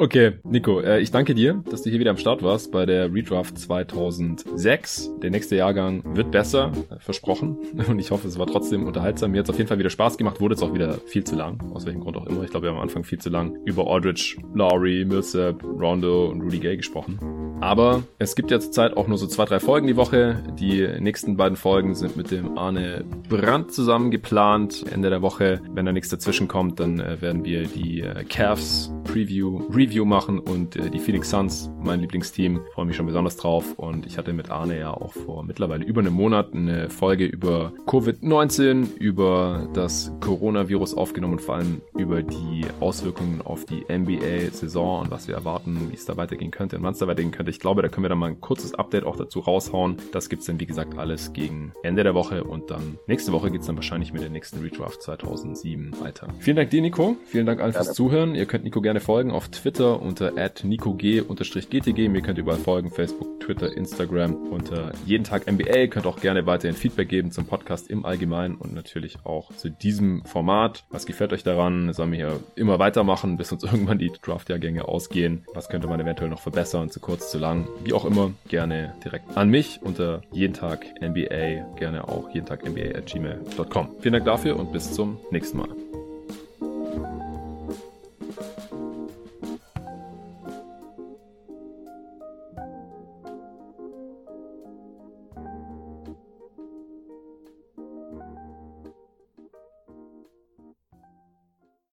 Okay, 0.00 0.38
Nico, 0.44 0.80
äh, 0.80 1.00
ich 1.00 1.10
danke 1.10 1.34
dir, 1.34 1.62
dass 1.70 1.82
du 1.82 1.90
hier 1.90 2.00
wieder 2.00 2.10
am 2.10 2.16
Start 2.16 2.42
warst 2.42 2.72
bei 2.72 2.86
der 2.86 3.12
Redraft 3.12 3.58
2006. 3.58 5.10
Der 5.22 5.30
nächste 5.30 5.56
Jahrgang 5.56 6.16
wird 6.16 6.30
besser, 6.30 6.72
äh, 6.88 6.98
versprochen. 6.98 7.58
Und 7.86 7.98
ich 7.98 8.10
hoffe, 8.10 8.26
es 8.26 8.38
war 8.38 8.46
trotzdem 8.46 8.86
unterhaltsam. 8.86 9.32
Mir 9.32 9.40
hat 9.40 9.44
es 9.44 9.50
auf 9.50 9.58
jeden 9.58 9.68
Fall 9.68 9.78
wieder 9.78 9.90
Spaß 9.90 10.16
gemacht, 10.16 10.40
wurde 10.40 10.54
es 10.54 10.62
auch 10.62 10.72
wieder 10.72 10.94
viel 11.04 11.24
zu 11.24 11.36
lang. 11.36 11.60
Aus 11.74 11.84
welchem 11.84 12.00
Grund 12.00 12.16
auch 12.16 12.26
immer. 12.28 12.42
Ich 12.44 12.50
glaube, 12.50 12.64
wir 12.64 12.70
haben 12.70 12.78
am 12.78 12.84
Anfang 12.84 13.04
viel 13.04 13.18
zu 13.18 13.28
lang 13.28 13.58
über 13.66 13.86
Aldridge, 13.88 14.38
Lowry, 14.54 15.04
Millsap, 15.04 15.62
Rondo 15.62 16.30
und 16.30 16.40
Rudy 16.40 16.60
Gay 16.60 16.78
gesprochen. 16.78 17.18
Aber 17.60 18.02
es 18.18 18.34
gibt 18.36 18.50
ja 18.50 18.58
zurzeit 18.58 18.96
auch 18.96 19.06
nur 19.06 19.18
so 19.18 19.26
zwei, 19.26 19.44
drei 19.44 19.60
Folgen 19.60 19.86
die 19.86 19.96
Woche. 19.96 20.42
Die 20.58 20.88
nächsten 20.98 21.36
beiden 21.36 21.58
Folgen 21.58 21.94
sind 21.94 22.16
mit 22.16 22.30
dem 22.30 22.56
Arne 22.56 23.04
Brandt 23.28 23.74
zusammen 23.74 24.10
geplant. 24.10 24.82
Ende 24.90 25.10
der 25.10 25.20
Woche, 25.20 25.60
wenn 25.74 25.84
da 25.84 25.92
nichts 25.92 26.08
dazwischen 26.08 26.48
kommt, 26.48 26.80
dann 26.80 27.00
äh, 27.00 27.20
werden 27.20 27.44
wir 27.44 27.64
die 27.64 28.00
äh, 28.00 28.24
Cavs 28.24 28.90
Preview, 29.04 29.58
Review 29.70 29.89
machen 29.98 30.38
und 30.38 30.76
äh, 30.76 30.90
die 30.90 30.98
Phoenix 30.98 31.30
Suns, 31.30 31.70
mein 31.82 32.00
Lieblingsteam, 32.00 32.60
freue 32.74 32.86
mich 32.86 32.96
schon 32.96 33.06
besonders 33.06 33.36
drauf. 33.36 33.74
Und 33.76 34.06
ich 34.06 34.18
hatte 34.18 34.32
mit 34.32 34.50
Arne 34.50 34.78
ja 34.78 34.92
auch 34.92 35.12
vor 35.12 35.44
mittlerweile 35.44 35.84
über 35.84 36.00
einem 36.00 36.14
Monat 36.14 36.54
eine 36.54 36.88
Folge 36.88 37.26
über 37.26 37.72
Covid-19, 37.86 38.96
über 38.98 39.68
das 39.74 40.12
Coronavirus 40.20 40.94
aufgenommen 40.94 41.34
und 41.34 41.40
vor 41.40 41.56
allem 41.56 41.82
über 41.96 42.22
die 42.22 42.64
Auswirkungen 42.80 43.42
auf 43.42 43.64
die 43.66 43.84
NBA-Saison 43.90 45.02
und 45.02 45.10
was 45.10 45.28
wir 45.28 45.34
erwarten, 45.34 45.88
wie 45.90 45.96
es 45.96 46.06
da 46.06 46.16
weitergehen 46.16 46.50
könnte 46.50 46.76
und 46.76 46.82
wann 46.82 46.92
es 46.92 46.98
da 46.98 47.06
weitergehen 47.06 47.32
könnte. 47.32 47.50
Ich 47.50 47.60
glaube, 47.60 47.82
da 47.82 47.88
können 47.88 48.04
wir 48.04 48.08
dann 48.08 48.18
mal 48.18 48.28
ein 48.28 48.40
kurzes 48.40 48.74
Update 48.74 49.04
auch 49.04 49.16
dazu 49.16 49.40
raushauen. 49.40 49.96
Das 50.12 50.28
gibt's 50.28 50.46
dann, 50.46 50.60
wie 50.60 50.66
gesagt, 50.66 50.96
alles 50.96 51.32
gegen 51.32 51.72
Ende 51.82 52.04
der 52.04 52.14
Woche 52.14 52.44
und 52.44 52.70
dann 52.70 52.98
nächste 53.06 53.32
Woche 53.32 53.50
geht's 53.50 53.66
dann 53.66 53.76
wahrscheinlich 53.76 54.12
mit 54.12 54.22
der 54.22 54.30
nächsten 54.30 54.60
Redraft 54.60 55.02
2007 55.02 56.00
weiter. 56.00 56.28
Vielen 56.38 56.56
Dank 56.56 56.70
dir, 56.70 56.80
Nico. 56.80 57.16
Vielen 57.26 57.46
Dank 57.46 57.60
allen 57.60 57.72
fürs 57.72 57.92
Zuhören. 57.92 58.34
Ihr 58.34 58.46
könnt 58.46 58.64
Nico 58.64 58.80
gerne 58.80 59.00
folgen 59.00 59.30
auf 59.30 59.48
Twitter 59.48 59.79
unter 59.88 60.32
@nicog_gtg. 60.62 62.08
Mir 62.08 62.22
könnt 62.22 62.38
ihr 62.38 62.42
überall 62.42 62.58
folgen, 62.58 62.90
Facebook, 62.90 63.40
Twitter, 63.40 63.76
Instagram 63.76 64.34
unter 64.34 64.92
jeden 65.06 65.24
Tag 65.24 65.50
NBA. 65.50 65.88
Könnt 65.88 66.06
auch 66.06 66.20
gerne 66.20 66.46
weiterhin 66.46 66.76
Feedback 66.76 67.08
geben 67.08 67.30
zum 67.30 67.46
Podcast 67.46 67.90
im 67.90 68.04
Allgemeinen 68.04 68.56
und 68.56 68.74
natürlich 68.74 69.24
auch 69.24 69.52
zu 69.54 69.70
diesem 69.70 70.24
Format. 70.24 70.84
Was 70.90 71.06
gefällt 71.06 71.32
euch 71.32 71.42
daran? 71.42 71.92
Sollen 71.92 72.12
wir 72.12 72.18
hier 72.18 72.40
immer 72.54 72.78
weitermachen, 72.78 73.36
bis 73.36 73.52
uns 73.52 73.64
irgendwann 73.64 73.98
die 73.98 74.12
Draftjahrgänge 74.22 74.86
ausgehen? 74.86 75.44
Was 75.54 75.68
könnte 75.68 75.88
man 75.88 76.00
eventuell 76.00 76.30
noch 76.30 76.40
verbessern? 76.40 76.90
Zu 76.90 77.00
kurz, 77.00 77.30
zu 77.30 77.38
lang? 77.38 77.66
Wie 77.82 77.92
auch 77.92 78.04
immer, 78.04 78.32
gerne 78.48 78.94
direkt 79.04 79.36
an 79.36 79.48
mich 79.48 79.80
unter 79.82 80.22
jeden 80.32 80.54
Tag 80.54 80.84
NBA. 81.00 81.76
Gerne 81.76 82.06
auch 82.06 82.30
jeden 82.32 82.46
Tag 82.46 82.68
NBA 82.68 82.96
at 82.96 83.06
gmail.com. 83.06 83.96
Vielen 84.00 84.12
Dank 84.12 84.24
dafür 84.26 84.58
und 84.58 84.72
bis 84.72 84.92
zum 84.92 85.18
nächsten 85.30 85.58
Mal. 85.58 85.68